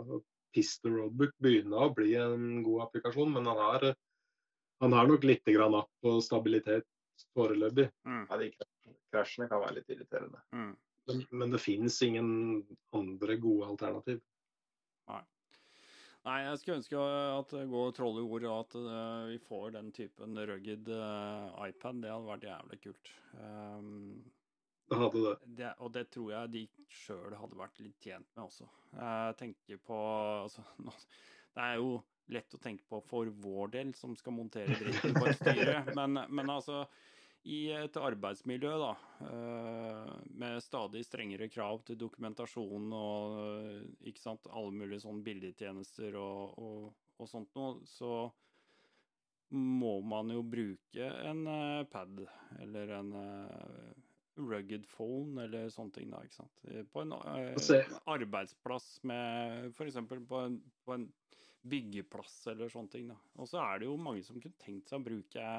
Pista 0.55 0.91
Roadbook 0.91 1.35
begynner 1.43 1.87
å 1.87 1.93
bli 1.95 2.15
en 2.19 2.63
god 2.63 2.87
applikasjon, 2.87 3.31
men 3.35 3.47
han 3.47 3.59
har, 3.59 3.85
han 4.83 4.95
har 4.95 5.07
nok 5.07 5.27
litt 5.27 5.47
grann 5.47 5.77
app 5.79 5.91
på 6.03 6.17
stabilitet 6.23 6.87
foreløpig. 7.35 7.87
Mm. 8.07 8.23
Ja, 8.27 8.39
de 8.39 8.49
krasjene 9.11 9.47
kan 9.51 9.63
være 9.63 9.79
litt 9.79 9.93
irriterende. 9.95 10.43
Mm. 10.55 10.73
Men, 11.10 11.23
men, 11.30 11.53
det 11.53 11.61
finnes 11.64 12.02
ingen 12.06 12.30
andre 12.95 13.38
gode 13.41 13.69
alternativ. 13.73 14.19
Nei. 15.10 15.22
Nei, 16.28 16.36
jeg 16.45 16.60
skulle 16.61 16.78
ønske 16.78 17.06
at 17.38 17.56
det 17.56 17.64
går 17.72 17.95
troll 17.98 18.19
i 18.22 18.26
ord, 18.26 18.45
og 18.45 18.60
at 18.60 18.78
uh, 18.78 19.32
vi 19.32 19.40
får 19.41 19.73
den 19.78 19.90
typen 19.95 20.38
rugged 20.38 20.91
uh, 20.94 21.49
iPad. 21.65 22.03
Det 22.03 22.14
hadde 22.14 22.30
vært 22.30 22.45
jævlig 22.52 22.80
kult. 22.84 23.11
Um, 23.34 24.22
det 24.91 24.99
hadde 24.99 25.23
det. 25.26 25.36
det. 25.57 25.73
Og 25.80 25.91
det 25.95 26.06
tror 26.14 26.32
jeg 26.36 26.53
de 26.53 26.64
sjøl 26.91 27.36
hadde 27.40 27.57
vært 27.57 27.82
litt 27.82 27.98
tjent 28.03 28.28
med 28.36 28.45
også. 28.45 28.68
Jeg 28.94 29.38
tenker 29.40 29.84
på 29.88 29.99
altså, 30.44 30.65
Det 31.56 31.64
er 31.64 31.78
jo 31.80 31.95
lett 32.32 32.56
å 32.56 32.60
tenke 32.64 32.86
på 32.88 32.99
for 33.07 33.32
vår 33.44 33.72
del, 33.73 33.94
som 33.98 34.14
skal 34.19 34.36
montere 34.36 34.78
dritten 34.80 35.15
på 35.18 35.26
et 35.28 35.40
styre, 35.40 35.82
men, 35.98 36.22
men 36.30 36.52
altså 36.52 36.86
i 37.49 37.72
et 37.73 37.97
arbeidsmiljø 37.97 38.73
da, 38.77 38.91
eh, 39.26 40.11
med 40.38 40.61
stadig 40.61 41.01
strengere 41.07 41.49
krav 41.49 41.81
til 41.88 41.97
dokumentasjon 41.97 42.93
og 42.93 43.39
eh, 43.41 43.88
ikke 44.11 44.22
sant, 44.22 44.49
alle 44.51 44.76
mulige 44.84 45.01
sånne 45.05 45.26
bildetjenester 45.26 46.18
og, 46.22 46.59
og, 46.61 46.85
og, 47.18 47.30
sånt 47.30 47.49
noe, 47.57 47.81
så 47.89 48.30
må 49.57 49.97
man 50.07 50.30
jo 50.31 50.45
bruke 50.47 51.07
en 51.27 51.41
uh, 51.43 51.81
pad 51.91 52.22
eller 52.63 52.93
en 52.95 53.09
rugged 54.39 54.85
phone 54.88 55.43
eller 55.43 55.68
sånne 55.73 55.97
ting. 55.97 56.13
da, 56.13 56.22
ikke 56.23 56.38
sant? 56.38 56.61
På 56.93 57.03
en 57.03 57.11
arbeidsplass 57.18 58.93
med 59.03 59.73
f.eks. 59.73 59.99
På, 60.07 60.39
en, 60.45 60.55
på 60.85 60.95
en 60.95 61.09
byggeplass 61.61 62.47
eller 62.51 62.69
sånne 62.71 62.89
ting. 62.91 63.07
da. 63.11 63.17
Og 63.38 63.49
så 63.49 63.61
er 63.61 63.81
det 63.81 63.89
jo 63.89 63.97
mange 64.01 64.23
som 64.25 64.39
kunne 64.41 64.57
tenkt 64.61 64.89
seg 64.89 65.01
å 65.01 65.05
bruke 65.05 65.49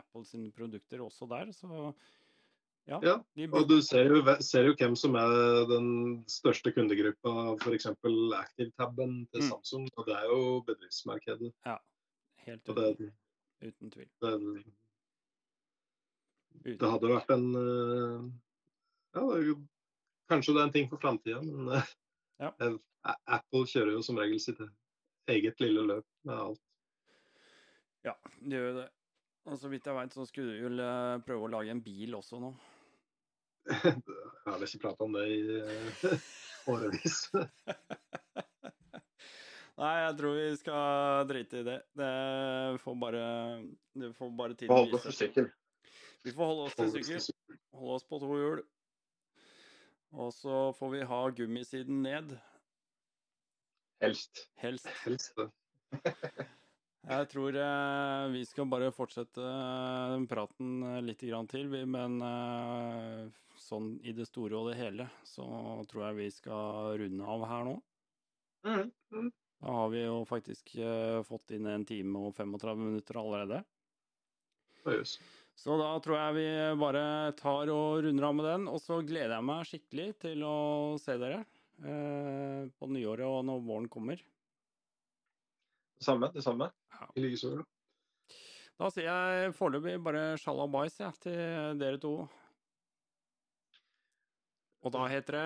Apple 0.00 0.24
sine 0.28 0.50
produkter 0.54 1.04
også 1.04 1.28
der, 1.30 1.52
så 1.56 1.92
ja. 2.88 2.98
ja 3.04 3.46
og 3.52 3.68
du 3.70 3.76
ser 3.84 4.10
jo, 4.10 4.20
ser 4.42 4.66
jo, 4.66 4.74
hvem 4.78 4.96
som 4.98 5.14
er 5.20 5.32
den 5.70 5.88
største 6.30 6.72
kundegruppa, 6.74 7.54
f.eks. 7.60 7.86
ActiveTaben 7.92 9.16
til 9.30 9.44
mm. 9.44 9.48
Samsung. 9.52 9.86
Og 9.94 10.08
det 10.08 10.16
er 10.16 10.26
jo 10.26 10.40
bedriftsmarkedet. 10.66 11.52
Ja, 11.68 11.76
helt 12.46 12.68
uten, 12.68 12.96
det, 12.98 13.10
uten 13.62 13.92
tvil. 13.94 14.08
Det, 14.20 14.34
det, 16.72 16.88
hadde 16.88 17.12
vært 17.12 17.30
en 17.36 17.46
eh, 17.60 18.24
Ja, 19.16 19.26
det 19.36 19.54
kanskje 20.30 20.54
det 20.54 20.60
er 20.60 20.68
en 20.68 20.74
ting 20.74 20.90
for 20.90 21.02
framtida, 21.02 21.40
men 21.42 21.70
eh, 21.78 21.94
ja. 22.42 22.52
Apple 23.36 23.64
kjører 23.70 23.94
jo 23.96 24.02
som 24.04 24.18
regel 24.20 24.42
sitt 24.42 24.60
eget 25.30 25.62
lille 25.62 25.86
løp 25.86 26.06
med 26.28 26.36
alt. 26.36 26.64
Ja, 28.06 28.14
det 28.40 28.56
gjør 28.56 28.68
jo 28.70 28.76
det. 28.80 28.88
Og 29.50 29.58
så 29.58 29.70
vidt 29.72 29.86
jeg 29.88 29.96
veit, 29.96 30.14
så 30.14 30.26
skulle 30.28 30.52
du 30.56 30.66
vel 30.68 30.82
eh, 30.84 31.22
prøve 31.26 31.46
å 31.46 31.52
lage 31.54 31.72
en 31.72 31.82
bil 31.84 32.14
også 32.18 32.40
nå? 32.42 32.52
jeg 33.70 33.92
har 34.46 34.62
ikke 34.64 34.80
prata 34.82 35.04
om 35.04 35.12
det 35.14 35.24
i 35.28 35.40
eh, 35.60 36.28
årevis. 36.72 37.18
Nei, 39.80 39.94
jeg 39.96 40.16
tror 40.18 40.34
vi 40.36 40.48
skal 40.60 41.28
drite 41.28 41.62
i 41.62 41.64
det. 41.64 41.78
Det 41.96 42.10
får 42.82 42.96
bare, 43.00 43.24
det 43.96 44.10
får 44.16 44.32
bare 44.36 44.56
tiden 44.58 44.76
holde 44.76 44.98
oss 44.98 45.06
til 45.08 45.16
sykkel. 45.16 45.48
Vi 46.24 46.34
får 46.36 46.50
holde 46.50 46.66
oss 46.68 46.76
til 46.76 46.90
sykkel. 46.92 47.56
Holde 47.78 47.96
oss 47.96 48.04
på 48.08 48.20
to 48.20 48.36
hjul. 48.36 48.60
Og 50.20 50.34
så 50.36 50.56
får 50.76 50.92
vi 50.92 51.06
ha 51.06 51.20
gummisiden 51.38 52.02
ned. 52.04 52.34
Helst. 54.00 54.48
Helst. 54.56 54.88
Helst. 55.04 55.36
Jeg 57.10 57.26
tror 57.32 57.56
eh, 57.56 58.24
vi 58.32 58.42
skal 58.48 58.68
bare 58.68 58.90
fortsette 58.92 59.44
eh, 59.44 60.14
praten 60.28 60.82
eh, 60.84 61.00
litt 61.04 61.22
grann 61.24 61.48
til, 61.48 61.72
men 61.88 62.16
eh, 62.24 63.26
sånn 63.60 63.94
i 64.04 64.14
det 64.16 64.28
store 64.28 64.56
og 64.56 64.70
det 64.70 64.78
hele 64.78 65.08
så 65.28 65.44
tror 65.90 66.06
jeg 66.06 66.18
vi 66.18 66.28
skal 66.32 66.96
runde 67.00 67.28
av 67.34 67.44
her 67.50 67.66
nå. 67.68 67.76
Mm. 68.68 69.30
Da 69.60 69.76
har 69.76 69.92
vi 69.92 70.04
jo 70.04 70.22
faktisk 70.28 70.74
eh, 70.80 71.20
fått 71.28 71.56
inn 71.56 71.68
en 71.68 71.84
time 71.88 72.24
og 72.28 72.36
35 72.36 72.80
minutter 72.80 73.20
allerede. 73.20 73.62
Yes. 74.88 75.18
Så 75.60 75.76
da 75.80 75.92
tror 76.00 76.20
jeg 76.20 76.36
vi 76.38 76.50
bare 76.80 77.04
tar 77.36 77.72
og 77.72 78.04
runder 78.04 78.28
av 78.28 78.36
med 78.36 78.48
den, 78.48 78.68
og 78.72 78.80
så 78.80 79.00
gleder 79.04 79.36
jeg 79.36 79.48
meg 79.50 79.68
skikkelig 79.68 80.12
til 80.24 80.44
å 80.48 80.60
se 81.00 81.16
dere 81.20 81.42
på 81.80 82.88
nyåret 82.92 83.24
og 83.24 83.44
når 83.48 83.62
våren 83.64 83.88
kommer. 83.92 84.20
Det 86.00 86.04
samme. 86.04 86.30
Det 86.34 86.42
samme. 86.44 86.70
I 87.16 87.20
likeså. 87.24 87.54
Da 88.80 88.88
sier 88.88 89.08
jeg 89.08 89.52
foreløpig 89.58 89.98
bare 90.00 90.38
sjalabais 90.40 90.94
ja, 91.02 91.10
til 91.20 91.76
dere 91.80 91.98
to. 92.00 92.14
Og 94.80 94.94
da 94.94 95.02
heter 95.12 95.36
det 95.36 95.42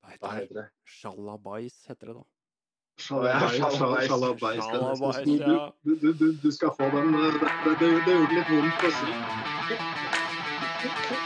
Hva 0.00 0.08
Hva 0.08 0.12
heter 0.14 0.32
det? 0.32 0.40
heter 0.40 0.56
det? 0.62 0.66
Sjalabais 0.96 1.76
heter 1.90 2.06
det 2.06 2.16
da. 2.16 2.24
Sjalabais. 2.96 4.08
Ja. 5.36 5.72
du, 5.84 5.92
du, 6.00 6.12
du, 6.16 6.32
du 6.32 6.50
skal 6.52 6.72
få 6.78 6.88
den. 6.96 7.12
Det, 7.12 7.20
det, 7.42 7.76
det, 7.84 7.92
det 8.08 8.16
gjorde 8.16 8.34
litt 8.40 8.50
vondt 8.56 8.80
å 8.88 8.90
si. 11.20 11.25